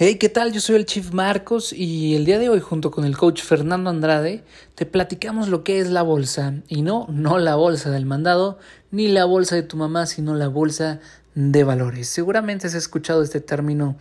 Hey, 0.00 0.14
¿qué 0.14 0.28
tal? 0.28 0.52
Yo 0.52 0.60
soy 0.60 0.76
el 0.76 0.86
Chief 0.86 1.12
Marcos 1.12 1.72
y 1.72 2.14
el 2.14 2.24
día 2.24 2.38
de 2.38 2.48
hoy 2.48 2.60
junto 2.60 2.92
con 2.92 3.04
el 3.04 3.16
coach 3.16 3.42
Fernando 3.42 3.90
Andrade 3.90 4.44
te 4.76 4.86
platicamos 4.86 5.48
lo 5.48 5.64
que 5.64 5.80
es 5.80 5.90
la 5.90 6.02
bolsa 6.02 6.54
y 6.68 6.82
no, 6.82 7.06
no 7.08 7.38
la 7.38 7.56
bolsa 7.56 7.90
del 7.90 8.06
mandado 8.06 8.60
ni 8.92 9.08
la 9.08 9.24
bolsa 9.24 9.56
de 9.56 9.64
tu 9.64 9.76
mamá, 9.76 10.06
sino 10.06 10.36
la 10.36 10.46
bolsa 10.46 11.00
de 11.34 11.64
valores. 11.64 12.06
Seguramente 12.06 12.68
has 12.68 12.74
escuchado 12.74 13.24
este 13.24 13.40
término 13.40 13.96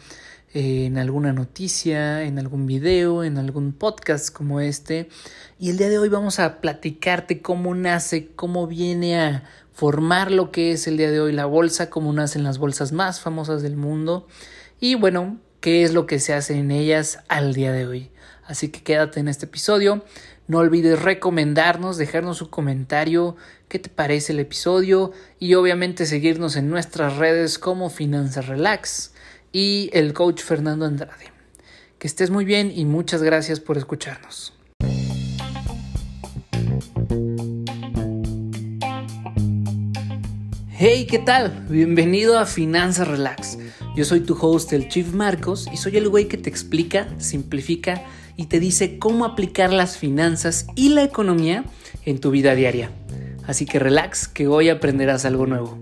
eh, 0.53 0.85
en 0.85 0.99
alguna 0.99 1.33
noticia, 1.33 2.21
en 2.21 2.37
algún 2.37 2.67
video, 2.67 3.23
en 3.23 3.39
algún 3.39 3.73
podcast 3.73 4.31
como 4.31 4.59
este 4.59 5.09
y 5.57 5.71
el 5.71 5.79
día 5.79 5.89
de 5.89 5.97
hoy 5.97 6.09
vamos 6.09 6.37
a 6.39 6.61
platicarte 6.61 7.41
cómo 7.41 7.73
nace, 7.73 8.27
cómo 8.35 8.67
viene 8.67 9.19
a 9.19 9.45
formar 9.73 10.31
lo 10.31 10.51
que 10.51 10.73
es 10.73 10.85
el 10.85 10.97
día 10.97 11.09
de 11.09 11.21
hoy 11.21 11.31
la 11.31 11.47
bolsa, 11.47 11.89
cómo 11.89 12.13
nacen 12.13 12.43
las 12.43 12.59
bolsas 12.59 12.91
más 12.91 13.19
famosas 13.19 13.63
del 13.63 13.77
mundo 13.77 14.27
y 14.79 14.93
bueno, 14.93 15.39
qué 15.67 15.83
es 15.83 15.93
lo 15.93 16.07
que 16.07 16.19
se 16.19 16.33
hace 16.33 16.57
en 16.57 16.71
ellas 16.71 17.19
al 17.27 17.53
día 17.53 17.73
de 17.73 17.85
hoy. 17.85 18.09
Así 18.45 18.69
que 18.69 18.83
quédate 18.83 19.19
en 19.19 19.27
este 19.27 19.47
episodio. 19.47 20.01
No 20.47 20.59
olvides 20.59 21.01
recomendarnos, 21.01 21.97
dejarnos 21.97 22.41
un 22.41 22.47
comentario, 22.47 23.35
qué 23.67 23.77
te 23.77 23.89
parece 23.89 24.31
el 24.31 24.39
episodio 24.39 25.11
y 25.39 25.55
obviamente 25.55 26.05
seguirnos 26.05 26.55
en 26.55 26.69
nuestras 26.69 27.17
redes 27.17 27.59
como 27.59 27.89
Finanzas 27.89 28.47
Relax 28.47 29.11
y 29.51 29.89
el 29.91 30.13
coach 30.13 30.41
Fernando 30.41 30.85
Andrade. 30.85 31.33
Que 31.99 32.07
estés 32.07 32.29
muy 32.29 32.45
bien 32.45 32.71
y 32.73 32.85
muchas 32.85 33.21
gracias 33.21 33.59
por 33.59 33.77
escucharnos. 33.77 34.53
Hey, 40.79 41.07
¿qué 41.09 41.19
tal? 41.19 41.65
Bienvenido 41.67 42.39
a 42.39 42.45
Finanzas 42.45 43.09
Relax. 43.09 43.57
Yo 43.97 44.05
soy 44.05 44.19
tu 44.19 44.37
host, 44.39 44.73
el 44.73 44.89
Chief 44.89 45.11
Marcos, 45.11 45.67
y 45.73 45.77
soy 45.77 45.97
el 45.97 46.07
güey 46.07 46.27
que 46.27 46.37
te 46.37 46.51
explica, 46.51 47.07
simplifica 47.17 48.03
y 48.35 48.45
te 48.45 48.59
dice 48.59 48.99
cómo 48.99 49.25
aplicar 49.25 49.73
las 49.73 49.97
finanzas 49.97 50.67
y 50.75 50.89
la 50.89 51.01
economía 51.01 51.63
en 52.05 52.21
tu 52.21 52.29
vida 52.29 52.53
diaria. 52.53 52.91
Así 53.47 53.65
que 53.65 53.79
relax, 53.79 54.27
que 54.27 54.45
hoy 54.45 54.69
aprenderás 54.69 55.25
algo 55.25 55.47
nuevo. 55.47 55.79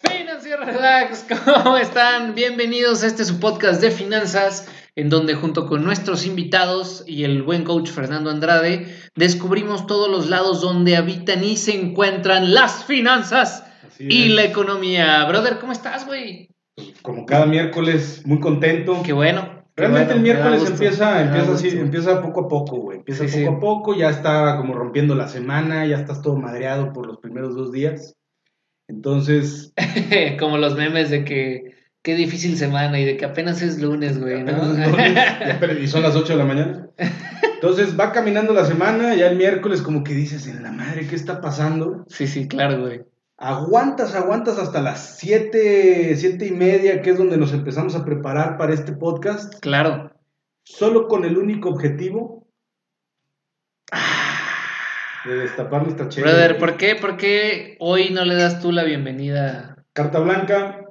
Financiero 0.00 0.64
Relax, 0.64 1.26
¿cómo 1.44 1.76
están? 1.76 2.34
Bienvenidos 2.34 3.04
a 3.04 3.06
este 3.06 3.24
su 3.24 3.38
podcast 3.38 3.80
de 3.80 3.92
finanzas 3.92 4.66
en 4.94 5.08
donde 5.08 5.34
junto 5.34 5.66
con 5.66 5.84
nuestros 5.84 6.26
invitados 6.26 7.04
y 7.06 7.24
el 7.24 7.42
buen 7.42 7.64
coach 7.64 7.90
Fernando 7.90 8.30
Andrade 8.30 8.86
descubrimos 9.14 9.86
todos 9.86 10.10
los 10.10 10.28
lados 10.28 10.60
donde 10.60 10.96
habitan 10.96 11.42
y 11.44 11.56
se 11.56 11.80
encuentran 11.80 12.52
las 12.52 12.84
finanzas 12.84 13.64
y 13.98 14.28
la 14.28 14.44
economía. 14.44 15.24
Brother, 15.26 15.58
¿cómo 15.58 15.72
estás, 15.72 16.06
güey? 16.06 16.48
Como 17.02 17.26
cada 17.26 17.46
miércoles, 17.46 18.22
muy 18.26 18.40
contento. 18.40 19.02
Qué 19.04 19.12
bueno. 19.12 19.62
Realmente 19.74 20.12
el 20.12 20.20
miércoles 20.20 20.68
empieza, 20.68 21.22
empieza 21.22 21.52
así, 21.54 21.68
empieza 21.68 22.20
poco 22.20 22.42
a 22.42 22.48
poco, 22.48 22.76
güey. 22.76 22.98
Empieza 22.98 23.24
poco 23.24 23.56
a 23.56 23.60
poco, 23.60 23.94
ya 23.96 24.10
está 24.10 24.58
como 24.58 24.74
rompiendo 24.74 25.14
la 25.14 25.28
semana, 25.28 25.86
ya 25.86 25.96
estás 25.96 26.20
todo 26.20 26.36
madreado 26.36 26.92
por 26.92 27.06
los 27.06 27.18
primeros 27.18 27.54
dos 27.54 27.72
días. 27.72 28.14
Entonces. 28.88 29.72
como 30.38 30.58
los 30.58 30.76
memes 30.76 31.08
de 31.08 31.24
que 31.24 31.81
qué 32.02 32.14
difícil 32.16 32.56
semana 32.56 32.98
y 33.00 33.04
de 33.04 33.16
que 33.16 33.24
apenas 33.24 33.62
es 33.62 33.80
lunes, 33.80 34.20
güey, 34.20 34.42
¿no? 34.42 34.52
y 35.80 35.86
son 35.86 36.02
las 36.02 36.16
8 36.16 36.32
de 36.32 36.38
la 36.38 36.44
mañana. 36.44 36.88
Entonces 37.54 37.98
va 37.98 38.12
caminando 38.12 38.52
la 38.52 38.64
semana, 38.64 39.14
ya 39.14 39.28
el 39.28 39.36
miércoles 39.36 39.82
como 39.82 40.02
que 40.02 40.14
dices, 40.14 40.46
en 40.48 40.62
la 40.62 40.72
madre, 40.72 41.06
¿qué 41.06 41.14
está 41.14 41.40
pasando? 41.40 42.04
Sí, 42.08 42.26
sí, 42.26 42.48
claro, 42.48 42.80
güey. 42.80 43.02
Aguantas, 43.38 44.14
aguantas 44.14 44.58
hasta 44.58 44.80
las 44.82 45.16
7, 45.18 46.16
siete 46.16 46.46
y 46.46 46.52
media, 46.52 47.02
que 47.02 47.10
es 47.10 47.18
donde 47.18 47.36
nos 47.36 47.52
empezamos 47.52 47.94
a 47.96 48.04
preparar 48.04 48.56
para 48.56 48.74
este 48.74 48.92
podcast. 48.92 49.58
Claro. 49.60 50.12
Solo 50.64 51.08
con 51.08 51.24
el 51.24 51.38
único 51.38 51.68
objetivo 51.68 52.48
de 55.24 55.34
destapar 55.34 55.82
nuestra 55.82 56.08
chévere. 56.08 56.32
Brother, 56.32 56.58
¿por 56.58 56.76
qué, 56.76 56.96
¿por 56.96 57.16
qué 57.16 57.76
hoy 57.80 58.10
no 58.10 58.24
le 58.24 58.34
das 58.34 58.60
tú 58.60 58.72
la 58.72 58.84
bienvenida? 58.84 59.76
Carta 59.92 60.20
Blanca, 60.20 60.81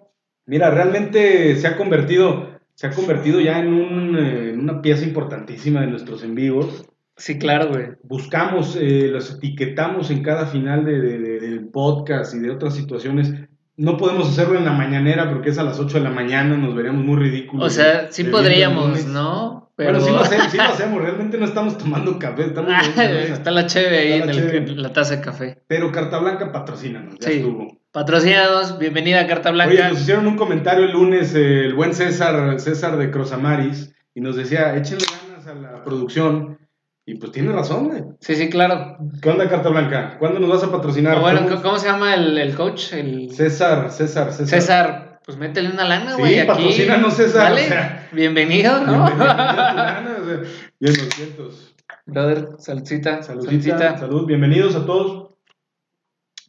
Mira, 0.51 0.69
realmente 0.69 1.55
se 1.55 1.65
ha 1.65 1.77
convertido, 1.77 2.49
se 2.75 2.85
ha 2.85 2.91
convertido 2.91 3.39
ya 3.39 3.59
en, 3.59 3.71
un, 3.73 4.17
eh, 4.17 4.49
en 4.49 4.59
una 4.59 4.81
pieza 4.81 5.05
importantísima 5.05 5.79
de 5.79 5.87
nuestros 5.87 6.25
en 6.25 6.35
vivos. 6.35 6.83
Sí, 7.15 7.39
claro, 7.39 7.69
güey. 7.69 7.85
Buscamos, 8.03 8.75
eh, 8.77 9.07
los 9.09 9.33
etiquetamos 9.33 10.11
en 10.11 10.21
cada 10.21 10.47
final 10.47 10.83
de, 10.83 10.99
del 11.39 11.69
podcast 11.69 12.35
y 12.35 12.39
de 12.39 12.51
otras 12.51 12.75
situaciones. 12.75 13.33
No 13.77 13.95
podemos 13.95 14.27
hacerlo 14.27 14.57
en 14.57 14.65
la 14.65 14.73
mañanera 14.73 15.29
porque 15.29 15.51
es 15.51 15.57
a 15.57 15.63
las 15.63 15.79
8 15.79 15.99
de 15.99 16.03
la 16.03 16.09
mañana, 16.09 16.57
nos 16.57 16.75
veríamos 16.75 17.05
muy 17.05 17.15
ridículos. 17.15 17.65
O 17.65 17.69
sea, 17.69 18.11
sí 18.11 18.25
podríamos, 18.25 19.05
¿no? 19.05 19.60
Pero... 19.83 19.99
Bueno, 19.99 20.05
sí 20.05 20.11
lo, 20.11 20.19
hacemos, 20.19 20.51
sí 20.51 20.57
lo 20.57 20.63
hacemos, 20.63 21.01
realmente 21.01 21.37
no 21.39 21.45
estamos 21.45 21.75
tomando 21.75 22.19
café, 22.19 22.45
estamos... 22.45 22.71
está 22.97 23.49
la 23.49 23.65
cheve 23.65 23.97
ahí 23.97 24.13
en, 24.21 24.79
la 24.79 24.93
taza 24.93 25.15
de 25.15 25.21
café. 25.21 25.63
Pero 25.65 25.91
Carta 25.91 26.19
Blanca 26.19 26.51
patrocínanos, 26.51 27.15
ya 27.19 27.31
estuvo. 27.31 27.79
Patrocinados, 27.91 28.77
bienvenida 28.77 29.21
a 29.21 29.27
Carta 29.27 29.49
Blanca. 29.49 29.73
Oye, 29.73 29.89
nos 29.89 30.01
hicieron 30.01 30.27
un 30.27 30.37
comentario 30.37 30.85
el 30.85 30.91
lunes 30.91 31.33
el 31.33 31.73
buen 31.73 31.95
César, 31.95 32.59
César 32.59 32.95
de 32.97 33.09
Crosamaris, 33.09 33.91
y 34.13 34.21
nos 34.21 34.35
decía, 34.35 34.75
échenle 34.75 35.05
ganas 35.27 35.47
a 35.47 35.55
la 35.55 35.83
producción. 35.83 36.59
Y 37.03 37.15
pues 37.15 37.31
tiene 37.31 37.51
razón, 37.51 37.87
güey. 37.87 38.03
Sí, 38.19 38.35
sí, 38.35 38.51
claro. 38.51 38.97
¿Qué 39.19 39.29
onda, 39.31 39.49
Carta 39.49 39.69
Blanca? 39.69 40.17
¿Cuándo 40.19 40.39
nos 40.39 40.49
vas 40.51 40.63
a 40.63 40.71
patrocinar? 40.71 41.19
bueno, 41.19 41.41
¿cómo 41.63 41.79
se 41.79 41.87
llama 41.87 42.13
el, 42.13 42.53
coach? 42.53 42.93
El... 42.93 43.31
César, 43.31 43.91
César, 43.91 44.31
César. 44.31 44.47
César, 44.47 45.10
pues 45.25 45.37
métele 45.37 45.69
una 45.69 45.85
lana, 45.85 46.15
güey. 46.15 46.33
Sí, 46.33 46.39
aquí. 46.39 46.47
patrocínanos, 46.47 47.13
César. 47.15 48.09
bienvenido, 48.11 48.81
¿no? 48.81 49.05
Bienvenido 49.05 50.41
bien, 50.79 50.93
200. 50.95 51.75
Brother, 52.05 52.49
saludcita. 52.57 53.21
Saludcita. 53.21 53.97
Salud, 53.99 54.25
bienvenidos 54.25 54.75
a 54.75 54.85
todos. 54.85 55.31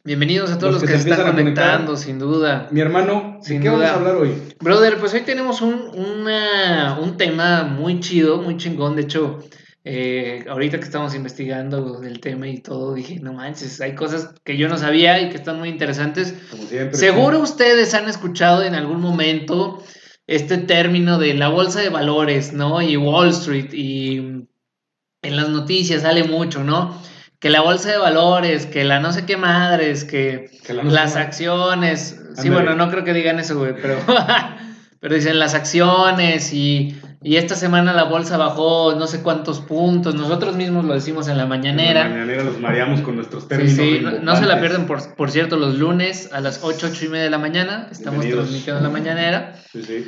Bienvenidos 0.05 0.51
a 0.51 0.57
todos 0.57 0.73
los, 0.73 0.83
que, 0.83 0.97
se 0.97 1.09
están 1.09 1.31
conectando, 1.31 1.95
sin 1.95 2.19
duda. 2.19 2.67
Mi 2.71 2.81
hermano, 2.81 3.39
¿de 3.47 3.59
qué 3.59 3.69
vamos 3.69 3.85
a 3.85 3.95
hablar 3.95 4.15
hoy? 4.15 4.33
Brother, 4.59 4.97
pues 4.97 5.13
hoy 5.13 5.21
tenemos 5.21 5.61
un, 5.61 5.91
un 5.95 7.17
tema 7.17 7.63
muy 7.63 8.01
chido, 8.01 8.41
muy 8.41 8.57
chingón. 8.57 8.97
De 8.97 9.03
hecho, 9.03 9.39
eh, 9.85 10.45
ahorita 10.47 10.79
que 10.79 10.85
estamos 10.85 11.13
investigando 11.15 12.01
el 12.03 12.19
tema 12.19 12.47
y 12.47 12.59
todo, 12.59 12.93
dije, 12.93 13.19
no 13.19 13.33
manches, 13.33 13.81
hay 13.81 13.95
cosas 13.95 14.33
que 14.43 14.57
yo 14.57 14.69
no 14.69 14.77
sabía 14.77 15.21
y 15.21 15.29
que 15.29 15.35
están 15.35 15.59
muy 15.59 15.69
interesantes. 15.69 16.33
Como 16.49 16.63
siempre, 16.63 16.97
Seguro 16.97 17.39
ustedes 17.39 17.93
han 17.93 18.07
escuchado 18.07 18.63
en 18.63 18.75
algún 18.75 19.01
momento 19.01 19.83
este 20.27 20.57
término 20.57 21.19
de 21.19 21.33
la 21.33 21.49
bolsa 21.49 21.81
de 21.81 21.89
valores, 21.89 22.53
¿no? 22.53 22.81
Y 22.81 22.95
Wall 22.95 23.29
Street, 23.29 23.73
y 23.73 24.17
en 24.17 25.35
las 25.35 25.49
noticias 25.49 26.03
sale 26.03 26.23
mucho, 26.23 26.63
¿no? 26.63 27.01
que 27.43 27.49
la 27.49 27.59
bolsa 27.59 27.91
de 27.91 27.97
valores, 27.97 28.65
que 28.65 28.85
la 28.85 29.01
no 29.01 29.11
sé 29.11 29.25
qué 29.25 29.35
madres, 29.35 30.05
que, 30.05 30.49
las 30.69 31.17
acciones. 31.17 32.17
Sí, 32.37 32.49
bueno, 32.49 32.73
no 32.73 32.89
creo 32.89 33.03
que 33.03 33.13
digan 33.13 33.37
eso, 33.37 33.59
güey, 33.59 33.75
pero, 33.75 33.99
pero 35.01 35.13
dicen 35.13 35.37
las 35.39 35.53
acciones 35.53 36.53
y, 36.53 36.97
esta 37.23 37.55
semana 37.55 37.93
la 37.93 38.03
bolsa 38.03 38.37
bajó 38.37 38.95
no 38.95 39.07
sé 39.07 39.21
cuántos 39.21 39.61
puntos. 39.61 40.15
Nosotros 40.15 40.55
mismos 40.55 40.85
lo 40.85 40.93
decimos 40.93 41.27
en 41.27 41.37
la 41.37 41.45
mañanera. 41.45 42.01
En 42.01 42.09
la 42.09 42.15
mañanera 42.15 42.43
los 42.43 42.59
mareamos 42.59 43.01
con 43.01 43.15
nuestros 43.15 43.47
términos. 43.47 43.75
Sí, 43.75 43.97
sí. 43.99 44.05
No, 44.21 44.35
se 44.35 44.45
la 44.45 44.59
pierden, 44.59 44.85
por, 44.85 45.15
por, 45.15 45.31
cierto, 45.31 45.57
los 45.57 45.77
lunes 45.77 46.29
a 46.33 46.41
las 46.41 46.59
8, 46.63 46.87
8 46.91 47.05
y 47.05 47.07
media 47.09 47.23
de 47.23 47.29
la 47.29 47.37
mañana. 47.37 47.87
Estamos 47.91 48.27
transmitiendo 48.27 48.77
en 48.77 48.83
la 48.83 48.89
mañanera. 48.89 49.55
Sí, 49.71 49.83
sí. 49.83 50.05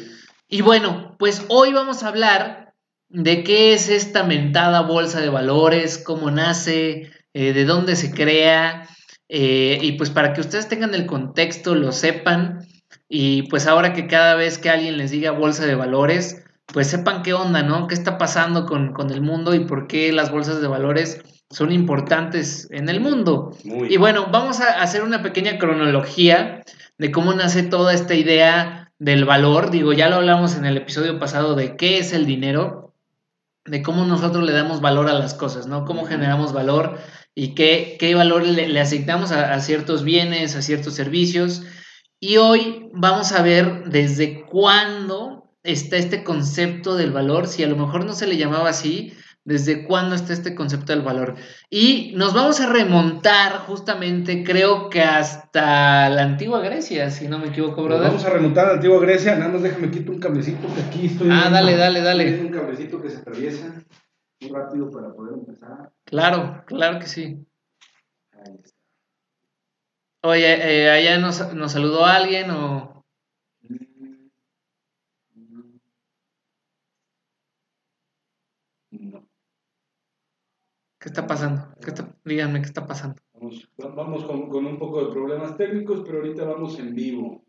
Y 0.47 0.61
bueno, 0.61 1.15
pues 1.17 1.45
hoy 1.47 1.73
vamos 1.73 2.03
a 2.03 2.09
hablar 2.09 2.73
de 3.09 3.43
qué 3.43 3.73
es 3.73 3.89
esta 3.89 4.23
mentada 4.23 4.81
bolsa 4.81 5.21
de 5.21 5.29
valores, 5.29 5.97
cómo 5.97 6.31
nace, 6.31 7.11
eh, 7.33 7.53
de 7.53 7.65
dónde 7.65 7.95
se 7.95 8.11
crea, 8.11 8.87
eh, 9.29 9.79
y 9.81 9.93
pues 9.93 10.09
para 10.09 10.33
que 10.33 10.41
ustedes 10.41 10.67
tengan 10.67 10.93
el 10.93 11.05
contexto, 11.05 11.75
lo 11.75 11.91
sepan, 11.91 12.67
y 13.07 13.43
pues 13.43 13.67
ahora 13.67 13.93
que 13.93 14.07
cada 14.07 14.35
vez 14.35 14.57
que 14.57 14.69
alguien 14.69 14.97
les 14.97 15.11
diga 15.11 15.31
bolsa 15.31 15.65
de 15.65 15.75
valores, 15.75 16.44
pues 16.73 16.87
sepan 16.87 17.23
qué 17.23 17.33
onda, 17.33 17.63
¿no? 17.63 17.87
¿Qué 17.87 17.93
está 17.93 18.17
pasando 18.17 18.65
con, 18.65 19.11
el 19.11 19.21
mundo 19.21 19.53
y 19.53 19.65
por 19.65 19.87
qué 19.87 20.11
las 20.11 20.31
bolsas 20.31 20.61
de 20.61 20.67
valores 20.67 21.21
son 21.49 21.71
importantes 21.71 22.67
en 22.71 22.89
el 22.89 22.99
mundo? 22.99 23.55
Y 23.63 23.97
bueno, 23.97 24.27
vamos 24.31 24.59
a 24.61 24.81
hacer 24.81 25.03
una 25.03 25.21
pequeña 25.21 25.57
cronología 25.57 26.63
de 26.97 27.11
cómo 27.11 27.33
nace 27.33 27.63
toda 27.63 27.93
esta 27.93 28.15
idea 28.15 28.91
del 28.99 29.25
valor. 29.25 29.71
Digo, 29.71 29.93
ya 29.93 30.09
lo 30.09 30.15
hablamos 30.15 30.55
en 30.55 30.65
el 30.65 30.77
episodio 30.77 31.19
pasado 31.19 31.55
de 31.55 31.75
qué 31.75 31.99
es 31.99 32.13
el 32.13 32.25
dinero, 32.25 32.93
de 33.65 33.81
cómo 33.81 34.05
nosotros 34.05 34.43
le 34.43 34.53
damos 34.53 34.81
valor 34.81 35.09
a 35.09 35.13
las 35.13 35.33
cosas, 35.33 35.67
¿no? 35.67 35.85
Cómo 35.85 36.05
generamos 36.05 36.53
valor 36.53 36.97
y 37.33 37.53
qué, 37.53 37.97
qué 37.99 38.15
valor 38.15 38.45
le, 38.45 38.79
asignamos 38.79 39.31
a, 39.31 39.59
ciertos 39.59 40.03
bienes, 40.03 40.55
a 40.55 40.61
ciertos 40.61 40.95
servicios. 40.95 41.63
Y 42.19 42.37
hoy 42.37 42.89
vamos 42.93 43.33
a 43.33 43.41
ver 43.41 43.83
desde 43.85 44.45
cuándo 44.45 45.34
está 45.65 45.97
este 45.97 46.23
concepto 46.23 46.95
del 46.95 47.11
valor, 47.11 47.47
si 47.47 47.63
a 47.63 47.67
lo 47.67 47.75
mejor 47.75 48.05
no 48.05 48.13
se 48.13 48.27
le 48.27 48.37
llamaba 48.37 48.69
así, 48.69 49.13
desde 49.45 49.85
cuándo 49.85 50.15
está 50.15 50.33
este 50.33 50.55
concepto 50.55 50.91
del 50.91 51.03
valor. 51.03 51.35
Y 51.69 52.13
nos 52.15 52.33
vamos 52.33 52.59
a 52.59 52.71
remontar 52.71 53.59
justamente, 53.67 54.43
creo 54.43 54.89
que 54.89 55.01
hasta 55.01 56.09
la 56.09 56.23
antigua 56.23 56.61
Grecia, 56.61 57.11
si 57.11 57.27
no 57.27 57.37
me 57.37 57.47
equivoco, 57.47 57.83
brother. 57.83 58.07
vamos 58.07 58.25
a 58.25 58.31
remontar 58.31 58.65
a 58.65 58.69
la 58.69 58.73
antigua 58.75 58.99
Grecia, 58.99 59.35
nada 59.35 59.51
más 59.51 59.61
déjame 59.61 59.91
quitar 59.91 60.15
un 60.15 60.19
cablecito 60.19 60.67
que 60.73 60.81
aquí 60.81 61.05
estoy. 61.05 61.29
Ah, 61.31 61.49
dale, 61.51 61.77
dale, 61.77 62.01
dale. 62.01 62.41
un 62.41 62.49
cablecito 62.49 63.01
que 63.01 63.09
se 63.09 63.17
atraviesa 63.17 63.85
muy 64.41 64.51
rápido 64.51 64.89
para 64.89 65.13
poder 65.13 65.35
empezar. 65.35 65.91
Claro, 66.05 66.63
claro 66.65 66.99
que 66.99 67.07
sí. 67.07 67.45
Ahí 68.31 68.55
está. 68.63 68.75
Oye, 70.23 70.85
eh, 70.85 70.89
allá 70.89 71.19
nos, 71.19 71.53
nos 71.53 71.71
saludó 71.71 72.03
alguien 72.03 72.49
o... 72.49 72.94
¿Qué 81.05 81.09
está 81.09 81.27
pasando? 81.27 81.61
¿Qué 81.79 81.93
díganme 82.23 82.61
qué 82.61 82.65
está 82.65 82.87
pasando. 82.87 83.21
Vamos, 83.77 84.23
con, 84.23 84.65
un 84.65 84.79
poco 84.79 85.05
de 85.05 85.11
problemas 85.13 85.55
técnicos, 85.55 86.01
pero 86.03 86.17
ahorita 86.17 86.43
vamos 86.45 86.79
en 86.79 86.95
vivo 86.95 87.45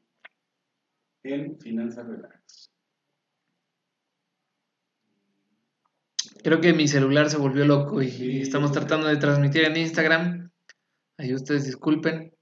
en 1.23 1.58
Finanzas 1.58 2.06
Relax. 2.06 2.70
Creo 6.44 6.61
que 6.61 6.75
mi 6.75 6.87
celular 6.87 7.31
se 7.31 7.38
volvió 7.38 7.64
loco 7.64 8.03
y, 8.03 8.43
estamos 8.43 8.73
tratando 8.73 9.06
de 9.06 9.17
transmitir 9.17 9.64
en 9.64 9.79
Instagram. 9.79 10.50
Ahí 11.17 11.32
ustedes 11.32 11.64
disculpen. 11.64 12.36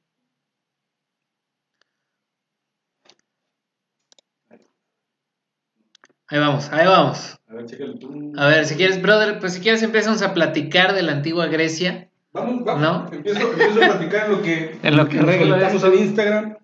Ahí 6.34 6.40
vamos, 6.40 6.68
ahí 6.72 6.84
vamos. 6.84 7.38
A 7.46 7.54
ver, 7.54 7.66
chécale 7.66 7.94
tú. 7.94 8.32
A 8.36 8.48
ver, 8.48 8.64
si 8.64 8.74
quieres, 8.74 9.00
brother, 9.00 9.38
pues 9.38 9.52
si 9.52 9.60
quieres 9.60 9.84
empezamos 9.84 10.20
a 10.20 10.34
platicar 10.34 10.92
de 10.92 11.04
la 11.04 11.12
antigua 11.12 11.46
Grecia. 11.46 12.10
Vamos, 12.32 12.64
vamos. 12.64 12.82
¿No? 12.82 13.16
Empiezo, 13.16 13.52
empiezo 13.52 13.84
a 13.84 13.96
platicar 13.96 14.26
en 14.26 14.32
lo 14.32 14.42
que, 14.42 14.80
en 14.82 14.96
lo 14.96 15.08
que, 15.08 15.18
nos 15.20 15.84
en 15.84 15.94
Instagram. 15.94 16.56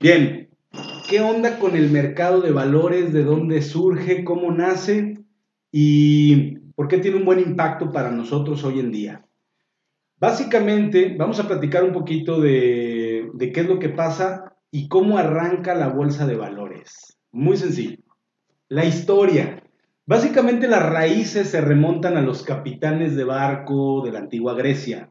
Bien, 0.00 0.48
¿qué 1.08 1.20
onda 1.20 1.60
con 1.60 1.76
el 1.76 1.92
mercado 1.92 2.40
de 2.40 2.50
valores? 2.50 3.12
¿De 3.12 3.22
dónde 3.22 3.62
surge? 3.62 4.24
¿Cómo 4.24 4.50
nace? 4.50 5.20
¿Y 5.70 6.56
por 6.74 6.88
qué 6.88 6.98
tiene 6.98 7.18
un 7.18 7.24
buen 7.24 7.38
impacto 7.38 7.92
para 7.92 8.10
nosotros 8.10 8.64
hoy 8.64 8.80
en 8.80 8.90
día? 8.90 9.24
Básicamente, 10.18 11.14
vamos 11.16 11.38
a 11.38 11.46
platicar 11.46 11.84
un 11.84 11.92
poquito 11.92 12.40
de, 12.40 13.30
de 13.32 13.52
qué 13.52 13.60
es 13.60 13.68
lo 13.68 13.78
que 13.78 13.90
pasa 13.90 14.56
y 14.72 14.88
cómo 14.88 15.18
arranca 15.18 15.76
la 15.76 15.86
bolsa 15.86 16.26
de 16.26 16.34
valores. 16.34 17.16
Muy 17.30 17.56
sencillo. 17.56 18.03
La 18.70 18.86
historia. 18.86 19.62
Básicamente 20.06 20.68
las 20.68 20.82
raíces 20.82 21.50
se 21.50 21.60
remontan 21.60 22.16
a 22.16 22.22
los 22.22 22.42
capitanes 22.42 23.14
de 23.14 23.24
barco 23.24 24.02
de 24.02 24.10
la 24.10 24.20
antigua 24.20 24.54
Grecia, 24.54 25.10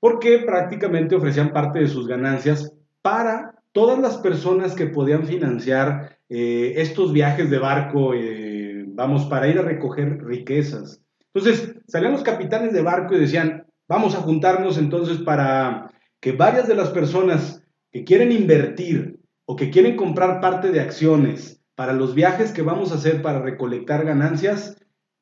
porque 0.00 0.38
prácticamente 0.38 1.14
ofrecían 1.14 1.52
parte 1.52 1.80
de 1.80 1.88
sus 1.88 2.08
ganancias 2.08 2.72
para 3.02 3.62
todas 3.72 3.98
las 3.98 4.16
personas 4.16 4.74
que 4.74 4.86
podían 4.86 5.26
financiar 5.26 6.18
eh, 6.30 6.72
estos 6.76 7.12
viajes 7.12 7.50
de 7.50 7.58
barco, 7.58 8.14
eh, 8.14 8.86
vamos, 8.88 9.26
para 9.26 9.48
ir 9.48 9.58
a 9.58 9.62
recoger 9.62 10.24
riquezas. 10.24 11.02
Entonces, 11.34 11.74
salían 11.86 12.12
los 12.12 12.22
capitanes 12.22 12.72
de 12.72 12.80
barco 12.80 13.14
y 13.14 13.20
decían, 13.20 13.66
vamos 13.86 14.14
a 14.14 14.22
juntarnos 14.22 14.78
entonces 14.78 15.18
para 15.18 15.90
que 16.20 16.32
varias 16.32 16.66
de 16.68 16.74
las 16.74 16.88
personas 16.88 17.62
que 17.92 18.02
quieren 18.02 18.32
invertir 18.32 19.20
o 19.44 19.56
que 19.56 19.70
quieren 19.70 19.94
comprar 19.94 20.40
parte 20.40 20.70
de 20.70 20.80
acciones 20.80 21.55
para 21.76 21.92
los 21.92 22.14
viajes 22.14 22.50
que 22.50 22.62
vamos 22.62 22.90
a 22.90 22.96
hacer 22.96 23.22
para 23.22 23.40
recolectar 23.40 24.04
ganancias, 24.04 24.76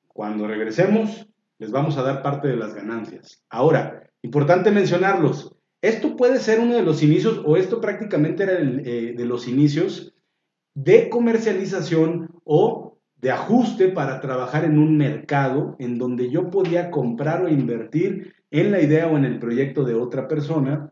cuando 0.09 0.47
regresemos, 0.47 1.29
les 1.59 1.71
vamos 1.71 1.99
a 1.99 2.03
dar 2.03 2.23
parte 2.23 2.49
de 2.49 2.57
las 2.57 2.75
ganancias. 2.75 3.45
Ahora, 3.51 4.09
importante 4.23 4.71
mencionarlos. 4.71 5.57
Esto 5.83 6.17
puede 6.17 6.39
ser 6.39 6.61
uno 6.61 6.75
de 6.75 6.83
los 6.83 7.03
inicios, 7.03 7.43
o 7.45 7.57
esto 7.57 7.81
prácticamente 7.81 8.45
era 8.45 8.55
eh, 8.59 9.15
de 9.17 9.25
los 9.27 9.49
inicios 9.49 10.15
de 10.75 11.09
comercialización 11.09 12.31
o 12.45 12.99
de 13.17 13.31
ajuste 13.31 13.89
para 13.89 14.21
trabajar 14.21 14.65
en 14.65 14.79
un 14.79 14.97
mercado 14.97 15.77
en 15.79 15.99
donde 15.99 16.31
yo 16.31 16.51
podía 16.51 16.91
comprar 16.91 17.45
o 17.45 17.49
invertir 17.49 18.35
en 18.51 18.71
la 18.71 18.81
idea 18.81 19.09
o 19.09 19.17
en 19.17 19.25
el 19.25 19.39
proyecto 19.39 19.85
de 19.85 19.95
otra 19.95 20.29
persona, 20.29 20.91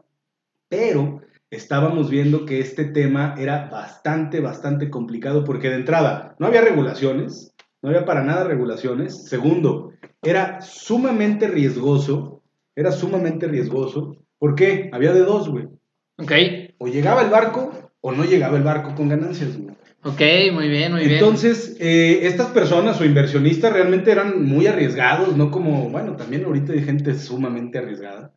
pero 0.69 1.21
estábamos 1.53 2.11
viendo 2.11 2.47
que 2.47 2.61
este 2.61 2.87
tema 2.87 3.35
era 3.39 3.69
bastante, 3.71 4.41
bastante 4.41 4.89
complicado 4.89 5.45
porque 5.45 5.69
de 5.69 5.77
entrada 5.77 6.35
no 6.39 6.47
había 6.47 6.63
regulaciones, 6.63 7.55
no 7.83 7.91
había 7.91 8.07
para 8.07 8.25
nada 8.25 8.45
regulaciones. 8.45 9.29
Segundo, 9.29 9.93
era 10.23 10.63
sumamente 10.63 11.47
riesgoso, 11.47 12.43
era 12.75 12.91
sumamente 12.91 13.47
riesgoso. 13.47 14.17
¿Por 14.39 14.55
qué? 14.55 14.89
Había 14.93 15.13
de 15.13 15.21
dos, 15.21 15.51
güey. 15.51 15.67
Ok. 16.17 16.33
O 16.79 16.89
llegaba 16.89 17.23
el 17.23 17.31
barco 17.31 17.71
o 18.01 18.13
no 18.13 18.25
llegaba 18.25 18.57
el 18.57 18.65
barco 18.65 18.95
con 18.95 19.11
ganancias, 19.11 19.57
güey. 19.57 19.77
Ok, 20.05 20.21
muy 20.53 20.69
bien, 20.69 20.93
muy 20.93 21.03
bien. 21.03 21.13
Entonces, 21.13 21.77
eh, 21.79 22.21
estas 22.27 22.49
personas 22.49 23.01
o 23.01 23.05
inversionistas 23.05 23.73
realmente 23.73 24.11
eran 24.11 24.43
muy 24.45 24.67
arriesgados, 24.67 25.37
no 25.37 25.53
como, 25.53 25.91
bueno, 25.91 26.17
también 26.17 26.45
ahorita 26.45 26.73
hay 26.73 26.83
gente 26.83 27.15
sumamente 27.15 27.79
arriesgada. 27.79 28.33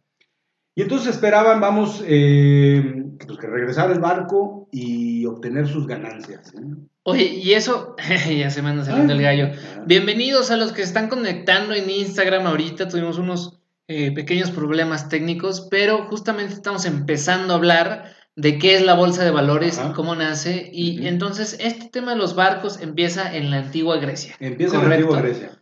Y 0.77 0.81
entonces 0.81 1.15
esperaban, 1.15 1.61
vamos, 1.61 2.03
eh, 2.05 3.05
pues, 3.25 3.39
que 3.39 3.47
regresara 3.47 3.93
el 3.93 4.01
barco 4.01 4.67
y 4.73 5.25
obtener 5.25 5.69
sus 5.69 5.87
ganancias. 5.87 6.53
Oye, 7.03 7.23
y 7.23 7.53
eso, 7.53 7.95
ya 8.37 8.49
se 8.49 8.61
me 8.61 8.71
anda 8.71 8.83
saliendo 8.83 9.13
el 9.13 9.21
gallo. 9.21 9.51
Bienvenidos 9.85 10.51
a 10.51 10.57
los 10.57 10.73
que 10.73 10.81
se 10.81 10.89
están 10.89 11.07
conectando 11.07 11.73
en 11.73 11.89
Instagram 11.89 12.45
ahorita. 12.45 12.89
Tuvimos 12.89 13.17
unos 13.17 13.61
eh, 13.87 14.11
pequeños 14.11 14.51
problemas 14.51 15.07
técnicos, 15.07 15.65
pero 15.71 16.07
justamente 16.07 16.53
estamos 16.53 16.85
empezando 16.85 17.53
a 17.53 17.57
hablar 17.57 18.13
de 18.35 18.59
qué 18.59 18.75
es 18.75 18.83
la 18.83 18.95
bolsa 18.95 19.23
de 19.23 19.31
valores 19.31 19.79
y 19.79 19.93
cómo 19.93 20.13
nace. 20.13 20.69
Y 20.73 21.07
entonces 21.07 21.55
este 21.61 21.87
tema 21.87 22.11
de 22.11 22.17
los 22.17 22.35
barcos 22.35 22.81
empieza 22.81 23.33
en 23.33 23.49
la 23.49 23.59
antigua 23.59 23.95
Grecia. 23.95 24.35
Empieza 24.41 24.75
en 24.75 24.89
la 24.89 24.95
antigua 24.95 25.21
Grecia. 25.21 25.57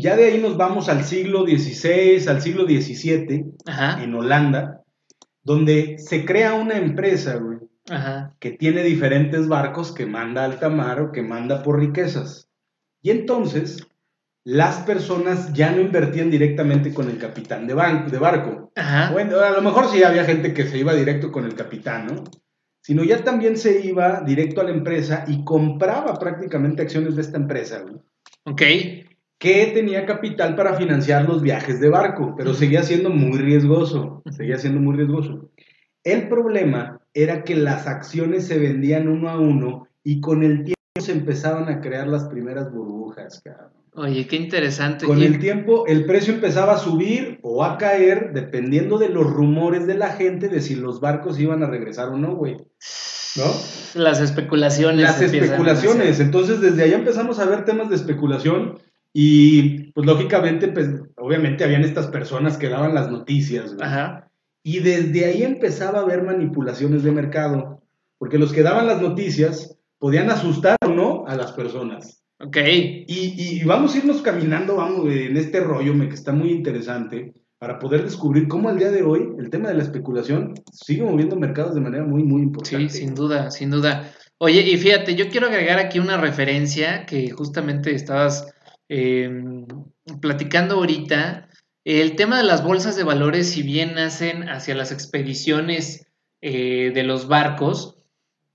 Ya 0.00 0.16
de 0.16 0.24
ahí 0.24 0.38
nos 0.38 0.56
vamos 0.56 0.88
al 0.88 1.04
siglo 1.04 1.44
XVI, 1.44 2.28
al 2.28 2.42
siglo 2.42 2.64
XVII, 2.64 3.44
en 4.02 4.14
Holanda, 4.14 4.82
donde 5.42 5.96
se 5.98 6.24
crea 6.24 6.54
una 6.54 6.76
empresa, 6.76 7.36
güey, 7.36 7.58
que 8.38 8.52
tiene 8.52 8.82
diferentes 8.82 9.48
barcos 9.48 9.92
que 9.92 10.06
manda 10.06 10.44
alta 10.44 10.68
mar 10.68 11.00
o 11.00 11.12
que 11.12 11.22
manda 11.22 11.62
por 11.62 11.78
riquezas. 11.78 12.48
Y 13.02 13.10
entonces, 13.10 13.86
las 14.44 14.78
personas 14.78 15.52
ya 15.52 15.70
no 15.72 15.80
invertían 15.80 16.30
directamente 16.30 16.92
con 16.94 17.10
el 17.10 17.18
capitán 17.18 17.66
de, 17.66 17.74
de 17.74 18.18
barco. 18.18 18.72
Bueno, 19.12 19.40
a 19.40 19.50
lo 19.50 19.62
mejor 19.62 19.88
sí 19.88 20.02
había 20.02 20.24
gente 20.24 20.54
que 20.54 20.66
se 20.66 20.78
iba 20.78 20.94
directo 20.94 21.32
con 21.32 21.44
el 21.44 21.54
capitán, 21.54 22.06
¿no? 22.06 22.24
Sino 22.82 23.04
ya 23.04 23.22
también 23.22 23.58
se 23.58 23.84
iba 23.84 24.22
directo 24.22 24.60
a 24.60 24.64
la 24.64 24.70
empresa 24.70 25.24
y 25.28 25.44
compraba 25.44 26.14
prácticamente 26.18 26.82
acciones 26.82 27.14
de 27.16 27.22
esta 27.22 27.36
empresa, 27.36 27.80
güey. 27.80 27.96
Ok 28.44 28.62
que 29.40 29.70
tenía 29.72 30.04
capital 30.04 30.54
para 30.54 30.74
financiar 30.74 31.26
los 31.26 31.40
viajes 31.40 31.80
de 31.80 31.88
barco, 31.88 32.34
pero 32.36 32.52
seguía 32.52 32.82
siendo 32.82 33.08
muy 33.08 33.38
riesgoso, 33.38 34.22
seguía 34.30 34.58
siendo 34.58 34.80
muy 34.80 34.94
riesgoso. 34.94 35.50
El 36.04 36.28
problema 36.28 37.00
era 37.14 37.42
que 37.42 37.56
las 37.56 37.86
acciones 37.86 38.46
se 38.46 38.58
vendían 38.58 39.08
uno 39.08 39.30
a 39.30 39.40
uno 39.40 39.88
y 40.04 40.20
con 40.20 40.42
el 40.42 40.64
tiempo 40.64 40.74
se 41.00 41.12
empezaban 41.12 41.70
a 41.70 41.80
crear 41.80 42.06
las 42.06 42.24
primeras 42.24 42.70
burbujas, 42.70 43.40
cabrón. 43.42 43.72
Oye, 43.94 44.26
qué 44.26 44.36
interesante. 44.36 45.06
Con 45.06 45.22
el 45.22 45.38
tiempo 45.38 45.86
el 45.86 46.04
precio 46.04 46.34
empezaba 46.34 46.74
a 46.74 46.78
subir 46.78 47.40
o 47.42 47.64
a 47.64 47.78
caer 47.78 48.32
dependiendo 48.34 48.98
de 48.98 49.08
los 49.08 49.26
rumores 49.26 49.86
de 49.86 49.94
la 49.94 50.10
gente 50.10 50.48
de 50.48 50.60
si 50.60 50.76
los 50.76 51.00
barcos 51.00 51.40
iban 51.40 51.62
a 51.62 51.66
regresar 51.66 52.10
o 52.10 52.18
no, 52.18 52.36
güey. 52.36 52.58
¿No? 53.36 53.44
Las 53.94 54.20
especulaciones. 54.20 55.02
Las 55.02 55.22
especulaciones. 55.22 56.20
Entonces, 56.20 56.60
desde 56.60 56.82
ahí 56.82 56.92
empezamos 56.92 57.38
a 57.38 57.46
ver 57.46 57.64
temas 57.64 57.88
de 57.88 57.96
especulación 57.96 58.78
y 59.12 59.92
pues 59.92 60.06
lógicamente, 60.06 60.68
pues 60.68 60.88
obviamente 61.16 61.64
habían 61.64 61.84
estas 61.84 62.06
personas 62.08 62.56
que 62.56 62.68
daban 62.68 62.94
las 62.94 63.10
noticias. 63.10 63.76
Ajá. 63.80 64.30
Y 64.62 64.80
desde 64.80 65.24
ahí 65.24 65.42
empezaba 65.42 65.98
a 65.98 66.02
haber 66.02 66.22
manipulaciones 66.22 67.02
de 67.02 67.12
mercado, 67.12 67.82
porque 68.18 68.38
los 68.38 68.52
que 68.52 68.62
daban 68.62 68.86
las 68.86 69.00
noticias 69.00 69.76
podían 69.98 70.30
asustar 70.30 70.76
o 70.84 70.88
no 70.88 71.24
a 71.26 71.34
las 71.34 71.52
personas. 71.52 72.22
Ok. 72.38 72.56
Y, 72.56 73.04
y, 73.06 73.64
vamos 73.64 73.94
a 73.94 73.98
irnos 73.98 74.22
caminando, 74.22 74.76
vamos, 74.76 75.06
en 75.12 75.36
este 75.36 75.60
rollo 75.60 75.92
que 76.08 76.14
está 76.14 76.32
muy 76.32 76.50
interesante, 76.50 77.34
para 77.58 77.78
poder 77.78 78.04
descubrir 78.04 78.48
cómo 78.48 78.70
al 78.70 78.78
día 78.78 78.90
de 78.90 79.02
hoy 79.02 79.34
el 79.38 79.50
tema 79.50 79.68
de 79.68 79.74
la 79.74 79.82
especulación 79.82 80.54
sigue 80.72 81.02
moviendo 81.02 81.36
mercados 81.36 81.74
de 81.74 81.82
manera 81.82 82.04
muy, 82.04 82.22
muy 82.22 82.40
importante. 82.40 82.88
Sí, 82.88 83.00
sin 83.00 83.14
duda, 83.14 83.50
sin 83.50 83.70
duda. 83.70 84.10
Oye, 84.38 84.62
y 84.62 84.78
fíjate, 84.78 85.14
yo 85.14 85.28
quiero 85.28 85.48
agregar 85.48 85.78
aquí 85.78 85.98
una 85.98 86.16
referencia 86.16 87.04
que 87.04 87.28
justamente 87.30 87.94
estabas 87.94 88.54
Em, 88.92 89.66
platicando 90.20 90.74
ahorita, 90.74 91.48
el 91.84 92.16
tema 92.16 92.38
de 92.38 92.42
las 92.42 92.64
bolsas 92.64 92.96
de 92.96 93.04
valores, 93.04 93.48
si 93.48 93.62
bien 93.62 93.94
nacen 93.94 94.48
hacia 94.48 94.74
las 94.74 94.90
expediciones 94.90 96.08
eh, 96.42 96.90
de 96.92 97.04
los 97.04 97.28
barcos, 97.28 97.98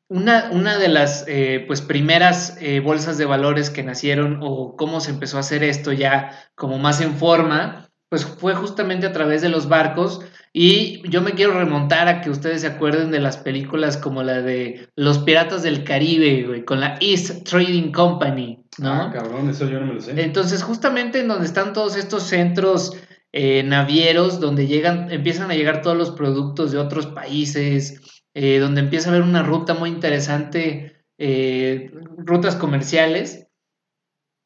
una, 0.09 0.49
una 0.51 0.77
de 0.77 0.89
las 0.89 1.23
eh, 1.29 1.63
pues 1.65 1.81
primeras 1.81 2.57
eh, 2.59 2.81
bolsas 2.81 3.17
de 3.17 3.23
valores 3.23 3.69
que 3.69 3.81
nacieron 3.83 4.39
o 4.43 4.75
cómo 4.75 4.99
se 4.99 5.11
empezó 5.11 5.37
a 5.37 5.39
hacer 5.39 5.63
esto 5.63 5.93
ya 5.93 6.31
como 6.53 6.79
más 6.79 6.99
en 6.99 7.15
forma, 7.15 7.89
pues 8.09 8.25
fue 8.25 8.55
justamente 8.55 9.05
a 9.05 9.11
través 9.11 9.41
de 9.41 9.49
los 9.49 9.67
barcos 9.67 10.21
y 10.53 11.01
yo 11.09 11.21
me 11.21 11.33
quiero 11.33 11.53
remontar 11.59 12.07
a 12.07 12.21
que 12.21 12.29
ustedes 12.29 12.61
se 12.61 12.67
acuerden 12.67 13.11
de 13.11 13.19
las 13.19 13.35
películas 13.35 13.97
como 13.97 14.23
la 14.23 14.41
de 14.41 14.87
Los 14.95 15.19
Piratas 15.19 15.63
del 15.63 15.83
Caribe, 15.83 16.43
güey, 16.47 16.63
con 16.63 16.79
la 16.79 16.97
East 17.01 17.43
Trading 17.43 17.91
Company, 17.91 18.63
¿no? 18.77 18.89
Ah, 18.89 19.11
cabrón, 19.13 19.49
eso 19.49 19.67
yo 19.67 19.81
no 19.81 19.87
me 19.87 19.95
lo 19.95 20.01
sé. 20.01 20.13
Entonces, 20.15 20.63
justamente 20.63 21.19
en 21.19 21.27
donde 21.27 21.45
están 21.45 21.73
todos 21.73 21.97
estos 21.97 22.23
centros 22.23 22.93
eh, 23.33 23.63
navieros, 23.63 24.39
donde 24.39 24.65
llegan, 24.65 25.11
empiezan 25.11 25.51
a 25.51 25.55
llegar 25.55 25.81
todos 25.81 25.97
los 25.97 26.11
productos 26.11 26.71
de 26.71 26.77
otros 26.77 27.07
países, 27.07 27.99
eh, 28.33 28.59
donde 28.59 28.79
empieza 28.79 29.09
a 29.09 29.11
haber 29.11 29.27
una 29.27 29.43
ruta 29.43 29.73
muy 29.73 29.89
interesante, 29.89 31.03
eh, 31.17 31.91
rutas 32.17 32.55
comerciales, 32.55 33.44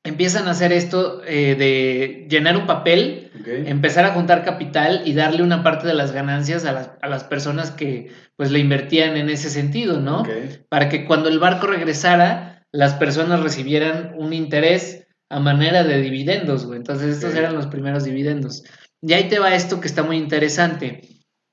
empiezan 0.03 0.48
a 0.48 0.51
hacer 0.51 0.72
esto 0.72 1.22
eh, 1.25 1.56
de 1.56 2.27
llenar 2.29 2.58
un 2.58 2.65
papel, 2.65 3.32
empezar 3.46 4.06
a 4.06 4.13
juntar 4.13 4.44
capital 4.44 5.01
y 5.06 5.13
darle 5.13 5.44
una 5.44 5.63
parte 5.63 5.88
de 5.88 5.94
las 5.94 6.12
ganancias 6.12 6.65
a 6.65 6.72
las, 6.72 6.91
a 7.01 7.08
las 7.08 7.24
personas 7.24 7.72
que 7.72 8.12
pues 8.36 8.51
le 8.51 8.60
invertían 8.60 9.18
en 9.18 9.29
ese 9.29 9.50
sentido, 9.50 10.00
¿no? 10.00 10.24
Para 10.70 10.89
que 10.89 11.06
cuando 11.06 11.29
el 11.29 11.39
barco 11.39 11.68
regresara, 11.68 12.65
las 12.72 12.94
personas 12.94 13.41
recibieran 13.41 14.13
un 14.18 14.34
interés 14.34 15.08
a 15.29 15.39
manera 15.39 15.84
de 15.84 16.01
dividendos, 16.01 16.65
güey. 16.65 16.77
Entonces 16.77 17.15
estos 17.15 17.36
eran 17.36 17.56
los 17.56 17.68
primeros 17.68 18.03
dividendos. 18.03 18.63
Y 19.01 19.13
ahí 19.13 19.29
te 19.29 19.39
va 19.39 19.56
esto 19.56 19.79
que 19.79 19.88
está 19.88 20.03
muy 20.03 20.18
interesante. 20.18 21.01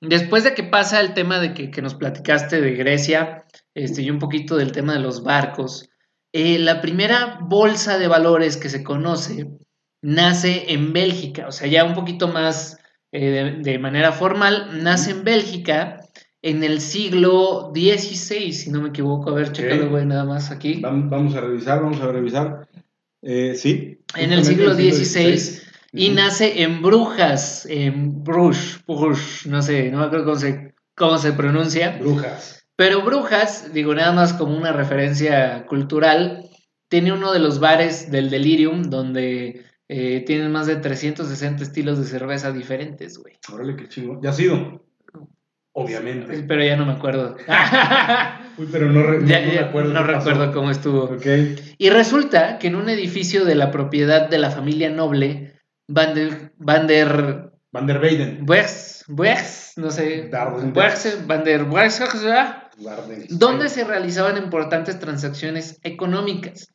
Después 0.00 0.45
de 0.45 0.55
que 0.55 0.62
pasa 0.62 1.00
el 1.00 1.15
tema 1.15 1.41
de 1.41 1.55
que, 1.55 1.83
nos 1.83 1.95
platicaste 1.95 2.61
de 2.61 2.75
Grecia 2.75 3.45
este, 3.75 4.03
y 4.03 4.11
un 4.11 4.19
poquito 4.19 4.57
del 4.57 4.73
tema 4.73 4.95
de 4.95 5.00
los 5.00 5.23
barcos, 5.23 5.88
eh, 6.38 6.59
la 6.59 6.83
primera 6.83 7.38
bolsa 7.40 7.97
de 7.99 8.09
valores 8.09 8.59
que 8.59 8.69
se 8.69 8.85
conoce 8.85 9.49
nace 10.02 10.71
en 10.75 10.93
Bélgica, 10.93 11.49
o 11.49 11.50
sea, 11.50 11.66
ya 11.66 11.83
un 11.83 11.95
poquito 11.95 12.28
más 12.28 12.76
eh, 13.11 13.57
de, 13.62 13.78
manera 13.78 14.12
formal, 14.12 14.83
nace 14.83 15.12
en 15.12 15.25
Bélgica 15.25 16.02
en 16.43 16.62
el 16.62 16.83
siglo 16.83 17.73
XVI, 17.75 18.52
si 18.52 18.71
no 18.71 18.83
me 18.83 18.90
equivoco. 18.90 19.31
A 19.31 19.35
ver, 19.35 19.50
chécalo, 19.52 19.88
güey, 19.88 20.05
nada 20.05 20.25
más 20.25 20.50
aquí. 20.50 20.83
Vamos 20.83 21.35
a 21.35 21.40
revisar, 21.40 21.81
vamos 21.81 22.02
a 22.02 22.12
revisar. 22.12 22.69
Eh, 23.23 23.55
sí. 23.55 23.99
En 24.14 24.35
el 24.35 24.45
siglo 24.45 24.75
XVI 24.75 25.62
y 25.95 26.11
nace 26.11 26.62
en 26.64 26.83
Brujas, 26.83 27.64
en 27.64 28.23
Bruges, 28.23 28.78
Bruges, 28.87 29.47
no 29.47 29.62
sé, 29.62 29.90
no 29.90 30.00
me 30.00 30.05
acuerdo 30.05 30.26
cómo 30.26 30.37
se, 30.37 30.75
cómo 30.95 31.16
se 31.16 31.33
pronuncia. 31.33 31.97
Brujas. 31.99 32.56
Pero 32.76 33.02
Brujas, 33.02 33.73
digo 33.73 33.95
nada 33.95 34.12
más 34.12 34.35
como 34.35 34.56
una 34.56 34.73
referencia 34.73 35.64
cultural, 35.66 36.45
tiene 36.88 37.12
uno 37.12 37.33
de 37.33 37.38
los 37.38 37.59
bares 37.59 38.11
del 38.11 38.30
Delirium 38.30 38.85
donde 38.85 39.64
eh, 39.88 40.25
tienen 40.26 40.52
más 40.52 40.66
de 40.66 40.76
360 40.76 41.62
estilos 41.62 41.99
de 41.99 42.04
cerveza 42.04 42.52
diferentes, 42.52 43.18
güey. 43.18 43.35
Órale, 43.52 43.76
qué 43.76 43.88
chingo. 43.88 44.21
¿Ya 44.23 44.30
ha 44.30 44.33
sido? 44.33 44.85
Obviamente. 45.73 46.42
Pero 46.49 46.64
ya 46.64 46.76
no 46.76 46.87
me 46.87 46.92
acuerdo. 46.92 47.37
Uy, 48.59 48.68
pero 48.73 48.90
no, 48.90 49.02
recuerdo. 49.02 49.92
No 49.92 50.02
recuerdo 50.02 50.52
cómo 50.52 50.71
estuvo. 50.71 51.16
Y 51.78 51.90
resulta 51.90 52.59
que 52.59 52.68
en 52.68 52.76
un 52.76 52.88
edificio 52.88 53.45
de 53.45 53.54
la 53.54 53.71
propiedad 53.71 54.28
de 54.28 54.38
la 54.38 54.50
familia 54.50 54.90
noble 54.90 55.56
Van 55.88 56.14
der... 56.14 56.52
Van 56.56 56.87
der... 56.87 57.52
Van 57.76 57.87
der 57.87 58.00
Weyden. 58.00 58.47
no 59.76 59.90
sé. 59.90 60.30
Van 61.26 61.45
der 61.45 61.66
donde 63.28 63.68
se 63.68 63.85
realizaban 63.85 64.38
importantes 64.38 64.99
transacciones 64.99 65.78
económicas. 65.83 66.73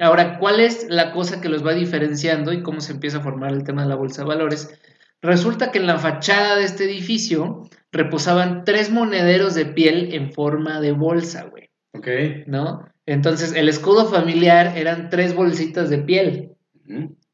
Ahora, 0.00 0.40
¿cuál 0.40 0.58
es 0.58 0.86
la 0.88 1.12
cosa 1.12 1.40
que 1.40 1.48
los 1.48 1.64
va 1.64 1.72
diferenciando 1.72 2.52
y 2.52 2.64
cómo 2.64 2.80
se 2.80 2.92
empieza 2.92 3.18
a 3.18 3.22
formar 3.22 3.52
el 3.52 3.62
tema 3.62 3.82
de 3.82 3.90
la 3.90 3.94
bolsa 3.94 4.22
de 4.22 4.28
valores? 4.28 4.76
Resulta 5.22 5.70
que 5.70 5.78
en 5.78 5.86
la 5.86 5.98
fachada 5.98 6.56
de 6.56 6.64
este 6.64 6.84
edificio 6.84 7.68
reposaban 7.92 8.64
tres 8.64 8.90
monederos 8.90 9.54
de 9.54 9.66
piel 9.66 10.12
en 10.14 10.32
forma 10.32 10.80
de 10.80 10.90
bolsa, 10.90 11.44
güey. 11.44 11.70
Ok. 11.92 12.08
¿No? 12.46 12.88
Entonces, 13.06 13.52
el 13.54 13.68
escudo 13.68 14.06
familiar 14.06 14.76
eran 14.76 15.10
tres 15.10 15.32
bolsitas 15.32 15.90
de 15.90 15.98
piel. 15.98 16.56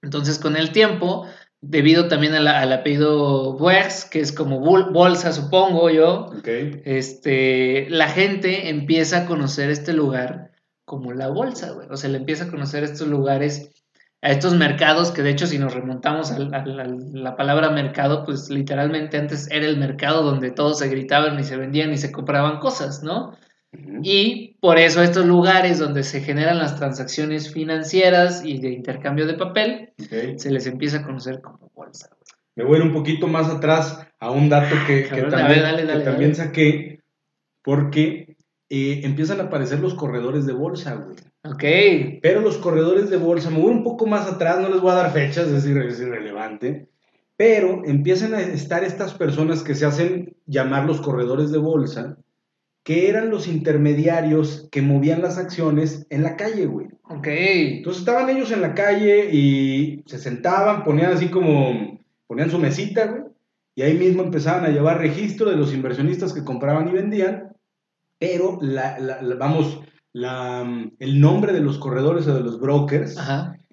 Entonces, 0.02 0.38
con 0.38 0.56
el 0.56 0.70
tiempo, 0.72 1.26
debido 1.60 2.08
también 2.08 2.34
al 2.34 2.72
apellido 2.72 3.56
Wers, 3.56 4.04
que 4.04 4.20
es 4.20 4.32
como 4.32 4.60
bolsa, 4.60 5.32
supongo 5.32 5.90
yo, 5.90 6.30
este, 6.44 7.88
la 7.90 8.08
gente 8.08 8.68
empieza 8.68 9.22
a 9.22 9.26
conocer 9.26 9.70
este 9.70 9.92
lugar 9.92 10.52
como 10.84 11.12
la 11.12 11.28
bolsa, 11.28 11.72
güey. 11.72 11.88
O 11.90 11.96
sea, 11.96 12.10
le 12.10 12.18
empieza 12.18 12.44
a 12.44 12.50
conocer 12.50 12.84
estos 12.84 13.08
lugares, 13.08 13.70
a 14.22 14.30
estos 14.30 14.54
mercados, 14.54 15.10
que 15.10 15.22
de 15.22 15.30
hecho, 15.30 15.46
si 15.46 15.58
nos 15.58 15.74
remontamos 15.74 16.30
a, 16.30 16.38
la 16.38 17.36
palabra 17.36 17.70
mercado, 17.70 18.24
pues 18.24 18.48
literalmente 18.50 19.18
antes 19.18 19.50
era 19.50 19.66
el 19.66 19.78
mercado 19.78 20.22
donde 20.22 20.50
todos 20.50 20.78
se 20.78 20.88
gritaban 20.88 21.38
y 21.38 21.44
se 21.44 21.56
vendían 21.56 21.92
y 21.92 21.98
se 21.98 22.12
compraban 22.12 22.58
cosas, 22.60 23.02
¿no? 23.02 23.36
Y 24.02 24.56
por 24.60 24.78
eso 24.78 25.02
estos 25.02 25.26
lugares 25.26 25.78
donde 25.78 26.02
se 26.02 26.20
generan 26.20 26.58
las 26.58 26.76
transacciones 26.76 27.52
financieras 27.52 28.44
y 28.44 28.58
de 28.58 28.70
intercambio 28.70 29.26
de 29.26 29.34
papel, 29.34 29.92
se 30.36 30.50
les 30.50 30.66
empieza 30.66 30.98
a 30.98 31.02
conocer 31.02 31.40
como 31.40 31.70
bolsa. 31.74 32.10
Me 32.54 32.64
voy 32.64 32.80
un 32.80 32.92
poquito 32.92 33.26
más 33.28 33.48
atrás 33.48 34.06
a 34.18 34.30
un 34.30 34.48
dato 34.48 34.74
que, 34.86 35.02
también, 35.30 36.34
saqué, 36.34 37.00
porque 37.62 38.36
eh, 38.68 39.00
empiezan 39.04 39.40
a 39.40 39.44
aparecer 39.44 39.80
los 39.80 39.94
corredores 39.94 40.46
de 40.46 40.52
bolsa, 40.52 40.94
güey. 40.94 41.16
Ok. 41.44 42.20
Pero 42.22 42.40
los 42.40 42.56
corredores 42.58 43.10
de 43.10 43.18
bolsa, 43.18 43.50
me 43.50 43.60
voy 43.60 43.72
un 43.72 43.84
poco 43.84 44.06
más 44.06 44.26
atrás, 44.26 44.58
no 44.60 44.68
les 44.68 44.80
voy 44.80 44.90
a 44.90 44.96
dar 44.96 45.12
fechas, 45.12 45.48
es, 45.48 45.64
es 45.64 46.00
irrelevante, 46.00 46.88
pero 47.36 47.82
empiezan 47.84 48.34
a 48.34 48.40
estar 48.40 48.82
estas 48.82 49.14
personas 49.14 49.62
que 49.62 49.74
se 49.74 49.84
hacen 49.84 50.36
llamar 50.46 50.86
los 50.86 51.00
corredores 51.00 51.52
de 51.52 51.58
bolsa, 51.58 52.16
que 52.86 53.08
eran 53.08 53.30
los 53.30 53.48
intermediarios 53.48 54.68
que 54.70 54.80
movían 54.80 55.20
las 55.20 55.38
acciones 55.38 56.06
en 56.08 56.22
la 56.22 56.36
calle, 56.36 56.66
güey. 56.66 56.86
Ok. 57.02 57.26
Entonces 57.26 57.98
estaban 57.98 58.30
ellos 58.30 58.52
en 58.52 58.60
la 58.60 58.74
calle 58.74 59.28
y 59.34 60.04
se 60.06 60.18
sentaban, 60.18 60.84
ponían 60.84 61.10
así 61.10 61.26
como, 61.26 61.98
ponían 62.28 62.48
su 62.48 62.60
mesita, 62.60 63.08
güey, 63.08 63.22
y 63.74 63.82
ahí 63.82 63.98
mismo 63.98 64.22
empezaban 64.22 64.64
a 64.64 64.68
llevar 64.68 65.00
registro 65.00 65.50
de 65.50 65.56
los 65.56 65.74
inversionistas 65.74 66.32
que 66.32 66.44
compraban 66.44 66.86
y 66.86 66.92
vendían, 66.92 67.56
pero, 68.20 68.56
la, 68.62 69.18
vamos, 69.36 69.80
la, 70.12 70.64
el 71.00 71.20
nombre 71.20 71.52
de 71.52 71.62
los 71.62 71.78
corredores 71.78 72.28
o 72.28 72.34
de 72.34 72.44
los 72.44 72.60
brokers 72.60 73.18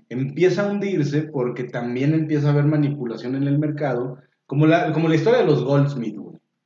empieza 0.10 0.64
a 0.64 0.72
hundirse 0.72 1.22
porque 1.22 1.66
también 1.66 2.16
empieza 2.16 2.48
a 2.48 2.52
haber 2.54 2.66
manipulación 2.66 3.36
en 3.36 3.44
el 3.44 3.60
mercado, 3.60 4.18
como 4.48 4.66
la, 4.66 4.92
como 4.92 5.08
la 5.08 5.16
historia 5.16 5.42
de 5.42 5.46
los 5.46 5.64
Goldsmith. 5.64 6.23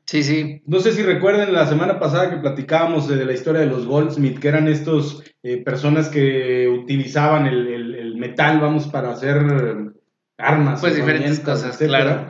Sí, 0.08 0.24
sí. 0.24 0.62
No 0.66 0.80
sé 0.80 0.94
si 0.94 1.04
recuerden 1.04 1.54
la 1.54 1.68
semana 1.68 2.00
pasada 2.00 2.30
que 2.30 2.38
platicábamos 2.38 3.10
de 3.10 3.26
la 3.26 3.34
historia 3.34 3.60
de 3.62 3.68
los 3.68 3.86
Goldsmith, 3.86 4.40
que 4.40 4.48
eran 4.48 4.70
estos 4.70 5.22
eh, 5.44 5.62
personas 5.64 6.08
que 6.08 6.68
utilizaban 6.70 7.46
el, 7.46 8.16
metal, 8.16 8.60
vamos, 8.60 8.88
para 8.88 9.12
hacer 9.12 9.38
armas. 10.38 10.80
Pues 10.80 10.96
diferentes 10.96 11.40
cosas, 11.42 11.78
claro. 11.78 12.26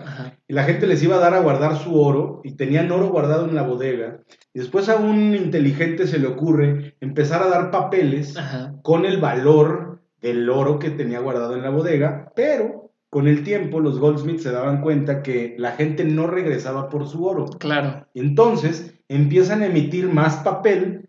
Y 0.48 0.54
la 0.54 0.64
gente 0.64 0.88
les 0.88 1.04
iba 1.04 1.18
a 1.18 1.20
dar 1.20 1.34
a 1.36 1.40
guardar 1.40 1.78
su 1.78 2.02
oro 2.02 2.42
y 2.44 2.56
tenían 2.56 2.92
oro 2.92 3.10
guardado 3.10 3.48
en 3.48 3.56
la 3.56 3.62
bodega. 3.62 4.22
Y 4.54 4.60
después 4.60 4.90
a 4.90 4.96
un 4.96 5.36
inteligente 5.36 6.08
se 6.08 6.18
le 6.18 6.28
ocurre 6.28 6.96
empezar 7.00 7.44
a 7.44 7.48
dar 7.48 7.70
papeles 7.70 8.36
con 8.82 9.06
el 9.06 9.22
valor 9.22 10.02
del 10.20 10.50
oro 10.50 10.80
que 10.80 10.90
tenía 10.90 11.20
guardado 11.20 11.56
en 11.56 11.62
la 11.62 11.70
bodega, 11.70 12.32
pero 12.36 12.77
con 13.10 13.28
el 13.28 13.44
tiempo 13.44 13.80
los 13.80 14.00
Goldsmiths 14.00 14.44
se 14.44 14.52
daban 14.52 14.82
cuenta 14.82 15.24
que 15.24 15.56
la 15.58 15.72
gente 15.72 16.04
no 16.04 16.28
regresaba 16.28 16.90
por 16.90 17.08
su 17.08 17.26
oro. 17.26 17.46
Claro. 17.46 18.06
Entonces 18.14 18.94
empiezan 19.08 19.62
a 19.62 19.68
emitir 19.68 20.08
más 20.08 20.38
papel 20.38 21.08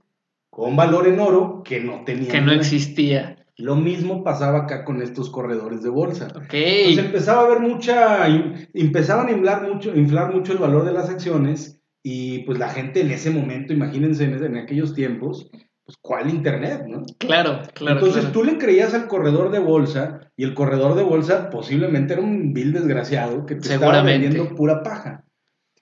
con 0.51 0.77
valor 0.77 1.09
en 1.09 1.21
oro 1.21 1.63
que 1.65 1.81
no 1.81 2.05
tenía. 2.05 2.31
Que 2.31 2.41
no 2.41 2.53
existía. 2.53 3.37
Lo 3.57 3.75
mismo 3.75 4.23
pasaba 4.23 4.61
acá 4.61 4.85
con 4.85 5.03
estos 5.03 5.31
corredores 5.31 5.83
de 5.83 5.89
bolsa. 5.89 6.29
Okay. 6.45 6.91
Entonces 6.91 7.05
empezaba 7.07 7.43
a 7.43 7.45
haber 7.47 7.61
mucha, 7.61 8.29
empezaban 8.73 9.27
a 9.27 9.33
inflar 9.33 9.69
mucho, 9.69 9.97
inflar 9.97 10.33
mucho 10.33 10.53
el 10.53 10.59
valor 10.59 10.85
de 10.85 10.93
las 10.93 11.11
acciones 11.11 11.81
y 12.05 12.41
pues 12.41 12.61
la 12.61 12.69
gente 12.69 13.01
en 13.01 13.11
ese 13.11 13.31
momento, 13.31 13.73
imagínense 13.73 14.25
en 14.25 14.57
aquellos 14.57 14.95
tiempos, 14.95 15.51
pues, 15.89 15.97
¿cuál 16.03 16.29
internet, 16.29 16.85
no? 16.87 17.03
Claro, 17.17 17.63
claro. 17.73 17.99
Entonces 17.99 18.31
tú 18.31 18.45
le 18.45 18.59
creías 18.59 18.93
al 18.93 19.09
corredor 19.09 19.51
de 19.51 19.59
bolsa 19.59 20.21
y 20.37 20.45
el 20.45 20.53
corredor 20.53 20.95
de 20.95 21.03
bolsa 21.03 21.49
posiblemente 21.49 22.13
era 22.13 22.21
un 22.21 22.53
vil 22.53 22.75
desgraciado 22.75 23.47
que 23.47 23.55
te 23.55 23.73
estaba 23.73 24.03
vendiendo 24.03 24.55
pura 24.55 24.83
paja. 24.83 25.25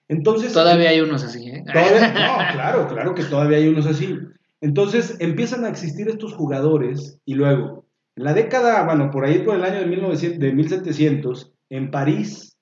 Entonces. 0.07 0.53
Todavía 0.53 0.91
hay 0.91 1.01
unos 1.01 1.25
así, 1.25 1.49
¿eh? 1.49 1.65
no, 1.67 1.73
claro, 1.73 2.87
claro 2.87 3.15
que 3.17 3.25
todavía 3.25 3.59
hay 3.59 3.67
unos 3.67 3.85
así. 3.85 4.17
Entonces 4.61 5.17
empiezan 5.19 5.65
a 5.65 5.71
existir 5.71 6.09
estos 6.09 6.35
jugadores 6.35 7.19
y 7.25 7.35
luego, 7.35 7.85
en 8.15 8.23
la 8.23 8.33
década, 8.33 8.85
bueno, 8.85 9.11
por 9.11 9.25
ahí 9.25 9.41
por 9.41 9.57
el 9.57 9.65
año 9.65 9.81
de, 9.81 9.87
1900, 9.87 10.39
de 10.39 10.53
1700, 10.53 11.53
en 11.71 11.91
París, 11.91 12.57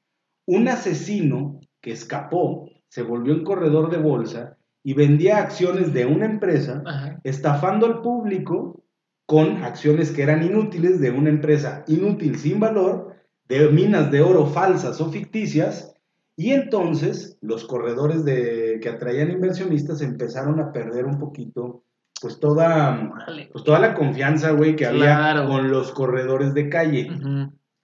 un 0.47 0.67
asesino 0.69 1.61
que 1.83 1.93
escapó 1.93 2.71
se 2.89 3.03
volvió 3.03 3.35
un 3.35 3.45
corredor 3.45 3.91
de 3.91 3.99
bolsa 3.99 4.57
y 4.87 4.95
vendía 4.95 5.39
acciones 5.39 5.93
de 5.93 6.07
una 6.07 6.27
empresa, 6.27 6.83
Ajá. 6.87 7.19
estafando 7.25 7.87
al 7.87 8.03
público 8.03 8.85
con 9.27 9.65
acciones 9.65 10.13
que 10.13 10.23
eran 10.23 10.43
inútiles 10.45 11.01
de 11.01 11.11
una 11.11 11.31
empresa 11.31 11.83
inútil 11.89 12.39
sin 12.39 12.61
valor, 12.61 13.15
de 13.49 13.69
minas 13.71 14.11
de 14.11 14.21
oro 14.21 14.47
falsas 14.47 15.01
o 15.01 15.11
ficticias, 15.11 15.95
y 16.37 16.51
entonces 16.51 17.39
los 17.41 17.65
corredores 17.65 18.25
de, 18.25 18.79
que 18.83 18.89
atraían 18.91 19.31
inversionistas 19.31 20.03
empezaron 20.03 20.61
a 20.61 20.73
perder 20.73 21.07
un 21.07 21.19
poquito, 21.19 21.85
pues 22.21 22.39
toda, 22.39 23.13
pues 23.53 23.65
toda 23.65 23.79
la 23.79 23.95
confianza, 23.95 24.51
güey, 24.51 24.77
que 24.77 24.87
Claro. 24.89 25.41
había 25.43 25.47
con 25.47 25.71
los 25.71 25.93
corredores 25.93 26.53
de 26.53 26.69
calle. 26.69 27.09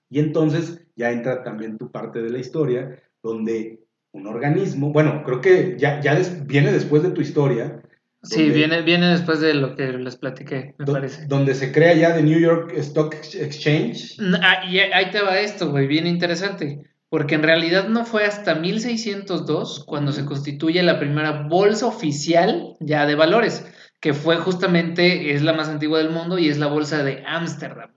Y 0.09 0.19
entonces 0.19 0.85
ya 0.95 1.11
entra 1.11 1.43
también 1.43 1.77
tu 1.77 1.89
parte 1.91 2.21
de 2.21 2.29
la 2.29 2.39
historia, 2.39 2.99
donde 3.23 3.80
un 4.13 4.27
organismo, 4.27 4.91
bueno, 4.91 5.23
creo 5.23 5.41
que 5.41 5.75
ya, 5.77 5.99
ya 6.01 6.15
des- 6.15 6.45
viene 6.45 6.71
después 6.71 7.03
de 7.03 7.11
tu 7.11 7.21
historia. 7.21 7.81
Sí, 8.23 8.49
viene, 8.51 8.83
viene 8.83 9.07
después 9.07 9.39
de 9.39 9.55
lo 9.55 9.75
que 9.75 9.93
les 9.93 10.15
platiqué, 10.15 10.75
me 10.77 10.85
do- 10.85 10.93
parece. 10.93 11.25
Donde 11.25 11.55
se 11.55 11.71
crea 11.71 11.93
ya 11.93 12.13
The 12.13 12.21
New 12.21 12.39
York 12.39 12.73
Stock 12.77 13.15
Exchange. 13.33 14.17
Ah, 14.43 14.63
y 14.69 14.77
ahí 14.79 15.09
te 15.11 15.21
va 15.21 15.39
esto, 15.39 15.71
güey, 15.71 15.87
bien 15.87 16.05
interesante. 16.05 16.81
Porque 17.09 17.35
en 17.35 17.43
realidad 17.43 17.89
no 17.89 18.05
fue 18.05 18.23
hasta 18.25 18.55
1602 18.55 19.83
cuando 19.85 20.11
se 20.11 20.23
constituye 20.25 20.81
la 20.83 20.99
primera 20.99 21.47
bolsa 21.47 21.87
oficial 21.87 22.75
ya 22.79 23.05
de 23.05 23.15
valores, 23.15 23.65
que 23.99 24.13
fue 24.13 24.37
justamente, 24.37 25.33
es 25.33 25.41
la 25.41 25.53
más 25.53 25.67
antigua 25.67 25.97
del 25.97 26.11
mundo 26.11 26.37
y 26.37 26.47
es 26.47 26.57
la 26.57 26.67
bolsa 26.67 27.03
de 27.03 27.23
Ámsterdam, 27.25 27.91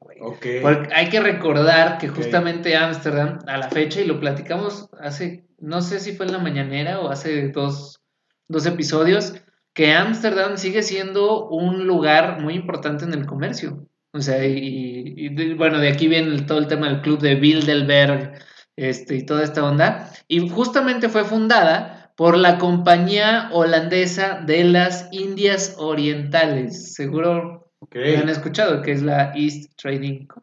Porque 0.62 0.88
hay 0.94 1.08
que 1.08 1.20
recordar 1.20 1.98
que 1.98 2.08
justamente 2.08 2.76
Ámsterdam, 2.76 3.38
a 3.46 3.58
la 3.58 3.68
fecha, 3.68 4.00
y 4.00 4.06
lo 4.06 4.20
platicamos 4.20 4.88
hace, 5.00 5.44
no 5.58 5.80
sé 5.82 6.00
si 6.00 6.12
fue 6.14 6.26
en 6.26 6.32
la 6.32 6.38
mañanera 6.38 7.00
o 7.00 7.10
hace 7.10 7.48
dos, 7.48 8.00
dos 8.48 8.66
episodios, 8.66 9.34
que 9.74 9.92
Ámsterdam 9.92 10.56
sigue 10.56 10.82
siendo 10.82 11.48
un 11.48 11.86
lugar 11.86 12.40
muy 12.40 12.54
importante 12.54 13.04
en 13.04 13.12
el 13.12 13.26
comercio. 13.26 13.86
O 14.12 14.20
sea, 14.20 14.46
y, 14.46 15.54
bueno, 15.56 15.78
de 15.80 15.88
aquí 15.88 16.06
viene 16.06 16.28
el- 16.28 16.46
todo 16.46 16.58
el 16.58 16.68
tema 16.68 16.86
del 16.88 17.00
club 17.00 17.18
de 17.20 17.34
Bilderberg 17.34 18.38
este, 18.76 19.16
y 19.16 19.26
toda 19.26 19.42
esta 19.42 19.64
onda. 19.64 20.10
Y 20.28 20.48
justamente 20.48 21.08
fue 21.08 21.24
fundada 21.24 22.12
por 22.16 22.36
la 22.36 22.58
compañía 22.58 23.48
holandesa 23.52 24.40
de 24.46 24.62
las 24.64 25.08
Indias 25.10 25.74
Orientales. 25.78 26.94
Seguro 26.94 27.63
Ok. 27.84 27.94
lo 27.96 28.18
han 28.18 28.28
escuchado, 28.28 28.82
que 28.82 28.92
es 28.92 29.02
la 29.02 29.32
East 29.34 29.72
Trading 29.76 30.26
Co- 30.26 30.42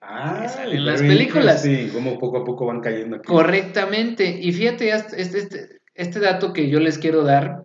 Ah, 0.00 0.38
que 0.42 0.48
sale 0.48 0.76
en 0.76 0.86
las 0.86 1.00
películas. 1.02 1.64
interesting, 1.66 1.92
cómo 1.92 2.18
poco 2.18 2.38
a 2.38 2.44
poco 2.44 2.66
van 2.66 2.80
cayendo 2.80 3.16
aquí. 3.16 3.26
Correctamente. 3.26 4.38
Y 4.40 4.52
fíjate, 4.52 4.90
este, 4.90 5.20
este, 5.20 5.80
este 5.94 6.20
dato 6.20 6.52
que 6.52 6.68
yo 6.68 6.78
les 6.78 6.98
quiero 6.98 7.24
dar, 7.24 7.64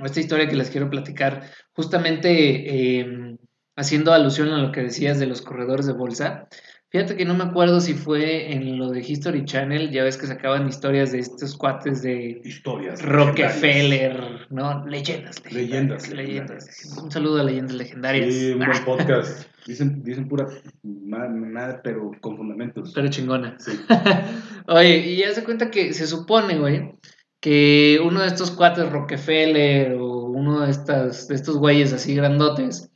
o 0.00 0.04
esta 0.04 0.20
historia 0.20 0.46
que 0.48 0.56
les 0.56 0.68
quiero 0.70 0.90
platicar, 0.90 1.44
justamente 1.72 3.00
eh, 3.00 3.36
haciendo 3.76 4.12
alusión 4.12 4.50
a 4.50 4.58
lo 4.58 4.72
que 4.72 4.82
decías 4.82 5.18
de 5.18 5.26
los 5.26 5.40
corredores 5.40 5.86
de 5.86 5.94
bolsa. 5.94 6.48
Fíjate 6.90 7.16
que 7.16 7.26
no 7.26 7.34
me 7.34 7.44
acuerdo 7.44 7.82
si 7.82 7.92
fue 7.92 8.50
en 8.50 8.78
lo 8.78 8.90
de 8.90 9.00
History 9.00 9.44
Channel, 9.44 9.90
ya 9.90 10.04
ves 10.04 10.16
que 10.16 10.26
sacaban 10.26 10.66
historias 10.66 11.12
de 11.12 11.18
estos 11.18 11.54
cuates 11.54 12.00
de 12.00 12.40
Historias. 12.42 13.02
Rockefeller, 13.02 14.46
¿no? 14.48 14.86
Leyendas, 14.86 15.42
Leyendas 15.52 16.08
leyendas. 16.08 16.96
Un 17.02 17.10
saludo 17.10 17.42
a 17.42 17.44
leyendas 17.44 17.76
legendarias. 17.76 18.32
Sí, 18.32 18.52
un 18.52 18.60
buen 18.60 18.84
podcast. 18.86 19.46
Dicen, 19.66 20.02
dicen 20.02 20.28
pura 20.28 20.46
nada, 20.82 21.82
pero 21.84 22.10
con 22.22 22.38
fundamentos. 22.38 22.92
Pero 22.94 23.08
chingona. 23.08 23.56
Sí. 23.58 23.72
Oye, 24.66 24.96
y 24.98 25.16
ya 25.18 25.34
se 25.34 25.44
cuenta 25.44 25.70
que 25.70 25.92
se 25.92 26.06
supone, 26.06 26.58
güey, 26.58 26.94
que 27.38 28.00
uno 28.02 28.22
de 28.22 28.28
estos 28.28 28.50
cuates 28.50 28.90
Rockefeller 28.90 29.92
o 29.92 30.24
uno 30.24 30.60
de 30.60 30.70
estas, 30.70 31.28
de 31.28 31.34
estos 31.34 31.58
güeyes 31.58 31.92
así 31.92 32.14
grandotes, 32.14 32.90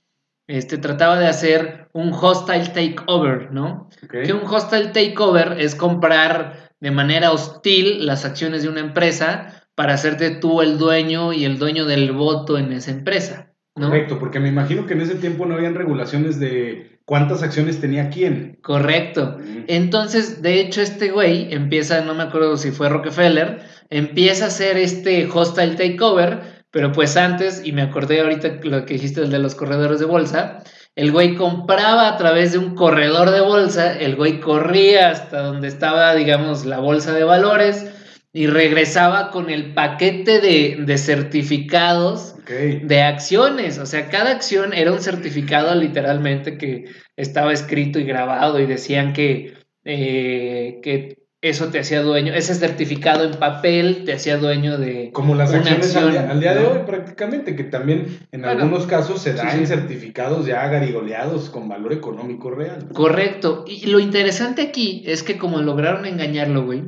este, 0.46 0.78
trataba 0.78 1.18
de 1.18 1.26
hacer 1.26 1.88
un 1.92 2.12
hostile 2.12 2.66
takeover, 2.66 3.52
¿no? 3.52 3.88
Que 4.10 4.32
un 4.32 4.44
hostile 4.46 4.88
takeover 4.88 5.60
es 5.60 5.74
comprar 5.74 6.70
de 6.80 6.90
manera 6.90 7.30
hostil 7.30 8.06
las 8.06 8.24
acciones 8.24 8.62
de 8.62 8.68
una 8.68 8.80
empresa 8.80 9.62
para 9.74 9.94
hacerte 9.94 10.30
tú 10.30 10.60
el 10.60 10.78
dueño 10.78 11.32
y 11.32 11.44
el 11.44 11.58
dueño 11.58 11.86
del 11.86 12.12
voto 12.12 12.58
en 12.58 12.72
esa 12.72 12.90
empresa, 12.90 13.52
¿no? 13.76 13.88
Correcto, 13.88 14.18
porque 14.18 14.40
me 14.40 14.48
imagino 14.48 14.86
que 14.86 14.94
en 14.94 15.00
ese 15.00 15.14
tiempo 15.14 15.46
no 15.46 15.54
habían 15.54 15.74
regulaciones 15.74 16.38
de 16.38 17.00
cuántas 17.04 17.42
acciones 17.42 17.80
tenía 17.80 18.10
quién. 18.10 18.58
Correcto. 18.62 19.38
Mm. 19.38 19.64
Entonces, 19.68 20.42
de 20.42 20.60
hecho, 20.60 20.80
este 20.80 21.10
güey 21.10 21.52
empieza, 21.52 22.02
no 22.02 22.14
me 22.14 22.24
acuerdo 22.24 22.56
si 22.56 22.70
fue 22.70 22.88
Rockefeller, 22.88 23.62
empieza 23.90 24.44
a 24.44 24.48
hacer 24.48 24.76
este 24.76 25.28
hostile 25.32 25.76
takeover, 25.76 26.51
pero 26.72 26.90
pues 26.90 27.16
antes, 27.16 27.62
y 27.64 27.72
me 27.72 27.82
acordé 27.82 28.20
ahorita 28.20 28.58
lo 28.64 28.84
que 28.84 28.94
dijiste 28.94 29.20
el 29.20 29.30
de 29.30 29.38
los 29.38 29.54
corredores 29.54 30.00
de 30.00 30.06
bolsa, 30.06 30.64
el 30.96 31.12
güey 31.12 31.36
compraba 31.36 32.08
a 32.08 32.16
través 32.16 32.52
de 32.52 32.58
un 32.58 32.74
corredor 32.74 33.30
de 33.30 33.40
bolsa, 33.40 33.96
el 33.98 34.16
güey 34.16 34.40
corría 34.40 35.10
hasta 35.10 35.42
donde 35.42 35.68
estaba, 35.68 36.14
digamos, 36.14 36.64
la 36.64 36.80
bolsa 36.80 37.12
de 37.12 37.24
valores 37.24 37.86
y 38.32 38.46
regresaba 38.46 39.30
con 39.30 39.50
el 39.50 39.74
paquete 39.74 40.40
de, 40.40 40.78
de 40.84 40.98
certificados 40.98 42.32
de 42.46 43.02
acciones, 43.02 43.78
o 43.78 43.86
sea, 43.86 44.08
cada 44.08 44.32
acción 44.32 44.72
era 44.72 44.92
un 44.92 45.00
certificado 45.00 45.74
literalmente 45.74 46.58
que 46.58 46.86
estaba 47.16 47.52
escrito 47.52 47.98
y 47.98 48.04
grabado 48.04 48.58
y 48.58 48.66
decían 48.66 49.12
que, 49.12 49.54
eh, 49.84 50.80
que 50.82 51.21
eso 51.42 51.70
te 51.70 51.80
hacía 51.80 52.02
dueño, 52.02 52.32
ese 52.32 52.54
certificado 52.54 53.24
en 53.24 53.32
papel 53.32 54.04
te 54.04 54.12
hacía 54.12 54.36
dueño 54.36 54.78
de... 54.78 55.10
Como 55.12 55.34
las 55.34 55.52
acciones 55.52 55.94
al, 55.96 56.12
día, 56.12 56.30
al 56.30 56.40
día 56.40 56.54
de 56.54 56.64
hoy 56.64 56.78
prácticamente, 56.86 57.56
que 57.56 57.64
también 57.64 58.20
en 58.30 58.42
Bueno, 58.42 58.62
algunos 58.62 58.86
casos 58.86 59.20
se 59.20 59.34
dan 59.34 59.50
sí, 59.50 59.58
sí. 59.58 59.66
certificados 59.66 60.46
ya 60.46 60.68
garigoleados 60.68 61.50
con 61.50 61.68
valor 61.68 61.92
económico 61.92 62.52
real. 62.52 62.88
Correcto, 62.94 63.64
y 63.66 63.86
lo 63.86 63.98
interesante 63.98 64.62
aquí 64.62 65.02
es 65.04 65.24
que 65.24 65.36
como 65.36 65.60
lograron 65.60 66.06
engañarlo, 66.06 66.64
güey, 66.64 66.84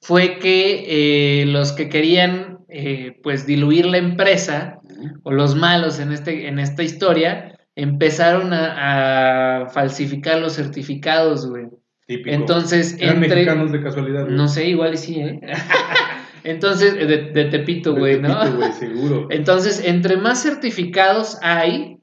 fue 0.00 0.38
que 0.38 1.40
eh, 1.42 1.46
los 1.46 1.72
que 1.72 1.88
querían 1.88 2.60
eh, 2.68 3.18
pues 3.20 3.46
diluir 3.46 3.86
la 3.86 3.98
empresa 3.98 4.78
o 5.24 5.32
los 5.32 5.56
malos 5.56 5.98
en, 5.98 6.12
este, 6.12 6.46
en 6.46 6.60
esta 6.60 6.84
historia 6.84 7.58
empezaron 7.74 8.52
a, 8.52 9.62
a 9.62 9.66
falsificar 9.70 10.38
los 10.40 10.54
certificados, 10.54 11.48
güey. 11.48 11.66
Típico. 12.06 12.34
Entonces, 12.34 12.96
¿Eran 12.98 13.22
entre... 13.22 13.36
mexicanos 13.36 13.72
de 13.72 13.82
casualidad? 13.82 14.24
güey? 14.24 14.36
No 14.36 14.48
sé, 14.48 14.68
igual 14.68 14.94
y 14.94 14.96
sí, 14.96 15.20
¿eh? 15.20 15.40
Entonces, 16.44 16.94
de, 16.94 17.06
de 17.06 17.44
Tepito, 17.46 17.92
De 17.92 18.00
güey, 18.00 18.20
¿no? 18.20 18.40
Tepito, 18.40 18.56
güey, 18.56 18.72
seguro. 18.72 19.26
Entonces, 19.30 19.82
entre 19.84 20.16
más 20.16 20.42
certificados 20.42 21.38
hay, 21.42 21.98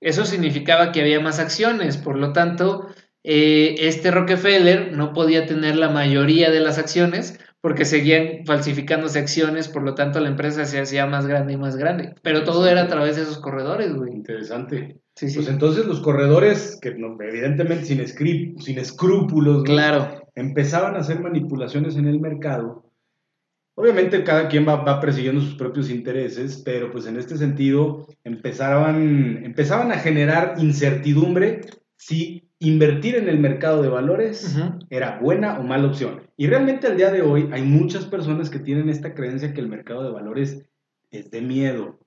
eso 0.00 0.24
significaba 0.24 0.92
que 0.92 1.00
había 1.00 1.20
más 1.20 1.40
acciones. 1.40 1.96
Por 1.96 2.16
lo 2.16 2.32
tanto, 2.32 2.86
eh, 3.24 3.74
este 3.80 4.10
Rockefeller 4.10 4.92
no 4.92 5.12
podía 5.12 5.46
tener 5.46 5.76
la 5.76 5.90
mayoría 5.90 6.50
de 6.50 6.60
las 6.60 6.78
acciones 6.78 7.38
porque 7.60 7.84
seguían 7.84 8.46
falsificándose 8.46 9.18
acciones, 9.18 9.68
por 9.68 9.82
lo 9.82 9.94
tanto 9.94 10.20
la 10.20 10.28
empresa 10.28 10.64
se 10.64 10.80
hacía 10.80 11.06
más 11.06 11.26
grande 11.26 11.52
y 11.52 11.56
más 11.58 11.76
grande. 11.76 12.14
Pero 12.22 12.44
todo 12.44 12.66
era 12.66 12.82
a 12.82 12.88
través 12.88 13.16
de 13.16 13.22
esos 13.22 13.38
corredores, 13.38 13.92
güey. 13.94 14.12
Interesante. 14.12 15.00
Sí, 15.20 15.28
sí. 15.28 15.36
Pues 15.36 15.48
entonces 15.48 15.84
los 15.84 16.00
corredores, 16.00 16.78
que 16.80 16.94
no- 16.94 17.14
evidentemente 17.20 17.84
sin, 17.84 18.58
sin 18.58 18.78
escrúpulos, 18.78 19.64
Claro, 19.64 20.22
empezaban 20.34 20.96
a 20.96 21.00
hacer 21.00 21.20
manipulaciones 21.20 21.96
en 21.96 22.06
el 22.06 22.18
mercado. 22.18 22.90
Obviamente 23.74 24.24
cada 24.24 24.48
quien 24.48 24.66
va, 24.66 24.76
va 24.76 24.98
persiguiendo 24.98 25.42
sus 25.42 25.56
propios 25.56 25.90
intereses, 25.90 26.62
pero 26.64 26.90
pues 26.90 27.06
en 27.06 27.18
este 27.18 27.36
sentido 27.36 28.06
empezaban, 28.24 29.44
empezaban 29.44 29.92
a 29.92 29.98
generar 29.98 30.54
incertidumbre 30.56 31.66
si 31.96 32.48
invertir 32.58 33.16
en 33.16 33.28
el 33.28 33.38
mercado 33.38 33.82
de 33.82 33.90
valores 33.90 34.58
era 34.88 35.18
buena 35.20 35.58
o 35.60 35.62
mala 35.64 35.88
opción. 35.88 36.22
Y 36.38 36.46
realmente 36.46 36.86
al 36.86 36.96
día 36.96 37.10
de 37.10 37.20
hoy 37.20 37.50
hay 37.52 37.60
muchas 37.62 38.06
personas 38.06 38.48
que 38.48 38.58
tienen 38.58 38.88
esta 38.88 39.12
creencia 39.12 39.52
que 39.52 39.60
el 39.60 39.68
mercado 39.68 40.02
de 40.02 40.12
valores 40.12 40.66
es 41.10 41.30
de 41.30 41.42
miedo. 41.42 41.99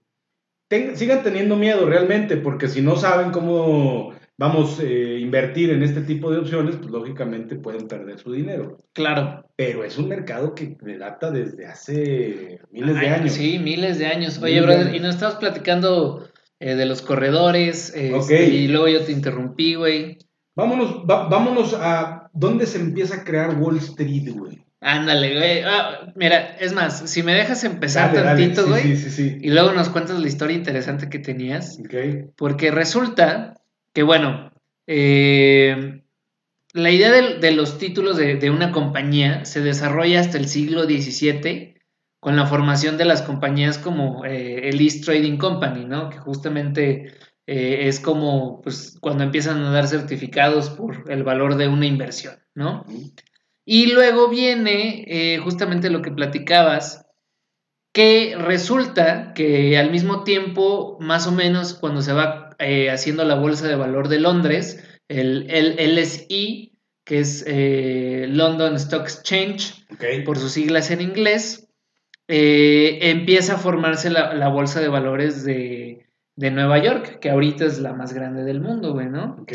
Ten- 0.73 0.97
sigan 0.97 1.21
teniendo 1.21 1.55
miedo 1.55 1.85
realmente, 1.85 2.37
porque 2.37 2.67
si 2.67 2.81
no 2.81 2.95
saben 2.95 3.29
cómo 3.31 4.13
vamos 4.39 4.79
a 4.79 4.83
invertir 4.83 5.69
en 5.69 5.83
este 5.83 6.01
tipo 6.01 6.31
de 6.31 6.39
opciones, 6.39 6.77
pues 6.77 6.89
lógicamente 6.89 7.55
pueden 7.55 7.87
perder 7.87 8.17
su 8.19 8.31
dinero. 8.31 8.77
claro. 8.93 9.45
Pero 9.55 9.83
es 9.83 9.99
un 9.99 10.07
mercado 10.09 10.55
que 10.55 10.75
data 10.97 11.29
desde 11.29 11.67
hace 11.67 12.59
miles 12.71 12.99
de 12.99 13.07
años. 13.07 13.33
Sí, 13.33 13.59
miles 13.59 13.99
de 13.99 14.07
años. 14.07 14.39
Oye, 14.41 14.53
Miles 14.53 14.65
brother, 14.65 14.87
años. 14.87 14.95
y 14.95 14.99
nos 14.99 15.13
estabas 15.13 15.35
platicando 15.35 16.27
eh, 16.59 16.73
de 16.75 16.85
los 16.87 17.03
corredores, 17.03 17.93
este, 17.95 18.13
Ok. 18.15 18.31
y 18.51 18.67
luego 18.69 18.87
yo 18.87 19.01
te 19.05 19.11
interrumpí, 19.11 19.75
güey. 19.75 20.17
Vámonos, 20.55 21.03
va- 21.07 21.27
vámonos 21.29 21.75
a 21.79 22.29
dónde 22.33 22.65
se 22.65 22.79
empieza 22.79 23.17
a 23.17 23.23
crear 23.23 23.55
Wall 23.59 23.77
Street, 23.77 24.29
güey. 24.33 24.63
Ándale, 24.83 25.37
güey. 25.37 25.61
Ah, 25.65 26.11
mira, 26.15 26.57
es 26.59 26.73
más, 26.73 27.09
si 27.09 27.23
me 27.23 27.33
dejas 27.33 27.63
empezar 27.63 28.13
Dale, 28.13 28.25
dale. 28.25 28.41
tantito, 28.41 28.63
Sí, 28.63 28.69
güey, 28.69 28.83
Sí, 28.83 28.97
sí, 28.97 29.09
sí. 29.09 29.37
y 29.41 29.49
luego 29.49 29.71
nos 29.71 29.89
cuentas 29.89 30.19
la 30.19 30.27
historia 30.27 30.57
interesante 30.57 31.09
que 31.09 31.19
tenías, 31.19 31.79
Ok. 31.79 32.33
porque 32.35 32.69
resulta 32.71 33.61
que, 33.93 34.03
bueno, 34.03 34.51
eh, 34.87 36.03
la 36.73 36.91
idea 36.91 37.11
de, 37.11 37.39
de 37.39 37.51
los 37.51 37.77
títulos 37.77 38.17
de, 38.17 38.35
de 38.35 38.49
una 38.49 38.71
compañía 38.71 39.45
se 39.45 39.61
desarrolla 39.61 40.19
hasta 40.19 40.37
el 40.37 40.47
siglo 40.47 40.83
XVII 40.83 41.75
con 42.19 42.35
la 42.35 42.45
formación 42.45 42.97
de 42.97 43.05
las 43.05 43.21
compañías 43.21 43.77
como 43.77 44.25
eh, 44.25 44.69
el 44.69 44.81
East 44.81 45.05
Trading 45.05 45.37
Company, 45.37 45.85
¿no? 45.85 46.09
Que 46.09 46.17
justamente 46.17 47.13
eh, 47.45 47.87
es 47.87 47.99
como 47.99 48.61
pues, 48.61 48.97
cuando 49.01 49.23
empiezan 49.23 49.61
a 49.63 49.71
dar 49.71 49.87
certificados 49.87 50.69
por 50.69 51.09
el 51.11 51.23
valor 51.23 51.55
de 51.55 51.67
una 51.67 51.85
inversión, 51.85 52.35
¿no? 52.55 52.85
Y 53.65 53.87
luego 53.87 54.29
viene 54.29 55.05
eh, 55.07 55.37
justamente 55.39 55.89
lo 55.89 56.01
que 56.01 56.11
platicabas, 56.11 57.05
que 57.93 58.35
resulta 58.37 59.33
que 59.33 59.77
al 59.77 59.91
mismo 59.91 60.23
tiempo, 60.23 60.97
más 60.99 61.27
o 61.27 61.31
menos 61.31 61.73
cuando 61.73 62.01
se 62.01 62.13
va 62.13 62.55
haciendo 62.91 63.25
la 63.25 63.35
Bolsa 63.35 63.67
de 63.67 63.75
Valor 63.75 64.07
de 64.07 64.19
Londres, 64.19 64.83
el, 65.09 65.49
el 65.49 65.95
LSI, 65.95 66.79
que 67.05 67.19
es 67.19 67.45
London 67.47 68.75
Stock 68.75 69.03
Exchange, 69.03 69.85
por 70.25 70.37
sus 70.37 70.53
siglas 70.53 70.91
en 70.91 71.01
inglés, 71.01 71.63
eh, 72.27 72.99
empieza 73.09 73.55
a 73.55 73.57
formarse 73.57 74.09
la, 74.09 74.47
bolsa 74.47 74.79
de 74.79 74.87
valores 74.87 75.43
de, 75.43 75.92
Nueva 76.35 76.79
York, 76.79 77.19
que 77.19 77.29
ahorita 77.29 77.65
es 77.65 77.79
la 77.79 77.93
más 77.93 78.13
grande 78.13 78.43
del 78.43 78.59
mundo, 78.59 78.93
güey, 78.93 79.07
¿no? 79.07 79.45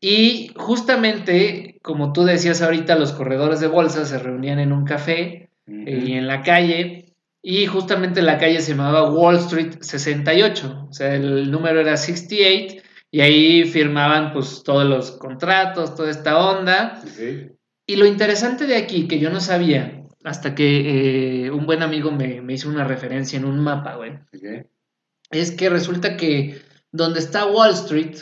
Y 0.00 0.50
justamente, 0.56 1.78
como 1.82 2.12
tú 2.12 2.24
decías 2.24 2.62
ahorita, 2.62 2.96
los 2.96 3.12
corredores 3.12 3.60
de 3.60 3.66
bolsa 3.66 4.04
se 4.04 4.18
reunían 4.18 4.58
en 4.58 4.72
un 4.72 4.84
café 4.84 5.50
eh, 5.66 6.04
y 6.06 6.12
en 6.12 6.26
la 6.26 6.42
calle, 6.42 7.14
y 7.42 7.66
justamente 7.66 8.22
la 8.22 8.38
calle 8.38 8.60
se 8.60 8.72
llamaba 8.72 9.10
Wall 9.10 9.36
Street 9.36 9.78
68, 9.80 10.86
o 10.88 10.92
sea, 10.92 11.14
el 11.14 11.50
número 11.50 11.80
era 11.80 11.96
68, 11.96 12.82
y 13.10 13.20
ahí 13.20 13.64
firmaban 13.64 14.32
pues 14.32 14.62
todos 14.64 14.88
los 14.88 15.10
contratos, 15.12 15.94
toda 15.94 16.10
esta 16.10 16.38
onda. 16.38 17.02
Y 17.86 17.96
lo 17.96 18.06
interesante 18.06 18.66
de 18.66 18.76
aquí, 18.76 19.06
que 19.06 19.18
yo 19.18 19.28
no 19.28 19.40
sabía, 19.40 20.06
hasta 20.24 20.54
que 20.54 21.44
eh, 21.46 21.50
un 21.50 21.66
buen 21.66 21.82
amigo 21.82 22.10
me, 22.10 22.42
hizo 22.54 22.70
una 22.70 22.84
referencia 22.84 23.38
en 23.38 23.44
un 23.44 23.58
mapa, 23.58 23.96
güey. 23.96 24.12
Es 25.32 25.50
que 25.50 25.68
resulta 25.68 26.16
que 26.16 26.62
donde 26.92 27.20
está 27.20 27.46
Wall 27.46 27.72
Street, 27.72 28.16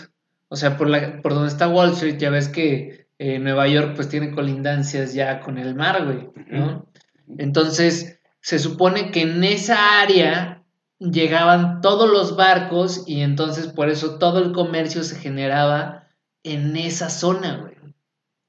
o 0.48 0.56
sea, 0.56 0.76
por, 0.76 0.88
la, 0.88 1.20
por 1.20 1.34
donde 1.34 1.48
está 1.48 1.68
Wall 1.68 1.92
Street, 1.92 2.16
ya 2.18 2.30
ves 2.30 2.48
que 2.48 3.08
eh, 3.18 3.38
Nueva 3.38 3.68
York 3.68 3.92
pues 3.96 4.08
tiene 4.08 4.30
colindancias 4.30 5.12
ya 5.12 5.40
con 5.40 5.58
el 5.58 5.74
mar, 5.74 6.04
güey, 6.04 6.30
¿no? 6.48 6.90
Entonces, 7.38 8.18
se 8.40 8.58
supone 8.58 9.10
que 9.10 9.22
en 9.22 9.44
esa 9.44 10.00
área 10.00 10.64
llegaban 10.98 11.80
todos 11.80 12.10
los 12.10 12.36
barcos 12.36 13.04
y 13.06 13.20
entonces 13.20 13.68
por 13.68 13.88
eso 13.88 14.18
todo 14.18 14.38
el 14.38 14.52
comercio 14.52 15.02
se 15.02 15.16
generaba 15.16 16.08
en 16.42 16.76
esa 16.76 17.10
zona, 17.10 17.58
güey. 17.58 17.74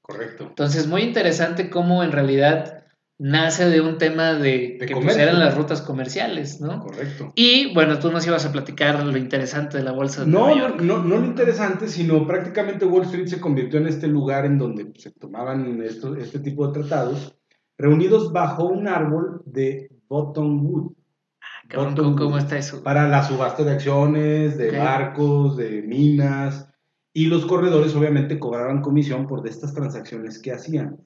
Correcto. 0.00 0.44
Entonces, 0.48 0.86
muy 0.86 1.02
interesante 1.02 1.70
cómo 1.70 2.02
en 2.02 2.12
realidad 2.12 2.81
nace 3.22 3.70
de 3.70 3.80
un 3.80 3.98
tema 3.98 4.34
de, 4.34 4.78
que 4.84 4.96
pues, 4.96 5.16
eran 5.16 5.38
las 5.38 5.56
rutas 5.56 5.80
comerciales, 5.80 6.60
¿no? 6.60 6.80
Correcto. 6.80 7.32
Y 7.36 7.72
bueno, 7.72 8.00
tú 8.00 8.10
nos 8.10 8.26
ibas 8.26 8.44
a 8.44 8.50
platicar 8.50 9.04
lo 9.04 9.16
interesante 9.16 9.78
de 9.78 9.84
la 9.84 9.92
bolsa 9.92 10.24
de 10.24 10.30
no, 10.30 10.40
Nueva 10.40 10.60
York. 10.60 10.80
No, 10.80 11.04
no 11.04 11.18
lo 11.18 11.24
interesante, 11.24 11.86
sino 11.86 12.26
prácticamente 12.26 12.84
Wall 12.84 13.04
Street 13.04 13.28
se 13.28 13.40
convirtió 13.40 13.78
en 13.78 13.86
este 13.86 14.08
lugar 14.08 14.44
en 14.44 14.58
donde 14.58 14.92
se 14.96 15.12
tomaban 15.12 15.80
este 15.82 16.40
tipo 16.40 16.66
de 16.66 16.80
tratados, 16.80 17.38
reunidos 17.78 18.32
bajo 18.32 18.64
un 18.64 18.88
árbol 18.88 19.42
de 19.46 19.88
Bottom 20.08 20.66
Wood. 20.66 20.92
Ah, 21.40 21.94
¿cómo, 21.94 22.38
está 22.38 22.58
eso? 22.58 22.82
Para 22.82 23.06
la 23.06 23.22
subasta 23.22 23.62
de 23.62 23.70
acciones, 23.70 24.58
de 24.58 24.76
barcos, 24.76 25.56
de 25.56 25.82
minas, 25.82 26.68
y 27.12 27.26
los 27.26 27.46
corredores 27.46 27.94
obviamente 27.94 28.40
cobraban 28.40 28.82
comisión 28.82 29.28
por 29.28 29.46
estas 29.46 29.72
transacciones 29.74 30.40
que 30.40 30.50
hacían. 30.50 30.98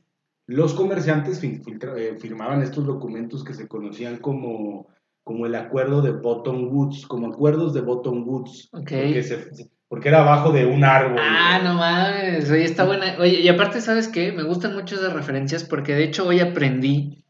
Los 0.46 0.74
comerciantes 0.74 1.42
eh, 1.42 2.16
firmaban 2.20 2.62
estos 2.62 2.86
documentos 2.86 3.42
que 3.42 3.52
se 3.52 3.66
conocían 3.66 4.18
como, 4.18 4.86
como 5.24 5.44
el 5.46 5.56
acuerdo 5.56 6.02
de 6.02 6.12
Bottom 6.12 6.68
Woods, 6.72 7.06
como 7.06 7.26
acuerdos 7.28 7.74
de 7.74 7.80
Bottom 7.80 8.28
Woods. 8.28 8.68
Porque, 8.70 9.24
porque, 9.88 10.08
era 10.08 10.20
abajo 10.20 10.52
de 10.52 10.64
un 10.64 10.84
árbol. 10.84 11.18
Ah, 11.20 11.60
no 11.64 11.74
mames, 11.74 12.48
oye, 12.48 12.62
está 12.62 12.84
buena. 12.84 13.16
Oye, 13.18 13.40
y 13.40 13.48
aparte, 13.48 13.80
¿sabes 13.80 14.06
qué? 14.06 14.30
Me 14.30 14.44
gustan 14.44 14.74
mucho 14.74 14.94
esas 14.94 15.12
referencias 15.12 15.64
porque 15.64 15.94
de 15.94 16.04
hecho 16.04 16.24
hoy 16.24 16.38
aprendí 16.38 17.24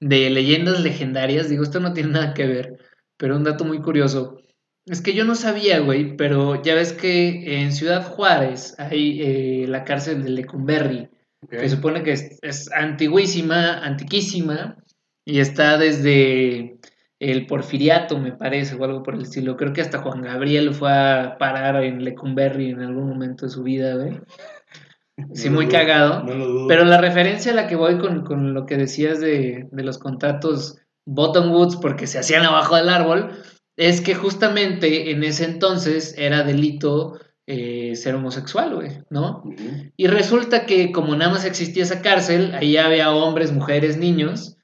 de 0.00 0.30
leyendas 0.30 0.80
legendarias. 0.80 1.50
Digo, 1.50 1.62
esto 1.62 1.78
no 1.80 1.92
tiene 1.92 2.12
nada 2.12 2.32
que 2.32 2.46
ver, 2.46 2.78
pero 3.18 3.36
un 3.36 3.44
dato 3.44 3.66
muy 3.66 3.82
curioso. 3.82 4.38
Es 4.86 5.02
que 5.02 5.12
yo 5.12 5.24
no 5.24 5.34
sabía, 5.34 5.80
güey, 5.80 6.16
pero 6.16 6.62
ya 6.62 6.74
ves 6.74 6.94
que 6.94 7.60
en 7.60 7.72
Ciudad 7.72 8.06
Juárez 8.06 8.76
hay 8.78 9.20
eh, 9.20 9.66
la 9.68 9.84
cárcel 9.84 10.22
de 10.22 10.30
Lecumberri 10.30 11.10
que 11.48 11.68
supone 11.68 12.02
que 12.02 12.12
es, 12.12 12.70
antiguísima, 12.72 13.78
antiquísima, 13.84 14.76
y 15.24 15.40
está 15.40 15.78
desde 15.78 16.78
el 17.18 17.46
porfiriato, 17.46 18.18
me 18.18 18.32
parece, 18.32 18.74
o 18.74 18.84
algo 18.84 19.02
por 19.02 19.14
el 19.14 19.22
estilo. 19.22 19.56
Creo 19.56 19.72
que 19.72 19.80
hasta 19.80 20.02
Juan 20.02 20.22
Gabriel 20.22 20.74
fue 20.74 20.92
a 20.92 21.36
parar 21.38 21.82
en 21.82 22.04
Lecumberri 22.04 22.70
en 22.70 22.82
algún 22.82 23.08
momento 23.08 23.46
de 23.46 23.52
su 23.52 23.62
vida, 23.62 23.96
güey. 23.96 24.20
Sí, 25.32 25.48
muy 25.48 25.66
cagado. 25.66 26.26
pero 26.68 26.84
la 26.84 27.00
referencia 27.00 27.50
a 27.50 27.54
la 27.54 27.66
que 27.68 27.74
voy 27.74 27.96
con, 27.96 28.52
lo 28.52 28.66
que 28.66 28.76
decías 28.76 29.18
de, 29.18 29.66
de 29.72 29.82
los 29.82 29.96
contratos 29.96 30.76
Bottom 31.06 31.52
Woods, 31.52 31.76
porque 31.76 32.06
se 32.06 32.18
hacían 32.18 32.44
abajo 32.44 32.76
del 32.76 32.90
árbol, 32.90 33.30
es 33.76 34.02
que 34.02 34.14
justamente 34.14 35.10
en 35.10 35.24
ese 35.24 35.44
entonces 35.44 36.14
era 36.18 36.42
delito 36.42 37.18
eh, 37.46 37.94
ser 37.94 38.14
homosexual, 38.16 38.74
güey, 38.74 39.02
¿no? 39.08 39.44
Y 39.96 40.08
resulta 40.08 40.66
que 40.66 40.90
como 40.90 41.14
nada 41.14 41.30
más 41.30 41.44
existía 41.44 41.84
esa 41.84 42.02
cárcel, 42.02 42.54
ahí 42.54 42.76
había 42.76 43.12
hombres, 43.12 43.52
mujeres, 43.52 43.96
niños, 43.96 44.56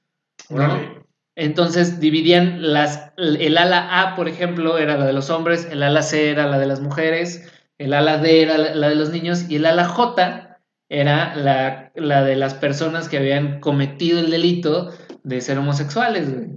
¿no? 0.50 1.02
Entonces 1.34 2.00
dividían 2.00 2.72
las, 2.72 3.12
el 3.16 3.56
ala 3.56 4.02
A, 4.02 4.16
por 4.16 4.28
ejemplo, 4.28 4.78
era 4.78 4.98
la 4.98 5.06
de 5.06 5.12
los 5.12 5.30
hombres, 5.30 5.66
el 5.70 5.82
ala 5.82 6.02
C 6.02 6.30
era 6.30 6.46
la 6.46 6.58
de 6.58 6.66
las 6.66 6.80
mujeres, 6.80 7.50
el 7.78 7.94
ala 7.94 8.18
D 8.18 8.42
era 8.42 8.58
la 8.58 8.88
de 8.88 8.94
los 8.96 9.10
niños 9.10 9.48
y 9.48 9.56
el 9.56 9.66
ala 9.66 9.86
J 9.86 10.58
era 10.88 11.34
la, 11.36 11.90
la 11.94 12.22
de 12.22 12.36
las 12.36 12.54
personas 12.54 13.08
que 13.08 13.16
habían 13.16 13.60
cometido 13.60 14.20
el 14.20 14.30
delito 14.30 14.92
de 15.22 15.40
ser 15.40 15.56
homosexuales, 15.56 16.34
güey. 16.34 16.50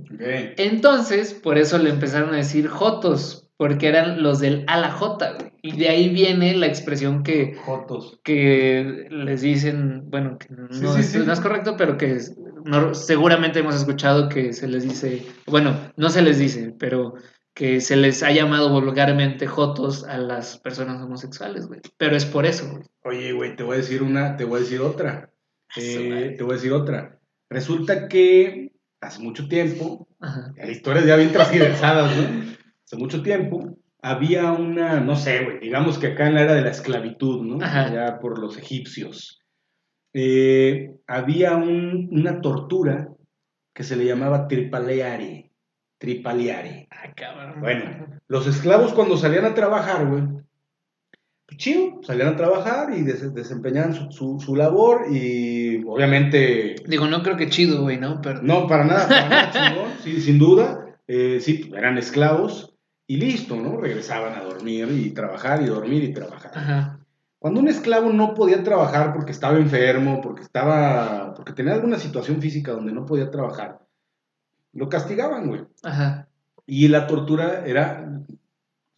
Entonces, 0.57 1.33
por 1.33 1.57
eso 1.57 1.77
le 1.77 1.89
empezaron 1.89 2.33
a 2.33 2.38
decir 2.38 2.67
Jotos, 2.67 3.44
porque 3.58 3.88
eran 3.88 4.22
los 4.22 4.39
del 4.39 4.63
a 4.68 4.78
la 4.78 4.91
J, 4.91 5.38
Y 5.62 5.78
de 5.78 5.89
ahí 5.89 6.10
viene 6.10 6.56
la 6.56 6.68
expresión 6.68 7.24
que, 7.24 7.56
Jotos. 7.65 8.20
que 8.24 9.08
les 9.10 9.41
dicen, 9.41 10.10
bueno, 10.10 10.38
que 10.38 10.48
no, 10.50 10.68
es, 10.98 11.39
correcto, 11.39 11.76
pero 11.78 11.98
que 11.98 12.20
seguramente 12.94 13.60
hemos 13.60 13.76
escuchado 13.76 14.30
que 14.30 14.54
se 14.54 14.68
les 14.68 14.84
dice, 14.84 15.26
bueno, 15.48 15.76
no 15.96 16.10
se 16.10 16.22
les 16.22 16.38
dice, 16.38 16.74
pero 16.78 17.15
que 17.54 17.80
se 17.80 17.96
les 17.96 18.22
ha 18.22 18.32
llamado 18.32 18.70
vulgarmente 18.70 19.48
jotos 19.48 20.04
a 20.04 20.18
las 20.18 20.58
personas 20.58 21.02
homosexuales, 21.02 21.68
güey. 21.68 21.80
Pero 21.98 22.18
es 22.18 22.26
por 22.26 22.46
eso, 22.46 22.70
güey. 22.70 22.84
Oye, 23.04 23.32
güey, 23.32 23.56
te 23.56 23.63
voy 23.63 23.76
a 23.76 23.78
decir 23.78 24.04
una, 24.04 24.36
te 24.36 24.44
voy 24.44 24.58
a 24.58 24.63
decir 24.63 24.82
otra. 24.82 25.32
Eh, 25.78 26.36
te 26.38 26.44
voy 26.44 26.54
a 26.54 26.56
decir 26.56 26.74
otra. 26.74 27.18
Resulta 27.50 28.10
que 28.10 28.74
hace 29.00 29.22
mucho 29.22 29.48
tiempo, 29.48 30.08
la 30.20 30.70
historia 30.70 31.06
ya 31.06 31.15
bien 31.15 31.32
transgiversada, 31.34 32.13
¿no? 32.13 32.56
Hace 32.86 32.98
mucho 32.98 33.21
tiempo, 33.24 33.78
había 34.02 34.52
una, 34.52 35.00
no 35.00 35.15
sé, 35.15 35.43
güey, 35.43 35.60
digamos 35.60 35.98
que 35.98 36.08
acá 36.08 36.28
en 36.28 36.36
la 36.36 36.43
era 36.43 36.54
de 36.54 36.62
la 36.62 36.69
esclavitud, 36.69 37.43
¿no? 37.43 37.60
Ya 37.60 38.19
por 38.19 38.38
los 38.39 38.58
egipcios. 38.58 39.41
Eh, 40.13 40.91
había 41.08 41.56
una 41.56 42.39
tortura 42.41 43.10
que 43.74 43.84
se 43.84 43.95
le 43.95 44.06
llamaba 44.06 44.48
tripaleare. 44.48 45.52
Tripaleare. 45.98 46.88
Ah, 46.91 47.13
cabrón. 47.15 47.62
Bueno, 47.62 48.08
los 48.28 48.45
esclavos 48.45 48.93
cuando 48.93 49.17
salían 49.17 49.45
a 49.45 49.56
trabajar, 49.56 50.06
güey, 50.06 50.24
pues 51.48 51.58
chido, 51.58 52.00
salían 52.04 52.30
a 52.30 52.36
trabajar 52.36 52.93
y 52.95 53.02
desempeñaban 53.02 54.12
su, 54.12 54.56
labor 54.56 55.08
y 55.12 55.84
obviamente... 55.84 56.76
Digo, 56.88 57.08
no 57.08 57.24
creo 57.24 57.38
que 57.38 57.50
chido, 57.50 57.82
güey, 57.82 57.98
¿no? 57.98 58.21
Pero... 58.21 58.43
No, 58.43 58.67
para 58.67 58.86
nada, 58.86 59.08
para 59.08 59.30
nada 59.30 59.98
sí, 60.04 60.21
sin 60.21 60.38
duda. 60.38 60.98
Eh, 61.08 61.39
sí, 61.41 61.71
eran 61.76 61.98
esclavos 61.98 62.74
y 63.08 63.18
listo, 63.18 63.56
¿no? 63.56 63.78
Regresaban 63.78 64.34
a 64.36 64.44
dormir 64.44 64.89
y 64.91 65.12
trabajar 65.12 65.62
y 65.62 65.65
dormir 65.65 66.04
y 66.04 66.13
trabajar. 66.13 67.00
Cuando 67.39 67.60
un 67.60 67.68
esclavo 67.68 68.12
no 68.12 68.34
podía 68.34 68.63
trabajar 68.63 69.13
porque 69.13 69.32
estaba 69.32 69.58
enfermo, 69.58 70.22
porque 70.22 70.41
estaba, 70.41 71.34
porque 71.36 71.54
tenía 71.54 71.74
alguna 71.74 72.00
situación 72.00 72.41
física 72.41 72.72
donde 72.72 72.91
no 72.91 73.06
podía 73.06 73.30
trabajar, 73.30 73.80
lo 74.74 74.89
castigaban, 74.89 75.48
güey. 75.48 75.65
Ajá. 75.84 76.28
Y 76.65 76.88
la 76.88 77.06
tortura 77.06 77.63
era, 77.65 78.22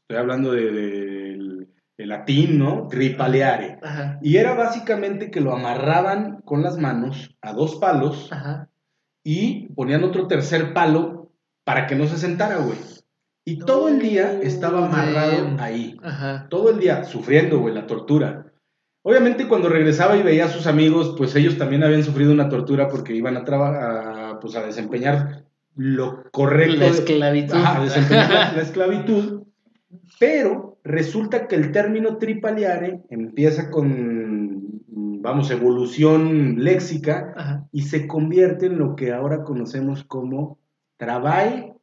estoy 0.02 0.18
hablando 0.18 0.54
de, 0.54 1.68
latín, 1.98 2.58
¿no? 2.58 2.88
Tripaleare. 2.88 3.80
Ajá. 3.82 4.20
Y 4.22 4.38
era 4.38 4.54
básicamente 4.54 5.30
que 5.30 5.42
lo 5.42 5.54
amarraban 5.54 6.42
con 6.46 6.64
las 6.64 6.78
manos 6.78 7.36
a 7.42 7.52
dos 7.52 7.76
palos 7.76 8.32
Ajá. 8.32 8.70
y 9.26 9.68
ponían 9.74 10.06
otro 10.06 10.28
tercer 10.28 10.74
palo 10.74 11.34
para 11.66 11.86
que 11.86 11.96
no 11.96 12.08
se 12.08 12.18
sentara, 12.18 12.60
güey. 12.60 12.78
Y 13.48 13.60
todo 13.60 13.88
el 13.88 14.00
día 14.00 14.42
estaba 14.42 14.88
amarrado 14.88 15.56
ahí. 15.60 15.98
Todo 16.50 16.70
el 16.70 16.80
día 16.80 17.06
sufriendo, 17.06 17.60
güey, 17.60 17.74
la 17.74 17.88
tortura. 17.88 18.52
Obviamente 19.04 19.48
cuando 19.48 19.70
regresaba 19.70 20.18
y 20.18 20.22
veía 20.22 20.48
a 20.48 20.50
sus 20.50 20.68
amigos, 20.68 21.16
pues 21.18 21.34
ellos 21.34 21.58
también 21.58 21.82
habían 21.86 22.04
sufrido 22.04 22.34
una 22.34 22.50
tortura 22.50 22.90
porque 22.90 23.16
iban 23.16 23.38
a 23.38 23.46
trabajar, 23.46 24.42
pues 24.42 24.54
a 24.58 24.66
desempeñar 24.66 25.46
lo 25.76 26.30
correcto. 26.32 26.76
La 26.76 26.88
esclavitud. 26.88 27.56
Ajá, 27.56 27.82
desempeñar 27.82 28.30
la, 28.30 28.52
la 28.58 28.62
esclavitud, 28.62 29.44
pero 30.20 30.78
resulta 30.84 31.48
que 31.48 31.56
el 31.56 31.72
término 31.72 32.18
tripaliare 32.18 33.04
empieza 33.10 33.72
con, 33.72 34.82
vamos, 35.22 35.52
evolución 35.52 36.62
léxica 36.62 37.34
Ajá. 37.38 37.66
y 37.72 37.84
se 37.84 38.08
convierte 38.08 38.66
en 38.66 38.78
lo 38.78 38.98
que 38.98 39.14
ahora 39.14 39.46
conocemos 39.46 40.04
como 40.04 40.60
trabajo, 40.98 41.77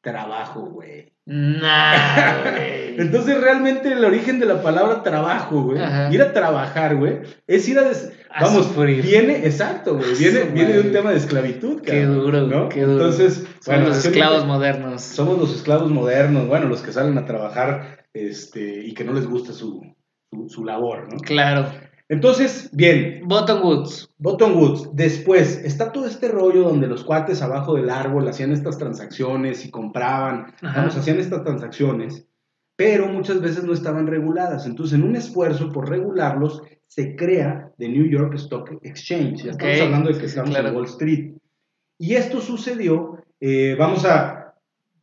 trabajo, 0.00 0.60
güey. 0.66 1.12
Nah, 1.26 2.42
güey. 2.42 2.80
Entonces 3.00 3.40
realmente 3.40 3.92
el 3.92 4.04
origen 4.04 4.40
de 4.40 4.46
la 4.46 4.62
palabra 4.62 5.02
trabajo, 5.02 5.62
güey, 5.62 5.80
Ajá. 5.80 6.12
ir 6.12 6.20
a 6.22 6.32
trabajar, 6.32 6.96
güey, 6.96 7.20
es 7.46 7.68
ir 7.68 7.78
a... 7.78 7.82
des- 7.82 8.12
A 8.30 8.44
Vamos, 8.44 8.66
sufrir. 8.66 9.02
viene, 9.02 9.46
exacto, 9.46 9.96
güey, 9.96 10.14
viene, 10.16 10.44
viene 10.52 10.72
de 10.74 10.80
un 10.80 10.92
tema 10.92 11.10
de 11.10 11.16
esclavitud, 11.18 11.82
Qué 11.82 12.02
cabrón, 12.02 12.14
duro, 12.20 12.40
¿no? 12.46 12.68
qué 12.68 12.82
duro. 12.82 12.92
Entonces, 13.06 13.46
Son 13.60 13.74
bueno, 13.76 13.88
los 13.88 14.04
esclavos 14.04 14.46
modernos. 14.46 15.02
somos 15.02 15.38
los 15.38 15.54
esclavos 15.54 15.90
modernos, 15.90 16.46
bueno, 16.48 16.66
los 16.66 16.80
que 16.82 16.92
salen 16.92 17.16
a 17.18 17.24
trabajar 17.26 18.04
este, 18.12 18.84
y 18.84 18.94
que 18.94 19.04
no 19.04 19.12
les 19.12 19.26
gusta 19.26 19.52
su, 19.52 19.82
su, 20.32 20.48
su 20.48 20.64
labor, 20.64 21.08
¿no? 21.12 21.18
Claro. 21.20 21.66
Entonces, 22.10 22.68
bien, 22.72 23.22
Bottom 23.24 23.62
Woods. 23.62 24.12
Bottom 24.18 24.56
Woods, 24.58 24.90
después 24.94 25.60
está 25.64 25.92
todo 25.92 26.06
este 26.06 26.26
rollo 26.26 26.64
donde 26.64 26.88
los 26.88 27.04
cuates 27.04 27.40
abajo 27.40 27.76
del 27.76 27.88
árbol 27.88 28.26
hacían 28.26 28.50
estas 28.50 28.78
transacciones 28.78 29.64
y 29.64 29.70
compraban, 29.70 30.52
Ajá. 30.60 30.80
vamos, 30.80 30.96
hacían 30.96 31.20
estas 31.20 31.44
transacciones, 31.44 32.26
pero 32.74 33.06
muchas 33.06 33.40
veces 33.40 33.62
no 33.62 33.72
estaban 33.72 34.08
reguladas. 34.08 34.66
Entonces, 34.66 34.98
en 34.98 35.04
un 35.04 35.14
esfuerzo 35.14 35.70
por 35.70 35.88
regularlos, 35.88 36.62
se 36.88 37.14
crea 37.14 37.70
The 37.78 37.88
New 37.88 38.10
York 38.10 38.34
Stock 38.34 38.72
Exchange. 38.82 39.44
Ya 39.44 39.52
estamos 39.52 39.80
hablando 39.80 40.12
de 40.12 40.18
que 40.18 40.26
estamos 40.26 40.50
claro. 40.50 40.68
en 40.70 40.74
Wall 40.74 40.86
Street. 40.86 41.34
Y 41.96 42.14
esto 42.14 42.40
sucedió, 42.40 43.22
eh, 43.38 43.76
vamos 43.78 44.04
a, 44.04 44.56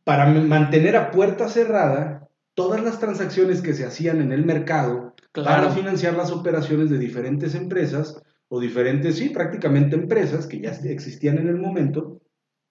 para 0.04 0.26
mantener 0.26 0.94
a 0.94 1.10
puerta 1.10 1.48
cerrada 1.48 2.17
todas 2.58 2.82
las 2.82 2.98
transacciones 2.98 3.62
que 3.62 3.72
se 3.72 3.86
hacían 3.86 4.20
en 4.20 4.32
el 4.32 4.44
mercado 4.44 5.14
para 5.32 5.70
financiar 5.70 6.14
las 6.14 6.32
operaciones 6.32 6.90
de 6.90 6.98
diferentes 6.98 7.54
empresas 7.54 8.20
o 8.48 8.58
diferentes, 8.58 9.16
sí, 9.16 9.28
prácticamente 9.28 9.94
empresas 9.94 10.48
que 10.48 10.60
ya 10.60 10.70
existían 10.70 11.38
en 11.38 11.46
el 11.46 11.56
momento, 11.56 12.20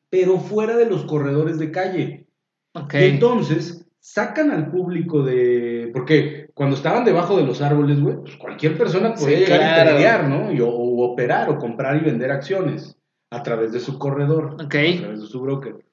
pero 0.09 0.39
fuera 0.39 0.75
de 0.75 0.87
los 0.87 1.05
corredores 1.05 1.57
de 1.57 1.71
calle. 1.71 2.27
Y 2.75 3.03
entonces 3.05 3.87
sacan 3.97 4.51
al 4.51 4.71
público 4.71 5.23
de... 5.23 5.89
Porque 5.93 6.49
cuando 6.53 6.75
estaban 6.75 7.05
debajo 7.05 7.37
de 7.37 7.45
los 7.45 7.61
árboles, 7.61 8.01
güey, 8.01 8.17
pues 8.17 8.35
cualquier 8.35 8.77
persona 8.77 9.13
podía 9.13 9.37
Sí, 9.37 9.45
llegar 9.45 9.97
claro. 9.97 10.27
¿no? 10.27 10.51
Y, 10.51 10.59
o, 10.59 10.67
o 10.67 11.13
operar 11.13 11.49
o 11.49 11.57
comprar 11.57 11.95
y 11.95 12.01
vender 12.01 12.29
acciones 12.29 12.99
a 13.31 13.41
través 13.41 13.71
de 13.71 13.79
su 13.79 13.97
corredor, 13.97 14.57
a 14.59 14.67
través 14.67 15.21
de 15.21 15.27
su 15.27 15.39
broker. 15.39 15.86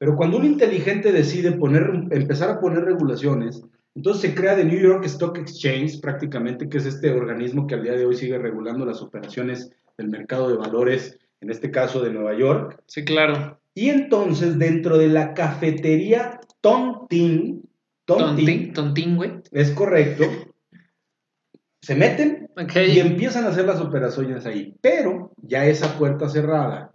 Pero 0.00 0.16
cuando 0.16 0.38
un 0.38 0.46
inteligente 0.46 1.12
decide 1.12 1.52
poner, 1.52 1.90
empezar 2.10 2.48
a 2.48 2.58
poner 2.58 2.84
regulaciones, 2.84 3.62
entonces 3.94 4.22
se 4.22 4.34
crea 4.34 4.56
The 4.56 4.64
New 4.64 4.80
York 4.80 5.04
Stock 5.04 5.36
Exchange, 5.36 6.00
prácticamente, 6.00 6.70
que 6.70 6.78
es 6.78 6.86
este 6.86 7.10
organismo 7.10 7.66
que 7.66 7.74
al 7.74 7.82
día 7.82 7.92
de 7.92 8.06
hoy 8.06 8.16
sigue 8.16 8.38
regulando 8.38 8.86
las 8.86 9.02
operaciones 9.02 9.70
del 9.98 10.08
mercado 10.08 10.48
de 10.48 10.56
valores, 10.56 11.18
en 11.42 11.50
este 11.50 11.70
caso 11.70 12.00
de 12.00 12.14
Nueva 12.14 12.34
York. 12.34 12.82
Sí, 12.86 13.04
claro. 13.04 13.60
Y 13.74 13.90
entonces, 13.90 14.58
dentro 14.58 14.96
de 14.96 15.08
la 15.08 15.34
cafetería 15.34 16.40
Tontin, 16.62 17.68
Tontin, 18.06 18.36
Tontín, 18.36 18.72
tontín, 18.72 19.16
güey. 19.16 19.32
es 19.52 19.70
correcto, 19.72 20.24
se 21.82 21.94
meten 21.94 22.50
y 22.74 22.98
empiezan 22.98 23.46
a 23.46 23.48
hacer 23.48 23.64
las 23.64 23.80
operaciones 23.80 24.44
ahí, 24.44 24.74
pero 24.82 25.32
ya 25.42 25.64
esa 25.64 25.96
puerta 25.96 26.28
cerrada. 26.28 26.92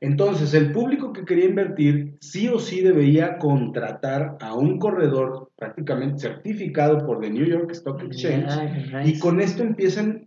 Entonces, 0.00 0.54
el 0.54 0.70
público 0.70 1.12
que 1.12 1.24
quería 1.24 1.46
invertir 1.46 2.14
sí 2.20 2.48
o 2.48 2.60
sí 2.60 2.80
debía 2.80 3.38
contratar 3.38 4.36
a 4.40 4.54
un 4.54 4.78
corredor 4.78 5.50
prácticamente 5.56 6.20
certificado 6.20 7.04
por 7.04 7.20
the 7.20 7.30
New 7.30 7.46
York 7.46 7.72
Stock 7.72 8.00
Exchange 8.02 9.06
y 9.06 9.18
con 9.18 9.40
esto 9.40 9.64
empiezan, 9.64 10.24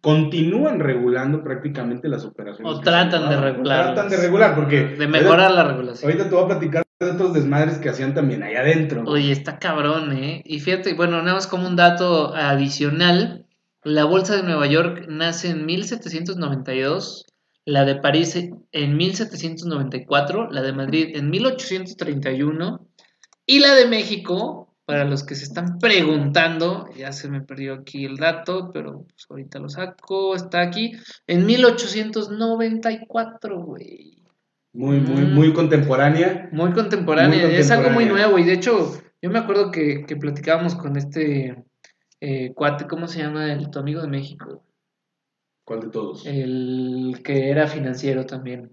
continúan 0.00 0.80
regulando 0.80 1.44
prácticamente 1.44 2.08
las 2.08 2.24
operaciones. 2.24 2.72
O 2.72 2.80
tratan 2.80 3.28
de 3.30 3.36
regular. 3.40 3.94
Tratan 3.94 4.10
de 4.10 4.16
regular 4.16 4.56
porque... 4.56 4.96
De 4.96 5.06
mejorar 5.06 5.52
la 5.52 5.68
regulación. 5.68 6.10
Ahorita 6.10 6.28
te 6.28 6.34
voy 6.34 6.44
a 6.44 6.48
platicar 6.48 6.87
de 7.00 7.12
otros 7.12 7.32
desmadres 7.32 7.78
que 7.78 7.90
hacían 7.90 8.14
también 8.14 8.42
allá 8.42 8.60
adentro. 8.60 9.04
Oye, 9.06 9.30
está 9.30 9.58
cabrón, 9.58 10.12
¿eh? 10.12 10.42
Y 10.44 10.58
fíjate, 10.58 10.94
bueno, 10.94 11.22
nada 11.22 11.34
más 11.34 11.46
como 11.46 11.68
un 11.68 11.76
dato 11.76 12.34
adicional, 12.34 13.46
la 13.84 14.04
bolsa 14.04 14.36
de 14.36 14.42
Nueva 14.42 14.66
York 14.66 15.06
nace 15.08 15.50
en 15.50 15.64
1792, 15.64 17.26
la 17.64 17.84
de 17.84 17.94
París 17.96 18.36
en 18.72 18.96
1794, 18.96 20.50
la 20.50 20.62
de 20.62 20.72
Madrid 20.72 21.10
en 21.14 21.30
1831 21.30 22.88
y 23.46 23.60
la 23.60 23.74
de 23.74 23.86
México, 23.86 24.74
para 24.84 25.04
los 25.04 25.22
que 25.22 25.36
se 25.36 25.44
están 25.44 25.78
preguntando, 25.78 26.88
ya 26.96 27.12
se 27.12 27.28
me 27.28 27.42
perdió 27.42 27.74
aquí 27.74 28.06
el 28.06 28.16
dato, 28.16 28.72
pero 28.72 29.04
pues 29.04 29.26
ahorita 29.28 29.60
lo 29.60 29.68
saco, 29.68 30.34
está 30.34 30.62
aquí, 30.62 30.92
en 31.26 31.46
1894, 31.46 33.62
güey. 33.62 34.17
Muy, 34.72 35.00
muy, 35.00 35.22
Mm. 35.22 35.34
muy 35.34 35.52
contemporánea. 35.52 36.48
Muy 36.52 36.72
contemporánea, 36.72 37.46
Muy 37.46 37.54
es 37.56 37.70
algo 37.70 37.90
muy 37.90 38.04
nuevo 38.04 38.38
y 38.38 38.44
de 38.44 38.52
hecho 38.54 39.00
yo 39.20 39.30
me 39.30 39.38
acuerdo 39.38 39.70
que, 39.70 40.04
que 40.06 40.16
platicábamos 40.16 40.74
con 40.74 40.96
este 40.96 41.64
eh, 42.20 42.52
cuate, 42.54 42.86
¿cómo 42.86 43.06
se 43.08 43.20
llama? 43.20 43.52
El, 43.52 43.70
tu 43.70 43.78
amigo 43.78 44.00
de 44.02 44.08
México, 44.08 44.64
¿Cuál 45.64 45.80
de 45.80 45.88
todos? 45.88 46.26
el 46.26 47.20
que 47.24 47.50
era 47.50 47.66
financiero 47.66 48.26
también. 48.26 48.72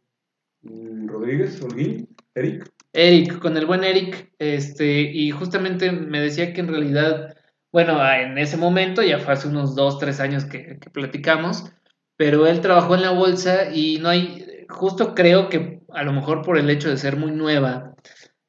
Mm, 0.64 1.08
¿Rodríguez? 1.08 1.62
¿Holguín? 1.62 2.08
¿Eric? 2.34 2.72
Eric, 2.94 3.40
con 3.40 3.56
el 3.58 3.66
buen 3.66 3.84
Eric, 3.84 4.32
este, 4.40 5.02
y 5.02 5.30
justamente 5.32 5.92
me 5.92 6.20
decía 6.22 6.54
que 6.54 6.62
en 6.62 6.68
realidad, 6.70 7.36
bueno, 7.72 8.00
ah, 8.00 8.22
en 8.22 8.38
ese 8.38 8.58
momento, 8.58 9.02
ya 9.04 9.20
fue 9.20 9.34
hace 9.34 9.48
unos 9.48 9.76
dos, 9.76 10.00
tres 10.00 10.20
años 10.20 10.46
que, 10.46 10.78
que 10.80 10.90
platicamos, 10.90 11.72
pero 12.18 12.48
él 12.48 12.62
trabajó 12.62 12.96
en 12.96 13.02
la 13.02 13.12
bolsa 13.12 13.70
y 13.74 13.98
no 14.00 14.10
hay, 14.10 14.66
justo 14.70 15.14
creo 15.14 15.50
que 15.50 15.82
a 15.96 16.04
lo 16.04 16.14
mejor 16.14 16.42
por 16.42 16.58
el 16.58 16.70
hecho 16.70 16.90
de 16.90 16.98
ser 16.98 17.18
muy 17.18 17.32
nueva, 17.32 17.96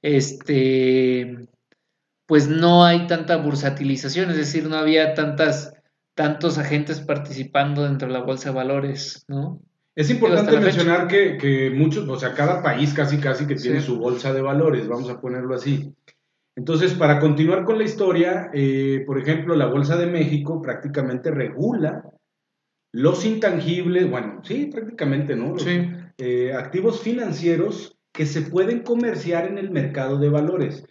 este, 0.03 1.49
pues 2.27 2.49
no 2.49 2.85
hay 2.85 3.07
tanta 3.07 3.37
bursatilización, 3.37 4.31
es 4.31 4.37
decir, 4.37 4.69
no 4.69 4.77
había 4.77 5.15
tantas, 5.15 5.73
tantos 6.15 6.59
agentes 6.59 7.01
participando 7.01 7.85
dentro 7.85 8.09
de 8.09 8.15
la 8.15 8.23
bolsa 8.25 8.51
de 8.51 8.57
valores, 8.57 9.25
¿no? 9.29 9.61
Es 9.95 10.11
importante 10.11 10.59
mencionar 10.61 11.09
que, 11.09 11.39
que 11.39 11.71
muchos, 11.71 12.07
o 12.09 12.19
sea, 12.19 12.35
cada 12.35 12.63
país 12.63 12.93
casi 12.93 13.17
casi 13.19 13.47
que 13.47 13.55
tiene 13.55 13.81
Sí. 13.81 13.87
su 13.87 13.99
bolsa 13.99 14.33
de 14.33 14.43
valores, 14.43 14.87
vamos 14.89 15.09
a 15.09 15.21
ponerlo 15.21 15.55
así. 15.55 15.91
Entonces, 16.55 16.95
para 16.95 17.19
continuar 17.19 17.65
con 17.65 17.79
la 17.79 17.85
historia, 17.85 18.51
eh, 18.53 19.03
por 19.07 19.19
ejemplo, 19.19 19.55
la 19.57 19.67
Bolsa 19.67 19.97
de 19.97 20.07
México 20.07 20.61
prácticamente 20.63 21.31
regula 21.31 22.03
los 22.93 23.25
intangibles, 23.27 24.11
bueno, 24.11 24.41
sí, 24.43 24.71
prácticamente, 24.73 25.37
¿no? 25.37 25.53
Los, 25.53 25.63
Sí. 25.63 25.87
Eh, 26.19 26.53
activos 26.55 27.01
financieros 27.01 27.97
que 28.13 28.27
se 28.27 28.43
pueden 28.43 28.81
comerciar 28.83 29.47
en 29.47 29.59
el 29.59 29.71
mercado 29.71 30.19
de 30.19 30.31
valores. 30.31 30.85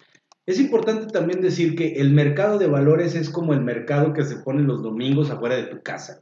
Es 0.45 0.59
importante 0.59 1.07
también 1.07 1.41
decir 1.41 1.75
que 1.75 1.93
el 1.93 2.11
mercado 2.11 2.59
de 2.59 2.67
valores 2.67 3.15
es 3.15 3.29
como 3.31 3.53
el 3.53 3.61
mercado 3.61 4.13
que 4.13 4.23
se 4.23 4.37
pone 4.37 4.61
los 4.61 4.83
domingos 4.83 5.31
afuera 5.31 5.55
de 5.55 5.63
tu 5.63 5.81
casa. 5.81 6.21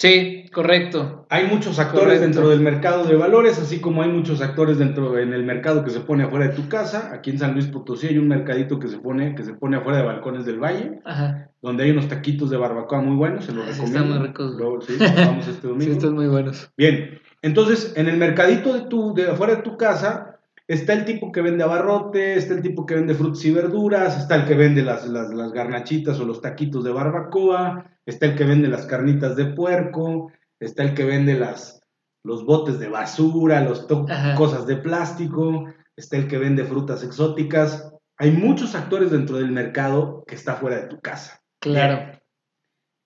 Sí, 0.00 0.44
correcto. 0.54 1.26
Hay 1.28 1.46
muchos 1.48 1.78
actores 1.80 2.04
Correcto. 2.04 2.24
dentro 2.24 2.48
del 2.50 2.60
mercado 2.60 3.04
de 3.04 3.16
valores, 3.16 3.58
así 3.58 3.80
como 3.80 4.02
hay 4.02 4.08
muchos 4.10 4.40
actores 4.40 4.78
dentro 4.78 5.18
en 5.18 5.32
el 5.34 5.42
mercado 5.44 5.84
que 5.84 5.90
se 5.90 5.98
pone 6.00 6.22
afuera 6.22 6.46
de 6.48 6.54
tu 6.54 6.68
casa. 6.68 7.10
Aquí 7.12 7.30
en 7.30 7.38
San 7.40 7.52
Luis 7.54 7.66
Potosí 7.66 8.06
hay 8.06 8.16
un 8.16 8.28
mercadito 8.28 8.78
que 8.78 8.86
se 8.88 8.98
pone 8.98 9.34
que 9.34 9.42
se 9.42 9.54
pone 9.54 9.76
afuera 9.76 9.98
de 9.98 10.04
balcones 10.04 10.46
del 10.46 10.60
valle, 10.60 11.00
Ajá. 11.04 11.50
donde 11.60 11.82
hay 11.82 11.90
unos 11.90 12.06
taquitos 12.06 12.48
de 12.48 12.56
barbacoa 12.56 13.00
muy 13.02 13.16
buenos, 13.16 13.44
se 13.46 13.52
los 13.52 13.64
Ah, 13.66 13.72
sí, 13.72 13.80
recomiendo. 13.80 13.98
están 14.04 14.18
muy 14.20 14.28
ricos. 14.28 14.54
Luego, 14.56 14.80
sí, 14.82 14.94
vamos 14.98 15.48
este 15.48 15.66
domingo. 15.66 15.84
Sí, 15.92 15.98
están 15.98 16.14
muy 16.14 16.28
buenos. 16.28 16.70
Bien, 16.76 17.18
entonces 17.42 17.92
en 17.96 18.08
el 18.08 18.16
mercadito 18.16 18.72
de 18.74 18.82
tu, 18.82 19.14
de 19.14 19.30
afuera 19.30 19.56
de 19.56 19.62
tu 19.62 19.76
casa 19.76 20.38
está 20.66 20.92
el 20.92 21.04
tipo 21.04 21.32
que 21.32 21.40
vende 21.40 21.64
abarrote, 21.64 22.34
está 22.34 22.54
el 22.54 22.62
tipo 22.62 22.84
que 22.84 22.94
vende 22.94 23.14
frutas 23.14 23.44
y 23.44 23.50
verduras, 23.50 24.18
está 24.18 24.36
el 24.36 24.46
que 24.46 24.54
vende 24.54 24.82
las, 24.82 25.06
las, 25.08 25.32
las 25.32 25.52
garnachitas 25.52 26.20
o 26.20 26.24
los 26.24 26.42
taquitos 26.42 26.84
de 26.84 26.92
barbacoa, 26.92 27.90
está 28.04 28.26
el 28.26 28.36
que 28.36 28.44
vende 28.44 28.68
las 28.68 28.86
carnitas 28.86 29.34
de 29.34 29.46
puerco, 29.46 30.30
está 30.60 30.82
el 30.82 30.94
que 30.94 31.04
vende 31.04 31.38
las, 31.38 31.80
los 32.22 32.44
botes 32.44 32.78
de 32.78 32.88
basura, 32.88 33.62
los 33.62 33.86
Ajá. 34.08 34.34
cosas 34.34 34.66
de 34.66 34.76
plástico, 34.76 35.66
está 35.96 36.16
el 36.18 36.28
que 36.28 36.38
vende 36.38 36.64
frutas 36.64 37.02
exóticas. 37.02 37.90
Hay 38.18 38.32
muchos 38.32 38.74
actores 38.74 39.10
dentro 39.10 39.36
del 39.36 39.50
mercado 39.50 40.24
que 40.26 40.34
está 40.34 40.56
fuera 40.56 40.76
de 40.76 40.88
tu 40.88 41.00
casa. 41.00 41.40
Claro. 41.60 42.20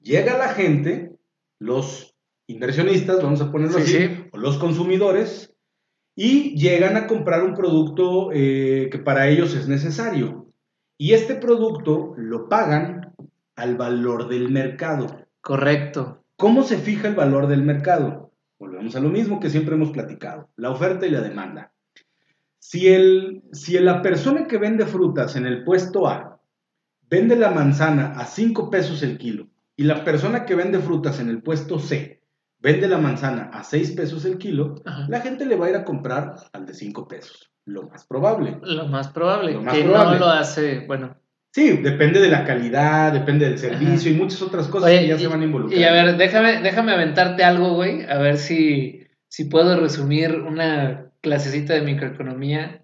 Llega 0.01 0.37
la 0.37 0.49
gente, 0.49 1.17
los 1.61 2.12
inversionistas, 2.53 3.23
vamos 3.23 3.41
a 3.41 3.51
ponerlo 3.51 3.79
Sí, 3.79 3.97
así, 3.97 4.07
sí. 4.09 4.25
o 4.33 4.39
los 4.39 4.59
consumidores, 4.59 5.55
y 6.15 6.55
llegan 6.57 6.97
a 6.97 7.07
comprar 7.07 7.43
un 7.43 7.55
producto 7.55 8.31
eh, 8.33 8.89
que 8.91 8.99
para 8.99 9.29
ellos 9.29 9.55
es 9.55 9.69
necesario. 9.69 10.49
Y 10.99 11.15
este 11.15 11.35
producto 11.35 12.15
lo 12.17 12.49
pagan 12.49 13.15
al 13.57 13.77
valor 13.77 14.29
del 14.29 14.51
mercado. 14.51 15.07
Correcto. 15.41 16.25
¿Cómo 16.37 16.63
se 16.63 16.79
fija 16.79 17.09
el 17.09 17.15
valor 17.15 17.47
del 17.47 17.63
mercado? 17.63 18.33
Volvemos 18.59 18.95
a 18.95 19.01
lo 19.01 19.09
mismo 19.09 19.41
que 19.41 19.51
siempre 19.51 19.75
hemos 19.75 19.91
platicado, 19.91 20.51
la 20.57 20.71
oferta 20.71 21.07
y 21.07 21.11
la 21.11 21.21
demanda. 21.21 21.73
Si, 22.59 22.89
el, 22.89 23.43
si 23.53 23.79
la 23.79 24.03
persona 24.03 24.47
que 24.47 24.59
vende 24.59 24.87
frutas 24.87 25.35
en 25.35 25.47
el 25.47 25.65
puesto 25.65 26.07
A 26.07 26.41
vende 27.11 27.37
la 27.37 27.51
manzana 27.51 28.13
a 28.13 28.25
5 28.25 28.71
pesos 28.71 29.03
el 29.03 29.19
kilo 29.19 29.49
y 29.77 29.85
la 29.85 30.05
persona 30.05 30.45
que 30.45 30.55
vende 30.55 30.79
frutas 30.79 31.21
en 31.21 31.29
el 31.29 31.43
puesto 31.43 31.79
C 31.79 32.22
vende 32.63 32.89
la 32.89 32.99
manzana 32.99 33.51
a 33.53 33.65
6 33.65 33.91
pesos 33.93 34.25
el 34.25 34.39
kilo, 34.39 34.77
Ajá. 34.85 35.07
la 35.09 35.21
gente 35.21 35.45
le 35.45 35.57
va 35.57 35.67
a 35.67 35.71
ir 35.71 35.77
a 35.77 35.85
comprar 35.85 36.37
al 36.53 36.65
de 36.65 36.75
5 36.75 37.09
pesos. 37.09 37.51
Lo 37.65 37.83
más 37.83 38.07
probable. 38.07 38.59
Lo 38.63 38.87
más 38.87 39.09
probable. 39.09 39.53
Lo 39.53 39.63
más 39.63 39.75
que 39.75 39.83
probable. 39.83 40.19
no 40.19 40.27
lo 40.27 40.31
hace, 40.31 40.85
bueno. 40.87 41.17
Sí, 41.53 41.77
depende 41.79 42.21
de 42.21 42.29
la 42.29 42.45
calidad, 42.45 43.13
depende 43.13 43.47
del 43.47 43.59
servicio 43.59 44.11
y 44.11 44.15
muchas 44.15 44.41
otras 44.41 44.69
cosas 44.69 44.91
que 44.91 45.07
ya 45.07 45.17
y, 45.17 45.19
se 45.19 45.27
van 45.27 45.43
a 45.43 45.45
involucrar. 45.45 45.79
y 45.79 45.85
a 45.85 45.93
ver, 45.93 46.17
déjame, 46.17 46.63
déjame 46.63 46.93
aventarte 46.93 47.45
algo, 47.45 47.75
güey. 47.75 48.07
A 48.07 48.17
ver 48.19 48.39
si, 48.39 49.07
si 49.29 49.45
puedo 49.45 49.79
resumir 49.79 50.35
una 50.35 51.11
clasecita 51.21 51.75
de 51.75 51.83
microeconomía 51.83 52.82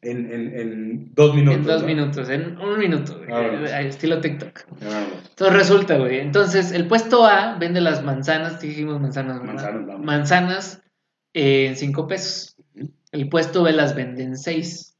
En, 0.00 0.32
en, 0.32 0.58
en 0.58 1.14
dos 1.14 1.34
minutos. 1.34 1.58
en 1.58 1.66
dos 1.66 1.80
¿no? 1.82 1.86
minutos, 1.88 2.28
en 2.30 2.58
un 2.58 2.78
minuto, 2.78 3.18
güey. 3.18 3.32
Ah, 3.32 3.82
Estilo 3.82 4.20
TikTok. 4.20 4.60
Vamos. 4.80 5.28
Entonces 5.30 5.56
resulta, 5.56 5.98
güey. 5.98 6.20
Entonces, 6.20 6.70
el 6.70 6.86
puesto 6.86 7.26
A 7.26 7.56
vende 7.58 7.80
las 7.80 8.04
manzanas, 8.04 8.60
dijimos 8.60 9.00
manzanas. 9.00 9.42
Manzanas. 9.42 9.98
Manzanas 9.98 10.82
eh, 11.34 11.66
en 11.66 11.76
5 11.76 12.06
pesos. 12.06 12.56
El 13.10 13.28
puesto 13.28 13.64
B 13.64 13.72
las 13.72 13.96
vende 13.96 14.22
en 14.22 14.36
6. 14.36 14.96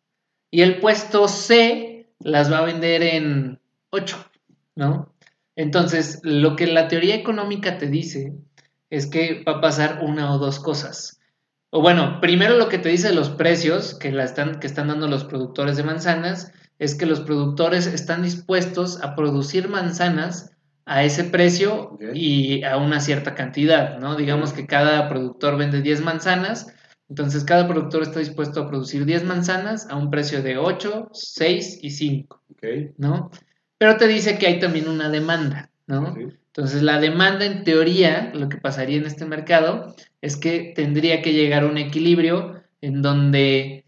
Y 0.51 0.63
el 0.63 0.81
puesto 0.81 1.29
C 1.29 2.11
las 2.19 2.51
va 2.53 2.59
a 2.59 2.65
vender 2.65 3.03
en 3.03 3.61
8, 3.91 4.17
¿no? 4.75 5.15
Entonces, 5.55 6.21
lo 6.23 6.57
que 6.57 6.67
la 6.67 6.89
teoría 6.89 7.15
económica 7.15 7.79
te 7.79 7.87
dice 7.87 8.33
es 8.91 9.07
que 9.07 9.45
va 9.45 9.55
a 9.55 9.61
pasar 9.61 10.01
una 10.03 10.33
o 10.35 10.39
dos 10.39 10.61
cosas. 10.61 11.18
O 11.71 11.83
bueno, 11.83 12.21
primero 12.21 12.57
lo 12.57 12.69
que 12.69 12.79
te 12.79 12.89
dice 12.89 13.13
los 13.13 13.31
precios 13.31 13.95
que, 13.95 14.11
la 14.11 14.25
están, 14.25 14.59
que 14.59 14.67
están 14.67 14.89
dando 14.89 15.07
los 15.07 15.25
productores 15.25 15.77
de 15.77 15.83
manzanas 15.83 16.53
es 16.79 16.95
que 16.95 17.07
los 17.07 17.21
productores 17.21 17.87
están 17.87 18.23
dispuestos 18.23 19.03
a 19.03 19.15
producir 19.15 19.69
manzanas 19.69 20.53
a 20.87 21.05
ese 21.05 21.25
precio 21.25 21.99
y 22.15 22.65
a 22.65 22.79
una 22.79 23.01
cierta 23.01 23.35
cantidad, 23.35 23.99
¿no? 23.99 24.17
Digamos 24.17 24.55
que 24.55 24.67
cada 24.67 25.09
productor 25.11 25.59
vende 25.59 25.83
10 25.83 26.01
manzanas, 26.01 26.75
entonces 27.11 27.45
cada 27.45 27.69
productor 27.69 28.03
está 28.03 28.21
dispuesto 28.21 28.63
a 28.63 28.69
producir 28.69 29.05
10 29.05 29.25
manzanas 29.25 29.87
a 29.91 29.97
un 29.97 30.11
precio 30.11 30.43
de 30.43 30.57
8, 30.57 31.11
6 31.13 31.81
y 31.83 31.91
5, 31.91 32.43
Ok. 32.53 32.65
¿no? 32.97 33.31
Pero 33.77 33.99
te 33.99 34.09
dice 34.09 34.39
que 34.39 34.47
hay 34.47 34.59
también 34.59 34.89
una 34.89 35.11
demanda, 35.11 35.71
¿no? 35.87 36.15
Sí. 36.15 36.38
Entonces, 36.59 36.83
la 36.83 36.99
demanda, 36.99 37.45
en 37.45 37.63
teoría, 37.63 38.33
lo 38.35 38.49
que 38.49 38.57
pasaría 38.57 38.97
en 38.97 39.07
este 39.07 39.25
mercado 39.25 39.95
es 40.21 40.37
que 40.37 40.73
tendría 40.75 41.23
que 41.23 41.33
llegar 41.33 41.63
a 41.63 41.67
un 41.67 41.79
equilibrio 41.79 42.61
en 42.81 43.01
donde 43.01 43.85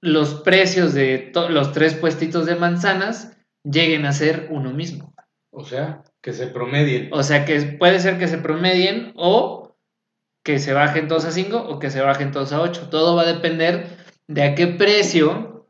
los 0.00 0.34
precios 0.40 0.94
de 0.94 1.30
los 1.48 1.70
tres 1.70 1.94
puestitos 1.94 2.44
de 2.44 2.56
manzanas 2.56 3.36
lleguen 3.62 4.04
a 4.04 4.12
ser 4.12 4.48
uno 4.50 4.72
mismo. 4.72 5.14
O 5.52 5.62
sea, 5.62 6.02
que 6.20 6.32
se 6.32 6.48
promedien. 6.48 7.08
O 7.12 7.22
sea, 7.22 7.44
que 7.44 7.60
puede 7.78 8.00
ser 8.00 8.18
que 8.18 8.26
se 8.26 8.38
promedien 8.38 9.12
o 9.14 9.76
que 10.42 10.58
se 10.58 10.72
bajen 10.72 11.06
todos 11.06 11.24
a 11.24 11.30
5 11.30 11.56
o 11.56 11.78
que 11.78 11.92
se 11.92 12.00
bajen 12.00 12.32
todos 12.32 12.52
a 12.52 12.62
8. 12.62 12.88
Todo 12.90 13.14
va 13.14 13.22
a 13.22 13.32
depender 13.32 13.96
de 14.26 14.42
a 14.42 14.56
qué 14.56 14.66
precio, 14.66 15.68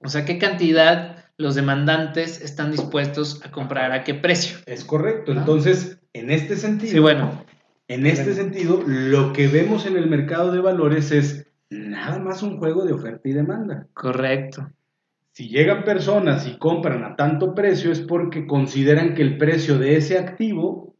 o 0.00 0.08
sea, 0.10 0.26
qué 0.26 0.36
cantidad 0.36 1.15
los 1.38 1.54
demandantes 1.54 2.40
están 2.40 2.70
dispuestos 2.72 3.40
a 3.44 3.50
comprar, 3.50 3.92
a 3.92 4.04
qué 4.04 4.14
precio. 4.14 4.58
Es 4.66 4.84
correcto. 4.84 5.34
¿No? 5.34 5.40
Entonces, 5.40 6.00
en 6.12 6.30
este 6.30 6.56
sentido, 6.56 6.92
Sí, 6.92 6.98
bueno, 6.98 7.44
en 7.88 8.06
este 8.06 8.30
Bueno. 8.32 8.36
sentido, 8.36 8.82
lo 8.86 9.32
que 9.32 9.48
vemos 9.48 9.86
en 9.86 9.96
el 9.96 10.08
mercado 10.08 10.50
de 10.52 10.60
valores 10.60 11.12
es 11.12 11.46
nada 11.70 12.18
más 12.18 12.42
un 12.42 12.58
juego 12.58 12.84
de 12.84 12.92
oferta 12.94 13.28
y 13.28 13.32
demanda. 13.32 13.86
correcto. 13.92 14.70
Si 15.32 15.48
llegan 15.50 15.84
personas 15.84 16.46
y 16.46 16.56
compran 16.56 17.04
a 17.04 17.14
tanto 17.14 17.54
precio 17.54 17.92
es 17.92 18.00
porque 18.00 18.46
consideran 18.46 19.12
que 19.14 19.20
el 19.20 19.36
precio 19.36 19.78
de 19.78 19.96
ese 19.96 20.18
activo, 20.18 20.96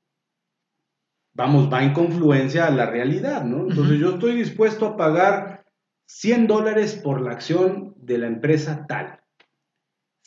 vamos, 1.32 1.72
va 1.72 1.82
en 1.82 1.94
confluencia 1.94 2.66
a 2.66 2.70
la 2.70 2.84
realidad, 2.84 3.44
¿no? 3.44 3.66
Entonces 3.68 3.98
yo 3.98 4.10
estoy 4.14 4.34
dispuesto 4.34 4.84
a 4.86 4.96
pagar 4.98 5.64
100 6.06 6.46
dólares 6.46 7.00
por 7.02 7.22
la 7.22 7.32
acción 7.32 7.94
de 7.96 8.18
la 8.18 8.26
empresa 8.26 8.84
tal. 8.86 9.20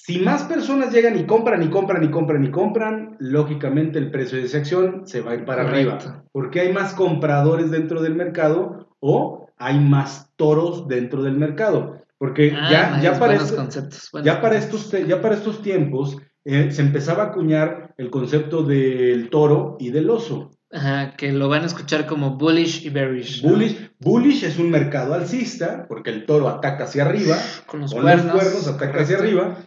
Si 0.02 0.18
más 0.20 0.44
personas 0.44 0.94
llegan 0.94 1.18
y 1.20 1.26
compran 1.26 1.62
y 1.62 1.70
compran 1.70 2.04
y 2.04 2.10
compran 2.10 2.44
y 2.46 2.52
compran, 2.52 3.16
lógicamente 3.20 4.00
el 4.00 4.10
precio 4.12 4.38
de 4.40 4.46
esa 4.46 4.60
acción 4.60 5.04
se 5.06 5.20
va 5.22 5.32
a 5.32 5.36
ir 5.36 5.46
para 5.46 5.64
Correcto. 5.66 5.92
arriba. 5.96 6.24
Porque 6.32 6.62
hay 6.62 6.72
más 6.74 6.94
compradores 6.94 7.70
dentro 7.70 8.02
del 8.02 8.16
mercado 8.16 8.96
o 9.02 9.48
hay 9.58 9.78
más 9.80 10.30
toros 10.38 10.88
dentro 10.88 11.22
del 11.22 11.36
mercado. 11.38 11.98
Porque 12.18 12.54
Ah, 12.58 13.00
ya, 13.04 13.12
para 13.14 13.26
buenos 13.34 13.44
esto- 13.44 13.56
conceptos. 13.58 14.10
buenos 14.12 14.26
ya, 14.26 14.42
para 14.42 14.58
estos, 14.58 14.92
ya 15.08 15.22
para 15.22 15.36
estos 15.36 15.62
tiempos 15.62 16.18
eh, 16.46 16.72
se 16.72 16.82
empezaba 16.82 17.24
a 17.24 17.28
acuñar 17.28 17.94
el 17.98 18.10
concepto 18.10 18.64
del 18.64 19.30
toro 19.30 19.76
y 19.80 19.92
del 19.92 20.10
oso. 20.10 20.52
Ajá, 20.72 21.16
que 21.18 21.34
lo 21.34 21.50
van 21.50 21.64
a 21.64 21.66
escuchar 21.66 22.06
como 22.08 22.38
bullish 22.38 22.86
y 22.86 22.90
bearish. 22.90 23.44
¿no? 23.44 23.52
Bullish, 23.52 23.92
bullish 24.00 24.44
es 24.46 24.58
un 24.60 24.72
mercado 24.72 25.14
alcista, 25.14 25.86
porque 25.90 26.10
el 26.10 26.26
toro 26.26 26.48
ataca 26.48 26.86
hacia 26.86 27.04
arriba, 27.06 27.36
Con 27.66 27.82
los 27.82 27.92
con 27.94 28.02
cuernos. 28.04 28.26
los 28.26 28.36
cuernos 28.36 28.68
ataca 28.68 29.02
hacia 29.02 29.18
arriba, 29.18 29.58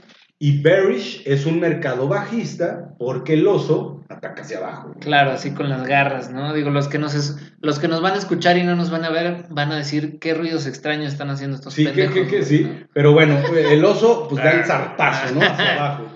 y 0.44 0.60
bearish 0.60 1.22
es 1.24 1.46
un 1.46 1.60
mercado 1.60 2.08
bajista, 2.08 2.94
porque 2.98 3.34
el 3.34 3.46
oso 3.46 4.02
ataca 4.08 4.42
hacia 4.42 4.58
abajo. 4.58 4.92
Claro, 4.98 5.30
así 5.30 5.52
con 5.52 5.68
las 5.68 5.86
garras, 5.86 6.32
¿no? 6.32 6.52
Digo, 6.52 6.70
los 6.70 6.88
que 6.88 6.98
nos 6.98 7.14
es- 7.14 7.36
los 7.60 7.78
que 7.78 7.86
nos 7.86 8.02
van 8.02 8.14
a 8.14 8.18
escuchar 8.18 8.58
y 8.58 8.64
no 8.64 8.74
nos 8.74 8.90
van 8.90 9.04
a 9.04 9.10
ver 9.10 9.44
van 9.50 9.70
a 9.70 9.76
decir 9.76 10.18
qué 10.18 10.34
ruidos 10.34 10.66
extraños 10.66 11.12
están 11.12 11.30
haciendo 11.30 11.54
estos 11.56 11.74
Sí, 11.74 11.84
pendejos. 11.84 12.26
que, 12.28 12.42
sí, 12.44 12.64
¿no? 12.64 12.88
pero 12.92 13.12
bueno, 13.12 13.38
el 13.56 13.84
oso 13.84 14.26
pues 14.28 14.42
da 14.42 14.50
el 14.50 14.64
zarpazo, 14.64 15.32
¿no? 15.34 15.42
Hacia 15.42 15.74
abajo. 15.78 16.06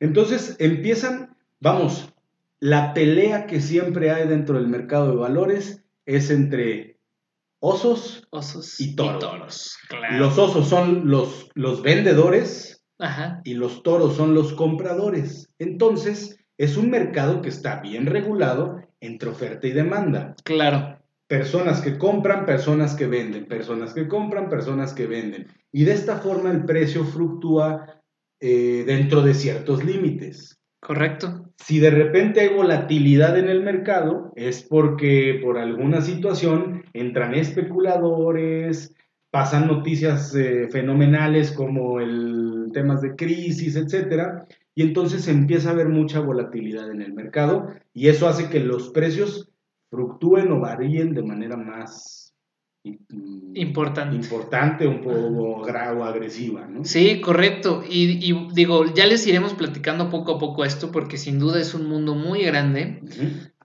Entonces 0.00 0.56
empiezan, 0.58 1.36
vamos, 1.60 2.12
la 2.58 2.92
pelea 2.92 3.46
que 3.46 3.60
siempre 3.60 4.10
hay 4.10 4.26
dentro 4.26 4.56
del 4.58 4.66
mercado 4.66 5.10
de 5.10 5.16
valores 5.16 5.84
es 6.06 6.30
entre 6.30 6.98
osos. 7.60 8.26
Osos 8.30 8.80
Y 8.80 8.96
toros. 8.96 9.78
claro. 9.88 10.16
Los 10.18 10.38
osos 10.38 10.68
son 10.68 11.08
los, 11.08 11.48
los 11.54 11.82
vendedores 11.82 12.75
Ajá. 12.98 13.42
y 13.44 13.54
los 13.54 13.82
toros 13.82 14.16
son 14.16 14.34
los 14.34 14.54
compradores. 14.54 15.48
Entonces, 15.58 16.38
es 16.58 16.76
un 16.76 16.90
mercado 16.90 17.42
que 17.42 17.50
está 17.50 17.80
bien 17.80 18.06
regulado 18.06 18.80
entre 19.00 19.28
oferta 19.28 19.66
y 19.66 19.72
demanda. 19.72 20.34
Claro. 20.44 20.98
Personas 21.28 21.80
que 21.80 21.98
compran, 21.98 22.46
personas 22.46 22.94
que 22.94 23.06
venden, 23.06 23.46
personas 23.46 23.92
que 23.92 24.08
compran, 24.08 24.48
personas 24.48 24.94
que 24.94 25.06
venden. 25.06 25.48
Y 25.72 25.84
de 25.84 25.92
esta 25.92 26.18
forma 26.18 26.50
el 26.50 26.64
precio 26.64 27.04
fluctúa 27.04 28.02
eh, 28.40 28.84
dentro 28.86 29.22
de 29.22 29.34
ciertos 29.34 29.84
límites. 29.84 30.58
Correcto. 30.80 31.52
Si 31.58 31.80
de 31.80 31.90
repente 31.90 32.40
hay 32.40 32.54
volatilidad 32.54 33.36
en 33.38 33.48
el 33.48 33.62
mercado, 33.62 34.32
es 34.36 34.62
porque 34.62 35.40
por 35.42 35.58
alguna 35.58 36.00
situación 36.00 36.84
entran 36.92 37.34
especuladores, 37.34 38.94
pasan 39.36 39.66
noticias 39.66 40.34
eh, 40.34 40.66
fenomenales 40.72 41.52
como 41.52 42.00
el 42.00 42.70
temas 42.72 43.02
de 43.02 43.14
crisis, 43.14 43.76
etcétera, 43.76 44.46
y 44.74 44.80
entonces 44.82 45.28
empieza 45.28 45.68
a 45.68 45.72
haber 45.72 45.90
mucha 45.90 46.20
volatilidad 46.20 46.90
en 46.90 47.02
el 47.02 47.12
mercado 47.12 47.68
y 47.92 48.08
eso 48.08 48.28
hace 48.28 48.48
que 48.48 48.60
los 48.60 48.88
precios 48.88 49.50
fluctúen 49.90 50.50
o 50.52 50.58
varíen 50.58 51.12
de 51.12 51.22
manera 51.22 51.54
más 51.58 52.32
Importante. 53.54 54.16
importante, 54.16 54.86
un 54.86 55.02
poco 55.02 55.66
gra- 55.66 55.94
o 55.94 56.02
agresiva, 56.04 56.66
¿no? 56.66 56.82
Sí, 56.84 57.20
correcto. 57.20 57.82
Y, 57.86 58.18
y 58.26 58.48
digo, 58.54 58.86
ya 58.94 59.06
les 59.06 59.26
iremos 59.26 59.52
platicando 59.52 60.08
poco 60.08 60.36
a 60.36 60.38
poco 60.38 60.64
esto 60.64 60.90
porque 60.90 61.18
sin 61.18 61.38
duda 61.38 61.60
es 61.60 61.74
un 61.74 61.86
mundo 61.88 62.14
muy 62.14 62.42
grande. 62.42 63.02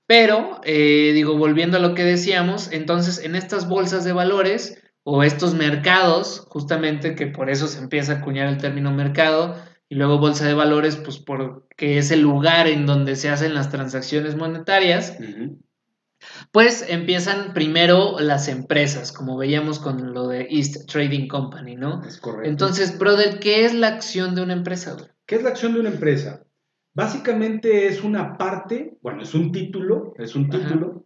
Pero, 0.05 0.59
eh, 0.65 1.11
digo, 1.13 1.37
volviendo 1.37 1.77
a 1.77 1.79
lo 1.79 1.93
que 1.93 2.03
decíamos, 2.03 2.73
entonces 2.73 3.23
en 3.23 3.35
estas 3.35 3.69
bolsas 3.69 4.03
de 4.03 4.11
valores 4.11 4.80
o 5.03 5.23
estos 5.23 5.53
mercados, 5.53 6.45
justamente 6.49 7.15
que 7.15 7.27
por 7.27 7.49
eso 7.49 7.67
se 7.67 7.79
empieza 7.79 8.13
a 8.13 8.17
acuñar 8.17 8.47
el 8.47 8.57
término 8.57 8.91
mercado, 8.91 9.55
y 9.89 9.95
luego 9.95 10.19
bolsa 10.19 10.47
de 10.47 10.53
valores, 10.53 10.95
pues 10.95 11.17
porque 11.17 11.97
es 11.97 12.11
el 12.11 12.21
lugar 12.21 12.67
en 12.67 12.85
donde 12.85 13.15
se 13.15 13.29
hacen 13.29 13.53
las 13.53 13.69
transacciones 13.69 14.37
monetarias, 14.37 15.17
pues 16.51 16.85
empiezan 16.87 17.53
primero 17.53 18.19
las 18.19 18.47
empresas, 18.47 19.11
como 19.11 19.37
veíamos 19.37 19.79
con 19.79 20.13
lo 20.13 20.27
de 20.27 20.47
East 20.49 20.89
Trading 20.89 21.27
Company, 21.27 21.75
¿no? 21.75 22.03
Es 22.05 22.19
correcto. 22.19 22.49
Entonces, 22.49 22.97
brother, 22.97 23.39
¿qué 23.39 23.65
es 23.65 23.73
la 23.73 23.87
acción 23.87 24.33
de 24.35 24.43
una 24.43 24.53
empresa? 24.53 24.95
¿Qué 25.25 25.35
es 25.35 25.43
la 25.43 25.49
acción 25.49 25.73
de 25.73 25.81
una 25.81 25.89
empresa? 25.89 26.45
Básicamente 26.93 27.87
es 27.87 28.03
una 28.03 28.37
parte, 28.37 28.97
bueno, 29.01 29.23
es 29.23 29.33
un 29.33 29.51
título, 29.51 30.13
es 30.17 30.35
un 30.35 30.45
Ajá. 30.45 30.59
título 30.59 31.05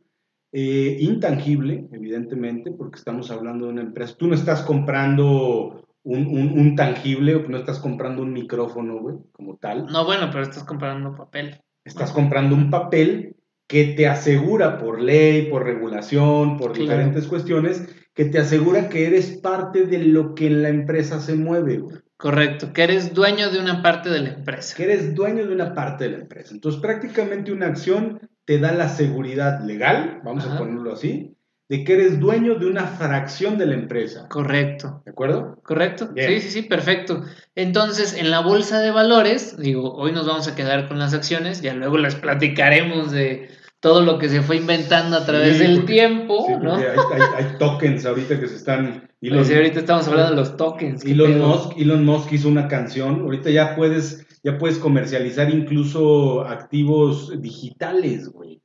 eh, 0.57 0.95
intangible, 1.01 1.85
evidentemente, 1.91 2.71
porque 2.71 2.97
estamos 2.97 3.29
hablando 3.29 3.65
de 3.65 3.73
una 3.73 3.81
empresa. 3.81 4.15
Tú 4.17 4.27
no 4.27 4.35
estás 4.35 4.61
comprando 4.61 5.85
un, 6.03 6.27
un- 6.27 6.57
un 6.57 6.75
tangible, 6.77 7.35
o 7.35 7.49
no 7.49 7.57
estás 7.57 7.79
comprando 7.79 8.21
un 8.21 8.31
micrófono, 8.31 8.99
güey, 8.99 9.17
como 9.33 9.57
tal. 9.57 9.87
No, 9.87 10.05
bueno, 10.05 10.29
pero 10.31 10.43
estás 10.43 10.63
comprando 10.63 11.13
papel. 11.13 11.59
Estás 11.83 12.13
comprando 12.13 12.55
un 12.55 12.69
papel 12.69 13.35
que 13.67 13.95
te 13.97 14.07
asegura 14.07 14.77
por 14.77 15.01
ley, 15.01 15.49
por 15.49 15.63
regulación, 15.65 16.57
por 16.57 16.71
Claro. 16.71 16.83
diferentes 16.83 17.27
cuestiones, 17.27 17.85
que 18.13 18.25
te 18.25 18.37
asegura 18.39 18.87
que 18.87 19.07
eres 19.07 19.31
parte 19.41 19.85
de 19.87 19.97
lo 19.99 20.35
que 20.35 20.47
en 20.47 20.61
la 20.63 20.69
empresa 20.69 21.19
se 21.19 21.35
mueve, 21.35 21.79
güey. 21.79 21.97
Correcto, 22.17 22.71
que 22.71 22.83
eres 22.83 23.13
dueño 23.13 23.51
de 23.51 23.59
una 23.59 23.81
parte 23.81 24.09
de 24.09 24.21
la 24.21 24.29
empresa. 24.29 24.73
Que 24.77 24.83
eres 24.85 25.13
dueño 25.13 25.45
de 25.47 25.53
una 25.53 25.73
parte 25.73 26.05
de 26.05 26.11
la 26.11 26.17
empresa. 26.19 26.53
Entonces, 26.53 26.79
prácticamente 26.79 27.51
una 27.51 27.67
acción 27.67 28.21
te 28.45 28.59
da 28.59 28.71
la 28.71 28.89
seguridad 28.89 29.63
legal, 29.63 30.21
vamos 30.23 30.45
a 30.45 30.57
ponerlo 30.57 30.93
así, 30.93 31.35
de 31.67 31.83
que 31.83 31.93
eres 31.93 32.19
dueño 32.19 32.55
de 32.55 32.67
una 32.67 32.85
fracción 32.85 33.57
de 33.57 33.65
la 33.65 33.73
empresa. 33.73 34.27
Correcto. 34.29 35.01
¿De 35.03 35.11
acuerdo? 35.11 35.59
Correcto. 35.63 36.09
Sí, 36.15 36.39
sí, 36.41 36.49
sí, 36.49 36.61
perfecto. 36.61 37.23
Entonces, 37.55 38.13
en 38.13 38.29
la 38.29 38.41
bolsa 38.41 38.79
de 38.81 38.91
valores, 38.91 39.57
digo, 39.57 39.95
hoy 39.95 40.11
nos 40.11 40.27
vamos 40.27 40.47
a 40.47 40.55
quedar 40.55 40.87
con 40.87 40.99
las 40.99 41.13
acciones, 41.13 41.61
ya 41.61 41.73
luego 41.73 41.97
les 41.97 42.15
platicaremos 42.15 43.11
de 43.11 43.49
todo 43.79 44.01
lo 44.01 44.17
que 44.17 44.29
se 44.29 44.41
fue 44.41 44.57
inventando 44.57 45.17
a 45.17 45.25
través 45.25 45.59
del 45.59 45.85
tiempo, 45.85 46.47
¿no? 46.61 46.75
Hay, 46.75 47.57
tokens 47.59 48.05
ahorita 48.05 48.39
que 48.39 48.47
se 48.47 48.55
están... 48.55 49.09
Elon, 49.21 49.45
sí, 49.45 49.55
ahorita 49.55 49.79
estamos 49.79 50.07
hablando 50.07 50.31
de 50.31 50.37
los 50.37 50.57
tokens. 50.57 51.03
Elon 51.03 51.39
Musk, 51.39 51.77
Elon 51.77 52.05
Musk 52.05 52.31
hizo 52.33 52.47
una 52.47 52.67
canción, 52.67 53.21
ahorita 53.21 53.49
ya 53.49 53.75
puedes, 53.75 54.24
ya 54.45 54.59
puedes 54.59 54.77
comercializar 54.77 55.49
incluso 55.49 56.45
activos 56.45 57.41
digitales, 57.41 58.29
güey. 58.29 58.61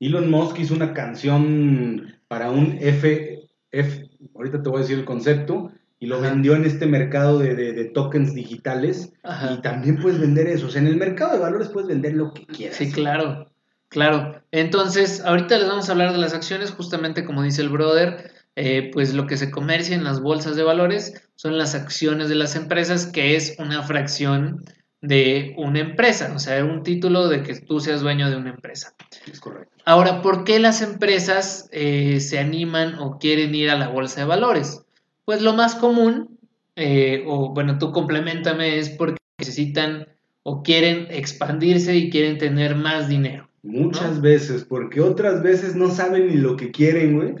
Elon 0.00 0.30
Musk 0.30 0.58
hizo 0.60 0.74
una 0.74 0.94
canción 0.94 2.14
para 2.26 2.50
un 2.50 2.78
F, 2.80 3.38
F, 3.70 4.10
ahorita 4.34 4.62
te 4.62 4.70
voy 4.70 4.78
a 4.78 4.80
decir 4.80 4.98
el 4.98 5.04
concepto, 5.04 5.72
y 5.98 6.06
lo 6.06 6.22
vendió 6.22 6.54
en 6.54 6.64
este 6.64 6.86
mercado 6.86 7.38
de, 7.38 7.90
tokens 7.92 8.32
digitales. 8.32 9.12
Y 9.52 9.60
también 9.60 10.00
puedes 10.00 10.18
vender 10.18 10.46
eso. 10.46 10.68
O 10.68 10.70
sea, 10.70 10.80
en 10.80 10.88
el 10.88 10.96
mercado 10.96 11.34
de 11.34 11.40
valores 11.40 11.68
puedes 11.68 11.88
vender 11.88 12.14
lo 12.14 12.32
que 12.32 12.46
quieras. 12.46 12.78
Sí, 12.78 12.90
claro. 12.90 13.52
Claro. 13.90 14.42
Entonces, 14.52 15.20
ahorita 15.20 15.58
les 15.58 15.68
vamos 15.68 15.90
a 15.90 15.92
hablar 15.92 16.12
de 16.12 16.18
las 16.18 16.32
acciones, 16.32 16.70
justamente 16.70 17.26
como 17.26 17.42
dice 17.42 17.60
el 17.60 17.68
brother. 17.68 18.32
Eh, 18.56 18.90
pues 18.92 19.12
lo 19.12 19.26
que 19.26 19.36
se 19.36 19.50
comercia 19.50 19.94
en 19.94 20.02
las 20.02 20.20
bolsas 20.20 20.56
de 20.56 20.62
valores 20.62 21.28
son 21.34 21.58
las 21.58 21.74
acciones 21.74 22.30
de 22.30 22.34
las 22.36 22.56
empresas, 22.56 23.06
que 23.06 23.36
es 23.36 23.56
una 23.58 23.82
fracción 23.82 24.64
de 25.00 25.54
una 25.56 25.80
empresa, 25.80 26.32
o 26.34 26.38
sea, 26.38 26.64
un 26.64 26.82
título 26.82 27.28
de 27.28 27.42
que 27.42 27.54
tú 27.54 27.80
seas 27.80 28.02
dueño 28.02 28.30
de 28.30 28.36
una 28.36 28.50
empresa. 28.50 28.94
Es 29.30 29.40
correcto. 29.40 29.74
Ahora, 29.84 30.20
¿por 30.20 30.44
qué 30.44 30.58
las 30.58 30.82
empresas 30.82 31.68
eh, 31.72 32.20
se 32.20 32.38
animan 32.38 32.98
o 32.98 33.18
quieren 33.18 33.54
ir 33.54 33.70
a 33.70 33.78
la 33.78 33.88
bolsa 33.88 34.20
de 34.20 34.26
valores? 34.26 34.82
Pues 35.24 35.40
lo 35.42 35.54
más 35.54 35.74
común, 35.74 36.38
eh, 36.76 37.24
o 37.26 37.54
bueno, 37.54 37.78
tú 37.78 37.92
complementame, 37.92 38.78
es 38.78 38.90
porque 38.90 39.18
necesitan 39.38 40.06
o 40.42 40.62
quieren 40.62 41.06
expandirse 41.10 41.96
y 41.96 42.10
quieren 42.10 42.38
tener 42.38 42.74
más 42.74 43.08
dinero. 43.08 43.48
Muchas 43.62 44.20
veces, 44.20 44.64
porque 44.64 45.00
otras 45.00 45.42
veces 45.42 45.76
no 45.76 45.90
saben 45.90 46.28
ni 46.28 46.36
lo 46.36 46.56
que 46.56 46.70
quieren, 46.70 47.16
güey. 47.16 47.34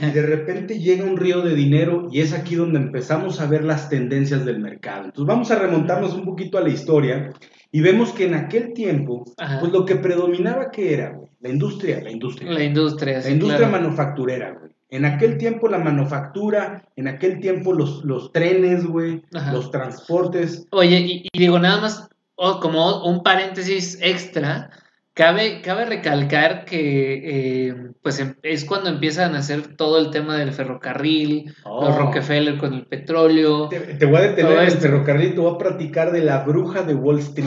Y 0.00 0.10
de 0.10 0.22
repente 0.22 0.78
llega 0.78 1.04
un 1.04 1.16
río 1.16 1.40
de 1.40 1.54
dinero 1.54 2.08
y 2.10 2.20
es 2.20 2.32
aquí 2.32 2.54
donde 2.54 2.78
empezamos 2.78 3.40
a 3.40 3.46
ver 3.46 3.64
las 3.64 3.88
tendencias 3.88 4.44
del 4.44 4.60
mercado. 4.60 5.06
Entonces 5.06 5.26
vamos 5.26 5.50
a 5.50 5.58
remontarnos 5.58 6.14
un 6.14 6.24
poquito 6.24 6.58
a 6.58 6.62
la 6.62 6.68
historia 6.68 7.32
y 7.72 7.80
vemos 7.80 8.12
que 8.12 8.26
en 8.26 8.34
aquel 8.34 8.72
tiempo, 8.72 9.24
pues 9.60 9.72
lo 9.72 9.84
que 9.84 9.96
predominaba 9.96 10.70
que 10.70 10.94
era, 10.94 11.18
la 11.40 11.48
industria, 11.48 12.00
la 12.02 12.10
industria. 12.10 12.52
La 12.52 12.62
industria, 12.62 13.20
La 13.20 13.30
industria 13.30 13.68
manufacturera, 13.68 14.52
güey. 14.58 14.74
En 14.90 15.04
aquel 15.04 15.38
tiempo 15.38 15.66
la 15.66 15.78
manufactura, 15.78 16.84
en 16.94 17.08
aquel 17.08 17.40
tiempo 17.40 17.72
los, 17.72 18.04
los 18.04 18.30
trenes, 18.30 18.86
güey, 18.86 19.22
los 19.52 19.72
transportes. 19.72 20.68
Oye, 20.70 21.00
y, 21.00 21.28
digo 21.36 21.58
nada 21.58 21.80
más, 21.80 22.08
como 22.36 23.04
un 23.04 23.24
paréntesis 23.24 23.98
extra, 24.00 24.70
Cabe, 25.14 25.60
cabe 25.62 25.84
recalcar 25.84 26.64
que 26.64 27.68
eh, 27.68 27.74
pues 28.02 28.18
em, 28.18 28.34
es 28.42 28.64
cuando 28.64 28.90
empiezan 28.90 29.36
a 29.36 29.38
hacer 29.38 29.76
todo 29.76 30.00
el 30.00 30.10
tema 30.10 30.36
del 30.36 30.52
ferrocarril, 30.52 31.46
los 31.46 31.56
oh. 31.64 31.96
Rockefeller 31.96 32.58
con 32.58 32.74
el 32.74 32.86
petróleo. 32.86 33.68
Te, 33.68 34.06
voy 34.06 34.16
a 34.16 34.20
detener 34.22 34.58
en 34.58 34.64
el 34.64 34.72
ferrocarril, 34.72 35.34
te 35.34 35.40
voy 35.40 35.54
a 35.54 35.58
platicar 35.58 36.10
de 36.10 36.24
la 36.24 36.42
bruja 36.42 36.82
de 36.82 36.96
Wall 36.96 37.20
Street. 37.20 37.46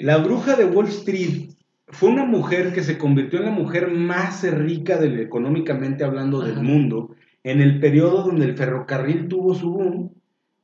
La 0.00 0.18
bruja 0.18 0.54
de 0.54 0.66
Wall 0.66 0.86
Street 0.86 1.50
fue 1.88 2.10
una 2.10 2.24
mujer 2.24 2.72
que 2.72 2.84
se 2.84 2.96
convirtió 2.96 3.40
en 3.40 3.46
la 3.46 3.50
mujer 3.50 3.88
más 3.88 4.44
rica 4.48 4.98
del, 4.98 5.18
económicamente 5.18 6.04
hablando 6.04 6.42
del 6.42 6.62
mundo 6.62 7.16
en 7.42 7.60
el 7.60 7.80
periodo 7.80 8.22
donde 8.22 8.44
el 8.44 8.56
ferrocarril 8.56 9.26
tuvo 9.26 9.52
su 9.52 9.72
boom 9.72 10.14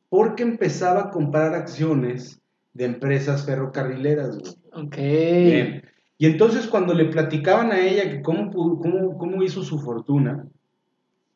porque 0.08 0.44
empezaba 0.44 1.00
a 1.00 1.10
comprar 1.10 1.54
acciones 1.54 2.40
de 2.74 2.84
empresas 2.84 3.46
ferrocarrileras. 3.46 4.38
Ok. 4.72 4.96
Y 6.16 6.26
entonces 6.26 6.66
cuando 6.66 6.94
le 6.94 7.06
platicaban 7.06 7.72
a 7.72 7.80
ella 7.80 8.10
que 8.10 8.22
cómo, 8.22 8.50
cómo, 8.52 9.16
cómo 9.16 9.42
hizo 9.42 9.62
su 9.62 9.80
fortuna, 9.80 10.46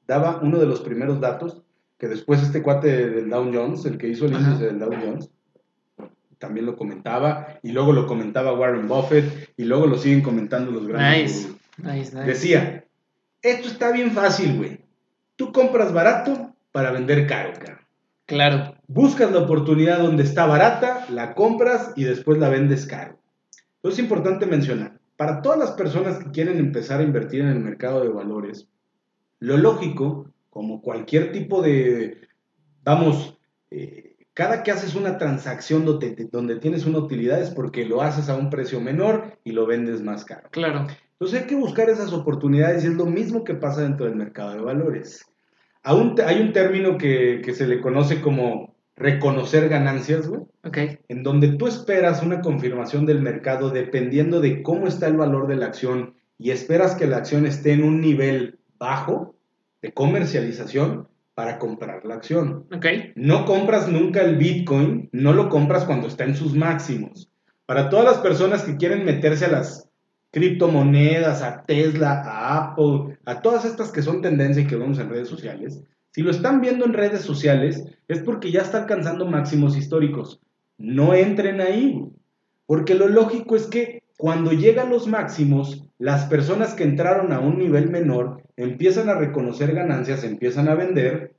daba 0.06 0.40
uno 0.42 0.58
de 0.58 0.66
los 0.66 0.80
primeros 0.80 1.20
datos, 1.20 1.62
que 1.98 2.08
después 2.08 2.42
este 2.42 2.62
cuate 2.62 3.10
del 3.10 3.30
Dow 3.30 3.50
Jones, 3.52 3.84
el 3.86 3.98
que 3.98 4.08
hizo 4.08 4.26
el 4.26 4.34
índice 4.34 4.66
del 4.66 4.78
Dow 4.78 4.92
Jones, 4.92 5.30
también 6.38 6.66
lo 6.66 6.76
comentaba, 6.76 7.58
y 7.62 7.72
luego 7.72 7.92
lo 7.92 8.06
comentaba 8.06 8.56
Warren 8.56 8.86
Buffett, 8.86 9.52
y 9.56 9.64
luego 9.64 9.86
lo 9.86 9.98
siguen 9.98 10.22
comentando 10.22 10.70
los 10.70 10.86
grandes. 10.86 11.48
Nice, 11.76 12.16
nice, 12.16 12.22
Decía, 12.22 12.84
esto 13.42 13.68
está 13.68 13.90
bien 13.90 14.12
fácil, 14.12 14.56
güey. 14.56 14.80
Tú 15.36 15.52
compras 15.52 15.92
barato 15.92 16.54
para 16.70 16.92
vender 16.92 17.26
caro, 17.26 17.52
caro. 17.58 17.78
Claro. 18.28 18.74
Buscas 18.88 19.32
la 19.32 19.38
oportunidad 19.38 20.00
donde 20.00 20.22
está 20.22 20.44
barata, 20.44 21.06
la 21.08 21.34
compras 21.34 21.94
y 21.96 22.04
después 22.04 22.38
la 22.38 22.50
vendes 22.50 22.86
caro. 22.86 23.18
Entonces 23.76 24.00
es 24.00 24.04
importante 24.04 24.44
mencionar, 24.44 25.00
para 25.16 25.40
todas 25.40 25.58
las 25.58 25.70
personas 25.72 26.18
que 26.18 26.30
quieren 26.30 26.58
empezar 26.58 27.00
a 27.00 27.04
invertir 27.04 27.40
en 27.40 27.48
el 27.48 27.60
mercado 27.60 28.02
de 28.02 28.10
valores, 28.10 28.68
lo 29.40 29.56
lógico, 29.56 30.30
como 30.50 30.82
cualquier 30.82 31.32
tipo 31.32 31.62
de, 31.62 32.28
vamos, 32.84 33.38
eh, 33.70 34.16
cada 34.34 34.62
que 34.62 34.72
haces 34.72 34.94
una 34.94 35.16
transacción 35.16 35.86
donde, 35.86 36.28
donde, 36.30 36.56
tienes 36.56 36.84
una 36.84 36.98
utilidad 36.98 37.40
es 37.40 37.50
porque 37.50 37.86
lo 37.86 38.02
haces 38.02 38.28
a 38.28 38.36
un 38.36 38.50
precio 38.50 38.78
menor 38.78 39.38
y 39.42 39.52
lo 39.52 39.66
vendes 39.66 40.02
más 40.02 40.26
caro. 40.26 40.50
Claro. 40.50 40.86
Entonces 41.12 41.40
hay 41.40 41.46
que 41.46 41.56
buscar 41.56 41.88
esas 41.88 42.12
oportunidades 42.12 42.84
y 42.84 42.88
es 42.88 42.94
lo 42.94 43.06
mismo 43.06 43.42
que 43.42 43.54
pasa 43.54 43.80
dentro 43.80 44.04
del 44.04 44.16
mercado 44.16 44.52
de 44.52 44.60
valores 44.60 45.24
hay 45.88 46.40
un 46.40 46.52
término 46.52 46.98
que, 46.98 47.42
se 47.54 47.66
le 47.66 47.80
conoce 47.80 48.20
como 48.20 48.74
reconocer 48.96 49.68
ganancias, 49.68 50.28
güey. 50.28 50.42
Ok. 50.64 50.78
En 51.08 51.22
donde 51.22 51.48
tú 51.48 51.66
esperas 51.66 52.22
una 52.22 52.40
confirmación 52.40 53.06
del 53.06 53.22
mercado 53.22 53.70
dependiendo 53.70 54.40
de 54.40 54.62
cómo 54.62 54.86
está 54.86 55.06
el 55.06 55.16
valor 55.16 55.46
de 55.46 55.56
la 55.56 55.66
acción 55.66 56.14
y 56.36 56.50
esperas 56.50 56.94
que 56.94 57.06
la 57.06 57.18
acción 57.18 57.46
esté 57.46 57.72
en 57.72 57.84
un 57.84 58.00
nivel 58.00 58.58
bajo 58.78 59.36
de 59.82 59.92
comercialización 59.92 61.08
para 61.34 61.58
comprar 61.58 62.04
la 62.04 62.16
acción. 62.16 62.66
Ok. 62.72 62.86
No 63.14 63.44
compras 63.44 63.88
nunca 63.88 64.22
el 64.22 64.36
Bitcoin, 64.36 65.08
no 65.12 65.32
lo 65.32 65.48
compras 65.48 65.84
cuando 65.84 66.08
está 66.08 66.24
en 66.24 66.34
sus 66.34 66.54
máximos. 66.54 67.30
Para 67.64 67.90
todas 67.90 68.04
las 68.04 68.18
personas 68.18 68.64
que 68.64 68.76
quieren 68.76 69.04
meterse 69.04 69.44
a 69.44 69.50
las 69.52 69.87
criptomonedas, 70.30 71.42
a 71.42 71.64
Tesla, 71.64 72.22
a 72.22 72.72
Apple, 72.72 73.18
a 73.24 73.40
todas 73.40 73.64
estas 73.64 73.90
que 73.90 74.02
son 74.02 74.20
tendencia 74.20 74.62
y 74.62 74.66
que 74.66 74.76
vemos 74.76 74.98
en 74.98 75.08
redes 75.08 75.28
sociales, 75.28 75.82
si 76.10 76.22
lo 76.22 76.30
están 76.30 76.60
viendo 76.60 76.84
en 76.84 76.94
redes 76.94 77.22
sociales 77.22 77.84
es 78.08 78.20
porque 78.20 78.50
ya 78.50 78.62
está 78.62 78.78
alcanzando 78.78 79.26
máximos 79.26 79.76
históricos. 79.76 80.40
No 80.76 81.14
entren 81.14 81.60
ahí, 81.60 82.04
porque 82.66 82.94
lo 82.94 83.08
lógico 83.08 83.56
es 83.56 83.66
que 83.66 84.02
cuando 84.16 84.52
llegan 84.52 84.90
los 84.90 85.06
máximos, 85.06 85.84
las 85.98 86.24
personas 86.26 86.74
que 86.74 86.84
entraron 86.84 87.32
a 87.32 87.40
un 87.40 87.58
nivel 87.58 87.90
menor 87.90 88.42
empiezan 88.56 89.08
a 89.08 89.14
reconocer 89.14 89.74
ganancias, 89.74 90.24
empiezan 90.24 90.68
a 90.68 90.74
vender, 90.74 91.36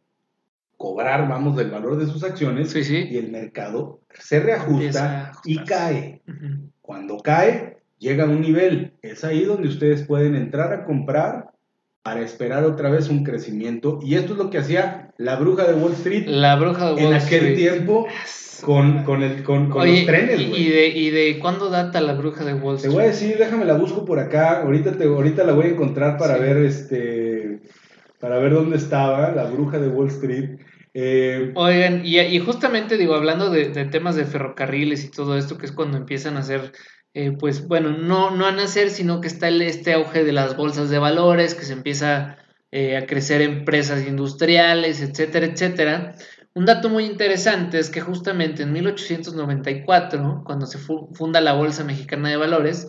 cobrar, 0.77 1.27
vamos, 1.27 1.57
del 1.57 1.71
valor 1.71 1.97
de 1.97 2.05
sus 2.05 2.23
acciones 2.23 2.73
y 2.89 3.17
el 3.17 3.31
mercado 3.31 3.99
se 4.13 4.39
reajusta 4.39 5.33
y 5.43 5.57
cae. 5.65 6.21
Cuando 6.81 7.17
cae, 7.17 7.78
llega 7.99 8.23
a 8.23 8.27
un 8.27 8.41
nivel. 8.41 8.93
Es 9.01 9.23
ahí 9.23 9.43
donde 9.43 9.67
ustedes 9.67 10.03
pueden 10.03 10.35
entrar 10.35 10.73
a 10.73 10.85
comprar 10.85 11.51
para 12.01 12.21
esperar 12.21 12.63
otra 12.63 12.89
vez 12.89 13.09
un 13.09 13.23
crecimiento. 13.23 13.99
Y 14.01 14.15
esto 14.15 14.33
es 14.33 14.39
lo 14.39 14.49
que 14.49 14.57
hacía 14.57 15.11
la 15.17 15.35
bruja 15.35 15.65
de 15.65 15.73
Wall 15.73 15.93
Street. 15.93 16.25
La 16.27 16.55
bruja 16.55 16.87
de 16.87 16.93
Wall 16.93 17.03
En 17.03 17.13
aquel 17.13 17.55
tiempo 17.55 18.07
con, 18.61 19.03
con, 19.03 19.21
el, 19.21 19.43
con, 19.43 19.69
con 19.69 19.87
los 19.87 20.05
trenes, 20.05 20.39
¿y 20.39 20.69
de, 20.69 20.87
¿Y 20.87 21.09
de 21.11 21.39
cuándo 21.39 21.69
data 21.69 22.01
la 22.01 22.13
bruja 22.13 22.43
de 22.43 22.53
Wall 22.53 22.75
Street? 22.75 22.91
Te 22.91 22.95
voy 22.95 23.05
a 23.05 23.09
decir, 23.09 23.37
déjame 23.37 23.65
la 23.65 23.75
busco 23.75 24.05
por 24.05 24.19
acá. 24.19 24.61
Ahorita, 24.61 24.93
te, 24.93 25.05
ahorita 25.05 25.43
la 25.43 25.53
voy 25.53 25.65
a 25.65 25.69
encontrar 25.69 26.17
para 26.17 26.37
ver 26.37 26.57
este 26.57 27.61
para 28.19 28.37
ver 28.37 28.53
dónde 28.53 28.75
estaba 28.75 29.31
la 29.31 29.45
bruja 29.45 29.79
de 29.79 29.87
Wall 29.87 30.09
Street. 30.09 30.59
Eh, 30.93 31.51
Oigan, 31.55 32.01
y, 32.03 32.19
y, 32.19 32.39
justamente 32.39 32.97
digo, 32.97 33.13
hablando 33.13 33.49
de, 33.49 33.69
de, 33.69 33.85
temas 33.85 34.15
de 34.15 34.25
ferrocarriles 34.25 35.05
y 35.05 35.11
todo 35.11 35.37
esto, 35.37 35.57
que 35.57 35.65
es 35.65 35.71
cuando 35.71 35.97
empiezan 35.97 36.35
a 36.35 36.39
hacer 36.39 36.73
eh, 37.13 37.31
pues 37.31 37.67
bueno, 37.67 37.91
no, 37.91 38.31
no 38.31 38.45
a 38.45 38.51
nacer, 38.51 38.89
sino 38.89 39.21
que 39.21 39.27
está 39.27 39.47
el, 39.47 39.61
este 39.61 39.93
auge 39.93 40.23
de 40.23 40.31
las 40.31 40.55
bolsas 40.55 40.89
de 40.89 40.99
valores, 40.99 41.55
que 41.55 41.65
se 41.65 41.73
empieza 41.73 42.37
eh, 42.71 42.97
a 42.97 43.05
crecer 43.05 43.41
empresas 43.41 44.05
industriales, 44.07 45.01
etcétera, 45.01 45.47
etcétera. 45.47 46.15
Un 46.53 46.65
dato 46.65 46.89
muy 46.89 47.05
interesante 47.05 47.79
es 47.79 47.89
que 47.89 48.01
justamente 48.01 48.63
en 48.63 48.73
1894, 48.73 50.43
cuando 50.45 50.65
se 50.65 50.77
funda 50.77 51.41
la 51.41 51.53
Bolsa 51.53 51.83
Mexicana 51.83 52.29
de 52.29 52.37
Valores, 52.37 52.87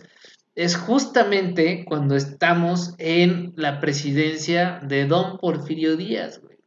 es 0.55 0.75
justamente 0.75 1.85
cuando 1.85 2.15
estamos 2.15 2.93
en 2.97 3.53
la 3.55 3.79
presidencia 3.79 4.81
de 4.83 5.05
don 5.05 5.37
Porfirio 5.37 5.95
Díaz, 5.95 6.41
güey. 6.41 6.57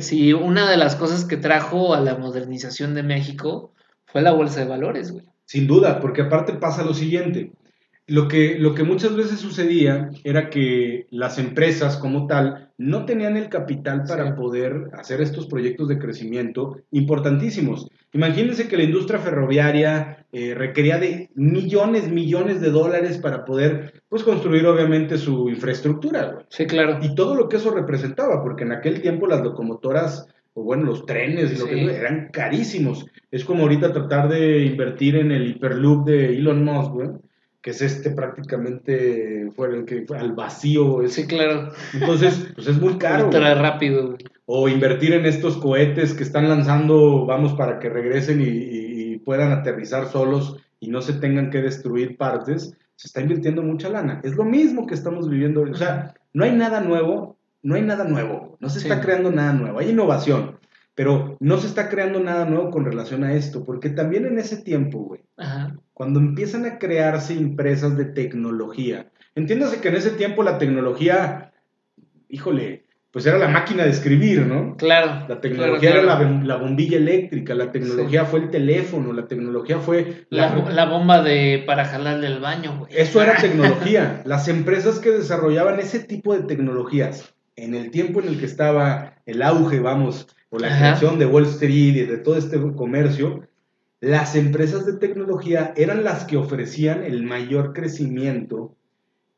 Sí, 0.00 0.32
una 0.32 0.70
de 0.70 0.76
las 0.76 0.96
cosas 0.96 1.24
que 1.24 1.36
trajo 1.36 1.94
a 1.94 2.00
la 2.00 2.16
modernización 2.16 2.94
de 2.94 3.02
México 3.02 3.72
fue 4.06 4.22
la 4.22 4.32
bolsa 4.32 4.60
de 4.60 4.66
valores, 4.66 5.12
güey. 5.12 5.26
Sin 5.48 5.66
duda, 5.66 5.98
porque 5.98 6.20
aparte 6.20 6.52
pasa 6.52 6.84
lo 6.84 6.92
siguiente. 6.92 7.52
Lo 8.06 8.28
que, 8.28 8.58
lo 8.58 8.74
que 8.74 8.84
muchas 8.84 9.16
veces 9.16 9.38
sucedía 9.40 10.10
era 10.24 10.50
que 10.50 11.06
las 11.10 11.38
empresas 11.38 11.96
como 11.96 12.26
tal 12.26 12.70
no 12.76 13.06
tenían 13.06 13.36
el 13.38 13.48
capital 13.48 14.04
para 14.06 14.26
Sí. 14.26 14.32
poder 14.36 14.90
hacer 14.92 15.22
estos 15.22 15.46
proyectos 15.46 15.88
de 15.88 15.98
crecimiento 15.98 16.76
importantísimos. 16.90 17.88
Imagínense 18.12 18.68
que 18.68 18.76
la 18.76 18.82
industria 18.84 19.20
ferroviaria 19.20 20.26
eh, 20.32 20.54
requería 20.54 20.98
de 20.98 21.30
millones, 21.34 22.10
millones 22.10 22.60
de 22.60 22.70
dólares 22.70 23.16
para 23.16 23.46
poder 23.46 24.02
pues, 24.10 24.22
construir 24.22 24.66
obviamente 24.66 25.16
su 25.16 25.48
infraestructura. 25.48 26.32
güey. 26.32 26.44
Sí, 26.50 26.66
claro. 26.66 26.98
Y 27.00 27.14
todo 27.14 27.34
lo 27.34 27.48
que 27.48 27.56
eso 27.56 27.70
representaba, 27.70 28.42
porque 28.42 28.64
en 28.64 28.72
aquel 28.72 29.00
tiempo 29.00 29.26
las 29.26 29.40
locomotoras, 29.42 30.26
o 30.58 30.62
bueno, 30.64 30.84
los 30.84 31.06
trenes 31.06 31.52
y 31.52 31.58
lo 31.58 31.66
Sí. 31.66 31.70
que 31.74 31.96
eran 31.96 32.28
carísimos. 32.32 33.06
Es 33.30 33.44
como 33.44 33.62
ahorita 33.62 33.92
tratar 33.92 34.28
de 34.28 34.64
invertir 34.64 35.16
en 35.16 35.30
el 35.30 35.46
Hyperloop 35.48 36.06
de 36.06 36.36
Elon 36.36 36.64
Musk, 36.64 36.92
güey, 36.92 37.08
que 37.62 37.70
es 37.70 37.82
este 37.82 38.10
prácticamente 38.10 39.50
fue 39.54 39.68
el 39.68 39.84
que 39.84 40.04
fue 40.06 40.18
al 40.18 40.32
vacío. 40.32 41.02
es- 41.02 41.12
Sí, 41.14 41.26
claro. 41.26 41.70
Entonces, 41.94 42.48
pues 42.54 42.66
es 42.68 42.80
muy 42.80 42.94
caro. 42.98 43.26
Ultra 43.26 43.52
güey. 43.52 43.62
rápido, 43.62 44.06
güey. 44.08 44.18
O 44.46 44.68
invertir 44.68 45.12
en 45.12 45.26
estos 45.26 45.56
cohetes 45.58 46.14
que 46.14 46.22
están 46.24 46.48
lanzando, 46.48 47.26
vamos, 47.26 47.52
para 47.54 47.78
que 47.78 47.88
regresen 47.88 48.40
y, 48.40 48.44
y- 48.44 49.12
y 49.14 49.18
puedan 49.18 49.52
aterrizar 49.52 50.06
solos 50.06 50.56
y 50.80 50.88
no 50.88 51.02
se 51.02 51.14
tengan 51.14 51.50
que 51.50 51.60
destruir 51.60 52.16
partes. 52.16 52.74
Se 52.96 53.06
está 53.08 53.20
invirtiendo 53.20 53.62
mucha 53.62 53.88
lana. 53.90 54.20
Es 54.24 54.34
lo 54.36 54.44
mismo 54.44 54.86
que 54.86 54.94
estamos 54.94 55.28
viviendo. 55.28 55.62
O 55.62 55.74
sea, 55.74 56.14
no 56.32 56.44
hay 56.44 56.52
nada 56.52 56.80
nuevo, 56.80 57.36
no 57.68 57.74
hay 57.74 57.82
nada 57.82 58.04
nuevo. 58.04 58.56
No 58.60 58.70
se 58.70 58.78
está 58.78 58.94
Sí. 58.96 59.02
creando 59.02 59.30
nada 59.30 59.52
nuevo. 59.52 59.78
Hay 59.78 59.90
innovación, 59.90 60.58
pero 60.94 61.36
no 61.38 61.58
se 61.58 61.66
está 61.66 61.90
creando 61.90 62.18
nada 62.18 62.46
nuevo 62.46 62.70
con 62.70 62.86
relación 62.86 63.24
a 63.24 63.34
esto. 63.34 63.62
Porque 63.62 63.90
también 63.90 64.24
en 64.24 64.38
ese 64.38 64.56
tiempo, 64.56 65.00
güey, 65.00 65.20
Ajá. 65.36 65.76
cuando 65.92 66.18
empiezan 66.18 66.64
a 66.64 66.78
crearse 66.78 67.34
empresas 67.34 67.98
de 67.98 68.06
tecnología. 68.06 69.10
Entiéndase 69.34 69.82
que 69.82 69.88
en 69.88 69.96
ese 69.96 70.12
tiempo 70.12 70.42
la 70.42 70.56
tecnología, 70.56 71.52
híjole, 72.30 72.86
pues 73.10 73.26
era 73.26 73.36
la 73.36 73.48
máquina 73.48 73.84
de 73.84 73.90
escribir, 73.90 74.46
¿no? 74.46 74.76
Claro. 74.76 75.26
La 75.28 75.40
tecnología 75.42 75.90
claro, 75.92 76.06
era 76.06 76.42
la, 76.44 76.56
bombilla 76.56 76.96
eléctrica, 76.96 77.54
la 77.54 77.70
tecnología 77.70 78.24
fue 78.24 78.40
el 78.40 78.50
teléfono, 78.50 79.12
la 79.12 79.26
tecnología 79.26 79.78
fue... 79.78 80.26
La, 80.30 80.54
la 80.70 80.86
bomba 80.86 81.22
de 81.22 81.62
para 81.66 81.84
jalarle 81.84 82.28
el 82.28 82.40
baño, 82.40 82.78
güey. 82.78 82.92
Eso 82.96 83.22
era 83.22 83.36
tecnología. 83.40 84.22
Las 84.24 84.48
empresas 84.48 85.00
que 85.00 85.10
desarrollaban 85.10 85.80
ese 85.80 86.00
tipo 86.00 86.34
de 86.34 86.44
tecnologías, 86.44 87.34
en 87.58 87.74
el 87.74 87.90
tiempo 87.90 88.20
en 88.20 88.28
el 88.28 88.38
que 88.38 88.46
estaba 88.46 89.14
el 89.26 89.42
auge, 89.42 89.80
vamos, 89.80 90.28
o 90.50 90.58
la 90.58 90.68
Ajá. 90.68 90.78
creación 90.78 91.18
de 91.18 91.26
Wall 91.26 91.44
Street 91.46 91.96
y 91.96 92.04
de 92.06 92.18
todo 92.18 92.36
este 92.36 92.58
comercio, 92.74 93.42
las 94.00 94.36
empresas 94.36 94.86
de 94.86 94.94
tecnología 94.94 95.72
eran 95.76 96.04
las 96.04 96.24
que 96.24 96.36
ofrecían 96.36 97.02
el 97.02 97.24
mayor 97.24 97.72
crecimiento 97.72 98.76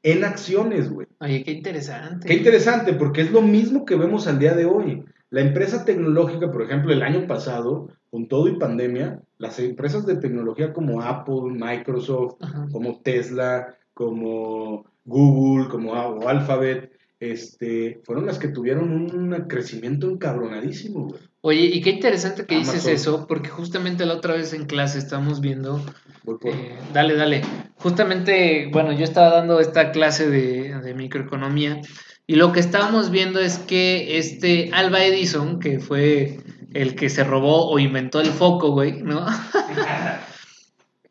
en 0.03 0.25
acciones, 0.25 0.91
güey. 0.91 1.07
Oye, 1.19 1.43
qué 1.43 1.53
interesante. 1.53 2.29
Qué 2.29 2.35
interesante, 2.35 2.93
porque 2.93 3.23
es 3.23 3.31
lo 3.33 3.43
mismo 3.43 3.85
que 3.85 3.97
vemos 3.97 4.27
al 4.27 4.39
día 4.39 4.55
de 4.55 4.67
hoy. 4.67 5.05
La 5.31 5.41
empresa 5.41 5.85
tecnológica, 5.85 6.51
por 6.51 6.63
ejemplo, 6.63 6.93
el 6.93 7.03
año 7.03 7.27
pasado, 7.27 7.89
con 8.11 8.29
todo 8.29 8.49
y 8.49 8.59
pandemia, 8.59 9.21
las 9.39 9.59
empresas 9.59 10.05
de 10.05 10.17
tecnología 10.17 10.73
como 10.73 11.01
Apple, 11.01 11.53
Microsoft, 11.53 12.35
Ajá. 12.41 12.69
como 12.71 13.01
Tesla, 13.01 13.75
como 13.95 14.85
Google, 15.05 15.69
como 15.69 15.95
Alphabet, 16.29 16.91
este, 17.21 18.01
fueron 18.05 18.27
las 18.27 18.39
que 18.39 18.49
tuvieron 18.49 18.91
un 18.91 19.31
crecimiento 19.47 20.11
encabronadísimo, 20.11 21.09
güey. 21.09 21.21
Oye, 21.43 21.61
y 21.67 21.81
qué 21.81 21.91
interesante 21.91 22.45
que 22.45 22.57
dices 22.57 22.87
eso, 22.87 23.27
porque 23.27 23.49
justamente 23.49 24.05
la 24.05 24.15
otra 24.15 24.35
vez 24.35 24.53
en 24.53 24.67
clase 24.67 24.99
estamos 24.99 25.41
viendo. 25.41 25.83
Voy 26.25 26.37
por- 26.39 26.51
eh, 26.55 26.77
dale, 26.93 27.15
dale. 27.15 27.43
Justamente, 27.77 28.69
bueno, 28.73 28.93
yo 28.93 29.05
estaba 29.05 29.31
dando 29.37 29.59
esta 29.61 29.91
clase 29.93 30.29
de, 30.29 30.79
de 30.81 30.95
microeconomía 30.95 31.81
y 32.27 32.35
lo 32.37 32.53
que 32.53 32.61
estábamos 32.61 33.11
viendo 33.11 33.41
es 33.41 33.57
que 33.59 34.19
este 34.19 34.71
Alba 34.73 35.03
Edison, 35.05 35.61
que 35.61 35.79
fue 35.81 36.39
el 36.75 36.95
que 36.95 37.09
se 37.09 37.25
robó 37.25 37.71
o 37.71 37.79
inventó 37.79 38.21
el 38.21 38.29
foco, 38.31 38.73
güey, 38.73 39.03
¿no? 39.03 39.27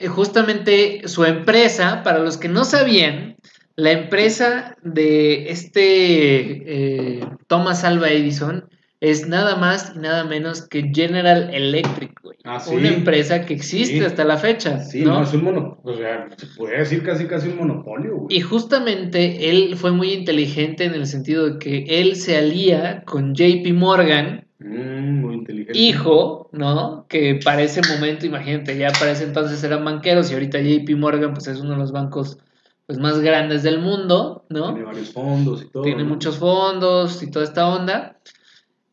Eh, 0.01 0.07
Justamente 0.07 1.01
su 1.10 1.26
empresa, 1.26 2.03
para 2.03 2.20
los 2.20 2.38
que 2.38 2.47
no 2.47 2.64
sabían, 2.64 3.36
la 3.80 3.92
empresa 3.92 4.76
de 4.84 5.50
este 5.52 7.18
eh, 7.20 7.20
Thomas 7.48 7.84
Alva 7.84 8.10
Edison 8.10 8.66
es 9.02 9.28
nada 9.30 9.56
más 9.56 9.94
y 9.96 10.00
nada 10.00 10.26
menos 10.26 10.68
que 10.68 10.92
General 10.94 11.50
Electric, 11.54 12.12
güey. 12.22 12.38
Ah, 12.44 12.60
sí. 12.60 12.76
Una 12.76 12.90
empresa 12.90 13.46
que 13.46 13.54
existe 13.54 14.00
Sí. 14.00 14.04
hasta 14.04 14.26
la 14.26 14.38
fecha. 14.38 14.80
Sí, 14.80 15.04
¿no? 15.06 15.14
no, 15.14 15.24
es 15.24 15.34
un 15.34 15.46
monopolio, 15.46 15.82
o 15.84 15.98
sea, 15.98 16.28
se 16.36 16.48
podría 16.48 16.80
decir 16.80 17.04
casi 17.04 17.26
casi 17.26 17.48
un 17.48 17.58
monopolio, 17.60 18.18
güey. 18.18 18.38
Y 18.38 18.42
justamente 18.42 19.50
él 19.50 19.76
fue 19.78 19.92
muy 19.94 20.12
inteligente 20.12 20.84
en 20.84 20.94
el 20.96 21.08
sentido 21.08 21.50
de 21.50 21.60
que 21.60 21.86
él 22.02 22.18
se 22.18 22.36
alía 22.38 23.04
con 23.06 23.34
JP 23.34 23.72
Morgan, 23.74 24.46
Mm, 24.62 25.22
muy 25.22 25.36
inteligente. 25.36 25.80
hijo, 25.80 26.50
¿no? 26.52 27.06
Que 27.08 27.40
para 27.42 27.62
ese 27.62 27.80
momento, 27.96 28.26
imagínate, 28.26 28.78
ya 28.78 28.92
para 28.92 29.12
ese 29.12 29.24
entonces 29.24 29.64
eran 29.64 29.86
banqueros 29.86 30.30
y 30.30 30.34
ahorita 30.34 30.60
JP 30.60 30.96
Morgan 30.98 31.34
pues 31.34 31.48
es 31.48 31.62
uno 31.62 31.72
de 31.72 31.78
los 31.78 31.94
bancos 31.94 32.38
pues 32.90 32.98
más 32.98 33.20
grandes 33.20 33.62
del 33.62 33.78
mundo, 33.78 34.48
¿no? 34.50 34.74
Tiene 34.74 34.84
varios 34.84 35.14
fondos 35.14 35.62
y 35.62 35.70
todo. 35.70 35.84
Tiene 35.84 36.02
¿no? 36.02 36.10
muchos 36.10 36.40
fondos 36.40 37.22
y 37.22 37.30
toda 37.30 37.46
esta 37.46 37.68
onda. 37.68 38.18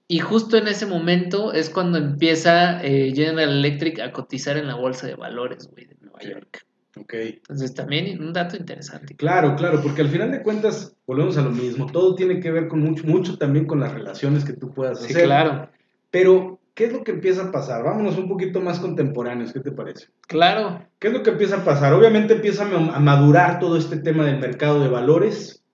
Y 0.07 0.19
justo 0.19 0.59
en 0.59 0.69
ese 0.69 0.85
momento 0.85 1.55
es 1.55 1.71
cuando 1.71 1.97
empieza 1.97 2.85
eh, 2.85 3.15
General 3.15 3.49
Electric 3.49 4.01
a 4.01 4.13
cotizar 4.13 4.59
en 4.59 4.67
la 4.67 4.75
bolsa 4.75 5.07
de 5.07 5.15
valores, 5.15 5.71
güey, 5.71 5.87
de 5.87 5.97
Nueva. 6.03 6.21
York. 6.21 6.67
Ok. 6.99 7.15
Entonces 7.15 7.73
también 7.73 8.23
un 8.23 8.35
dato 8.35 8.59
interesante. 8.59 9.17
Claro, 9.17 9.57
claro, 9.57 9.81
porque 9.83 10.03
al 10.03 10.09
final 10.09 10.31
de 10.31 10.43
cuentas 10.43 10.95
volvemos 11.07 11.39
a 11.39 11.41
lo 11.41 11.51
mismo. 11.51 11.87
Todo 11.87 12.15
tiene 12.15 12.39
que 12.39 12.51
ver 12.51 12.69
con 12.69 12.81
mucho, 12.81 13.07
mucho 13.07 13.39
también 13.39 13.65
con 13.65 13.81
las 13.81 13.95
relaciones 13.95 14.45
que 14.45 14.53
tú 14.53 14.75
puedas 14.75 15.01
Sí, 15.01 15.13
hacer. 15.15 15.25
claro, 15.25 15.71
Pero, 16.11 16.61
¿qué 16.77 16.85
es 16.85 16.93
lo 16.93 17.03
que 17.03 17.11
empieza 17.11 17.43
a 17.45 17.51
pasar? 17.51 17.83
Vámonos 17.83 18.17
un 18.19 18.29
poquito 18.29 18.61
más 18.61 18.79
contemporáneos, 18.79 19.53
¿qué 19.53 19.61
te 19.61 19.73
parece? 19.73 20.07
claro. 20.29 20.85
¿Qué 21.01 21.09
es 21.09 21.13
lo 21.15 21.23
que 21.25 21.31
empieza 21.31 21.57
a 21.57 21.65
pasar? 21.65 21.93
Obviamente 21.93 22.35
empieza 22.35 22.65
a 22.65 22.69
ma- 22.79 22.95
a 22.95 23.01
madurar 23.01 23.59
todo 23.59 23.77
este 23.77 23.97
tema 23.99 24.25
del 24.25 24.39
mercado 24.39 24.81
de 24.81 24.89
valores. 24.89 25.65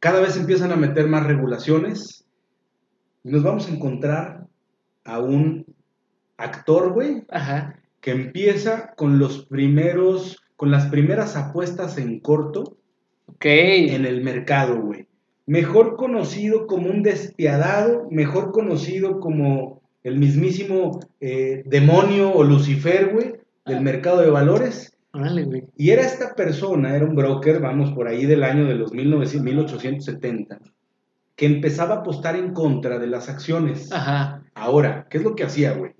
Cada 0.00 0.20
vez 0.20 0.36
empiezan 0.36 0.72
a 0.72 0.76
meter 0.76 1.06
más 1.08 1.26
regulaciones. 1.26 2.24
Y 3.24 3.30
nos 3.30 3.42
vamos 3.42 3.68
a 3.68 3.72
encontrar 3.72 4.46
a 5.04 5.18
un 5.18 5.66
actor, 6.36 6.92
güey, 6.92 7.24
Ajá. 7.30 7.80
que 8.00 8.10
empieza 8.12 8.94
con 8.96 9.18
los 9.18 9.46
primeros, 9.46 10.38
con 10.56 10.70
las 10.70 10.86
primeras 10.86 11.36
apuestas 11.36 11.98
en 11.98 12.20
corto 12.20 12.76
Ok. 13.26 13.44
en 13.46 14.04
el 14.06 14.22
mercado, 14.22 14.80
güey. 14.80 15.06
Mejor 15.46 15.96
conocido 15.96 16.66
como 16.66 16.90
un 16.90 17.02
despiadado, 17.02 18.06
mejor 18.10 18.50
conocido 18.52 19.20
como 19.20 19.75
el 20.06 20.18
mismísimo 20.18 21.00
eh, 21.20 21.64
demonio 21.66 22.32
o 22.32 22.44
Lucifer, 22.44 23.12
güey, 23.12 23.32
del 23.66 23.78
Ah. 23.78 23.80
mercado 23.80 24.20
de 24.20 24.30
valores. 24.30 24.96
Güey. 25.12 25.64
Y 25.76 25.90
era 25.90 26.02
esta 26.02 26.34
persona, 26.34 26.94
era 26.94 27.04
un 27.04 27.16
broker, 27.16 27.58
vamos, 27.58 27.90
por 27.92 28.06
ahí 28.06 28.24
del 28.26 28.44
año 28.44 28.66
de 28.66 28.74
los 28.76 28.92
1900, 28.92 29.42
1870, 29.42 30.60
que 31.34 31.46
empezaba 31.46 31.94
a 31.94 31.98
apostar 31.98 32.36
en 32.36 32.52
contra 32.52 32.98
de 32.98 33.06
las 33.08 33.28
acciones. 33.28 33.90
Ajá. 33.90 34.42
Ahora, 34.54 35.06
¿qué 35.10 35.18
es 35.18 35.24
lo 35.24 35.34
que 35.34 35.42
hacía, 35.44 35.72
güey? 35.72 35.92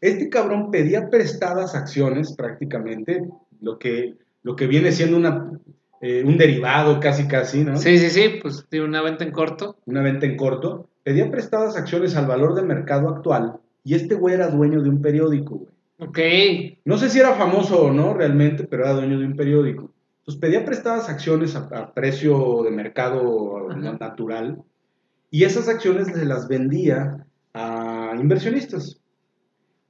Este 0.00 0.28
cabrón 0.28 0.70
pedía 0.70 1.08
prestadas 1.10 1.74
acciones 1.74 2.34
prácticamente, 2.36 3.22
lo 3.60 3.78
que, 3.78 4.14
lo 4.44 4.54
que 4.54 4.66
viene 4.68 4.92
siendo 4.92 5.16
una, 5.16 5.50
eh, 6.00 6.22
un 6.24 6.36
derivado 6.38 7.00
casi 7.00 7.26
casi, 7.26 7.64
¿no? 7.64 7.76
Sí, 7.78 7.98
sí, 7.98 8.10
sí, 8.10 8.38
pues 8.40 8.64
de 8.70 8.80
una 8.80 9.02
venta 9.02 9.24
en 9.24 9.32
corto. 9.32 9.76
Una 9.86 10.02
venta 10.02 10.26
en 10.26 10.36
corto. 10.36 10.88
Pedía 11.02 11.30
prestadas 11.30 11.76
acciones 11.76 12.16
al 12.16 12.26
valor 12.26 12.54
de 12.54 12.62
mercado 12.62 13.08
actual 13.08 13.58
y 13.84 13.94
este 13.94 14.14
güey 14.14 14.34
era 14.34 14.48
dueño 14.48 14.82
de 14.82 14.90
un 14.90 15.00
periódico, 15.00 15.56
güey. 15.56 15.70
Ok. 15.98 16.18
No 16.84 16.96
sé 16.96 17.10
si 17.10 17.18
era 17.18 17.34
famoso 17.34 17.84
o 17.84 17.92
no 17.92 18.14
realmente, 18.14 18.64
pero 18.64 18.84
era 18.84 18.94
dueño 18.94 19.18
de 19.18 19.26
un 19.26 19.36
periódico. 19.36 19.90
Entonces 20.20 20.40
pedía 20.40 20.64
prestadas 20.64 21.08
acciones 21.08 21.56
a, 21.56 21.68
a 21.72 21.92
precio 21.92 22.62
de 22.62 22.70
mercado 22.70 23.70
Ajá. 23.70 23.96
natural 23.98 24.62
y 25.30 25.44
esas 25.44 25.68
acciones 25.68 26.08
se 26.08 26.24
las 26.24 26.48
vendía 26.48 27.26
a 27.54 28.14
inversionistas. 28.18 29.00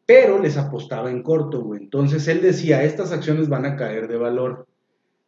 Pero 0.07 0.41
les 0.41 0.57
apostaba 0.57 1.11
en 1.11 1.23
corto, 1.23 1.63
güey. 1.63 1.83
Entonces 1.83 2.27
él 2.29 2.43
decía, 2.43 2.83
estas 2.83 3.13
acciones 3.13 3.49
van 3.49 3.65
a 3.65 3.77
caer 3.77 4.09
de 4.09 4.17
valor. 4.17 4.67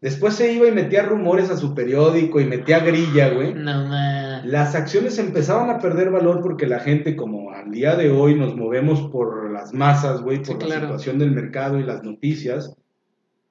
Después 0.01 0.35
se 0.35 0.53
iba 0.53 0.67
y 0.67 0.73
metía 0.73 1.05
rumores 1.05 1.51
a 1.51 1.57
su 1.57 1.75
periódico 1.75 2.41
y 2.41 2.45
metía 2.45 2.81
grilla, 2.81 3.31
güey. 3.31 3.55
No 3.55 3.87
más. 3.87 4.22
Las 4.45 4.75
acciones 4.75 5.19
empezaban 5.19 5.71
a 5.71 5.79
perder 5.79 6.11
valor 6.11 6.41
porque 6.43 6.67
la 6.67 6.81
gente, 6.81 7.17
como 7.17 7.53
al 7.53 7.71
día 7.71 7.97
de 7.97 8.11
hoy 8.11 8.35
nos 8.35 8.57
movemos 8.57 9.03
por 9.11 9.51
las 9.51 9.73
masas, 9.73 10.23
güey, 10.23 10.39
por 10.39 10.47
Sí, 10.47 10.53
la 10.55 10.59
claro. 10.67 10.81
situación 10.83 11.19
del 11.19 11.33
mercado 11.33 11.79
y 11.79 11.85
las 11.85 12.03
noticias. 12.03 12.77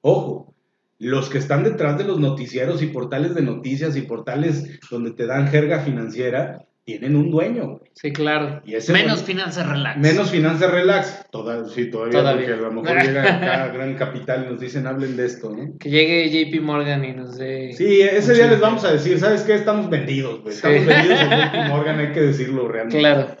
Ojo, 0.00 0.54
los 0.98 1.28
que 1.28 1.38
están 1.38 1.64
detrás 1.64 1.98
de 1.98 2.04
los 2.04 2.20
noticieros 2.20 2.82
y 2.82 2.86
portales 2.86 3.34
de 3.34 3.42
noticias 3.42 3.96
y 3.96 4.02
portales 4.02 4.80
donde 4.90 5.12
te 5.12 5.26
dan 5.26 5.48
jerga 5.48 5.80
financiera, 5.80 6.64
tienen 6.84 7.14
un 7.14 7.30
dueño. 7.30 7.80
Sí, 7.94 8.12
claro. 8.12 8.60
Y 8.64 8.74
ese 8.74 8.92
Menos 8.92 9.22
finanzas 9.22 9.68
relax. 9.68 9.98
Menos 10.00 10.30
finanzas 10.30 10.70
relax. 10.70 11.26
Toda, 11.30 11.68
sí, 11.68 11.90
todavía, 11.90 12.18
Todavía. 12.18 12.46
porque 12.48 12.60
a 12.60 12.68
lo 12.68 12.72
mejor 12.72 13.02
llega 13.02 13.22
acá 13.36 13.68
Gran 13.68 13.94
Capital 13.94 14.46
y 14.46 14.52
nos 14.52 14.60
dicen 14.60 14.86
hablen 14.86 15.16
de 15.16 15.26
esto, 15.26 15.50
¿no? 15.50 15.78
Que 15.78 15.90
llegue 15.90 16.28
JP 16.28 16.60
Morgan 16.62 17.04
y 17.04 17.12
nos 17.12 17.36
dé. 17.38 17.72
Sí, 17.72 18.00
ese 18.02 18.34
día 18.34 18.48
les 18.48 18.60
vamos 18.60 18.84
a 18.84 18.92
decir, 18.92 19.18
¿sabes 19.18 19.42
qué? 19.42 19.54
Estamos 19.54 19.88
vendidos, 19.88 20.42
güey. 20.42 20.52
Sí. 20.54 20.58
Estamos 20.66 20.86
vendidos 20.86 21.20
a 21.30 21.46
JP 21.46 21.68
Morgan, 21.68 21.98
hay 22.00 22.12
que 22.12 22.20
decirlo 22.20 22.68
realmente. 22.68 22.98
Claro. 22.98 23.36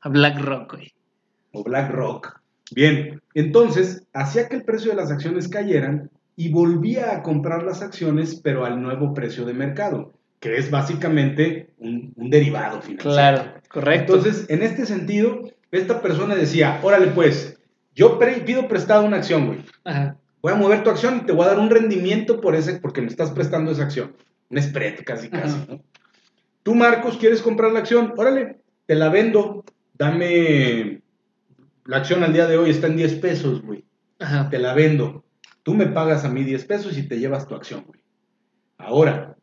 A 0.00 0.08
BlackRock, 0.08 0.74
güey. 0.74 0.92
o 1.52 1.62
BlackRock. 1.64 2.40
Bien, 2.72 3.20
entonces 3.34 4.04
hacía 4.12 4.48
que 4.48 4.56
el 4.56 4.64
precio 4.64 4.90
de 4.90 4.96
las 4.96 5.10
acciones 5.10 5.48
cayeran 5.48 6.10
y 6.34 6.50
volvía 6.50 7.14
a 7.14 7.22
comprar 7.22 7.62
las 7.62 7.80
acciones, 7.82 8.40
pero 8.42 8.64
al 8.64 8.82
nuevo 8.82 9.14
precio 9.14 9.44
de 9.44 9.54
mercado, 9.54 10.12
que 10.46 10.58
es 10.58 10.70
básicamente 10.70 11.70
un, 11.78 12.12
un 12.16 12.30
derivado 12.30 12.80
financiero. 12.80 13.14
Claro, 13.14 13.54
correcto. 13.68 14.14
Entonces, 14.14 14.46
en 14.48 14.62
este 14.62 14.86
sentido, 14.86 15.42
esta 15.72 16.00
persona 16.00 16.36
decía, 16.36 16.78
órale 16.82 17.08
pues, 17.08 17.58
yo 17.94 18.18
pido 18.18 18.68
prestado 18.68 19.04
una 19.04 19.16
acción, 19.16 19.46
güey. 19.46 19.64
Ajá. 19.84 20.16
Voy 20.40 20.52
a 20.52 20.56
mover 20.56 20.84
tu 20.84 20.90
acción 20.90 21.16
y 21.16 21.26
te 21.26 21.32
voy 21.32 21.46
a 21.46 21.48
dar 21.48 21.58
un 21.58 21.70
rendimiento 21.70 22.40
por 22.40 22.54
ese, 22.54 22.78
porque 22.78 23.00
me 23.00 23.08
estás 23.08 23.32
prestando 23.32 23.72
esa 23.72 23.82
acción. 23.82 24.14
Un 24.48 24.62
spread, 24.62 25.02
casi, 25.04 25.28
casi. 25.28 25.58
¿no? 25.68 25.82
Tú, 26.62 26.76
Marcos, 26.76 27.16
¿quieres 27.16 27.42
comprar 27.42 27.72
la 27.72 27.80
acción? 27.80 28.14
Órale, 28.16 28.60
te 28.86 28.94
la 28.94 29.08
vendo. 29.08 29.64
Dame... 29.94 31.02
La 31.86 31.98
acción 31.98 32.22
al 32.22 32.32
día 32.32 32.46
de 32.46 32.58
hoy 32.58 32.70
está 32.70 32.86
en 32.86 32.96
10 32.96 33.14
pesos, 33.16 33.62
güey. 33.62 33.84
Ajá. 34.20 34.48
Te 34.48 34.58
la 34.58 34.74
vendo. 34.74 35.24
Tú 35.64 35.74
me 35.74 35.86
pagas 35.86 36.24
a 36.24 36.28
mí 36.28 36.44
10 36.44 36.64
pesos 36.66 36.96
y 36.98 37.08
te 37.08 37.18
llevas 37.18 37.48
tu 37.48 37.54
acción, 37.54 37.84
güey. 37.86 38.00
Ahora, 38.78 39.35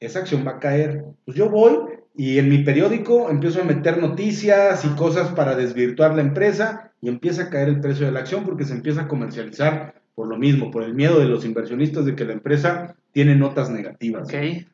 esa 0.00 0.20
acción 0.20 0.46
va 0.46 0.52
a 0.52 0.58
caer. 0.58 1.04
Pues 1.24 1.36
yo 1.36 1.48
voy 1.50 1.76
y 2.16 2.38
en 2.38 2.48
mi 2.48 2.58
periódico 2.58 3.30
empiezo 3.30 3.60
a 3.60 3.64
meter 3.64 3.98
noticias 3.98 4.84
y 4.84 4.88
cosas 4.90 5.30
para 5.30 5.54
desvirtuar 5.54 6.14
la 6.14 6.22
empresa 6.22 6.92
y 7.00 7.08
empieza 7.08 7.44
a 7.44 7.50
caer 7.50 7.68
el 7.68 7.80
precio 7.80 8.06
de 8.06 8.12
la 8.12 8.20
acción 8.20 8.44
porque 8.44 8.64
se 8.64 8.74
empieza 8.74 9.02
a 9.02 9.08
comercializar 9.08 9.94
por 10.14 10.26
lo 10.26 10.36
mismo, 10.36 10.72
por 10.72 10.82
el 10.82 10.94
miedo 10.94 11.20
de 11.20 11.26
los 11.26 11.44
inversionistas 11.44 12.04
de 12.04 12.16
que 12.16 12.24
la 12.24 12.32
empresa 12.32 12.96
tiene 13.12 13.36
notas 13.36 13.70
negativas. 13.70 14.28
Ok. 14.28 14.66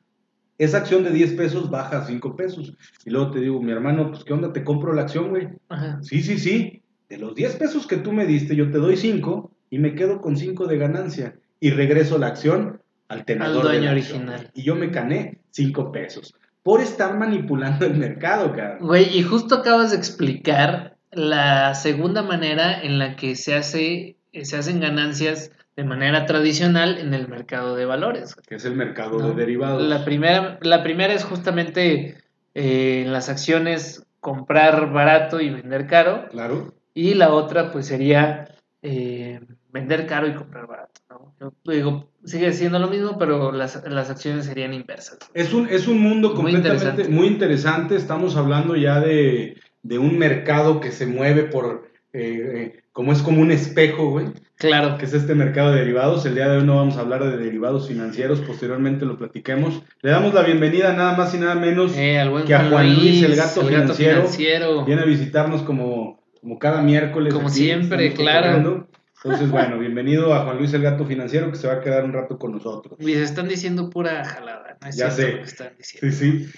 Esa 0.56 0.78
acción 0.78 1.04
de 1.04 1.10
10 1.10 1.34
pesos 1.34 1.68
baja 1.68 1.98
a 1.98 2.06
5 2.06 2.36
pesos. 2.36 2.74
Y 3.04 3.10
luego 3.10 3.32
te 3.32 3.40
digo, 3.40 3.60
mi 3.60 3.72
hermano, 3.72 4.10
pues 4.10 4.24
¿qué 4.24 4.32
onda? 4.32 4.52
Te 4.52 4.64
compro 4.64 4.94
la 4.94 5.02
acción, 5.02 5.30
güey. 5.30 5.48
Ajá. 5.68 5.98
Sí, 6.02 6.22
sí, 6.22 6.38
sí. 6.38 6.82
De 7.08 7.18
los 7.18 7.34
10 7.34 7.56
pesos 7.56 7.86
que 7.86 7.96
tú 7.96 8.12
me 8.12 8.24
diste, 8.24 8.56
yo 8.56 8.70
te 8.70 8.78
doy 8.78 8.96
5 8.96 9.50
y 9.68 9.78
me 9.80 9.94
quedo 9.94 10.20
con 10.20 10.36
5 10.36 10.66
de 10.66 10.78
ganancia. 10.78 11.36
Y 11.60 11.70
regreso 11.70 12.18
la 12.18 12.28
acción 12.28 12.80
al 13.08 13.24
tenedor. 13.24 13.56
Al 13.56 13.62
dueño 13.62 13.80
de 13.80 13.86
la 13.86 13.90
acción. 13.92 14.28
original. 14.28 14.50
Y 14.54 14.62
yo 14.62 14.74
me 14.74 14.88
gané 14.88 15.38
5 15.50 15.92
pesos. 15.92 16.34
Por 16.62 16.80
estar 16.80 17.16
manipulando 17.16 17.86
el 17.86 17.94
mercado, 17.94 18.52
cara. 18.52 18.78
Güey, 18.80 19.16
y 19.16 19.22
justo 19.22 19.56
acabas 19.56 19.90
de 19.90 19.98
explicar 19.98 20.96
la 21.10 21.74
segunda 21.74 22.22
manera 22.22 22.80
en 22.82 22.98
la 22.98 23.16
que 23.16 23.36
se 23.36 23.54
hace, 23.54 24.16
se 24.32 24.56
hacen 24.56 24.80
ganancias 24.80 25.52
de 25.76 25.84
manera 25.84 26.26
tradicional 26.26 26.98
en 26.98 27.14
el 27.14 27.28
mercado 27.28 27.74
de 27.74 27.84
valores. 27.84 28.34
Que 28.46 28.56
es 28.56 28.64
el 28.64 28.76
mercado 28.76 29.18
¿no? 29.18 29.28
de 29.28 29.34
derivados. 29.34 29.82
La 29.82 30.04
primera, 30.04 30.58
la 30.62 30.82
primera 30.82 31.12
es 31.12 31.24
justamente 31.24 32.16
eh, 32.54 33.02
en 33.04 33.12
las 33.12 33.28
acciones 33.28 34.06
comprar 34.20 34.92
barato 34.92 35.40
y 35.40 35.50
vender 35.50 35.86
caro. 35.86 36.28
Claro. 36.30 36.74
Y 36.94 37.14
la 37.14 37.32
otra, 37.32 37.72
pues 37.72 37.86
sería 37.86 38.48
eh, 38.82 39.40
vender 39.70 40.06
caro 40.06 40.28
y 40.28 40.34
comprar 40.34 40.66
barato. 40.66 40.93
Digo, 41.64 42.08
sigue 42.24 42.52
siendo 42.52 42.78
lo 42.78 42.88
mismo, 42.88 43.18
pero 43.18 43.52
las, 43.52 43.82
las 43.88 44.10
acciones 44.10 44.46
serían 44.46 44.72
inversas. 44.74 45.18
Es 45.34 45.52
un, 45.52 45.68
es 45.68 45.86
un 45.88 46.00
mundo 46.00 46.28
Muy 46.28 46.36
completamente 46.36 46.78
interesante. 46.84 47.08
muy 47.12 47.26
interesante. 47.26 47.96
Estamos 47.96 48.36
hablando 48.36 48.76
ya 48.76 49.00
de, 49.00 49.56
de 49.82 49.98
un 49.98 50.18
mercado 50.18 50.80
que 50.80 50.90
se 50.92 51.06
mueve 51.06 51.44
por, 51.44 51.88
eh, 52.12 52.72
eh, 52.76 52.82
como 52.92 53.12
es 53.12 53.22
como 53.22 53.40
un 53.42 53.50
espejo, 53.50 54.10
güey. 54.10 54.26
Claro. 54.56 54.96
que 54.98 55.04
es 55.04 55.12
este 55.12 55.34
mercado 55.34 55.72
de 55.72 55.80
derivados. 55.80 56.24
El 56.26 56.36
día 56.36 56.48
de 56.48 56.58
hoy 56.58 56.64
no 56.64 56.76
vamos 56.76 56.96
a 56.96 57.00
hablar 57.00 57.24
de 57.24 57.36
derivados 57.36 57.88
financieros, 57.88 58.40
posteriormente 58.40 59.04
lo 59.04 59.18
platiquemos. 59.18 59.82
Le 60.00 60.10
damos 60.12 60.32
la 60.32 60.42
bienvenida 60.42 60.92
nada 60.92 61.16
más 61.16 61.34
y 61.34 61.38
nada 61.38 61.56
menos 61.56 61.92
Eh, 61.96 62.24
que 62.46 62.54
a 62.54 62.70
Juan 62.70 62.94
Luis, 62.94 63.22
el 63.24 63.34
gato 63.34 63.62
financiero, 63.66 64.14
financiero. 64.22 64.84
viene 64.84 65.02
a 65.02 65.06
visitarnos 65.06 65.62
como, 65.62 66.22
como 66.40 66.58
cada 66.60 66.82
miércoles. 66.82 67.34
Como 67.34 67.48
aquí, 67.48 67.56
siempre, 67.56 68.14
claro. 68.14 68.86
Entonces, 69.24 69.50
bueno, 69.50 69.78
bienvenido 69.78 70.34
a 70.34 70.44
Juan 70.44 70.58
Luis 70.58 70.74
el 70.74 70.82
gato 70.82 71.06
financiero 71.06 71.50
que 71.50 71.56
se 71.56 71.66
va 71.66 71.74
a 71.74 71.80
quedar 71.80 72.04
un 72.04 72.12
rato 72.12 72.38
con 72.38 72.52
nosotros. 72.52 72.98
Y 73.00 73.14
se 73.14 73.22
están 73.22 73.48
diciendo 73.48 73.88
pura 73.88 74.22
jalada. 74.22 74.76
¿no 74.82 74.88
es 74.88 74.96
Ya 74.96 75.10
sé. 75.10 75.32
lo 75.32 75.38
que 75.38 75.44
están 75.44 75.72
diciendo. 75.78 76.14
Sí, 76.16 76.46
sí. 76.46 76.52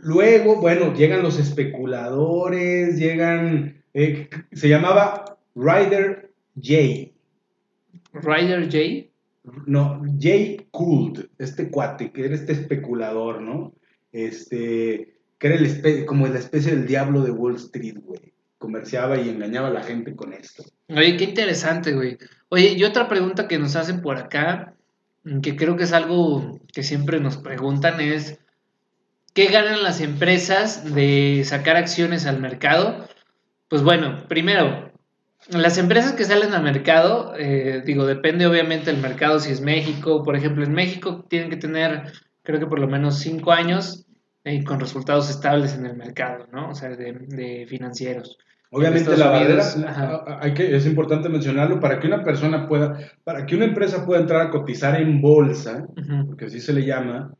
Luego, 0.00 0.60
bueno, 0.60 0.92
llegan 0.94 1.22
los 1.22 1.38
especuladores, 1.38 2.98
llegan, 2.98 3.82
eh, 3.94 4.28
se 4.52 4.68
llamaba 4.68 5.38
Ryder 5.54 6.30
J. 6.56 7.10
Ryder 8.12 8.64
J. 8.64 9.08
No, 9.66 10.02
Jay 10.20 10.66
Gould, 10.72 11.26
este 11.38 11.70
cuate, 11.70 12.12
que 12.12 12.26
era 12.26 12.34
este 12.34 12.52
especulador, 12.52 13.40
¿no? 13.40 13.72
Este, 14.12 15.14
que 15.38 15.46
era 15.46 15.56
el 15.56 15.66
espe- 15.66 16.04
como 16.04 16.26
la 16.28 16.38
especie 16.38 16.76
del 16.76 16.86
diablo 16.86 17.22
de 17.22 17.30
Wall 17.30 17.56
Street, 17.56 17.96
güey. 18.04 18.31
Comerciaba 18.62 19.18
y 19.18 19.28
engañaba 19.28 19.66
a 19.66 19.72
la 19.72 19.82
gente 19.82 20.14
con 20.14 20.32
esto. 20.32 20.62
Oye, 20.88 21.16
qué 21.16 21.24
interesante, 21.24 21.92
güey. 21.92 22.16
Oye, 22.48 22.74
y 22.76 22.84
otra 22.84 23.08
pregunta 23.08 23.48
que 23.48 23.58
nos 23.58 23.74
hacen 23.74 24.00
por 24.00 24.16
acá, 24.18 24.74
mm, 25.24 25.40
que 25.40 25.56
creo 25.56 25.76
que 25.76 25.82
es 25.82 25.92
algo 25.92 26.60
que 26.72 26.84
siempre 26.84 27.18
nos 27.18 27.38
preguntan, 27.38 28.00
es 28.00 28.38
¿qué 29.34 29.46
ganan 29.46 29.82
las 29.82 30.00
empresas 30.00 30.94
de 30.94 31.42
sacar 31.44 31.74
acciones 31.74 32.24
al 32.24 32.38
mercado? 32.38 33.08
Pues 33.66 33.82
bueno, 33.82 34.28
primero, 34.28 34.92
las 35.48 35.76
empresas 35.76 36.12
que 36.12 36.24
salen 36.24 36.54
al 36.54 36.62
mercado, 36.62 37.34
eh, 37.36 37.82
digo, 37.84 38.06
depende 38.06 38.46
obviamente 38.46 38.92
del 38.92 39.02
mercado, 39.02 39.40
si 39.40 39.50
es 39.50 39.60
México, 39.60 40.22
por 40.22 40.36
ejemplo, 40.36 40.64
en 40.64 40.72
México 40.72 41.26
tienen 41.28 41.50
que 41.50 41.56
tener, 41.56 42.12
creo 42.44 42.60
que 42.60 42.66
por 42.66 42.78
lo 42.78 42.86
menos 42.86 43.18
cinco 43.18 43.50
años 43.50 44.06
eh, 44.44 44.62
con 44.62 44.78
resultados 44.78 45.28
estables 45.30 45.74
en 45.74 45.86
el 45.86 45.96
mercado, 45.96 46.46
¿no? 46.52 46.70
O 46.70 46.74
sea, 46.76 46.90
de, 46.90 47.12
de 47.12 47.66
financieros. 47.66 48.38
Obviamente 48.74 49.12
En 49.12 49.18
la 49.20 49.28
barrera, 49.28 49.62
ajá. 49.86 50.38
hay 50.40 50.54
que, 50.54 50.74
es 50.74 50.86
importante 50.86 51.28
mencionarlo, 51.28 51.78
para 51.78 52.00
que 52.00 52.06
una 52.06 52.24
persona 52.24 52.66
pueda, 52.66 52.98
para 53.22 53.44
que 53.44 53.54
una 53.54 53.66
empresa 53.66 54.06
pueda 54.06 54.22
entrar 54.22 54.40
a 54.46 54.50
cotizar 54.50 54.98
en 54.98 55.20
bolsa, 55.20 55.86
porque 56.26 56.46
así 56.46 56.58
se 56.58 56.72
le 56.72 56.86
llama, 56.86 57.34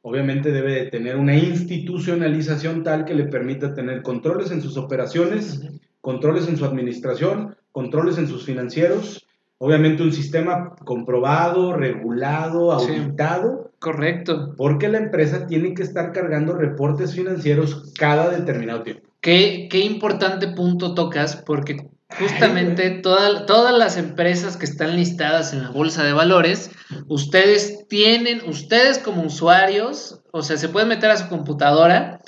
obviamente 0.00 0.50
debe 0.50 0.72
de 0.72 0.86
tener 0.86 1.16
una 1.16 1.34
institucionalización 1.36 2.82
tal 2.84 3.04
que 3.04 3.14
le 3.14 3.24
permita 3.24 3.74
tener 3.74 4.00
controles 4.02 4.50
en 4.50 4.62
sus 4.62 4.78
operaciones, 4.78 5.60
controles 6.00 6.48
en 6.48 6.56
su 6.56 6.64
administración, 6.64 7.54
controles 7.70 8.16
en 8.16 8.26
sus 8.26 8.44
financieros, 8.46 9.26
obviamente 9.58 10.02
un 10.02 10.12
sistema 10.12 10.74
comprobado, 10.84 11.74
regulado, 11.74 12.78
Sí. 12.80 12.94
auditado, 12.96 13.72
Correcto. 13.78 14.54
porque 14.56 14.88
la 14.88 14.98
empresa 14.98 15.46
tiene 15.46 15.74
que 15.74 15.82
estar 15.82 16.12
cargando 16.12 16.54
reportes 16.54 17.14
financieros 17.14 17.92
cada 17.98 18.30
determinado 18.30 18.82
tiempo. 18.84 19.07
Qué, 19.20 19.68
qué 19.70 19.80
importante 19.80 20.48
punto 20.48 20.94
tocas, 20.94 21.36
porque 21.36 21.88
justamente 22.18 22.90
toda- 22.90 23.46
todas 23.46 23.76
las 23.76 23.96
empresas 23.96 24.56
que 24.56 24.64
están 24.64 24.96
listadas 24.96 25.52
en 25.52 25.62
la 25.62 25.70
bolsa 25.70 26.04
de 26.04 26.12
valores, 26.12 26.70
ustedes 27.08 27.86
tienen, 27.88 28.42
ustedes 28.48 28.98
como 28.98 29.22
usuarios, 29.22 30.22
o 30.32 30.42
sea, 30.42 30.56
se 30.56 30.68
pueden 30.68 30.88
meter 30.88 31.10
a 31.10 31.16
su 31.16 31.28
computadora 31.28 32.20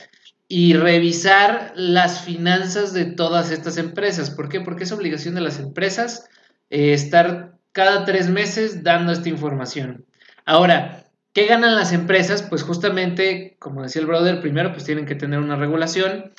y 0.48 0.74
revisar 0.74 1.72
las 1.76 2.22
finanzas 2.22 2.92
de 2.92 3.04
todas 3.04 3.52
estas 3.52 3.78
empresas. 3.78 4.30
¿Por 4.30 4.48
qué? 4.48 4.60
Porque 4.60 4.84
es 4.84 4.92
obligación 4.92 5.36
de 5.36 5.40
las 5.42 5.60
empresas 5.60 6.28
eh, 6.70 6.92
estar 6.92 7.54
cada 7.72 8.04
tres 8.04 8.28
meses 8.28 8.82
dando 8.82 9.12
esta 9.12 9.28
información. 9.28 10.06
Ahora, 10.44 11.04
¿qué 11.32 11.46
ganan 11.46 11.76
las 11.76 11.92
empresas? 11.92 12.42
Pues 12.42 12.64
justamente, 12.64 13.56
como 13.60 13.82
decía 13.82 14.00
el 14.02 14.08
brother, 14.08 14.40
primero 14.40 14.72
pues 14.72 14.84
tienen 14.84 15.06
que 15.06 15.14
tener 15.14 15.38
una 15.38 15.54
regulación 15.54 16.32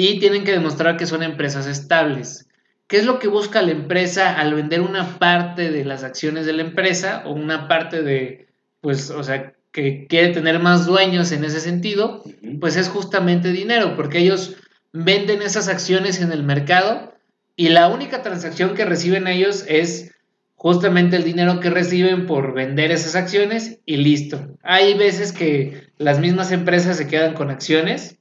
y 0.00 0.20
tienen 0.20 0.44
que 0.44 0.52
demostrar 0.52 0.96
que 0.96 1.06
son 1.06 1.24
empresas 1.24 1.66
estables. 1.66 2.46
¿Qué 2.86 2.98
es 2.98 3.04
lo 3.04 3.18
que 3.18 3.26
busca 3.26 3.62
la 3.62 3.72
empresa 3.72 4.38
al 4.38 4.54
vender 4.54 4.80
una 4.80 5.18
parte 5.18 5.72
de 5.72 5.84
las 5.84 6.04
acciones 6.04 6.46
de 6.46 6.52
la 6.52 6.62
empresa 6.62 7.24
o 7.26 7.32
una 7.32 7.66
parte 7.66 8.02
de, 8.02 8.46
pues, 8.80 9.10
o 9.10 9.24
sea, 9.24 9.54
que 9.72 10.06
quiere 10.08 10.28
tener 10.32 10.60
más 10.60 10.86
dueños 10.86 11.32
en 11.32 11.42
ese 11.42 11.58
sentido? 11.58 12.22
Pues 12.60 12.76
es 12.76 12.88
justamente 12.88 13.50
dinero, 13.50 13.96
porque 13.96 14.18
ellos 14.18 14.54
venden 14.92 15.42
esas 15.42 15.66
acciones 15.66 16.20
en 16.20 16.30
el 16.30 16.44
mercado 16.44 17.12
y 17.56 17.70
la 17.70 17.88
única 17.88 18.22
transacción 18.22 18.74
que 18.74 18.84
reciben 18.84 19.26
ellos 19.26 19.64
es 19.66 20.12
justamente 20.54 21.16
el 21.16 21.24
dinero 21.24 21.58
que 21.58 21.70
reciben 21.70 22.26
por 22.26 22.54
vender 22.54 22.92
esas 22.92 23.16
acciones 23.16 23.80
y 23.84 23.96
listo. 23.96 24.56
Hay 24.62 24.94
veces 24.94 25.32
que 25.32 25.88
las 25.96 26.20
mismas 26.20 26.52
empresas 26.52 26.98
se 26.98 27.08
quedan 27.08 27.34
con 27.34 27.50
acciones. 27.50 28.14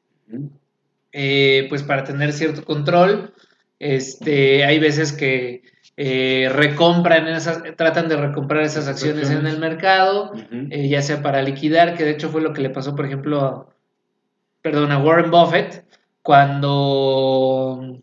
Eh, 1.19 1.65
pues 1.67 1.81
para 1.81 2.03
tener 2.03 2.31
cierto 2.31 2.63
control. 2.63 3.33
Este, 3.79 4.63
hay 4.65 4.77
veces 4.77 5.13
que, 5.13 5.63
eh, 5.99 6.47
recompran 6.53 7.27
esas, 7.27 7.63
tratan 7.75 8.07
de 8.07 8.17
recomprar 8.17 8.61
esas 8.61 8.87
acciones 8.87 9.31
en 9.31 9.47
el 9.47 9.57
mercado, 9.57 10.31
eh, 10.51 10.87
ya 10.87 11.01
sea 11.01 11.23
para 11.23 11.41
liquidar, 11.41 11.97
que 11.97 12.03
de 12.03 12.11
hecho 12.11 12.29
fue 12.29 12.41
lo 12.41 12.53
que 12.53 12.61
le 12.61 12.69
pasó, 12.69 12.95
por 12.95 13.07
ejemplo, 13.07 13.41
a, 13.41 13.67
perdón, 14.61 14.91
a 14.91 14.99
Warren 14.99 15.31
Buffett 15.31 15.85
cuando, 16.21 17.99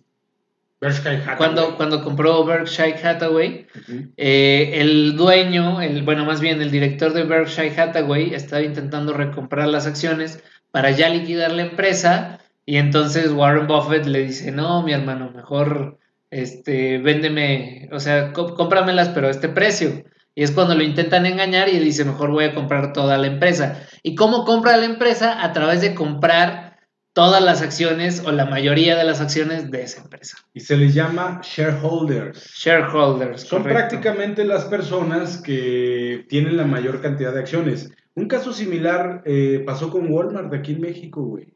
cuando, 1.37 1.77
cuando 1.77 2.03
compró 2.03 2.45
Berkshire 2.45 2.99
Hathaway. 3.01 3.69
Eh, 4.17 4.73
el 4.75 5.15
dueño, 5.15 5.81
el, 5.81 6.03
bueno, 6.03 6.25
más 6.25 6.41
bien 6.41 6.61
el 6.61 6.73
director 6.73 7.12
de 7.12 7.23
Berkshire 7.23 7.81
Hathaway 7.81 8.35
estaba 8.35 8.62
intentando 8.62 9.12
recomprar 9.12 9.69
las 9.69 9.87
acciones 9.87 10.43
para 10.73 10.91
ya 10.91 11.09
liquidar 11.09 11.53
la 11.53 11.62
empresa 11.62 12.41
y 12.67 12.77
entonces 12.77 13.31
Warren 13.33 13.67
Buffett 13.67 14.07
le 14.07 14.25
dice, 14.25 14.51
no, 14.53 14.83
mi 14.83 14.93
hermano, 14.93 15.31
mejor 15.35 15.99
este, 16.31 16.99
véndeme, 16.99 17.89
o 17.93 18.01
sea, 18.01 18.33
có- 18.33 18.55
cómpramelas 18.55 19.11
pero 19.11 19.29
a 19.29 19.31
este 19.31 19.49
precio. 19.49 20.05
Y 20.37 20.43
es 20.43 20.51
cuando 20.51 20.75
lo 20.75 20.83
intentan 20.83 21.27
engañar 21.27 21.69
y 21.69 21.77
él 21.77 21.85
dice, 21.85 22.05
mejor 22.05 22.31
voy 22.33 22.45
a 22.45 22.55
comprar 22.55 22.93
toda 22.93 23.19
la 23.19 23.29
empresa. 23.29 23.83
¿Y 24.03 24.17
cómo 24.17 24.45
compra 24.45 24.77
la 24.77 24.87
empresa? 24.87 25.45
A 25.45 25.53
través 25.53 25.81
de 25.81 25.95
comprar 25.95 26.79
todas 27.12 27.41
las 27.41 27.62
acciones 27.62 28.25
o 28.27 28.33
la 28.33 28.45
mayoría 28.47 28.97
de 28.97 29.05
las 29.05 29.21
acciones 29.21 29.71
de 29.71 29.83
esa 29.83 30.03
empresa. 30.03 30.39
Y 30.53 30.59
se 30.61 30.77
les 30.77 30.93
llama 30.93 31.41
shareholders. 31.45 32.51
Shareholders. 32.57 33.43
Son 33.43 33.62
correcto. 33.62 33.79
prácticamente 33.79 34.45
las 34.45 34.65
personas 34.65 35.41
que 35.41 36.27
tienen 36.29 36.57
la 36.57 36.65
mayor 36.65 37.01
cantidad 37.01 37.33
de 37.33 37.39
acciones. 37.39 37.91
Un 38.17 38.27
caso 38.27 38.53
similar 38.53 39.23
eh, 39.27 39.62
pasó 39.65 39.91
con 39.91 40.11
Walmart 40.11 40.53
aquí 40.53 40.73
en 40.73 40.81
México, 40.81 41.23
güey. 41.23 41.55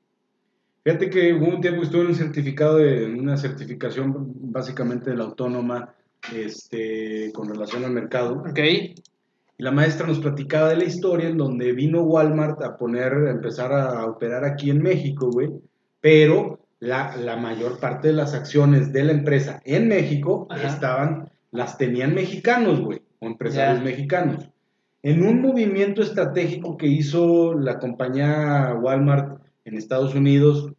Fíjate 0.88 1.10
que 1.10 1.34
hubo 1.34 1.48
un 1.48 1.60
tiempo 1.60 1.80
que 1.80 1.84
estuve 1.84 2.00
en 2.00 2.06
un 2.06 2.14
certificado 2.14 2.78
de 2.78 3.04
en 3.04 3.20
una 3.20 3.36
certificación 3.36 4.32
básicamente 4.50 5.10
de 5.10 5.18
la 5.18 5.24
autónoma 5.24 5.92
este, 6.34 7.30
con 7.34 7.46
relación 7.46 7.84
al 7.84 7.90
mercado. 7.90 8.36
Ok. 8.48 8.58
Y 9.58 9.62
la 9.62 9.70
maestra 9.70 10.06
nos 10.06 10.18
platicaba 10.18 10.70
de 10.70 10.76
la 10.76 10.84
historia 10.84 11.28
en 11.28 11.36
donde 11.36 11.72
vino 11.72 12.04
Walmart 12.04 12.62
a 12.62 12.78
poner, 12.78 13.12
a 13.12 13.30
empezar 13.32 13.70
a 13.70 14.06
operar 14.06 14.46
aquí 14.46 14.70
en 14.70 14.82
México, 14.82 15.28
güey. 15.30 15.50
Pero 16.00 16.58
la, 16.80 17.14
la 17.18 17.36
mayor 17.36 17.78
parte 17.80 18.08
de 18.08 18.14
las 18.14 18.32
acciones 18.32 18.90
de 18.90 19.04
la 19.04 19.12
empresa 19.12 19.60
en 19.66 19.88
México 19.88 20.46
Ajá. 20.48 20.68
estaban, 20.68 21.30
las 21.50 21.76
tenían 21.76 22.14
mexicanos, 22.14 22.80
güey, 22.80 23.02
o 23.18 23.26
empresarios 23.26 23.80
Ya. 23.80 23.84
mexicanos. 23.84 24.48
En 25.02 25.22
un 25.22 25.42
movimiento 25.42 26.00
estratégico 26.00 26.78
que 26.78 26.86
hizo 26.86 27.52
la 27.52 27.78
compañía 27.78 28.74
Walmart 28.80 29.42
en 29.66 29.76
Estados 29.76 30.14
Unidos, 30.14 30.72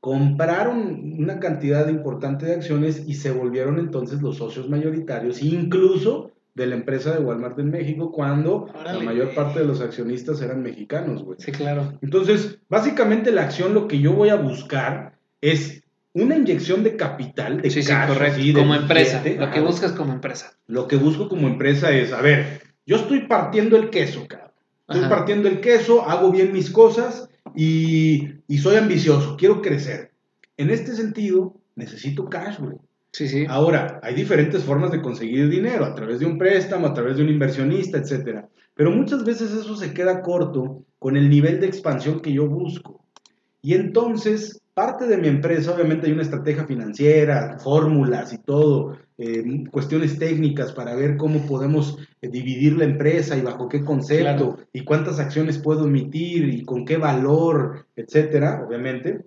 compraron 0.00 1.16
una 1.18 1.38
cantidad 1.40 1.88
importante 1.88 2.46
de 2.46 2.54
acciones 2.54 3.04
y 3.06 3.14
se 3.14 3.30
volvieron 3.30 3.78
entonces 3.78 4.22
los 4.22 4.36
socios 4.36 4.68
mayoritarios, 4.68 5.42
incluso 5.42 6.30
de 6.54 6.66
la 6.66 6.74
empresa 6.74 7.12
de 7.12 7.20
Walmart 7.20 7.58
en 7.58 7.70
México, 7.70 8.10
cuando 8.10 8.68
Órale, 8.78 8.98
la 8.98 9.04
mayor 9.04 9.34
parte 9.34 9.60
de 9.60 9.66
los 9.66 9.80
accionistas 9.80 10.42
eran 10.42 10.62
mexicanos, 10.62 11.22
güey. 11.22 11.38
Sí, 11.40 11.52
claro. 11.52 11.98
Entonces, 12.02 12.58
básicamente 12.68 13.30
la 13.30 13.42
acción 13.42 13.72
lo 13.72 13.86
que 13.86 14.00
yo 14.00 14.14
voy 14.14 14.30
a 14.30 14.34
buscar 14.36 15.12
es 15.40 15.84
una 16.12 16.36
inyección 16.36 16.82
de 16.82 16.96
capital, 16.96 17.62
de 17.62 17.70
Sí, 17.70 17.82
sí, 17.82 17.88
cash, 17.88 18.08
correcto. 18.08 18.40
así, 18.40 18.52
de 18.52 18.60
como 18.60 18.74
empresa. 18.74 19.22
Lo 19.38 19.50
que 19.50 19.60
buscas 19.60 19.92
como 19.92 20.12
empresa. 20.12 20.58
Lo 20.66 20.88
que 20.88 20.96
busco 20.96 21.28
como 21.28 21.46
empresa 21.46 21.92
es, 21.92 22.12
a 22.12 22.20
ver, 22.20 22.62
yo 22.84 22.96
estoy 22.96 23.20
partiendo 23.26 23.76
el 23.76 23.90
queso, 23.90 24.26
cabrón. 24.26 24.50
Estoy 24.88 25.04
Ajá. 25.04 25.08
partiendo 25.08 25.48
el 25.48 25.60
queso, 25.60 26.02
hago 26.08 26.32
bien 26.32 26.52
mis 26.52 26.70
cosas 26.70 27.29
y, 27.54 28.28
y 28.46 28.58
soy 28.58 28.76
ambicioso, 28.76 29.36
quiero 29.36 29.60
crecer. 29.60 30.12
En 30.56 30.70
este 30.70 30.94
sentido, 30.94 31.54
necesito 31.76 32.26
cash, 32.26 32.58
güey. 32.58 32.76
Sí, 33.12 33.28
sí. 33.28 33.44
Ahora, 33.48 33.98
hay 34.02 34.14
diferentes 34.14 34.62
formas 34.62 34.92
de 34.92 35.02
conseguir 35.02 35.48
dinero, 35.48 35.84
a 35.84 35.94
través 35.94 36.20
de 36.20 36.26
un 36.26 36.38
préstamo, 36.38 36.86
a 36.86 36.94
través 36.94 37.16
de 37.16 37.24
un 37.24 37.28
inversionista, 37.28 37.98
etcétera. 37.98 38.48
Pero 38.74 38.92
muchas 38.92 39.24
veces 39.24 39.52
eso 39.52 39.74
se 39.76 39.92
queda 39.92 40.22
corto 40.22 40.84
con 40.98 41.16
el 41.16 41.28
nivel 41.28 41.60
de 41.60 41.66
expansión 41.66 42.20
que 42.20 42.32
yo 42.32 42.46
busco. 42.46 43.04
Y 43.62 43.74
entonces, 43.74 44.59
parte 44.74 45.06
de 45.06 45.16
mi 45.18 45.28
empresa, 45.28 45.74
obviamente 45.74 46.06
hay 46.06 46.12
una 46.12 46.22
estrategia 46.22 46.64
financiera, 46.64 47.58
fórmulas 47.58 48.32
y 48.32 48.38
todo, 48.38 48.96
eh, 49.18 49.64
cuestiones 49.70 50.18
técnicas 50.18 50.72
para 50.72 50.94
ver 50.94 51.16
cómo 51.16 51.46
podemos 51.46 51.98
eh, 52.22 52.28
dividir 52.28 52.76
la 52.78 52.84
empresa 52.84 53.36
y 53.36 53.42
bajo 53.42 53.68
qué 53.68 53.84
concepto, 53.84 54.54
Claro. 54.54 54.58
y 54.72 54.84
cuántas 54.84 55.18
acciones 55.20 55.58
puedo 55.58 55.86
emitir 55.86 56.48
y 56.48 56.64
con 56.64 56.84
qué 56.84 56.96
valor, 56.96 57.86
etcétera, 57.96 58.64
obviamente. 58.66 59.20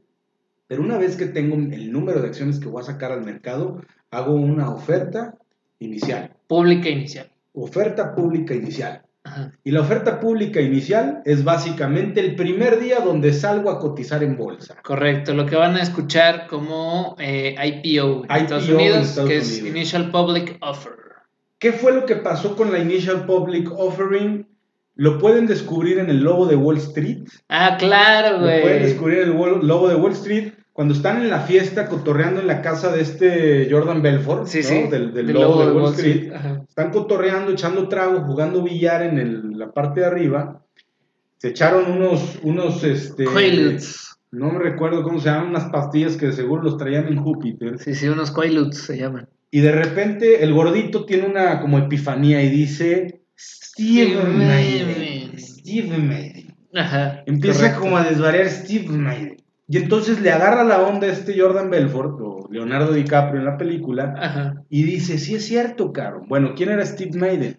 Pero 0.68 0.82
una 0.82 0.98
vez 0.98 1.16
que 1.18 1.28
tengo 1.28 1.56
el 1.56 1.92
número 1.92 2.22
de 2.22 2.28
acciones 2.28 2.60
que 2.60 2.68
voy 2.70 2.82
a 2.82 2.86
sacar 2.86 3.12
al 3.12 3.24
mercado, 3.24 3.82
hago 4.10 4.34
una 4.34 4.72
oferta 4.74 5.36
inicial, 5.80 6.32
Pública 6.48 6.90
inicial. 6.90 7.30
oferta 7.54 8.16
pública 8.16 8.56
inicial. 8.56 9.04
Ajá. 9.34 9.52
Y 9.64 9.72
la 9.72 9.82
oferta 9.82 10.20
pública 10.20 10.62
inicial 10.62 11.22
es 11.26 11.44
básicamente 11.44 12.20
el 12.20 12.36
primer 12.36 12.80
día 12.80 13.00
donde 13.00 13.34
salgo 13.34 13.70
a 13.70 13.80
cotizar 13.80 14.24
en 14.24 14.38
bolsa. 14.38 14.76
Correcto. 14.84 15.34
Lo 15.34 15.46
que 15.46 15.56
van 15.56 15.76
a 15.76 15.82
escuchar 15.82 16.48
como 16.48 17.16
eh, 17.20 17.56
IPO 17.84 18.26
en 18.26 18.26
IPO 18.26 18.36
Estados 18.36 18.70
en 18.70 18.76
Unidos, 18.76 19.10
Estados 19.10 19.30
que 19.30 19.38
es. 19.38 19.60
Initial 19.60 20.12
Public 20.12 20.58
Offer. 20.62 20.94
¿Qué 21.58 21.72
fue 21.72 21.94
lo 21.94 22.06
que 22.06 22.18
pasó 22.18 22.56
con 22.56 22.72
la 22.72 22.80
Initial 22.80 23.26
Public 23.26 23.72
Offering? 23.72 24.48
Lo 24.96 25.18
pueden 25.18 25.48
descubrir 25.48 25.98
en 25.98 26.10
el 26.10 26.20
logo 26.22 26.46
de 26.46 26.56
Wall 26.56 26.78
Street. 26.78 27.24
Ah, 27.50 27.78
claro, 27.80 28.38
Lo 28.38 28.44
pueden 28.44 28.62
güey. 28.62 28.80
descubrir 28.80 29.20
en 29.20 29.30
el 29.30 29.68
logo 29.68 29.88
de 29.88 29.96
Wall 29.96 30.12
Street 30.12 30.54
cuando 30.74 30.94
están 30.96 31.22
en 31.22 31.30
la 31.30 31.42
fiesta 31.42 31.88
cotorreando 31.88 32.42
en 32.42 32.48
la 32.48 32.62
casa 32.62 32.92
de 32.92 33.02
este 33.02 33.68
Jordan 33.72 34.02
Belfort, 34.02 34.48
Sí, 34.48 34.58
¿no? 34.60 34.64
sí. 34.64 34.88
del, 34.90 35.14
del 35.14 35.28
logo 35.32 35.66
de 35.66 35.72
Wall, 35.72 35.94
Street. 35.94 36.32
Están 36.68 36.90
cotorreando, 36.92 37.52
echando 37.52 37.88
trago, 37.88 38.22
jugando 38.22 38.64
billar 38.64 39.04
en 39.04 39.20
el- 39.20 39.52
la 39.58 39.72
parte 39.72 40.00
de 40.02 40.08
arriba. 40.08 40.66
Se 41.38 41.50
echaron 41.50 41.92
unos, 41.92 42.40
unos, 42.42 42.84
este... 42.84 43.26
No 44.32 44.52
me 44.52 44.58
recuerdo 44.60 45.04
cómo 45.04 45.20
se 45.20 45.30
llaman, 45.30 45.50
unas 45.50 45.66
pastillas 45.66 46.18
que 46.18 46.32
seguro 46.32 46.64
los 46.64 46.78
traían 46.78 47.08
en 47.08 47.18
Júpiter. 47.18 47.78
Sí, 47.78 47.94
sí, 47.94 48.08
unos 48.08 48.32
Quaaludes 48.32 48.80
se 48.80 48.98
llaman. 48.98 49.30
Y 49.52 49.60
de 49.60 49.72
repente 49.72 50.44
el 50.44 50.54
gordito 50.54 51.06
tiene 51.06 51.28
una 51.28 51.62
como 51.62 51.78
epifanía 51.78 52.42
y 52.42 52.50
dice... 52.50 53.22
Steve 53.38 54.16
Maiden. 54.24 55.38
Steve 55.38 55.98
Maiden. 56.00 56.56
Ajá. 56.74 57.22
Empieza 57.28 57.60
correcto. 57.60 57.80
como 57.82 57.98
a 57.98 58.04
desvariar 58.06 58.48
Steve 58.50 58.90
Maiden. 58.90 59.38
Y 59.74 59.78
entonces 59.78 60.22
le 60.22 60.32
agarra 60.32 60.64
la 60.64 60.84
onda 60.84 61.08
a 61.08 61.12
este 61.12 61.40
Jordan 61.40 61.72
Belfort, 61.72 62.20
o 62.22 62.48
Leonardo 62.52 62.94
DiCaprio 62.94 63.40
en 63.40 63.46
la 63.46 63.58
película, 63.58 64.14
Ajá. 64.20 64.54
y 64.70 64.84
dice, 64.84 65.18
sí 65.18 65.34
es 65.34 65.46
cierto, 65.48 65.92
caro. 65.92 66.22
Bueno, 66.28 66.54
¿quién 66.56 66.70
era 66.70 66.86
Steve 66.86 67.18
Maiden? 67.18 67.58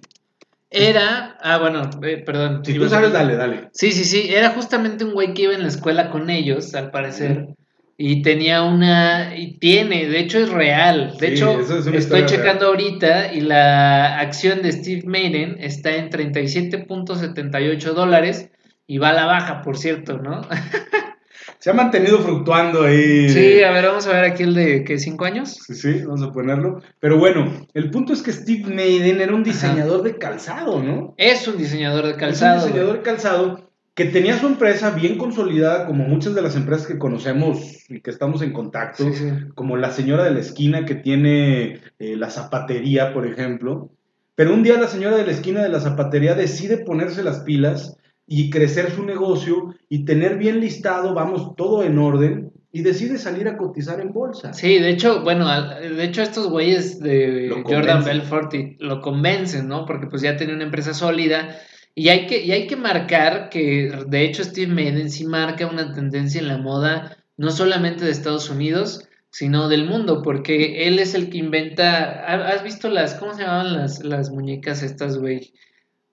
Era. 0.70 1.36
Ah, 1.40 1.58
bueno, 1.58 1.90
eh, 2.04 2.22
perdón. 2.24 2.64
Si 2.64 2.74
tú 2.74 2.84
a- 2.84 2.88
sabes, 2.88 3.12
dale, 3.12 3.34
dale. 3.34 3.68
Sí, 3.72 3.90
sí, 3.90 4.04
sí. 4.04 4.32
Era 4.32 4.50
justamente 4.50 5.04
un 5.04 5.12
güey 5.12 5.34
que 5.34 5.42
iba 5.42 5.54
en 5.54 5.62
la 5.62 5.68
escuela 5.68 6.10
con 6.10 6.30
ellos, 6.30 6.74
al 6.76 6.92
parecer. 6.92 7.48
Y 7.96 8.22
tenía 8.22 8.62
una. 8.62 9.36
Y 9.36 9.58
tiene, 9.58 10.08
de 10.08 10.20
hecho 10.20 10.38
es 10.38 10.50
real. 10.50 11.16
De 11.18 11.28
Sí, 11.28 11.32
hecho, 11.34 11.58
es 11.60 11.70
estoy 11.86 12.26
checando 12.26 12.66
ahorita 12.66 13.32
y 13.32 13.40
la 13.40 14.18
acción 14.20 14.62
de 14.62 14.70
Steve 14.72 15.02
Maiden 15.04 15.56
está 15.60 15.94
en 15.96 16.10
37.78 16.10 17.92
dólares 17.92 18.50
y 18.86 18.98
va 18.98 19.10
a 19.10 19.14
la 19.14 19.26
baja, 19.26 19.62
por 19.62 19.76
cierto, 19.78 20.18
¿no? 20.18 20.42
Se 21.58 21.70
ha 21.70 21.74
mantenido 21.74 22.18
fluctuando 22.20 22.84
ahí. 22.84 23.28
Sí, 23.28 23.62
a 23.62 23.70
ver, 23.72 23.86
vamos 23.86 24.06
a 24.06 24.12
ver 24.12 24.24
aquí 24.24 24.42
el 24.42 24.54
de 24.54 24.84
¿qué? 24.84 24.98
¿Cinco 24.98 25.24
años? 25.24 25.58
Sí, 25.66 25.74
sí, 25.74 26.02
vamos 26.04 26.22
a 26.22 26.32
ponerlo. 26.32 26.80
Pero 27.00 27.18
bueno, 27.18 27.66
el 27.74 27.90
punto 27.90 28.12
es 28.12 28.22
que 28.22 28.32
Steve 28.32 28.74
Maiden 28.74 29.20
era 29.20 29.34
un 29.34 29.42
diseñador 29.44 30.02
de 30.02 30.16
calzado, 30.18 30.82
¿no? 30.82 31.14
Es 31.16 31.46
un 31.48 31.56
diseñador 31.56 32.04
de 32.04 32.12
Es 32.12 32.16
calzado. 32.16 32.60
un 32.60 32.66
diseñador 32.66 32.96
de 32.96 33.02
calzado 33.02 33.70
que 33.94 34.06
tenía 34.06 34.36
su 34.38 34.46
empresa 34.48 34.90
bien 34.90 35.16
consolidada, 35.18 35.86
como 35.86 36.04
muchas 36.08 36.34
de 36.34 36.42
las 36.42 36.56
empresas 36.56 36.86
que 36.88 36.98
conocemos 36.98 37.88
y 37.88 38.00
que 38.00 38.10
estamos 38.10 38.42
en 38.42 38.52
contacto, 38.52 39.04
Sí, 39.04 39.12
sí. 39.14 39.30
como 39.54 39.76
la 39.76 39.92
señora 39.92 40.24
de 40.24 40.32
la 40.32 40.40
esquina 40.40 40.84
que 40.84 40.96
tiene 40.96 41.80
eh, 42.00 42.16
la 42.16 42.28
zapatería, 42.30 43.12
por 43.14 43.24
ejemplo. 43.26 43.90
Pero 44.34 44.52
un 44.52 44.64
día 44.64 44.80
la 44.80 44.88
señora 44.88 45.16
de 45.16 45.24
la 45.24 45.30
esquina 45.30 45.62
de 45.62 45.68
la 45.68 45.78
zapatería 45.78 46.34
decide 46.34 46.78
ponerse 46.78 47.22
las 47.22 47.40
pilas 47.40 47.96
y 48.26 48.50
crecer 48.50 48.90
su 48.90 49.04
negocio 49.04 49.74
y 49.88 50.04
tener 50.04 50.38
bien 50.38 50.60
listado, 50.60 51.14
vamos, 51.14 51.54
todo 51.56 51.84
en 51.84 51.98
orden, 51.98 52.52
y 52.72 52.82
decide 52.82 53.18
salir 53.18 53.46
a 53.46 53.56
cotizar 53.56 54.00
en 54.00 54.12
bolsa. 54.12 54.52
Sí, 54.52 54.78
de 54.80 54.90
hecho, 54.90 55.22
bueno, 55.22 55.46
de 55.80 56.02
hecho 56.04 56.22
estos 56.22 56.48
güeyes 56.48 56.98
de 57.00 57.62
Jordan. 57.64 58.02
Belfort 58.04 58.52
y- 58.54 58.76
lo 58.80 59.00
convencen, 59.00 59.68
¿no? 59.68 59.84
Porque 59.86 60.06
pues 60.08 60.22
ya 60.22 60.36
tenía 60.36 60.54
una 60.56 60.64
empresa 60.64 60.92
sólida 60.92 61.56
y 61.94 62.08
hay 62.08 62.26
que, 62.26 62.44
y 62.44 62.50
hay 62.50 62.66
que 62.66 62.74
marcar 62.76 63.48
que 63.48 63.92
de 64.08 64.24
hecho 64.24 64.42
Steve 64.42 64.72
Madden 64.72 65.08
sí 65.10 65.24
marca 65.24 65.66
una 65.68 65.92
tendencia 65.92 66.40
en 66.40 66.48
la 66.48 66.58
moda 66.58 67.16
no 67.36 67.50
solamente 67.52 68.04
de 68.04 68.10
Estados 68.10 68.50
Unidos, 68.50 69.06
sino 69.30 69.68
del 69.68 69.86
mundo, 69.86 70.22
porque 70.22 70.86
él 70.88 70.98
es 70.98 71.14
el 71.14 71.28
que 71.30 71.38
inventa, 71.38 72.24
¿ha- 72.26 72.48
¿has 72.48 72.64
visto 72.64 72.88
las, 72.88 73.14
cómo 73.14 73.34
se 73.34 73.42
llamaban 73.42 73.72
las, 73.72 74.02
las 74.04 74.30
muñecas 74.30 74.82
estas, 74.82 75.18
güey? 75.18 75.52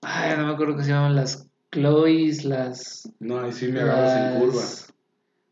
Ay, 0.00 0.36
no 0.36 0.46
me 0.46 0.52
acuerdo 0.52 0.74
cómo 0.74 0.84
se 0.84 0.90
llamaban 0.90 1.16
las 1.16 1.48
Chloe's, 1.72 2.44
las... 2.44 3.08
No, 3.18 3.40
ahí 3.40 3.52
sí 3.52 3.68
me 3.68 3.80
agarras 3.80 4.34
en 4.34 4.40
curva. 4.40 4.62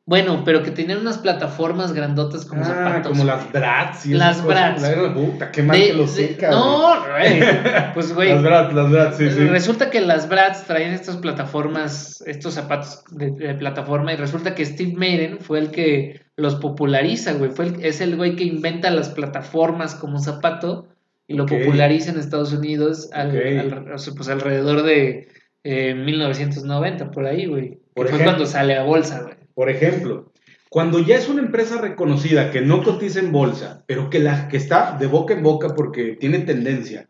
Bueno, 0.07 0.43
pero 0.45 0.63
que 0.65 0.73
tenían 0.73 0.99
unas 0.99 1.19
plataformas 1.19 1.93
grandotas 1.93 2.45
como 2.45 2.63
ah, 2.63 2.65
zapatos. 2.65 3.13
como 3.13 3.23
las 3.25 3.53
Bratz. 3.53 4.07
y 4.07 4.15
Las. 4.15 4.45
Bratz. 4.45 4.83
La- 4.83 5.15
Puta, 5.15 5.53
qué 5.53 5.63
mal 5.63 5.79
De- 5.79 5.87
que 5.87 5.93
lo 5.93 6.03
de- 6.03 6.09
seca. 6.09 6.51
No, 6.51 6.97
güey. 7.07 7.41
Pues, 7.95 8.13
güey. 8.15 8.31
Las 8.31 8.43
Bratz, 8.43 8.75
las 8.75 8.91
Bratz, 8.91 9.17
sí, 9.19 9.31
sí. 9.31 9.47
Resulta 9.47 9.89
que 9.91 10.01
las 10.01 10.29
Bratz 10.29 10.65
traían 10.67 10.93
estas 10.95 11.17
plataformas, 11.19 12.23
estos 12.27 12.55
zapatos 12.55 13.05
de, 13.13 13.31
de 13.31 13.55
plataforma, 13.55 14.13
y 14.13 14.17
resulta 14.17 14.55
que 14.57 14.67
Steve 14.67 14.95
Madden 14.95 15.39
fue 15.41 15.61
el 15.61 15.71
que 15.71 16.21
los 16.37 16.57
populariza, 16.57 17.35
güey. 17.35 17.53
Fue 17.53 17.67
el- 17.67 17.85
es 17.85 18.01
el 18.01 18.17
güey 18.17 18.35
que 18.35 18.45
inventa 18.45 18.91
las 18.91 19.11
plataformas 19.11 19.95
como 19.95 20.19
zapato 20.19 20.89
y 21.29 21.35
lo 21.35 21.47
populariza 21.47 22.11
en 22.11 22.19
Estados 22.19 22.53
Unidos 22.53 23.11
al- 23.13 23.31
pues 24.17 24.29
alrededor 24.29 24.83
de 24.83 25.29
eh, 25.65 25.95
1990, 25.95 27.11
por 27.11 27.27
ahí, 27.27 27.47
güey. 27.47 27.79
Por 27.95 28.07
fue 28.07 28.17
ejemplo. 28.17 28.25
cuando 28.25 28.47
sale 28.47 28.77
a 28.77 28.83
bolsa, 28.83 29.23
güey. 29.23 29.35
Por 29.55 29.69
ejemplo, 29.69 30.33
cuando 30.71 31.01
ya 31.01 31.17
es 31.17 31.29
una 31.29 31.43
empresa 31.43 31.81
reconocida 31.81 32.51
que 32.51 32.61
no 32.61 32.83
cotiza 32.83 33.19
en 33.19 33.33
bolsa, 33.33 33.83
pero 33.87 34.09
que, 34.09 34.21
la, 34.21 34.49
que 34.49 34.57
está 34.57 34.97
de 34.99 35.07
boca 35.07 35.35
en 35.35 35.43
boca 35.43 35.75
porque 35.75 36.17
tiene 36.19 36.39
tendencia, 36.41 37.09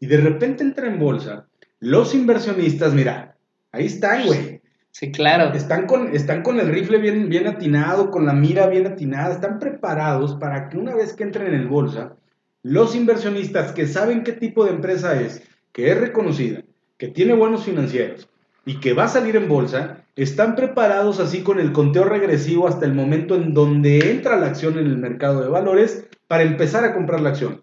y 0.00 0.06
de 0.06 0.16
repente 0.16 0.64
entra 0.64 0.88
en 0.88 0.98
bolsa, 0.98 1.46
los 1.78 2.14
inversionistas, 2.14 2.94
mira, 2.94 3.36
ahí 3.70 3.86
están, 3.86 4.26
güey. 4.26 4.62
Sí, 4.92 5.10
claro. 5.10 5.52
Están 5.54 5.86
con, 5.86 6.14
están 6.14 6.42
con 6.42 6.60
el 6.60 6.68
rifle 6.68 6.98
bien, 6.98 7.28
bien 7.28 7.46
atinado, 7.46 8.10
con 8.10 8.26
la 8.26 8.32
mira 8.32 8.66
bien 8.66 8.86
atinada, 8.86 9.34
están 9.34 9.58
preparados 9.58 10.36
para 10.36 10.68
que 10.68 10.76
una 10.76 10.94
vez 10.94 11.12
que 11.12 11.24
entren 11.24 11.54
en 11.54 11.68
bolsa, 11.68 12.16
los 12.62 12.94
inversionistas 12.94 13.72
que 13.72 13.86
saben 13.86 14.22
qué 14.22 14.32
tipo 14.32 14.64
de 14.64 14.72
empresa 14.72 15.20
es, 15.20 15.42
que 15.72 15.90
es 15.90 15.98
reconocida, 15.98 16.62
que 17.02 17.08
tiene 17.08 17.34
buenos 17.34 17.64
financieros 17.64 18.28
y 18.64 18.78
que 18.78 18.92
va 18.92 19.06
a 19.06 19.08
salir 19.08 19.34
en 19.34 19.48
bolsa, 19.48 20.04
están 20.14 20.54
preparados 20.54 21.18
así 21.18 21.42
con 21.42 21.58
el 21.58 21.72
conteo 21.72 22.04
regresivo 22.04 22.68
hasta 22.68 22.86
el 22.86 22.94
momento 22.94 23.34
en 23.34 23.54
donde 23.54 24.12
entra 24.12 24.38
la 24.38 24.46
acción 24.46 24.78
en 24.78 24.86
el 24.86 24.98
mercado 24.98 25.42
de 25.42 25.48
valores 25.48 26.06
para 26.28 26.44
empezar 26.44 26.84
a 26.84 26.94
comprar 26.94 27.20
la 27.20 27.30
acción. 27.30 27.60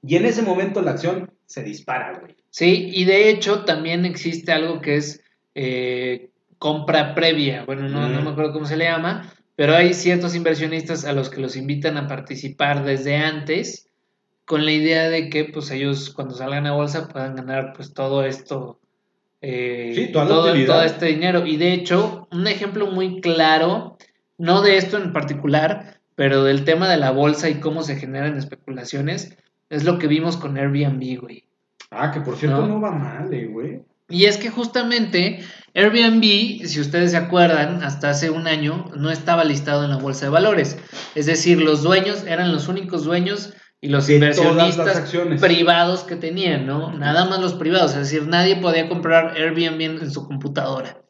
Y 0.00 0.14
en 0.14 0.26
ese 0.26 0.42
momento 0.42 0.80
la 0.80 0.92
acción 0.92 1.28
se 1.44 1.64
dispara, 1.64 2.20
güey. 2.20 2.36
Sí, 2.50 2.88
y 2.94 3.04
de 3.04 3.30
hecho 3.30 3.64
también 3.64 4.04
existe 4.04 4.52
algo 4.52 4.80
que 4.80 4.94
es 4.94 5.24
eh, 5.56 6.30
compra 6.58 7.16
previa. 7.16 7.64
Bueno, 7.64 7.88
no, 7.88 8.08
no 8.08 8.22
me 8.22 8.30
acuerdo 8.30 8.52
cómo 8.52 8.66
se 8.66 8.76
le 8.76 8.84
llama, 8.84 9.34
pero 9.56 9.74
hay 9.74 9.92
ciertos 9.92 10.36
inversionistas 10.36 11.04
a 11.04 11.12
los 11.12 11.30
que 11.30 11.40
los 11.40 11.56
invitan 11.56 11.96
a 11.96 12.06
participar 12.06 12.84
desde 12.84 13.16
antes 13.16 13.87
con 14.48 14.64
la 14.64 14.72
idea 14.72 15.10
de 15.10 15.28
que 15.28 15.44
pues 15.44 15.70
ellos 15.70 16.08
cuando 16.08 16.34
salgan 16.34 16.66
a 16.66 16.72
bolsa 16.72 17.06
puedan 17.08 17.36
ganar 17.36 17.74
pues 17.76 17.92
todo 17.92 18.24
esto. 18.24 18.80
eh, 19.42 19.92
Sí, 19.94 20.10
toda 20.10 20.24
la 20.24 20.30
todo, 20.30 20.64
todo 20.64 20.82
este 20.82 21.04
dinero. 21.04 21.44
Y 21.46 21.58
de 21.58 21.74
hecho, 21.74 22.26
un 22.32 22.46
ejemplo 22.46 22.86
muy 22.90 23.20
claro, 23.20 23.98
no 24.38 24.62
de 24.62 24.78
esto 24.78 24.96
en 24.96 25.12
particular, 25.12 26.00
pero 26.14 26.44
del 26.44 26.64
tema 26.64 26.88
de 26.88 26.96
la 26.96 27.10
bolsa 27.10 27.50
y 27.50 27.60
cómo 27.60 27.82
se 27.82 27.96
generan 27.96 28.38
especulaciones, 28.38 29.36
es 29.68 29.84
lo 29.84 29.98
que 29.98 30.06
vimos 30.06 30.38
con 30.38 30.56
Airbnb, 30.56 31.20
güey. 31.20 31.44
Ah, 31.90 32.10
que 32.10 32.22
por 32.22 32.38
cierto 32.38 32.62
No. 32.62 32.68
no, 32.68 32.80
va 32.80 32.90
mal, 32.90 33.30
eh, 33.34 33.46
güey. 33.48 33.82
Y 34.08 34.24
es 34.24 34.38
que 34.38 34.48
justamente 34.48 35.40
Airbnb, 35.74 36.22
si 36.66 36.80
ustedes 36.80 37.10
se 37.10 37.18
acuerdan, 37.18 37.82
hasta 37.82 38.08
hace 38.08 38.30
un 38.30 38.46
año 38.46 38.90
no 38.96 39.10
estaba 39.10 39.44
listado 39.44 39.84
en 39.84 39.90
la 39.90 39.98
bolsa 39.98 40.24
de 40.24 40.30
valores. 40.32 40.78
Es 41.14 41.26
decir, 41.26 41.60
los 41.60 41.82
dueños 41.82 42.24
eran 42.26 42.50
los 42.50 42.68
únicos 42.68 43.04
dueños 43.04 43.52
y 43.80 43.88
los 43.88 44.06
De 44.08 44.14
inversionistas 44.14 45.14
privados 45.40 46.02
que 46.02 46.16
tenían, 46.16 46.66
¿no? 46.66 46.92
Nada 46.92 47.24
más 47.26 47.40
los 47.40 47.54
privados, 47.54 47.92
es 47.92 48.10
decir, 48.10 48.26
nadie 48.26 48.56
podía 48.56 48.88
comprar 48.88 49.36
Airbnb 49.36 49.80
en, 50.02 50.10
su 50.10 50.26
computadora. 50.26 51.00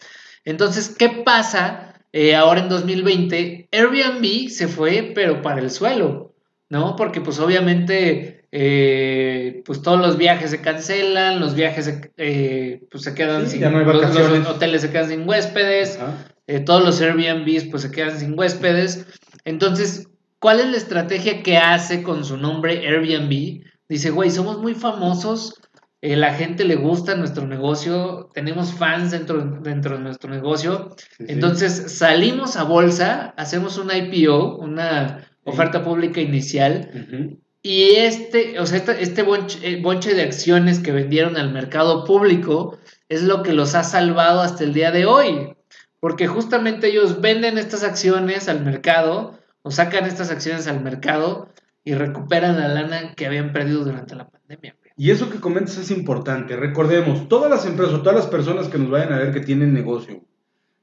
Entonces, 0.44 0.94
¿qué 0.98 1.08
pasa 1.24 1.94
eh, 2.12 2.34
ahora 2.36 2.60
en 2.60 2.68
2020? 2.68 3.68
Airbnb 3.72 4.48
se 4.50 4.68
fue, 4.68 5.12
pero 5.14 5.40
para 5.40 5.60
el 5.60 5.70
suelo, 5.70 6.34
¿no? 6.68 6.94
Porque 6.96 7.22
pues 7.22 7.38
obviamente, 7.38 8.46
eh, 8.52 9.62
pues 9.64 9.80
todos 9.80 9.98
los 10.00 10.18
viajes 10.18 10.50
se 10.50 10.60
cancelan, 10.60 11.40
los 11.40 11.54
viajes 11.54 11.86
se, 11.86 12.12
eh, 12.18 12.82
pues 12.90 13.04
se 13.04 13.14
quedan 13.14 13.46
Sí, 13.46 13.52
sin, 13.52 13.60
ya 13.60 13.70
no 13.70 13.78
hay 13.78 13.86
los- 13.86 14.14
los, 14.14 14.46
hoteles 14.48 14.82
se 14.82 14.90
quedan 14.90 15.08
sin 15.08 15.26
huéspedes, 15.26 15.98
eh, 16.46 16.60
todos 16.60 16.84
los 16.84 17.00
Airbnbs 17.00 17.64
pues 17.70 17.82
se 17.82 17.90
quedan 17.90 18.18
sin 18.18 18.38
huéspedes. 18.38 19.06
Entonces, 19.44 20.07
¿cuál 20.38 20.60
es 20.60 20.66
la 20.66 20.76
estrategia 20.76 21.42
que 21.42 21.56
hace 21.56 22.02
con 22.02 22.24
su 22.24 22.36
nombre 22.36 22.86
Airbnb? 22.86 23.62
Dice, 23.88 24.10
güey, 24.10 24.30
somos 24.30 24.58
muy 24.58 24.74
famosos, 24.74 25.54
eh, 26.00 26.16
la 26.16 26.34
gente 26.34 26.64
le 26.64 26.76
gusta 26.76 27.16
nuestro 27.16 27.46
negocio, 27.46 28.30
tenemos 28.34 28.72
fans 28.72 29.10
dentro, 29.10 29.42
dentro 29.62 29.96
de 29.96 30.02
nuestro 30.02 30.30
negocio. 30.30 30.94
Sí, 30.96 31.06
sí. 31.18 31.24
Entonces 31.28 31.96
salimos 31.98 32.56
a 32.56 32.64
bolsa, 32.64 33.34
hacemos 33.36 33.78
una 33.78 33.96
IPO, 33.96 34.58
una 34.58 35.26
oferta 35.44 35.82
pública 35.82 36.20
inicial, 36.20 37.40
y 37.62 37.96
este, 37.96 38.60
o 38.60 38.66
sea, 38.66 38.78
este, 38.78 39.02
este 39.02 39.22
bonche, 39.22 39.58
eh, 39.62 39.80
bonche 39.82 40.14
de 40.14 40.22
acciones 40.22 40.78
que 40.78 40.92
vendieron 40.92 41.36
al 41.36 41.52
mercado 41.52 42.04
público 42.04 42.78
es 43.08 43.22
lo 43.22 43.42
que 43.42 43.52
los 43.52 43.74
ha 43.74 43.82
salvado 43.82 44.40
hasta 44.40 44.64
el 44.64 44.74
día 44.74 44.90
de 44.90 45.06
hoy. 45.06 45.54
Porque 46.00 46.28
justamente 46.28 46.88
ellos 46.88 47.20
venden 47.20 47.58
estas 47.58 47.82
acciones 47.82 48.48
al 48.48 48.64
mercado 48.64 49.37
o 49.68 49.70
sacan 49.70 50.06
estas 50.06 50.30
acciones 50.30 50.66
al 50.66 50.82
mercado 50.82 51.50
y 51.84 51.92
recuperan 51.92 52.56
la 52.56 52.68
lana 52.68 53.12
que 53.14 53.26
habían 53.26 53.52
perdido 53.52 53.84
durante 53.84 54.16
la 54.16 54.26
pandemia. 54.26 54.74
Y 54.96 55.10
eso 55.10 55.28
que 55.28 55.40
comentas 55.40 55.76
es 55.76 55.90
importante. 55.90 56.56
Recordemos, 56.56 57.28
todas 57.28 57.50
las 57.50 57.66
empresas 57.66 57.96
o 57.96 58.00
todas 58.00 58.16
las 58.16 58.28
personas 58.28 58.68
que 58.68 58.78
nos 58.78 58.88
vayan 58.88 59.12
a 59.12 59.18
ver 59.18 59.30
que 59.30 59.40
tienen 59.40 59.74
negocio, 59.74 60.22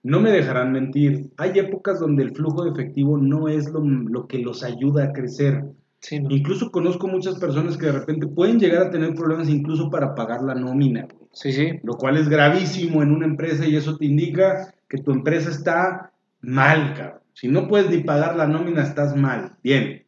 no 0.04 0.20
me 0.20 0.30
dejarán 0.30 0.72
mentir. 0.72 1.32
Hay 1.38 1.58
épocas 1.58 2.00
donde 2.00 2.22
el 2.22 2.36
flujo 2.36 2.64
de 2.64 2.70
efectivo 2.70 3.18
no 3.18 3.48
es 3.48 3.72
lo, 3.72 3.80
lo 3.80 4.28
que 4.28 4.38
los 4.38 4.64
ayuda 4.64 5.06
a 5.06 5.14
crecer. 5.14 5.66
Sí, 6.00 6.20
¿no? 6.20 6.30
Incluso 6.30 6.70
conozco 6.70 7.08
muchas 7.08 7.40
personas 7.40 7.78
que 7.78 7.88
de 7.88 7.94
repente 7.94 8.28
pueden 8.28 8.60
llegar 8.60 8.84
a 8.84 8.92
tener 8.92 9.16
problemas 9.16 9.50
incluso 9.50 9.90
para 9.90 10.14
pagar 10.14 10.44
la 10.44 10.54
nómina, 10.54 11.08
sí, 11.32 11.52
sí. 11.52 11.80
lo 11.82 11.96
cual 11.98 12.18
es 12.18 12.30
gravísimo 12.30 13.02
en 13.02 13.12
una 13.12 13.26
empresa 13.26 13.66
y 13.66 13.76
eso 13.76 13.98
te 13.98 14.06
indica 14.06 14.76
que 14.88 15.00
tu 15.00 15.12
empresa 15.12 15.50
está 15.50 16.12
mal, 16.42 16.94
cabrón. 16.94 17.25
Si 17.36 17.48
no 17.50 17.68
puedes 17.68 17.90
ni 17.90 17.98
pagar 18.00 18.36
la 18.36 18.48
nómina, 18.48 18.82
estás 18.82 19.16
mal. 19.16 19.58
Bien, 19.62 20.06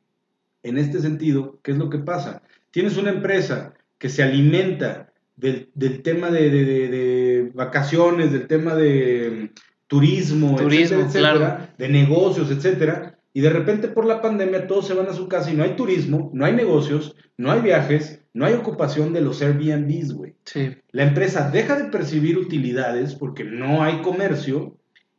en 0.63 0.77
este 0.77 0.99
sentido, 1.01 1.59
¿qué 1.61 1.71
es 1.73 1.77
lo 1.77 1.89
que 1.89 1.99
pasa? 1.99 2.41
Tienes 2.71 2.97
una 2.97 3.11
empresa 3.11 3.73
que 3.99 4.09
se 4.09 4.23
alimenta 4.23 5.11
del, 5.35 5.69
del 5.75 6.01
tema 6.01 6.31
de, 6.31 6.49
de- 6.49 6.65
de- 6.65 6.87
de 6.89 7.51
vacaciones, 7.53 8.31
del 8.31 8.47
tema 8.47 8.75
de 8.75 9.49
mm, 9.53 9.59
turismo, 9.87 10.55
Turismo, 10.55 11.01
etcétera, 11.01 11.05
etcétera, 11.29 11.33
claro. 11.57 11.67
de 11.77 11.89
negocios, 11.89 12.49
etcétera, 12.49 13.19
y 13.33 13.41
de 13.41 13.49
repente 13.51 13.87
por 13.89 14.05
la 14.05 14.21
pandemia 14.21 14.65
todos 14.65 14.87
se 14.87 14.93
van 14.95 15.07
a 15.07 15.13
su 15.13 15.27
casa 15.27 15.51
y 15.51 15.55
no 15.55 15.63
hay 15.63 15.75
turismo, 15.75 16.31
no 16.33 16.45
hay 16.45 16.53
negocios, 16.53 17.15
no 17.37 17.51
hay 17.51 17.61
viajes, 17.61 18.21
no 18.33 18.45
hay 18.45 18.53
ocupación 18.55 19.13
de 19.13 19.21
los 19.21 19.41
Airbnbs, 19.41 20.13
güey. 20.13 20.35
Sí. 20.45 20.75
La 20.91 21.03
empresa 21.03 21.51
deja 21.51 21.75
de 21.75 21.85
percibir 21.91 22.37
utilidades 22.37 23.13
porque 23.15 23.43
no 23.43 23.83
hay 23.83 24.01
comercio 24.01 24.77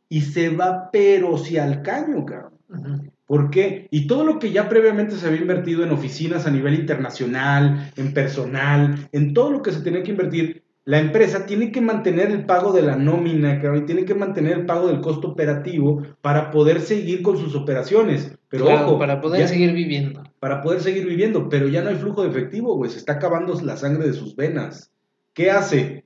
y 0.09 0.21
se 0.21 0.49
va 0.49 0.89
pero 0.91 1.37
si 1.37 1.57
al 1.57 1.81
caño, 1.83 2.25
cabrón. 2.25 3.11
¿Por 3.25 3.51
qué? 3.51 3.87
Y 3.91 4.07
todo 4.07 4.23
lo 4.25 4.39
que 4.39 4.51
ya 4.51 4.67
previamente 4.67 5.15
se 5.15 5.27
había 5.27 5.41
invertido 5.41 5.83
en 5.83 5.91
oficinas 5.91 6.47
a 6.47 6.51
nivel 6.51 6.73
internacional, 6.73 7.91
en 7.95 8.13
personal, 8.13 9.07
en 9.11 9.33
todo 9.35 9.51
lo 9.51 9.61
que 9.61 9.71
se 9.71 9.81
tenía 9.81 10.01
que 10.01 10.11
invertir, 10.11 10.63
la 10.85 10.97
empresa 10.97 11.45
tiene 11.45 11.71
que 11.71 11.81
mantener 11.81 12.31
el 12.31 12.45
pago 12.47 12.73
de 12.73 12.81
la 12.81 12.95
nómina, 12.95 13.61
cabrón, 13.61 13.83
y 13.83 13.85
tiene 13.85 14.05
que 14.05 14.15
mantener 14.15 14.53
el 14.53 14.65
pago 14.65 14.87
del 14.87 15.01
costo 15.01 15.27
operativo 15.27 16.01
para 16.21 16.49
poder 16.49 16.81
seguir 16.81 17.21
con 17.21 17.37
sus 17.37 17.53
operaciones. 17.53 18.35
Pero 18.49 18.65
Claro, 18.65 18.87
ojo, 18.87 18.97
para 18.99 19.21
poder 19.21 19.41
ya- 19.41 19.47
seguir 19.47 19.73
viviendo. 19.73 20.23
para 20.39 20.63
poder 20.63 20.81
seguir 20.81 21.05
viviendo, 21.05 21.47
pero 21.49 21.67
ya 21.67 21.83
no 21.83 21.89
hay 21.89 21.97
flujo 21.97 22.23
de 22.23 22.29
efectivo, 22.29 22.75
güey, 22.75 22.89
se 22.89 22.97
está 22.97 23.13
acabando 23.13 23.53
la 23.61 23.77
sangre 23.77 24.07
de 24.07 24.13
sus 24.13 24.35
venas. 24.35 24.91
¿Qué 25.33 25.51
hace? 25.51 26.03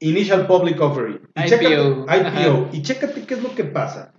Initial 0.00 0.46
Public 0.46 0.80
Offering. 0.80 1.20
Y 1.36 1.40
IPO. 1.40 1.46
chécate-. 2.06 2.44
IPO. 2.44 2.68
Y 2.72 2.82
chécate 2.82 3.22
qué 3.26 3.34
es 3.34 3.42
lo 3.42 3.54
que 3.54 3.64
pasa. 3.64 4.12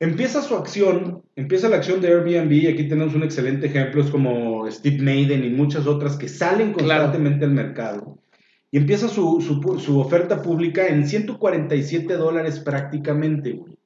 Empieza 0.00 0.42
su 0.42 0.56
acción, 0.56 1.22
empieza 1.36 1.68
la 1.68 1.76
acción 1.76 2.00
de 2.00 2.08
Airbnb, 2.08 2.52
y 2.52 2.66
aquí 2.66 2.88
tenemos 2.88 3.14
un 3.14 3.22
excelente 3.22 3.66
ejemplo, 3.66 4.02
es 4.02 4.10
como 4.10 4.68
Steve 4.70 4.98
Maiden 5.02 5.44
y 5.44 5.50
muchas 5.50 5.86
otras 5.86 6.16
que 6.16 6.28
salen 6.28 6.72
Claro. 6.74 7.04
constantemente 7.04 7.44
al 7.44 7.52
mercado. 7.52 8.18
Y 8.70 8.78
empieza 8.78 9.08
su, 9.08 9.40
su- 9.40 9.78
su 9.78 10.00
oferta 10.00 10.42
pública 10.42 10.88
en 10.88 11.06
147 11.06 12.14
dólares 12.14 12.58
prácticamente, 12.58 13.52
güey. 13.52 13.78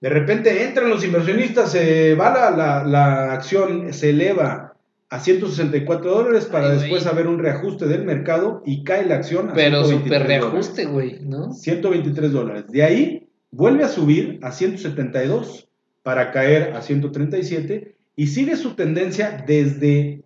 De 0.00 0.10
repente 0.10 0.62
entran 0.64 0.90
los 0.90 1.04
inversionistas, 1.04 1.72
se 1.72 2.14
va 2.14 2.30
la, 2.32 2.50
la- 2.50 2.84
la 2.84 3.32
acción, 3.32 3.92
se 3.92 4.10
eleva 4.10 4.67
a 5.10 5.20
164 5.20 6.10
dólares 6.10 6.46
para 6.46 6.70
Ay, 6.70 6.78
después 6.78 7.06
haber 7.06 7.28
un 7.28 7.38
reajuste 7.38 7.86
del 7.86 8.04
mercado 8.04 8.62
y 8.66 8.84
cae 8.84 9.06
la 9.06 9.16
acción 9.16 9.50
a 9.50 9.54
Pero 9.54 9.84
123 9.84 10.02
super 10.02 10.26
reajuste, 10.26 10.84
güey, 10.86 11.20
¿no? 11.20 11.52
123 11.52 12.32
dólares. 12.32 12.66
De 12.68 12.82
ahí 12.82 13.28
vuelve 13.50 13.84
a 13.84 13.88
subir 13.88 14.38
a 14.42 14.52
172 14.52 15.68
para 16.02 16.30
caer 16.30 16.74
a 16.74 16.82
137 16.82 17.96
y 18.16 18.26
sigue 18.26 18.56
su 18.56 18.74
tendencia 18.74 19.44
desde, 19.46 20.24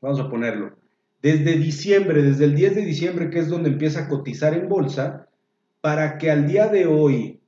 vamos 0.00 0.20
a 0.20 0.30
ponerlo, 0.30 0.76
desde 1.20 1.56
diciembre, 1.56 2.22
desde 2.22 2.44
el 2.44 2.54
10 2.54 2.76
de 2.76 2.82
diciembre, 2.82 3.30
que 3.30 3.40
es 3.40 3.48
donde 3.48 3.70
empieza 3.70 4.00
a 4.00 4.08
cotizar 4.08 4.54
en 4.54 4.68
bolsa, 4.68 5.28
para 5.80 6.16
que 6.18 6.30
al 6.30 6.46
día 6.46 6.68
de 6.68 6.86
hoy, 6.86 7.40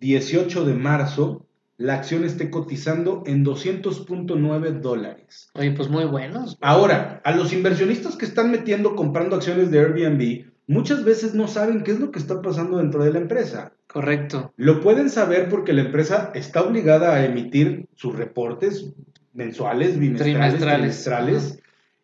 18 0.00 0.64
de 0.64 0.74
marzo 0.74 1.45
la 1.78 1.94
acción 1.94 2.24
esté 2.24 2.50
cotizando 2.50 3.22
en 3.26 3.44
200.9 3.44 4.80
dólares. 4.80 5.50
Oye, 5.54 5.72
pues 5.72 5.88
muy 5.88 6.04
buenos. 6.04 6.56
Ahora, 6.60 7.20
a 7.24 7.32
los 7.32 7.52
inversionistas 7.52 8.16
que 8.16 8.24
están 8.24 8.50
metiendo 8.50 8.96
comprando 8.96 9.36
acciones 9.36 9.70
de 9.70 9.80
Airbnb, 9.80 10.46
muchas 10.66 11.04
veces 11.04 11.34
no 11.34 11.48
saben 11.48 11.82
qué 11.84 11.92
es 11.92 12.00
lo 12.00 12.10
que 12.10 12.18
está 12.18 12.40
pasando 12.40 12.78
dentro 12.78 13.04
de 13.04 13.12
la 13.12 13.18
empresa. 13.18 13.72
Correcto. 13.88 14.52
Lo 14.56 14.80
pueden 14.80 15.10
saber 15.10 15.48
porque 15.48 15.72
la 15.72 15.82
empresa 15.82 16.30
está 16.34 16.62
obligada 16.62 17.14
a 17.14 17.24
emitir 17.24 17.86
sus 17.94 18.14
reportes 18.16 18.92
mensuales, 19.34 19.98
bimestrales, 19.98 20.34
Trimestrales. 20.58 21.04
trimestrales. 21.04 21.62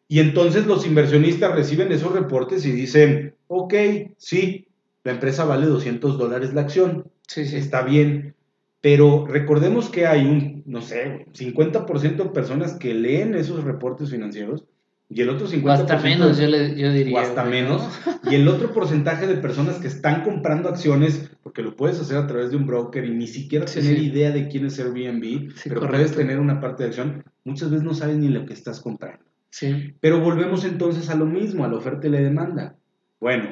Y 0.09 0.21
entonces 0.21 0.67
los 0.67 0.87
inversionistas 0.87 1.55
reciben 1.55 1.91
esos 1.93 2.13
reportes 2.13 2.67
y 2.67 2.73
dicen, 2.73 3.35
ok, 3.47 3.75
sí, 4.19 4.69
la 5.05 5.13
empresa 5.13 5.47
vale 5.47 5.65
200 5.67 6.19
dólares 6.19 6.53
la 6.53 6.61
acción, 6.61 7.07
Sí, 7.27 7.47
sí. 7.47 7.57
está 7.57 7.81
bien. 7.83 8.35
Pero 8.83 9.27
recordemos 9.27 9.89
que 9.89 10.07
hay 10.07 10.27
un, 10.27 10.63
no 10.67 10.83
sé, 10.83 11.27
50% 11.33 12.17
de 12.17 12.31
personas 12.31 12.75
que 12.75 12.93
leen 12.95 13.35
esos 13.35 13.63
reportes 13.65 14.11
financieros 14.11 14.65
y 15.09 15.21
el 15.23 15.29
otro 15.31 15.47
50%... 15.47 15.65
O 15.65 15.71
hasta 15.71 15.99
menos, 15.99 16.37
yo, 16.39 16.47
le, 16.49 16.75
yo 16.77 16.91
diría. 16.93 17.17
o 17.17 17.21
hasta 17.21 17.45
menos. 17.45 17.83
Y 18.31 18.35
el 18.37 18.47
otro 18.49 18.73
porcentaje 18.73 19.27
de 19.27 19.35
personas 19.37 19.77
que 19.77 19.87
están 19.89 20.23
comprando 20.23 20.69
acciones, 20.69 21.31
porque 21.43 21.63
lo 21.63 21.77
puedes 21.77 22.01
hacer 22.01 22.17
a 22.17 22.27
través 22.27 22.51
de 22.51 22.57
un 22.57 22.67
broker 22.67 23.05
y 23.05 23.11
ni 23.11 23.27
siquiera 23.29 23.67
Sí, 23.67 23.81
tener 23.81 23.99
sí. 23.99 24.07
idea 24.07 24.31
de 24.31 24.49
quién 24.49 24.67
es 24.67 24.79
Airbnb, 24.81 25.23
Sí, 25.55 25.69
pero 25.69 25.81
correcto. 25.81 25.89
puedes 25.91 26.17
tener 26.17 26.39
una 26.41 26.61
parte 26.61 26.83
de 26.83 26.89
acción, 26.91 27.25
muchas 27.45 27.71
veces 27.71 27.85
no 27.85 27.95
sabes 27.95 28.17
ni 28.17 28.29
lo 28.29 28.47
que 28.47 28.53
estás 28.55 28.81
comprando. 28.81 29.25
Sí. 29.51 29.95
Pero 30.01 30.21
volvemos 30.21 30.65
entonces 30.65 31.09
a 31.11 31.15
lo 31.15 31.27
mismo, 31.27 31.65
a 31.65 31.69
la 31.69 31.77
oferta 31.77 32.07
y 32.07 32.11
la 32.11 32.21
demanda. 32.21 32.75
Bueno, 33.21 33.51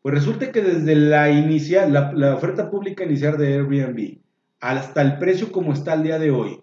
pues 0.00 0.14
resulta 0.14 0.50
que 0.50 0.62
desde 0.62 0.96
la 0.96 1.30
inicial, 1.30 1.92
la, 1.92 2.12
la 2.14 2.34
oferta 2.34 2.70
pública 2.70 3.04
inicial 3.04 3.36
de 3.38 3.54
Airbnb 3.54 4.18
hasta 4.62 5.02
el 5.02 5.18
precio 5.18 5.50
como 5.50 5.72
está 5.72 5.94
el 5.94 6.04
día 6.04 6.20
de 6.20 6.30
hoy, 6.30 6.60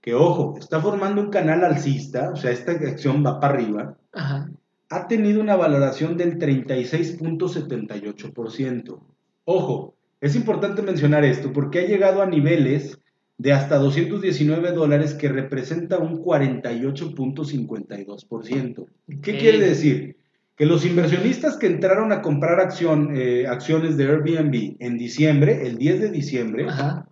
que 0.00 0.14
ojo, 0.14 0.54
está 0.58 0.80
formando 0.80 1.20
un 1.20 1.30
canal 1.30 1.64
alcista, 1.64 2.30
o 2.30 2.36
sea, 2.36 2.52
esta 2.52 2.70
acción 2.72 3.24
va 3.26 3.40
para 3.40 3.54
arriba, 3.54 3.96
Ajá. 4.12 4.48
ha 4.88 5.08
tenido 5.08 5.40
una 5.40 5.56
valoración 5.56 6.16
del 6.16 6.38
36.78%. 6.38 9.00
Ojo, 9.44 9.96
es 10.20 10.36
importante 10.36 10.80
mencionar 10.82 11.24
esto 11.24 11.52
porque 11.52 11.80
ha 11.80 11.86
llegado 11.86 12.22
a 12.22 12.26
niveles 12.26 13.00
de 13.36 13.52
hasta 13.52 13.78
219 13.78 14.70
dólares 14.70 15.14
que 15.14 15.28
representa 15.28 15.98
un 15.98 16.22
48.52%. 16.22 18.86
¿Qué 19.22 19.38
quiere 19.38 19.58
decir? 19.58 20.18
Que 20.54 20.66
los 20.66 20.86
inversionistas 20.86 21.56
que 21.56 21.66
entraron 21.66 22.12
a 22.12 22.22
comprar 22.22 22.60
acción, 22.60 23.16
eh, 23.16 23.48
acciones 23.48 23.96
de 23.96 24.04
Airbnb 24.04 24.76
en 24.78 24.98
diciembre, 24.98 25.66
el 25.66 25.78
10 25.78 26.00
de 26.00 26.10
diciembre, 26.10 26.66
Ajá. 26.68 27.09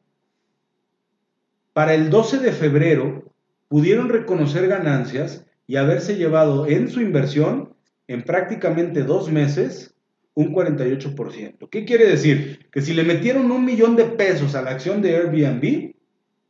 Para 1.79 1.95
el 1.95 2.11
12 2.11 2.39
de 2.39 2.51
febrero 2.51 3.33
pudieron 3.69 4.09
reconocer 4.09 4.67
ganancias 4.67 5.47
y 5.69 5.77
haberse 5.77 6.17
llevado 6.17 6.67
en 6.67 6.91
su 6.91 7.01
inversión 7.01 7.73
en 8.09 8.25
prácticamente 8.25 9.05
dos 9.05 9.31
meses 9.31 9.95
un 10.35 10.53
48%. 10.53 11.69
¿Qué 11.71 11.85
quiere 11.85 12.09
decir? 12.09 12.67
Que 12.73 12.83
si 12.83 12.95
le 12.95 13.05
metieron 13.05 13.53
un 13.53 13.65
millón 13.65 13.95
de 13.95 14.07
pesos 14.07 14.57
a 14.57 14.63
la 14.63 14.73
acción 14.73 15.03
de 15.03 15.15
Airbnb, 15.15 15.95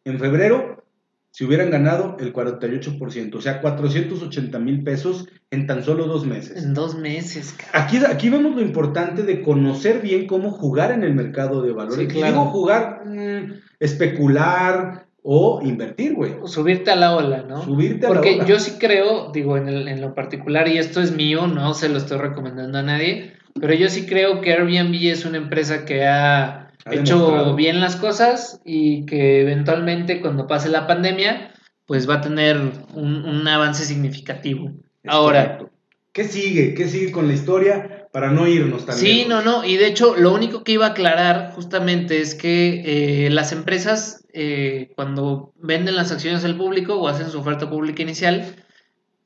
en 0.06 0.18
febrero 0.18 0.86
se 1.30 1.44
hubieran 1.44 1.70
ganado 1.70 2.16
el 2.20 2.32
48%, 2.32 3.34
o 3.34 3.40
sea, 3.42 3.60
480 3.60 4.58
mil 4.58 4.82
pesos 4.82 5.28
en 5.50 5.66
tan 5.66 5.84
solo 5.84 6.06
dos 6.06 6.24
meses. 6.24 6.64
En 6.64 6.72
dos 6.72 6.96
meses, 6.96 7.54
cabrón. 7.54 7.82
Aquí, 7.82 7.98
aquí 7.98 8.30
vemos 8.30 8.56
lo 8.56 8.62
importante 8.62 9.24
de 9.24 9.42
conocer 9.42 10.00
bien 10.00 10.26
cómo 10.26 10.52
jugar 10.52 10.90
en 10.90 11.02
el 11.02 11.14
mercado 11.14 11.60
de 11.60 11.72
valores. 11.72 12.08
Sí, 12.08 12.14
claro. 12.14 12.32
Digo 12.32 12.46
jugar, 12.46 13.02
mm, 13.04 13.52
especular 13.78 15.07
o 15.30 15.60
invertir, 15.62 16.14
güey. 16.14 16.36
Subirte 16.46 16.90
a 16.90 16.96
la 16.96 17.14
ola, 17.14 17.44
¿no? 17.46 17.62
Subirte 17.62 18.06
a 18.06 18.08
la 18.08 18.14
Porque 18.14 18.36
ola. 18.36 18.46
yo 18.46 18.58
sí 18.58 18.76
creo, 18.78 19.30
digo, 19.30 19.58
en, 19.58 19.68
el- 19.68 19.86
en 19.88 20.00
lo 20.00 20.14
particular, 20.14 20.68
y 20.68 20.78
esto 20.78 21.02
es 21.02 21.12
mío, 21.14 21.46
no 21.46 21.74
se 21.74 21.90
lo 21.90 21.98
estoy 21.98 22.16
recomendando 22.18 22.78
a 22.78 22.82
nadie, 22.82 23.34
pero 23.60 23.74
yo 23.74 23.90
sí 23.90 24.06
creo 24.06 24.40
que 24.40 24.52
Airbnb 24.54 24.94
es 25.10 25.26
una 25.26 25.36
empresa 25.36 25.84
que 25.84 26.06
ha, 26.06 26.70
Ha 26.86 26.94
hecho 26.94 27.16
demostrado. 27.18 27.56
bien 27.56 27.80
las 27.80 27.96
cosas 27.96 28.60
y 28.64 29.04
que 29.04 29.42
eventualmente 29.42 30.22
cuando 30.22 30.46
pase 30.46 30.70
la 30.70 30.86
pandemia, 30.86 31.52
pues 31.84 32.08
va 32.08 32.14
a 32.14 32.20
tener 32.22 32.56
un, 32.94 33.16
un 33.26 33.46
avance 33.48 33.84
significativo. 33.84 34.70
Es 35.02 35.12
Ahora, 35.12 35.42
correcto. 35.58 35.70
¿Qué 36.12 36.24
sigue? 36.24 36.72
¿Qué 36.74 36.88
sigue 36.88 37.12
con 37.12 37.26
la 37.28 37.34
historia 37.34 37.97
para 38.12 38.30
no 38.30 38.46
irnos 38.46 38.86
tan 38.86 38.96
Sí, 38.96 39.24
lejos? 39.24 39.28
no, 39.28 39.42
no, 39.42 39.64
y 39.64 39.76
de 39.76 39.86
hecho 39.86 40.16
lo 40.16 40.32
único 40.32 40.64
que 40.64 40.72
iba 40.72 40.86
a 40.86 40.90
aclarar 40.90 41.52
justamente 41.54 42.20
es 42.20 42.34
que 42.34 43.26
eh, 43.26 43.30
las 43.30 43.52
empresas 43.52 44.24
eh, 44.32 44.92
cuando 44.94 45.52
venden 45.56 45.96
las 45.96 46.12
acciones 46.12 46.44
al 46.44 46.56
público 46.56 46.94
o 46.94 47.08
hacen 47.08 47.30
su 47.30 47.40
oferta 47.40 47.68
pública 47.68 48.02
inicial, 48.02 48.54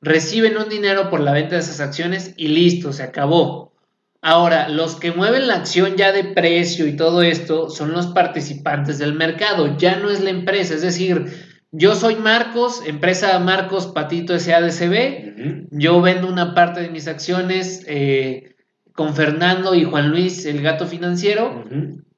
reciben 0.00 0.56
un 0.56 0.68
dinero 0.68 1.10
por 1.10 1.20
la 1.20 1.32
venta 1.32 1.54
de 1.56 1.60
esas 1.60 1.80
acciones 1.80 2.34
y 2.36 2.48
listo, 2.48 2.92
se 2.92 3.02
acabó. 3.02 3.72
Ahora, 4.20 4.68
los 4.68 4.96
que 4.96 5.10
mueven 5.10 5.48
la 5.48 5.56
acción 5.56 5.96
ya 5.96 6.12
de 6.12 6.24
precio 6.24 6.86
y 6.86 6.96
todo 6.96 7.22
esto 7.22 7.68
son 7.70 7.92
los 7.92 8.06
participantes 8.08 8.98
del 8.98 9.14
mercado, 9.14 9.76
ya 9.76 9.96
no 9.96 10.10
es 10.10 10.20
la 10.20 10.30
empresa, 10.30 10.74
es 10.74 10.82
decir, 10.82 11.26
yo 11.72 11.94
soy 11.94 12.16
Marcos, 12.16 12.82
empresa 12.86 13.38
Marcos 13.38 13.88
Patito 13.88 14.38
SADCB, 14.38 15.68
yo 15.70 16.00
vendo 16.00 16.28
una 16.28 16.54
parte 16.54 16.80
de 16.82 16.90
mis 16.90 17.08
acciones 17.08 17.82
eh, 17.88 18.51
con 18.94 19.14
Fernando 19.14 19.74
y 19.74 19.84
Juan 19.84 20.10
Luis, 20.10 20.46
el 20.46 20.62
gato 20.62 20.86
financiero, 20.86 21.64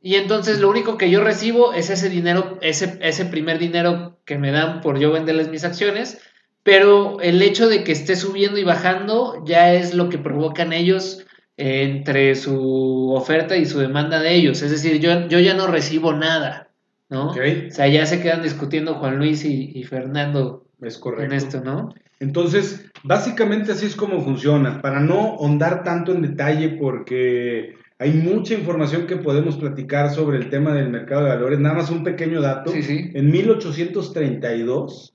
y 0.03 0.16
entonces 0.16 0.61
lo 0.61 0.68
único 0.68 0.99
que 0.99 1.11
yo 1.11 1.22
recibo 1.22 1.72
es 1.72 1.89
ese 1.91 2.09
dinero, 2.11 2.59
ese, 2.61 2.99
ese 3.01 3.25
primer 3.25 3.59
dinero 3.59 4.18
que 4.25 4.39
me 4.39 4.51
dan 4.51 4.81
por 4.81 4.99
yo 4.99 5.12
venderles 5.12 5.49
mis 5.49 5.64
acciones, 5.64 6.20
pero 6.62 7.20
el 7.20 7.41
hecho 7.43 7.68
de 7.68 7.85
que 7.85 7.93
esté 7.93 8.16
subiendo 8.16 8.59
y 8.59 8.64
bajando 8.64 9.43
ya 9.47 9.72
es 9.72 9.95
lo 9.95 10.09
que 10.09 10.18
provocan 10.18 10.72
ellos 10.72 11.25
eh, 11.57 11.83
entre 11.83 12.35
su 12.35 13.12
oferta 13.14 13.57
y 13.57 13.66
su 13.66 13.79
demanda 13.79 14.20
de 14.20 14.35
ellos. 14.35 14.62
Es 14.62 14.70
decir, 14.70 14.99
yo, 14.99 15.29
yo 15.29 15.39
ya 15.39 15.55
no 15.55 15.66
recibo 15.66 16.12
nada, 16.12 16.70
¿no? 17.09 17.29
O 17.29 17.70
sea, 17.70 17.87
ya 17.87 18.07
se 18.07 18.20
quedan 18.20 18.43
discutiendo 18.43 18.95
Juan 18.95 19.18
Luis 19.18 19.45
y, 19.45 19.72
y 19.75 19.85
Fernando 19.85 20.66
Es 20.81 21.01
en 21.18 21.33
esto, 21.33 21.61
¿no? 21.61 21.95
Entonces, 22.25 22.91
básicamente 23.03 23.72
así 23.72 23.85
es 23.85 23.95
como 23.95 24.25
funciona. 24.25 24.81
Para 24.81 24.99
no 24.99 25.35
ahondar 25.35 25.85
tanto 25.85 26.12
en 26.12 26.22
detalle, 26.22 26.70
porque 26.70 27.75
hay 27.99 28.12
mucha 28.14 28.55
información 28.55 29.07
que 29.07 29.18
podemos 29.18 29.59
platicar 29.59 30.11
sobre 30.11 30.39
el 30.39 30.49
tema 30.49 30.72
del 30.72 30.89
mercado 30.89 31.25
de 31.25 31.29
valores. 31.29 31.59
Nada 31.59 31.75
más 31.75 31.91
un 31.91 32.03
pequeño 32.03 32.41
dato. 32.41 32.72
Sí, 32.72 32.83
sí. 32.83 33.11
En 33.12 33.31
1832 33.31 35.14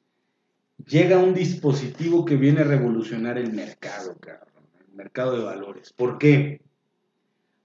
llega 0.85 1.17
un 1.17 1.33
dispositivo 1.33 2.25
que 2.25 2.35
viene 2.35 2.61
a 2.61 2.65
revolucionar 2.65 3.39
el 3.39 3.53
mercado, 3.53 4.15
cabrón, 4.19 4.65
el 4.87 4.95
mercado 4.95 5.35
de 5.35 5.43
valores. 5.43 5.91
¿Por 5.91 6.19
qué? 6.19 6.61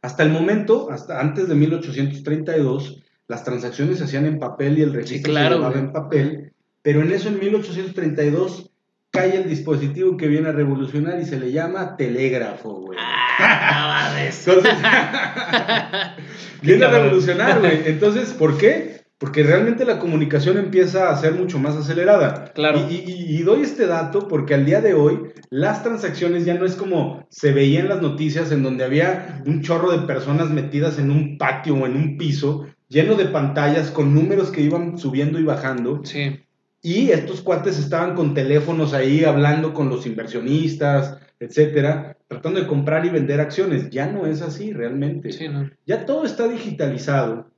Hasta 0.01 0.23
el 0.23 0.31
momento, 0.31 0.91
hasta 0.91 1.21
antes 1.21 1.49
de 1.49 1.55
1832, 1.55 3.03
las 3.29 3.45
transacciones 3.45 3.99
se 3.99 4.05
hacían 4.05 4.25
en 4.25 4.39
papel 4.39 4.79
y 4.79 4.83
el 4.83 4.95
registro 4.95 5.33
claro, 5.33 5.57
se 5.57 5.61
llevaba 5.61 5.79
en 5.79 5.93
papel, 5.93 6.53
pero 6.81 7.03
en 7.03 7.13
eso 7.13 7.29
en 7.29 7.39
1832 7.39 8.71
cae 9.15 9.37
el 9.37 9.49
dispositivo 9.49 10.17
que 10.17 10.27
viene 10.29 10.49
a 10.49 10.53
revolucionar 10.53 11.19
y 11.21 11.25
se 11.25 11.39
le 11.39 11.53
llama 11.53 11.97
telégrafo, 11.97 12.81
güey. 12.81 12.99
Ah, 13.01 14.11
no. 14.12 14.19
Entonces, 14.21 14.75
viene 16.62 16.85
a 16.85 16.91
revolucionar, 16.91 17.61
güey. 17.61 17.83
Entonces, 17.87 18.33
¿por 18.33 18.59
qué? 18.59 19.03
Porque 19.19 19.43
realmente 19.45 19.85
la 19.85 19.99
comunicación 20.01 20.59
empieza 20.59 21.09
a 21.11 21.17
ser 21.17 21.35
mucho 21.35 21.59
más 21.59 21.77
acelerada. 21.77 22.53
Claro. 22.53 22.87
Y, 22.91 22.95
y- 22.97 23.37
y 23.39 23.43
doy 23.43 23.62
este 23.62 23.87
dato 23.87 24.27
porque 24.29 24.55
al 24.55 24.67
día 24.67 24.81
de 24.81 24.95
hoy 24.95 25.19
las 25.51 25.83
transacciones 25.83 26.45
ya 26.45 26.55
no 26.55 26.67
es 26.67 26.75
como 26.75 27.27
se 27.31 27.53
veía 27.53 27.81
en 27.81 27.89
las 27.89 28.03
noticias 28.03 28.51
en 28.53 28.62
donde 28.62 28.85
había 28.85 29.43
un 29.47 29.62
chorro 29.62 29.93
de 29.93 30.07
personas 30.07 30.51
metidas 30.51 30.99
en 30.99 31.11
un 31.11 31.39
patio 31.39 31.75
o 31.77 31.87
en 31.87 31.97
un 31.97 32.19
piso 32.19 32.67
lleno 32.89 33.15
de 33.15 33.27
pantallas 33.27 33.91
con 33.91 34.12
números 34.15 34.51
que 34.51 34.61
iban 34.62 34.99
subiendo 34.99 35.39
y 35.39 35.45
bajando. 35.45 36.01
Sí, 36.05 36.41
Y 36.85 37.12
estos 37.12 37.41
cuates 37.41 37.78
estaban 37.78 38.14
con 38.14 38.35
teléfonos 38.35 38.93
ahí 38.93 39.24
hablando 39.24 39.72
con 39.72 39.89
los 39.89 40.05
inversionistas, 40.05 41.16
etcétera, 41.41 42.18
tratando 42.28 42.61
de 42.61 42.66
comprar 42.66 43.07
y 43.07 43.09
vender 43.09 43.41
acciones. 43.41 43.89
Ya 43.89 44.07
no 44.07 44.26
es 44.26 44.43
así 44.43 44.70
realmente. 44.70 45.32
sí, 45.32 45.49
no. 45.49 45.70
Ya 45.87 46.05
todo 46.05 46.26
está 46.26 46.47
digitalizado 46.47 47.51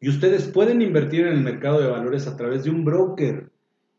y 0.00 0.08
ustedes 0.08 0.48
pueden 0.48 0.80
invertir 0.80 1.26
en 1.26 1.34
el 1.34 1.42
mercado 1.42 1.82
de 1.82 1.88
valores 1.90 2.26
a 2.26 2.34
través 2.34 2.64
de 2.64 2.70
un 2.70 2.82
broker. 2.82 3.50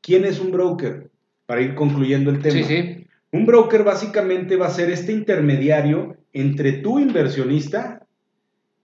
¿Quién 0.02 0.26
es 0.26 0.40
un 0.40 0.52
broker? 0.52 1.12
Para 1.46 1.62
ir 1.62 1.76
concluyendo 1.76 2.32
el 2.32 2.42
tema. 2.42 2.56
Sí, 2.56 2.64
sí. 2.64 3.08
Un 3.32 3.46
broker 3.46 3.84
básicamente 3.84 4.56
va 4.56 4.66
a 4.66 4.72
ser 4.72 4.90
este 4.90 5.12
intermediario 5.12 6.18
entre 6.34 6.72
tu 6.72 6.98
inversionista 6.98 8.08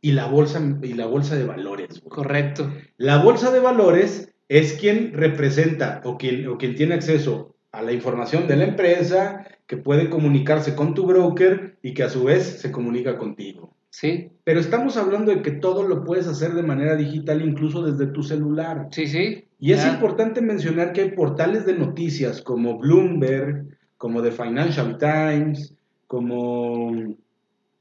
y 0.02 0.12
la 0.12 0.28
bolsa, 0.28 0.62
y 0.84 0.94
la 0.94 1.08
bolsa 1.08 1.36
de 1.36 1.46
valores. 1.46 2.00
güey. 2.00 2.16
Correcto. 2.16 2.72
La 2.98 3.24
bolsa 3.24 3.50
de 3.50 3.60
valores 3.60 4.36
es 4.50 4.74
quien 4.74 5.14
representa 5.14 6.02
o 6.04 6.18
quien, 6.18 6.48
o 6.48 6.58
quien 6.58 6.76
tiene 6.76 6.96
acceso 6.96 7.56
a 7.72 7.84
la 7.84 7.94
información 7.94 8.48
de 8.48 8.58
la 8.58 8.66
empresa, 8.66 9.46
que 9.68 9.78
puede 9.78 10.10
comunicarse 10.10 10.76
con 10.76 10.96
tu 10.96 11.06
broker 11.06 11.78
y 11.84 11.94
que 11.94 12.04
a 12.04 12.10
su 12.10 12.24
vez 12.24 12.60
se 12.60 12.72
comunica 12.72 13.18
contigo. 13.18 13.76
Sí. 13.92 14.32
Pero 14.44 14.60
estamos 14.60 14.98
hablando 14.98 15.32
de 15.32 15.44
que 15.44 15.52
todo 15.52 15.88
lo 15.88 16.04
puedes 16.04 16.28
hacer 16.28 16.54
de 16.54 16.64
manera 16.64 16.96
digital, 16.96 17.44
incluso 17.46 17.84
desde 17.84 18.12
tu 18.12 18.24
celular. 18.24 18.88
Sí, 18.92 19.08
sí. 19.08 19.46
Y 19.60 19.74
es 19.74 19.86
importante 19.86 20.42
mencionar 20.42 20.94
que 20.94 21.02
hay 21.02 21.12
portales 21.12 21.66
de 21.66 21.74
noticias 21.74 22.42
como 22.42 22.80
Bloomberg, 22.80 23.78
como 23.98 24.22
The 24.24 24.32
Financial 24.32 24.98
Times, 24.98 25.76
como 26.08 26.92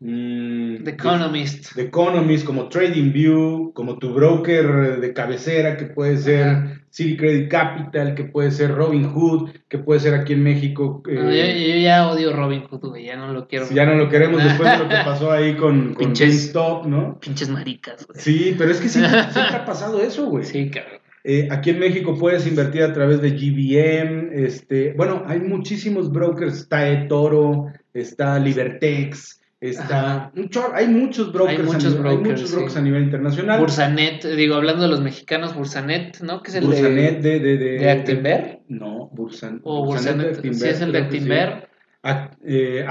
mm, 0.00 0.84
The 0.84 0.90
Economist. 0.90 1.74
The 1.74 1.82
Economist, 1.82 2.44
como 2.46 2.68
TradingView, 2.68 3.72
como 3.74 3.98
tu 3.98 4.12
broker 4.12 5.00
de 5.00 5.12
cabecera, 5.12 5.76
que 5.76 5.86
puede 5.86 6.18
ser 6.18 6.46
Ajá. 6.48 6.74
City 6.90 7.16
Credit 7.16 7.50
Capital, 7.50 8.14
que 8.14 8.24
puede 8.24 8.50
ser 8.50 8.74
Robinhood, 8.74 9.50
que 9.68 9.78
puede 9.78 10.00
ser 10.00 10.14
aquí 10.14 10.32
en 10.32 10.42
México. 10.42 11.02
eh, 11.08 11.14
No, 11.14 11.30
yo, 11.30 11.74
yo 11.74 11.80
ya 11.82 12.08
odio 12.08 12.32
Robin 12.34 12.62
Hood, 12.62 12.80
güey, 12.88 13.04
ya 13.04 13.16
no 13.16 13.32
lo 13.32 13.46
quiero. 13.46 13.66
si 13.66 13.74
ya 13.74 13.84
no 13.84 13.94
lo 13.94 14.08
queremos 14.08 14.42
después 14.42 14.70
de 14.72 14.78
lo 14.78 14.88
que 14.88 14.94
pasó 15.04 15.30
ahí 15.30 15.54
con, 15.54 15.94
con 15.94 16.06
Pinches. 16.06 16.54
¿no? 16.54 17.18
Pinches 17.20 17.48
maricas, 17.50 18.06
güey. 18.06 18.20
Sí, 18.20 18.54
pero 18.56 18.70
es 18.70 18.80
que 18.80 18.88
sí, 18.88 19.00
siempre 19.30 19.56
ha 19.56 19.64
pasado 19.66 20.00
eso, 20.00 20.26
güey. 20.26 20.44
Sí, 20.44 20.70
cabrón. 20.70 20.98
Eh, 21.24 21.46
aquí 21.50 21.70
en 21.70 21.80
México 21.80 22.16
puedes 22.18 22.46
invertir 22.46 22.82
a 22.82 22.92
través 22.94 23.20
de 23.20 23.32
GBM, 23.32 24.30
este, 24.32 24.94
bueno, 24.96 25.24
hay 25.26 25.40
muchísimos 25.40 26.10
brokers, 26.10 26.56
está 26.60 26.88
eToro, 26.88 27.66
está 27.92 28.38
Libertex, 28.38 29.37
está, 29.60 30.30
un 30.36 30.48
hay 30.74 30.86
muchos 30.88 31.32
brokers, 31.32 31.58
Hay 31.58 31.64
a 31.64 31.72
muchos 31.72 31.94
nivel- 31.94 32.06
hay 32.06 32.16
brokers, 32.16 32.40
muchos 32.40 32.52
brokers 32.52 32.72
sí. 32.74 32.78
a 32.78 32.82
nivel 32.82 33.02
internacional. 33.04 33.60
Bursanet, 33.60 34.24
digo, 34.24 34.54
hablando 34.54 34.82
de 34.82 34.88
los 34.88 35.00
mexicanos, 35.00 35.54
Bursanet, 35.54 36.20
¿no? 36.20 36.42
Que 36.42 36.50
es 36.50 36.56
el 36.56 36.64
Bursanet 36.66 37.20
de, 37.20 37.40
de, 37.40 37.56
de, 37.56 37.78
de, 37.78 37.90
Actinver. 37.90 38.60
no, 38.68 39.08
Bursan, 39.12 39.60
O 39.64 39.84
Bursanet 39.84 40.14
Bursanet, 40.16 40.26
de 40.26 40.36
Actinver, 40.36 40.58
sí 40.60 40.68
es 40.68 40.80
el 40.80 40.92
de. 40.92 40.98
Actinver. 40.98 41.68
Ac- 42.02 42.36
eh. 42.44 42.86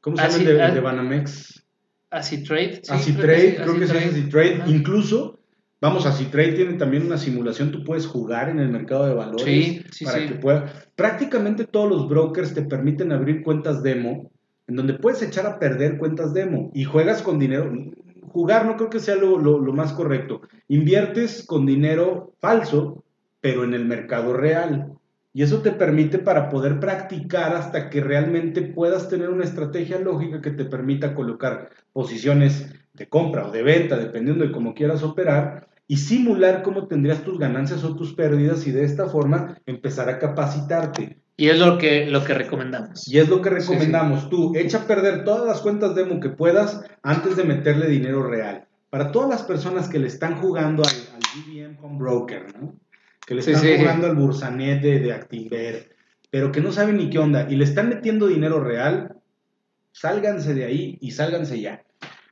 ¿cómo 0.00 0.16
se 0.16 0.22
llama 0.22 0.36
el 0.36 0.44
de, 0.44 0.70
de 0.74 0.80
Banamex? 0.80 1.64
Acitrade. 2.10 2.80
sí, 2.82 2.92
Acitrade, 2.92 3.56
creo 3.56 3.78
que 3.78 3.84
es 3.84 3.90
Acitrade. 3.90 4.10
Acitrade. 4.20 4.54
Ajá. 4.62 4.70
Incluso, 4.70 5.40
vamos, 5.80 6.06
Acitrade 6.06 6.52
tiene 6.52 6.74
también 6.74 7.06
una 7.06 7.18
simulación, 7.18 7.72
tú 7.72 7.82
puedes 7.82 8.06
jugar 8.06 8.50
en 8.50 8.60
el 8.60 8.68
mercado 8.68 9.06
de 9.06 9.14
valores 9.14 9.44
Sí, 9.44 9.82
sí, 9.90 10.04
para 10.04 10.18
sí. 10.18 10.28
que 10.28 10.34
pueda. 10.34 10.70
Prácticamente 10.94 11.64
todos 11.64 11.88
los 11.88 12.08
brokers 12.08 12.54
te 12.54 12.62
permiten 12.62 13.10
abrir 13.10 13.42
cuentas 13.42 13.82
demo, 13.82 14.30
en 14.66 14.76
donde 14.76 14.94
puedes 14.94 15.22
echar 15.22 15.46
a 15.46 15.58
perder 15.58 15.98
cuentas 15.98 16.32
demo 16.34 16.70
y 16.74 16.84
juegas 16.84 17.22
con 17.22 17.38
dinero. 17.38 17.70
Jugar 18.28 18.66
no 18.66 18.76
creo 18.76 18.90
que 18.90 19.00
sea 19.00 19.14
lo, 19.16 19.38
lo- 19.38 19.72
más 19.72 19.92
correcto. 19.92 20.40
Inviertes 20.68 21.44
con 21.46 21.66
dinero 21.66 22.34
falso, 22.40 23.04
pero 23.40 23.64
en 23.64 23.74
el 23.74 23.84
mercado 23.84 24.32
real. 24.34 24.92
Y 25.32 25.42
eso 25.42 25.62
te 25.62 25.72
permite 25.72 26.18
para 26.18 26.48
poder 26.48 26.78
practicar 26.80 27.54
hasta 27.56 27.90
que 27.90 28.00
realmente 28.00 28.62
puedas 28.62 29.08
tener 29.08 29.30
una 29.30 29.44
estrategia 29.44 29.98
lógica 29.98 30.40
que 30.40 30.52
te 30.52 30.64
permita 30.64 31.14
colocar 31.14 31.70
posiciones 31.92 32.72
de 32.92 33.08
compra 33.08 33.48
o 33.48 33.50
de 33.50 33.62
venta, 33.62 33.96
dependiendo 33.96 34.44
de 34.44 34.52
cómo 34.52 34.74
quieras 34.74 35.02
operar, 35.02 35.68
y 35.88 35.96
simular 35.98 36.62
cómo 36.62 36.86
tendrías 36.86 37.22
tus 37.24 37.38
ganancias 37.38 37.82
o 37.84 37.96
tus 37.96 38.14
pérdidas 38.14 38.66
y 38.66 38.72
de 38.72 38.84
esta 38.84 39.06
forma 39.06 39.58
empezar 39.66 40.08
a 40.08 40.18
capacitarte. 40.18 41.20
Y 41.36 41.48
es 41.48 41.58
lo 41.58 41.78
que, 41.78 42.06
lo 42.06 42.24
que 42.24 42.34
recomendamos. 42.34 43.08
Y 43.08 43.18
es 43.18 43.28
lo 43.28 43.42
que 43.42 43.50
Sí, 43.50 43.72
recomendamos. 43.72 44.30
Tú, 44.30 44.52
echa 44.54 44.78
a 44.78 44.86
perder 44.86 45.24
todas 45.24 45.46
las 45.46 45.60
cuentas 45.60 45.94
demo 45.94 46.20
que 46.20 46.28
puedas 46.28 46.84
antes 47.02 47.36
de 47.36 47.44
meterle 47.44 47.88
dinero 47.88 48.22
real. 48.22 48.66
Para 48.90 49.10
todas 49.10 49.28
las 49.28 49.42
personas 49.42 49.88
que 49.88 49.98
le 49.98 50.06
están 50.06 50.36
jugando 50.36 50.84
al, 50.84 50.90
al 50.90 51.42
BBM 51.44 51.78
Home 51.82 51.98
Broker, 51.98 52.46
¿no? 52.56 52.78
Que 53.26 53.34
le 53.34 53.40
están 53.40 53.56
sí. 53.56 53.74
jugando 53.78 54.06
al 54.06 54.14
Bursanet 54.14 54.80
de, 54.80 55.00
de 55.00 55.12
Actinver, 55.12 55.96
pero 56.30 56.52
que 56.52 56.60
no 56.60 56.70
saben 56.70 56.98
ni 56.98 57.10
qué 57.10 57.18
onda 57.18 57.46
y 57.50 57.56
le 57.56 57.64
están 57.64 57.88
metiendo 57.88 58.28
dinero 58.28 58.60
real, 58.60 59.16
sálganse 59.90 60.54
de 60.54 60.64
ahí 60.64 60.98
y 61.00 61.10
sálganse 61.12 61.60
ya. 61.60 61.82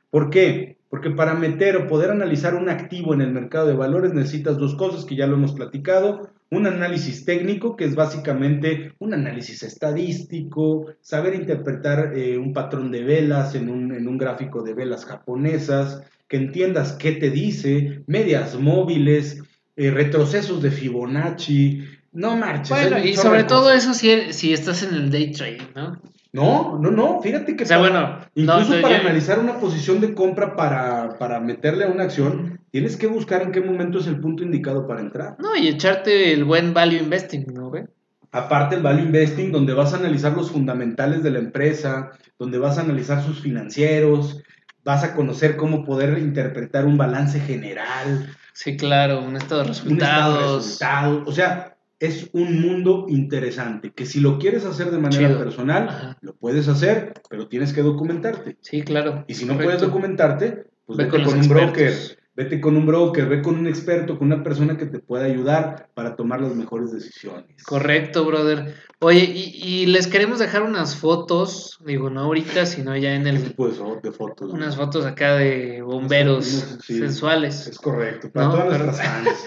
¿Por 0.09 0.29
qué? 0.29 0.77
Porque 0.93 1.09
para 1.09 1.33
meter 1.33 1.75
o 1.75 1.87
poder 1.87 2.11
analizar 2.11 2.53
un 2.53 2.69
activo 2.69 3.15
en 3.15 3.21
el 3.21 3.31
mercado 3.31 3.65
de 3.65 3.73
valores 3.73 4.13
necesitas 4.13 4.59
dos 4.59 4.75
cosas 4.75 5.05
que 5.05 5.15
ya 5.15 5.25
lo 5.25 5.37
hemos 5.37 5.53
platicado. 5.53 6.29
Un 6.51 6.67
análisis 6.67 7.25
técnico, 7.25 7.75
que 7.75 7.85
es 7.85 7.95
básicamente 7.95 8.93
un 8.99 9.15
análisis 9.15 9.63
estadístico, 9.63 10.85
saber 11.01 11.33
interpretar 11.33 12.15
eh, 12.15 12.37
un 12.37 12.53
patrón 12.53 12.91
de 12.91 13.03
velas 13.03 13.55
en 13.55 13.69
un, 13.69 13.91
en 13.91 14.07
un 14.07 14.19
gráfico 14.19 14.61
de 14.61 14.75
velas 14.75 15.05
japonesas, 15.05 16.03
que 16.27 16.37
entiendas 16.37 16.91
qué 16.91 17.13
te 17.13 17.31
dice, 17.31 18.03
medias 18.05 18.53
móviles, 18.59 19.41
eh, 19.75 19.89
retrocesos 19.89 20.61
de 20.61 20.69
Fibonacci. 20.69 21.85
No 22.11 22.37
marches. 22.37 22.69
Bueno, 22.69 23.03
y 23.03 23.15
sobre 23.15 23.45
todo 23.45 23.71
eso 23.71 23.95
si, 23.95 24.31
si 24.31 24.53
estás 24.53 24.83
en 24.83 24.93
el 24.93 25.09
day 25.09 25.31
trading, 25.31 25.73
¿no? 25.73 25.99
No, 26.33 26.79
no, 26.79 26.89
no. 26.91 27.21
Fíjate 27.21 27.55
que 27.55 27.63
O 27.63 27.67
sea, 27.67 27.77
para- 27.79 27.89
bueno, 27.89 28.19
Incluso 28.35 28.75
no, 28.75 28.81
para 28.81 28.95
yo- 28.97 29.01
analizar 29.07 29.39
una 29.39 29.59
posición 29.59 30.01
de 30.01 30.13
compra 30.15 30.55
para, 30.55 31.17
para 31.19 31.39
meterle 31.39 31.85
a 31.85 31.89
una 31.89 32.03
acción, 32.03 32.59
tienes 32.71 32.97
que 32.97 33.05
buscar 33.07 33.43
en 33.43 33.51
qué 33.51 33.61
momento 33.61 33.99
es 33.99 34.07
el 34.07 34.19
punto 34.19 34.43
indicado 34.43 34.87
para 34.87 35.01
entrar. 35.01 35.35
No, 35.39 35.55
y 35.55 35.67
echarte 35.67 36.33
el 36.33 36.43
buen 36.43 36.73
value 36.73 36.97
investing, 36.97 37.45
¿no, 37.53 37.69
güey? 37.69 37.83
Aparte 38.31 38.75
el 38.75 38.81
value 38.81 39.03
investing, 39.03 39.51
donde 39.51 39.73
vas 39.73 39.93
a 39.93 39.97
analizar 39.97 40.33
los 40.35 40.49
fundamentales 40.51 41.21
de 41.21 41.29
la 41.29 41.37
empresa, 41.39 42.09
donde 42.39 42.57
vas 42.57 42.79
a 42.79 42.81
analizar 42.81 43.21
sus 43.21 43.39
financieros, 43.39 44.41
vas 44.83 45.03
a 45.03 45.13
conocer 45.13 45.55
cómo 45.55 45.85
poder 45.85 46.17
interpretar 46.17 46.85
un 46.85 46.97
balance 46.97 47.39
general, 47.39 48.27
Sí, 48.55 48.75
claro, 48.77 49.21
un 49.21 49.35
estado 49.35 49.61
de 49.63 49.67
un 49.67 49.71
estado 49.73 49.93
de 50.33 50.39
resultados. 50.39 50.55
resultados. 50.65 51.23
O 51.27 51.31
sea, 51.31 51.72
es 52.05 52.29
un 52.33 52.59
mundo 52.61 53.05
interesante 53.07 53.93
que 53.93 54.05
si 54.05 54.19
lo 54.19 54.37
quieres 54.37 54.65
hacer 54.65 54.91
de 54.91 54.97
manera 54.99 55.29
Chido. 55.29 55.39
personal, 55.39 55.87
Ajá. 55.87 56.17
lo 56.21 56.35
puedes 56.35 56.67
hacer, 56.67 57.13
pero 57.29 57.47
tienes 57.47 57.71
que 57.71 57.81
documentarte. 57.81 58.57
Sí, 58.61 58.81
claro. 58.81 59.23
Y 59.27 59.35
si 59.35 59.45
no 59.45 59.53
correcto. 59.53 59.67
puedes 59.69 59.81
documentarte, 59.81 60.65
pues 60.85 60.97
Ve 60.97 61.05
vete 61.05 61.23
con 61.23 61.33
un 61.33 61.37
expertos. 61.39 61.47
broker, 61.47 61.93
vete 62.35 62.59
con 62.59 62.75
un 62.75 62.85
broker, 62.85 63.27
ve 63.27 63.41
con 63.41 63.55
un 63.59 63.67
experto, 63.67 64.17
con 64.17 64.27
una 64.27 64.43
persona 64.43 64.77
que 64.77 64.85
te 64.87 64.99
pueda 64.99 65.25
ayudar 65.25 65.89
para 65.93 66.15
tomar 66.15 66.41
las 66.41 66.55
mejores 66.55 66.91
decisiones. 66.91 67.63
Correcto, 67.63 68.25
brother. 68.25 68.73
Oye, 68.99 69.25
y, 69.25 69.59
y 69.61 69.85
les 69.85 70.07
queremos 70.07 70.39
dejar 70.39 70.63
unas 70.63 70.95
fotos, 70.95 71.77
digo, 71.85 72.09
no 72.09 72.21
ahorita, 72.21 72.65
sino 72.65 72.95
ya 72.97 73.13
en 73.13 73.23
¿Qué 73.23 73.29
el... 73.29 73.43
tipo 73.43 73.67
de, 73.67 74.11
fotos? 74.11 74.51
Unas 74.51 74.75
fotos 74.77 75.05
acá 75.05 75.35
de 75.35 75.81
bomberos 75.81 76.79
sí. 76.83 76.97
sensuales. 76.99 77.67
Es 77.67 77.77
correcto, 77.77 78.31
para 78.31 78.47
No, 78.47 78.51
todas 78.53 78.67
pero- 78.69 78.85
nuestras 78.85 79.07
fans. 79.07 79.29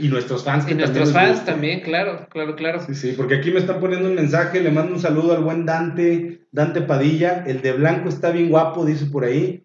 Y 0.00 0.06
nuestros 0.06 0.44
fans 0.44 0.64
que 0.64 0.74
Y 0.74 0.76
nuestros 0.76 1.12
fans 1.12 1.44
también, 1.44 1.80
claro, 1.80 2.28
claro, 2.30 2.54
claro. 2.54 2.78
Sí, 2.86 2.94
sí, 2.94 3.14
porque 3.16 3.34
aquí 3.34 3.50
me 3.50 3.58
están 3.58 3.80
poniendo 3.80 4.08
un 4.08 4.14
mensaje, 4.14 4.60
le 4.60 4.70
mando 4.70 4.94
un 4.94 5.00
saludo 5.00 5.32
al 5.36 5.42
buen 5.42 5.66
Dante, 5.66 6.46
Dante 6.52 6.82
Padilla, 6.82 7.42
el 7.44 7.62
de 7.62 7.72
blanco 7.72 8.08
está 8.08 8.30
bien 8.30 8.48
guapo, 8.48 8.84
dice 8.84 9.06
por 9.06 9.24
ahí. 9.24 9.64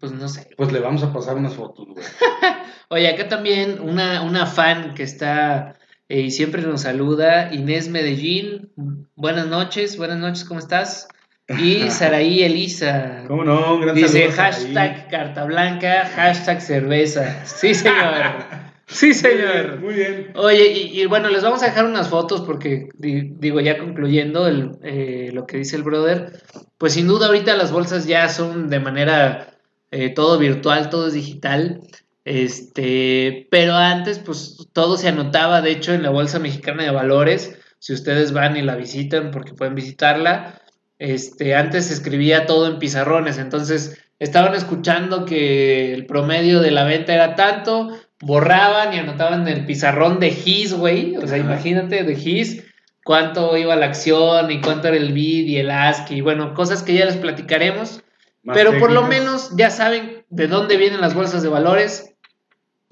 Pues 0.00 0.12
no 0.12 0.28
sé. 0.28 0.48
Pues 0.56 0.72
le 0.72 0.80
vamos 0.80 1.02
a 1.02 1.12
pasar 1.12 1.36
unas 1.36 1.54
fotos, 1.54 1.86
güey. 1.88 2.04
Oye, 2.88 3.08
acá 3.08 3.28
también 3.28 3.78
una, 3.80 4.22
una 4.22 4.46
fan 4.46 4.94
que 4.94 5.02
está 5.02 5.76
eh, 6.08 6.20
y 6.20 6.30
siempre 6.30 6.62
nos 6.62 6.82
saluda, 6.82 7.52
Inés 7.52 7.88
Medellín. 7.88 8.70
Buenas 9.16 9.46
noches, 9.46 9.96
buenas 9.96 10.18
noches, 10.18 10.44
¿cómo 10.44 10.60
estás? 10.60 11.08
Y 11.48 11.90
Saraí 11.90 12.42
Elisa. 12.42 13.24
¿Cómo 13.26 13.44
no? 13.44 13.74
Un 13.74 13.80
gran 13.82 13.94
Dice 13.94 14.30
saludo 14.30 14.36
hashtag 14.36 15.08
carta 15.10 15.44
blanca, 15.44 16.10
hashtag 16.14 16.60
cerveza. 16.60 17.44
Sí, 17.44 17.74
señor. 17.74 17.94
Sí, 18.86 19.14
señor. 19.14 19.80
Muy 19.80 19.94
bien. 19.94 20.32
Oye, 20.34 20.70
y, 20.72 21.00
y 21.00 21.06
bueno, 21.06 21.30
les 21.30 21.42
vamos 21.42 21.62
a 21.62 21.66
dejar 21.66 21.86
unas 21.86 22.10
fotos 22.10 22.42
porque, 22.42 22.90
di- 22.94 23.32
digo, 23.38 23.58
ya 23.60 23.78
concluyendo 23.78 24.46
el, 24.46 24.72
eh, 24.82 25.30
lo 25.32 25.46
que 25.46 25.56
dice 25.56 25.76
el 25.76 25.84
brother, 25.84 26.38
pues 26.76 26.92
sin 26.92 27.06
duda 27.08 27.28
ahorita 27.28 27.56
las 27.56 27.72
bolsas 27.72 28.06
ya 28.06 28.28
son 28.28 28.68
de 28.68 28.80
manera 28.80 29.53
eh, 29.94 30.10
todo 30.10 30.38
virtual, 30.38 30.90
todo 30.90 31.06
es 31.06 31.14
digital, 31.14 31.80
este, 32.24 33.46
pero 33.48 33.74
antes 33.74 34.18
pues 34.18 34.56
todo 34.72 34.96
se 34.96 35.06
anotaba, 35.06 35.62
de 35.62 35.70
hecho, 35.70 35.92
en 35.92 36.02
la 36.02 36.10
Bolsa 36.10 36.40
Mexicana 36.40 36.82
de 36.82 36.90
Valores, 36.90 37.56
si 37.78 37.92
ustedes 37.92 38.32
van 38.32 38.56
y 38.56 38.62
la 38.62 38.74
visitan, 38.74 39.30
porque 39.30 39.52
pueden 39.52 39.76
visitarla, 39.76 40.60
este, 40.98 41.54
antes 41.54 41.86
se 41.86 41.94
escribía 41.94 42.44
todo 42.44 42.66
en 42.66 42.80
pizarrones, 42.80 43.38
entonces 43.38 43.96
estaban 44.18 44.54
escuchando 44.54 45.26
que 45.26 45.94
el 45.94 46.06
promedio 46.06 46.58
de 46.58 46.72
la 46.72 46.82
venta 46.82 47.14
era 47.14 47.36
tanto, 47.36 47.96
borraban 48.20 48.94
y 48.94 48.98
anotaban 48.98 49.46
en 49.46 49.58
el 49.58 49.64
pizarrón 49.64 50.18
de 50.18 50.30
GIS, 50.32 50.74
güey, 50.74 51.16
o 51.18 51.26
sea, 51.28 51.38
Ajá. 51.38 51.52
imagínate 51.52 52.02
de 52.02 52.16
GIS 52.16 52.64
cuánto 53.04 53.56
iba 53.56 53.76
la 53.76 53.86
acción 53.86 54.50
y 54.50 54.60
cuánto 54.60 54.88
era 54.88 54.96
el 54.96 55.12
bid 55.12 55.46
y 55.46 55.58
el 55.58 55.70
ask 55.70 56.10
y 56.10 56.20
bueno, 56.20 56.52
cosas 56.52 56.82
que 56.82 56.94
ya 56.94 57.04
les 57.04 57.16
platicaremos, 57.16 58.03
Más 58.44 58.56
pero 58.56 58.78
por 58.78 58.92
lo 58.92 59.02
menos 59.06 59.50
ya 59.56 59.70
saben 59.70 60.24
de 60.28 60.46
dónde 60.46 60.76
vienen 60.76 61.00
las 61.00 61.14
bolsas 61.14 61.42
de 61.42 61.48
valores, 61.48 62.14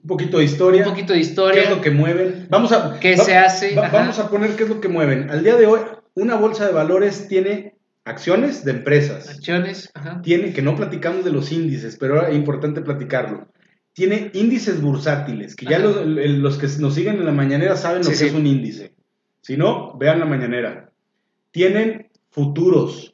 Un 0.02 0.06
poquito 0.08 0.38
de 0.38 0.44
historia. 0.44 0.82
un 0.84 0.90
poquito 0.90 1.12
de 1.12 1.18
¿Qué 1.20 1.24
historia, 1.24 1.62
es 1.62 1.70
lo 1.70 1.80
que 1.80 1.90
mueven? 1.90 2.46
Vamos 2.50 2.72
a, 2.72 2.98
qué 2.98 3.16
va- 3.16 3.24
se 3.24 3.36
hace, 3.36 3.74
va- 3.76 3.88
vamos 3.90 4.18
a 4.18 4.28
poner 4.30 4.56
qué 4.56 4.64
es 4.64 4.68
lo 4.68 4.80
que 4.80 4.88
mueven. 4.88 5.30
Al 5.30 5.44
día 5.44 5.56
de 5.56 5.66
hoy, 5.66 5.80
una 6.14 6.34
bolsa 6.36 6.66
de 6.66 6.72
valores 6.72 7.28
tiene 7.28 7.76
acciones 8.04 8.64
de 8.64 8.72
empresas. 8.72 9.28
acciones, 9.28 9.90
ajá. 9.94 10.20
Tiene, 10.22 10.52
que 10.52 10.62
no 10.62 10.74
platicamos 10.74 11.24
de 11.24 11.30
los 11.32 11.52
índices, 11.52 11.96
pero 12.00 12.26
es 12.26 12.34
importante 12.34 12.80
platicarlo. 12.80 13.48
Tiene 13.92 14.30
índices 14.32 14.80
bursátiles, 14.80 15.54
que 15.54 15.66
ya 15.66 15.78
los, 15.78 16.56
que 16.58 16.66
nos 16.80 16.94
siguen 16.94 17.16
en 17.16 17.26
la 17.26 17.32
mañanera 17.32 17.76
saben 17.76 18.02
lo 18.02 18.08
que 18.08 18.16
sí. 18.16 18.24
es 18.26 18.32
un 18.32 18.46
índice. 18.46 18.94
Si 19.42 19.56
no, 19.58 19.96
vean 19.98 20.18
la 20.18 20.24
mañanera. 20.24 20.90
Tienen 21.50 22.10
futuros, 22.30 23.11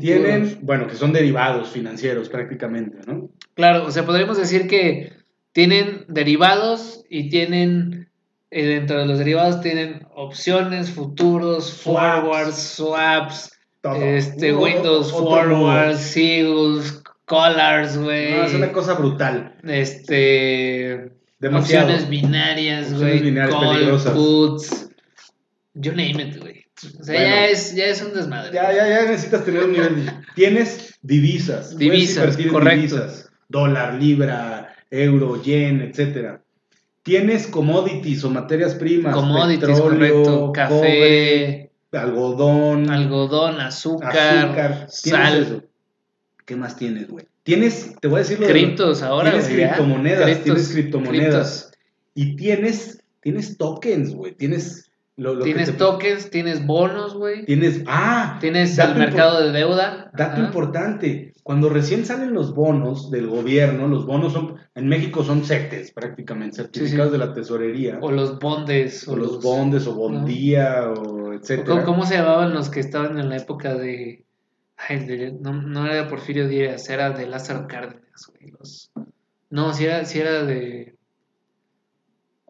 Tienen, 0.00 0.58
bueno, 0.62 0.86
que 0.86 0.96
son 0.96 1.12
derivados 1.12 1.70
financieros 1.70 2.28
prácticamente, 2.28 2.98
¿no? 3.06 3.30
Claro, 3.54 3.86
o 3.86 3.90
sea, 3.90 4.04
podríamos 4.04 4.36
decir 4.36 4.68
que 4.68 5.12
tienen 5.52 6.04
derivados 6.08 7.04
y 7.08 7.30
tienen, 7.30 8.10
eh, 8.50 8.66
dentro 8.66 8.98
de 8.98 9.06
los 9.06 9.18
derivados 9.18 9.62
tienen 9.62 10.06
opciones, 10.14 10.90
futuros, 10.90 11.72
forwards, 11.72 12.56
swaps, 12.56 13.50
este, 13.96 14.54
Windows 14.54 15.10
forwards, 15.10 16.00
seals, 16.00 17.02
collars, 17.24 17.96
güey. 17.96 18.32
No, 18.32 18.44
es 18.44 18.54
una 18.54 18.72
cosa 18.72 18.94
brutal. 18.94 19.56
Este, 19.64 21.12
opciones 21.50 22.08
binarias, 22.08 22.92
güey, 22.92 23.34
call, 23.34 23.98
puts, 24.12 24.90
you 25.74 25.92
name 25.92 26.22
it, 26.22 26.38
güey. 26.38 26.57
O 27.00 27.04
sea, 27.04 27.20
ya, 27.20 27.46
es, 27.46 27.74
ya 27.74 27.86
es 27.86 28.02
un 28.02 28.14
desmadre. 28.14 28.52
Ya, 28.52 28.72
ya, 28.72 28.88
ya 28.88 29.02
necesitas 29.10 29.44
tener 29.44 29.64
un 29.64 29.72
nivel. 29.72 30.10
Tienes 30.34 30.94
divisas. 31.02 31.76
Divisas, 31.76 32.36
correcto. 32.36 32.96
Divisas, 32.96 33.30
dólar, 33.48 33.94
libra, 33.94 34.74
euro, 34.90 35.42
yen, 35.42 35.80
etcétera. 35.80 36.42
Tienes 37.02 37.46
commodities 37.46 38.22
o 38.24 38.30
materias 38.30 38.74
primas. 38.74 39.14
Commodities, 39.14 39.60
petróleo, 39.60 40.22
correcto. 40.22 40.52
Café. 40.52 41.70
algodón. 41.92 42.90
Algodón, 42.90 43.60
azúcar. 43.60 44.16
Azúcar. 44.16 44.86
Sal. 44.88 45.68
¿Qué 46.44 46.56
más 46.56 46.76
tienes, 46.76 47.08
güey? 47.08 47.26
Tienes, 47.42 47.94
te 48.00 48.08
voy 48.08 48.16
a 48.16 48.22
decir 48.22 48.40
lo 48.40 48.46
Criptos 48.46 49.02
ahora, 49.02 49.30
Tienes 49.30 49.48
criptomonedas, 49.48 50.42
tienes 50.42 50.68
criptomonedas. 50.68 51.72
Y 52.14 52.36
tienes, 52.36 53.02
tienes 53.22 53.56
tokens, 53.56 54.14
güey. 54.14 54.32
Tienes 54.34 54.87
tienes 55.42 55.76
tokens, 55.76 56.30
tienes 56.30 56.64
bonos, 56.64 57.14
güey. 57.14 57.44
Tienes, 57.44 57.82
ah, 57.86 58.38
tienes 58.40 58.78
el 58.78 58.94
mercado 58.94 59.42
de 59.42 59.52
deuda. 59.52 60.10
Dato 60.14 60.40
importante, 60.40 61.34
cuando 61.42 61.68
recién 61.68 62.04
salen 62.04 62.34
los 62.34 62.54
bonos 62.54 63.10
del 63.10 63.26
gobierno, 63.26 63.88
los 63.88 64.06
bonos 64.06 64.32
son, 64.32 64.56
en 64.74 64.86
México 64.86 65.24
son 65.24 65.44
CETES 65.44 65.92
prácticamente, 65.92 66.56
certificados 66.56 67.10
de 67.10 67.18
la 67.18 67.32
tesorería. 67.32 67.98
O 68.00 68.12
los 68.12 68.38
bondes. 68.38 69.08
O, 69.08 69.16
los, 69.16 69.42
bondes, 69.42 69.86
o 69.86 69.94
bondía, 69.94 70.90
o 70.90 71.32
etcétera. 71.32 71.84
¿Cómo, 71.84 72.04
se 72.06 72.16
llamaban 72.16 72.54
los 72.54 72.70
que 72.70 72.80
estaban 72.80 73.18
en 73.18 73.28
la 73.28 73.38
época 73.38 73.74
de... 73.74 74.24
Ay, 74.76 75.36
no, 75.40 75.52
no, 75.52 75.86
era 75.86 76.04
de 76.04 76.04
Porfirio 76.04 76.46
Díaz, 76.46 76.88
era 76.88 77.10
de 77.10 77.26
Lázaro 77.26 77.66
Cárdenas, 77.66 78.26
güey. 78.28 78.52
no, 79.50 79.74
si 79.74 79.86
era, 79.86 80.04
si 80.04 80.20
era 80.20 80.44
de... 80.44 80.97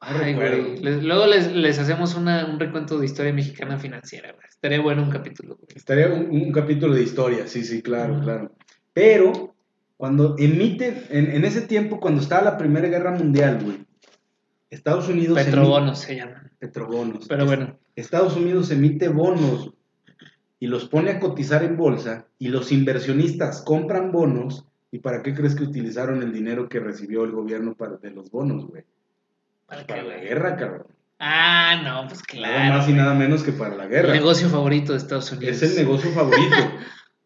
Ay, 0.01 0.35
güey. 0.35 0.81
luego 0.81 1.27
les, 1.27 1.79
hacemos 1.79 2.15
un 2.15 2.59
recuento 2.59 2.99
de 2.99 3.07
historia 3.07 3.33
mexicana 3.33 3.79
financiera, 3.79 4.33
güey. 4.33 4.47
Estaría 4.49 4.81
bueno 4.81 5.03
un 5.03 5.11
capítulo. 5.11 5.59
Estaría 5.75 6.09
un, 6.09 6.53
capítulo 6.53 6.95
de 6.95 7.03
historia, 7.03 7.47
sí, 7.47 7.65
sí, 7.65 7.83
claro, 7.83 8.21
claro. 8.21 8.53
Pero 8.93 9.55
cuando 9.97 10.37
emite, 10.39 11.05
en, 11.11 11.45
ese 11.45 11.63
tiempo, 11.63 11.99
cuando 12.01 12.21
estaba 12.21 12.43
la 12.43 12.59
Primera 12.59 12.89
Guerra 12.89 13.13
Mundial, 13.13 13.61
güey, 13.63 13.85
Estados 14.71 15.09
Unidos... 15.09 15.37
Petrobonos 15.37 15.99
se 15.99 16.17
llaman. 16.17 16.51
Petrobonos. 16.59 17.27
Pero 17.27 17.47
bueno. 17.47 17.79
Estados 17.97 18.37
Unidos 18.37 18.71
emite 18.71 19.09
bonos 19.09 19.73
y 20.61 20.69
los 20.69 20.89
pone 20.89 21.11
a 21.13 21.21
cotizar 21.21 21.65
en 21.65 21.77
bolsa 21.77 22.27
y 22.39 22.49
los 22.49 22.71
inversionistas 22.71 23.63
compran 23.63 24.13
bonos. 24.13 24.65
¿Y 24.91 25.01
para 25.01 25.23
qué 25.23 25.35
crees 25.35 25.55
que 25.55 25.65
utilizaron 25.65 26.23
el 26.23 26.33
dinero 26.33 26.69
que 26.69 26.81
recibió 26.81 27.25
el 27.25 27.33
gobierno 27.33 27.75
para, 27.75 27.97
de 27.97 28.11
los 28.11 28.31
bonos, 28.31 28.67
güey? 28.67 28.85
Para, 29.69 30.03
la 30.03 30.17
guerra, 30.17 30.57
cabrón. 30.57 30.87
Ah, 31.19 31.81
no, 31.85 32.09
pues 32.09 32.23
claro. 32.23 32.59
Nada 32.59 32.79
más 32.79 32.89
y 32.89 32.93
nada 32.93 33.15
menos 33.15 33.43
que 33.43 33.53
para 33.53 33.75
la 33.75 33.87
guerra. 33.87 34.09
El 34.09 34.21
negocio 34.21 34.49
favorito 34.49 34.93
de 34.93 34.99
Estados 34.99 35.31
Unidos. 35.33 35.63
Es 35.63 35.71
el 35.71 35.85
negocio 35.85 36.11
favorito. 36.11 36.57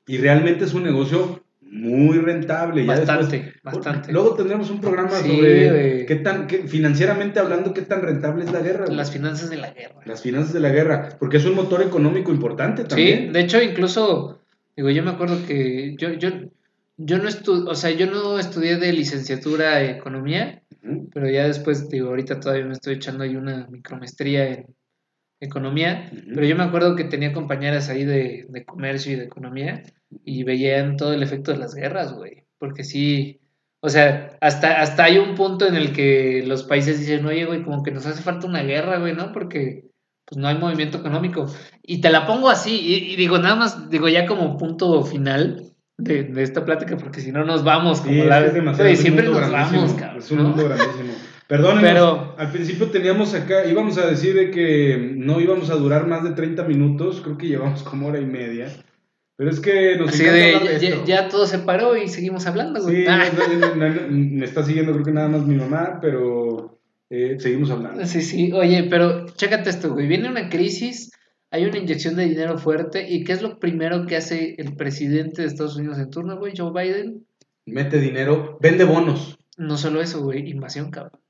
y 0.06 0.18
realmente 0.18 0.64
es 0.64 0.74
un 0.74 0.82
negocio 0.82 1.42
muy 1.72 2.18
rentable. 2.18 2.84
Bastante, 2.84 3.54
bastante. 3.62 4.12
Luego 4.12 4.34
tendremos 4.34 4.70
un 4.70 4.80
programa 4.80 5.10
sobre 5.10 6.04
qué 6.04 6.16
tan, 6.16 6.46
qué, 6.46 6.68
financieramente 6.68 7.40
hablando, 7.40 7.72
qué 7.72 7.82
tan 7.82 8.02
rentable 8.02 8.44
es 8.44 8.52
la 8.52 8.60
guerra. 8.60 8.86
Las 8.88 9.10
finanzas 9.10 9.48
de 9.48 9.56
la 9.56 9.70
guerra. 9.70 10.00
Las 10.04 10.20
finanzas 10.20 10.52
de 10.52 10.60
la 10.60 10.68
guerra, 10.68 11.16
porque 11.18 11.38
es 11.38 11.44
un 11.46 11.54
motor 11.54 11.80
económico 11.80 12.30
importante 12.30 12.84
también. 12.84 13.26
Sí, 13.26 13.32
de 13.32 13.40
hecho, 13.40 13.62
incluso, 13.62 14.42
digo, 14.76 14.90
yo 14.90 15.02
me 15.02 15.12
acuerdo 15.12 15.46
que 15.46 15.96
yo, 15.96 16.10
yo, 16.12 16.28
yo 16.98 17.18
no 17.18 17.28
estudié, 17.28 17.70
o 17.70 17.74
sea, 17.74 17.90
yo 17.90 18.06
no 18.06 18.38
estudié 18.38 18.76
de 18.76 18.92
licenciatura 18.92 19.80
en 19.82 19.96
economía, 19.96 20.61
pero 21.12 21.28
ya 21.28 21.46
después, 21.46 21.88
digo, 21.88 22.08
ahorita 22.08 22.40
todavía 22.40 22.66
me 22.66 22.72
estoy 22.72 22.94
echando 22.94 23.24
ahí 23.24 23.36
una 23.36 23.66
micromestría 23.68 24.48
en 24.48 24.74
economía, 25.40 26.10
pero 26.34 26.46
yo 26.46 26.56
me 26.56 26.64
acuerdo 26.64 26.96
que 26.96 27.04
tenía 27.04 27.32
compañeras 27.32 27.88
ahí 27.88 28.04
de, 28.04 28.46
de, 28.48 28.64
comercio 28.64 29.12
y 29.12 29.16
de 29.16 29.24
economía 29.24 29.82
y 30.24 30.44
veían 30.44 30.96
todo 30.96 31.12
el 31.12 31.22
efecto 31.22 31.52
de 31.52 31.58
las 31.58 31.74
guerras, 31.74 32.12
güey, 32.14 32.44
porque 32.58 32.84
sí, 32.84 33.40
o 33.80 33.88
sea, 33.88 34.38
hasta, 34.40 34.80
hasta 34.80 35.04
hay 35.04 35.18
un 35.18 35.34
punto 35.34 35.66
en 35.66 35.74
el 35.74 35.92
que 35.92 36.44
los 36.46 36.62
países 36.62 37.00
dicen, 37.00 37.26
oye, 37.26 37.44
güey, 37.44 37.64
como 37.64 37.82
que 37.82 37.90
nos 37.90 38.06
hace 38.06 38.22
falta 38.22 38.46
una 38.46 38.62
guerra, 38.62 38.98
güey, 38.98 39.14
¿no? 39.14 39.32
Porque 39.32 39.90
pues 40.24 40.38
no 40.38 40.46
hay 40.46 40.56
movimiento 40.56 40.98
económico. 40.98 41.46
Y 41.82 42.00
te 42.00 42.10
la 42.10 42.26
pongo 42.26 42.48
así, 42.48 42.80
y, 42.80 43.16
digo, 43.16 43.38
nada 43.38 43.56
más, 43.56 43.90
digo, 43.90 44.08
ya 44.08 44.26
como 44.26 44.56
punto 44.56 45.02
final, 45.04 45.71
de, 45.98 46.24
de, 46.24 46.42
esta 46.42 46.64
plática, 46.64 46.96
porque 46.96 47.20
si 47.20 47.32
no 47.32 47.44
nos 47.44 47.64
vamos 47.64 48.00
como 48.00 48.24
la 48.24 48.40
vez. 48.40 48.98
siempre 48.98 49.28
nos 49.28 49.50
vamos, 49.50 49.92
cabrón. 49.94 50.18
Es 50.18 50.30
un 50.30 50.42
mundo 50.42 50.64
grandísimo. 50.64 51.12
Perdón, 51.46 51.78
pero 51.82 52.34
al 52.38 52.50
principio 52.50 52.90
teníamos 52.90 53.34
acá, 53.34 53.66
íbamos 53.66 53.98
a 53.98 54.06
decir 54.06 54.34
de 54.34 54.50
que 54.50 55.12
no 55.16 55.40
íbamos 55.40 55.68
a 55.70 55.74
durar 55.74 56.06
más 56.06 56.24
de 56.24 56.30
30 56.30 56.64
minutos, 56.64 57.20
creo 57.20 57.36
que 57.36 57.48
llevamos 57.48 57.82
como 57.82 58.06
hora 58.06 58.20
y 58.20 58.24
media. 58.24 58.68
Pero 59.36 59.50
es 59.50 59.60
que 59.60 59.96
nos 59.96 60.10
Así 60.10 60.24
de, 60.24 60.78
ya, 60.80 61.04
ya, 61.04 61.28
todo 61.28 61.46
se 61.46 61.58
paró 61.58 61.96
y 61.96 62.08
seguimos 62.08 62.46
hablando. 62.46 62.80
Sí, 62.80 63.04
ah. 63.08 63.24
me 64.08 64.44
está 64.44 64.62
siguiendo 64.62 64.92
creo 64.92 65.04
que 65.04 65.12
nada 65.12 65.28
más 65.28 65.46
mi 65.46 65.56
mamá, 65.56 65.98
pero 66.00 66.78
eh, 67.10 67.36
seguimos 67.38 67.70
hablando. 67.70 68.06
Sí, 68.06 68.22
sí, 68.22 68.52
oye, 68.52 68.86
pero 68.88 69.26
chécate 69.26 69.68
esto, 69.68 69.92
güey, 69.92 70.06
viene 70.06 70.30
una 70.30 70.48
crisis 70.48 71.10
hay 71.52 71.66
una 71.66 71.78
inyección 71.78 72.16
de 72.16 72.24
dinero 72.24 72.58
fuerte. 72.58 73.08
¿Y 73.08 73.24
qué 73.24 73.34
es 73.34 73.42
lo 73.42 73.58
primero 73.58 74.06
que 74.06 74.16
hace 74.16 74.54
el 74.58 74.74
presidente 74.74 75.42
de 75.42 75.48
Estados 75.48 75.76
Unidos 75.76 75.98
en 75.98 76.10
turno, 76.10 76.38
güey? 76.38 76.54
Joe 76.56 76.72
Biden. 76.72 77.26
Mete 77.66 78.00
dinero, 78.00 78.58
vende 78.60 78.84
bonos. 78.84 79.38
No 79.58 79.76
solo 79.76 80.00
eso, 80.00 80.22
güey, 80.22 80.50
invasión, 80.50 80.90
cabrón. 80.90 81.20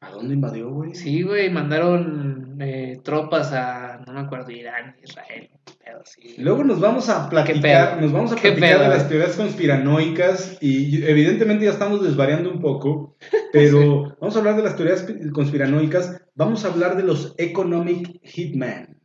¿A 0.00 0.10
dónde 0.10 0.34
invadió, 0.34 0.70
güey? 0.70 0.94
Sí, 0.94 1.22
güey, 1.22 1.50
mandaron 1.50 2.58
eh, 2.60 3.00
tropas 3.02 3.52
a, 3.54 4.04
no 4.06 4.12
me 4.12 4.20
acuerdo, 4.20 4.50
Irán, 4.50 4.94
Israel, 5.02 5.48
pedo 5.82 6.00
así. 6.02 6.34
Luego 6.36 6.62
nos 6.62 6.78
vamos 6.78 7.08
a 7.08 7.30
platicar, 7.30 8.00
nos 8.00 8.12
vamos 8.12 8.32
a 8.32 8.36
platicar 8.36 8.78
de 8.78 8.88
las 8.88 9.08
teorías 9.08 9.36
conspiranoicas 9.36 10.58
y 10.60 11.02
evidentemente 11.02 11.64
ya 11.64 11.70
estamos 11.70 12.04
desvariando 12.04 12.50
un 12.50 12.60
poco, 12.60 13.16
pero 13.54 14.16
vamos 14.20 14.36
a 14.36 14.38
hablar 14.38 14.56
de 14.56 14.62
las 14.64 14.76
teorías 14.76 15.06
conspiranoicas, 15.32 16.22
vamos 16.34 16.66
a 16.66 16.68
hablar 16.68 16.98
de 16.98 17.02
los 17.02 17.34
economic 17.38 18.20
hitman. 18.22 18.96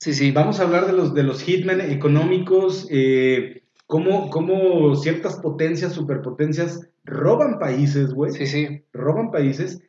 Sí, 0.00 0.14
sí. 0.14 0.32
Vamos 0.32 0.58
a 0.58 0.62
hablar 0.62 0.86
de 0.86 0.94
los, 0.94 1.12
de 1.12 1.22
los 1.22 1.42
hitmen 1.42 1.82
económicos, 1.82 2.86
eh, 2.90 3.64
cómo, 3.86 4.30
cómo, 4.30 4.96
ciertas 4.96 5.36
potencias, 5.36 5.92
superpotencias, 5.92 6.88
roban 7.04 7.58
países, 7.58 8.14
güey. 8.14 8.32
Sí, 8.32 8.46
sí. 8.46 8.82
Roban 8.94 9.30
países, 9.30 9.82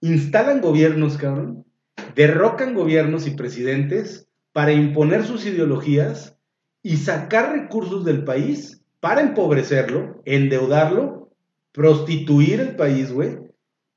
instalan 0.00 0.62
gobiernos, 0.62 1.18
cabrón, 1.18 1.66
derrocan 2.14 2.74
gobiernos 2.74 3.26
y 3.26 3.32
presidentes 3.32 4.28
para 4.52 4.72
imponer 4.72 5.24
sus 5.24 5.44
ideologías 5.44 6.38
y 6.82 6.96
sacar 6.96 7.52
recursos 7.52 8.06
del 8.06 8.24
país 8.24 8.82
para 8.98 9.20
empobrecerlo, 9.20 10.22
endeudarlo, 10.24 11.30
prostituir 11.72 12.60
el 12.60 12.76
país, 12.76 13.12
güey, 13.12 13.38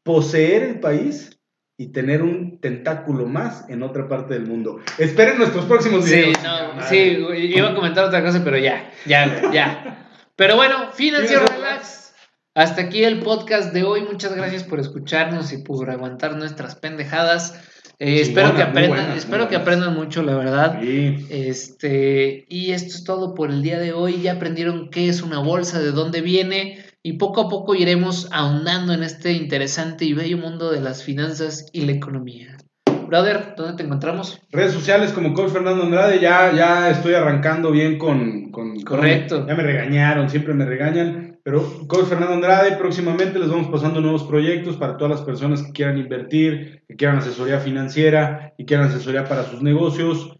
poseer 0.03 0.63
el 0.63 0.79
país 0.81 1.39
y 1.77 1.87
tener 1.87 2.21
un 2.21 2.59
tentáculo 2.59 3.25
más 3.25 3.67
en 3.69 3.83
otra 3.83 4.07
parte 4.07 4.35
del 4.35 4.45
mundo. 4.45 4.79
Esperen 4.97 5.37
nuestros 5.37 5.65
próximos 5.65 6.05
videos. 6.05 6.37
Sí, 6.37 7.17
no, 7.19 7.33
sí, 7.33 7.51
iba 7.55 7.69
a 7.69 7.75
comentar 7.75 8.05
otra 8.05 8.23
cosa, 8.23 8.43
pero 8.43 8.57
ya, 8.57 8.91
ya, 9.05 9.51
ya. 9.51 10.09
Pero 10.35 10.55
bueno, 10.55 10.91
Financiero 10.93 11.45
Relax. 11.45 12.13
Hasta 12.55 12.83
aquí 12.83 13.03
el 13.03 13.19
podcast 13.21 13.73
de 13.73 13.83
hoy. 13.83 14.01
Muchas 14.03 14.35
gracias 14.35 14.63
por 14.63 14.79
escucharnos 14.79 15.51
y 15.53 15.57
por 15.57 15.89
aguantar 15.89 16.35
nuestras 16.35 16.75
pendejadas. 16.75 17.59
Eh, 17.97 18.21
espero 18.21 18.55
que 18.55 18.61
aprendan, 18.61 19.11
espero 19.17 19.47
que 19.47 19.55
aprendan 19.55 19.95
mucho, 19.95 20.21
la 20.21 20.35
verdad. 20.35 20.79
Sí. 20.79 21.25
Este, 21.31 22.45
y 22.49 22.71
esto 22.71 22.89
es 22.89 23.03
todo 23.03 23.33
por 23.33 23.49
el 23.49 23.63
día 23.63 23.79
de 23.79 23.93
hoy. 23.93 24.21
Ya 24.21 24.33
aprendieron 24.33 24.91
qué 24.91 25.09
es 25.09 25.23
una 25.23 25.39
bolsa, 25.39 25.79
de 25.79 25.91
dónde 25.91 26.21
viene 26.21 26.85
y 27.03 27.13
poco 27.13 27.41
a 27.41 27.49
poco 27.49 27.75
iremos 27.75 28.29
ahondando 28.31 28.93
en 28.93 29.03
este 29.03 29.33
interesante 29.33 30.05
y 30.05 30.13
bello 30.13 30.37
mundo 30.37 30.71
de 30.71 30.79
las 30.81 31.03
finanzas 31.03 31.67
y 31.73 31.81
la 31.85 31.91
economía. 31.91 32.57
Brother, 33.07 33.53
¿dónde 33.57 33.75
te 33.75 33.83
encontramos? 33.83 34.41
Redes 34.51 34.71
sociales 34.71 35.11
como 35.11 35.33
Coach 35.33 35.51
Fernando 35.51 35.83
Andrade, 35.83 36.19
ya, 36.19 36.53
ya 36.53 36.89
estoy 36.89 37.13
arrancando 37.13 37.71
bien 37.71 37.99
con... 37.99 38.51
con 38.51 38.81
Correcto. 38.81 39.45
ya 39.45 39.53
me 39.53 39.63
regañaron, 39.63 40.29
siempre 40.29 40.53
me 40.53 40.65
regañan, 40.65 41.39
pero 41.43 41.61
Coach 41.87 42.05
Fernando 42.05 42.33
Andrade, 42.33 42.77
próximamente 42.77 43.37
les 43.37 43.49
vamos 43.49 43.67
pasando 43.67 43.99
nuevos 43.99 44.23
proyectos 44.23 44.77
para 44.77 44.95
todas 44.95 45.11
las 45.11 45.21
personas 45.21 45.61
que 45.61 45.73
quieran 45.73 45.97
invertir, 45.97 46.83
que 46.87 46.95
quieran 46.95 47.17
asesoría 47.17 47.59
financiera 47.59 48.53
y 48.57 48.65
quieran 48.65 48.87
asesoría 48.87 49.25
para 49.25 49.43
sus 49.43 49.61
negocios. 49.61 50.39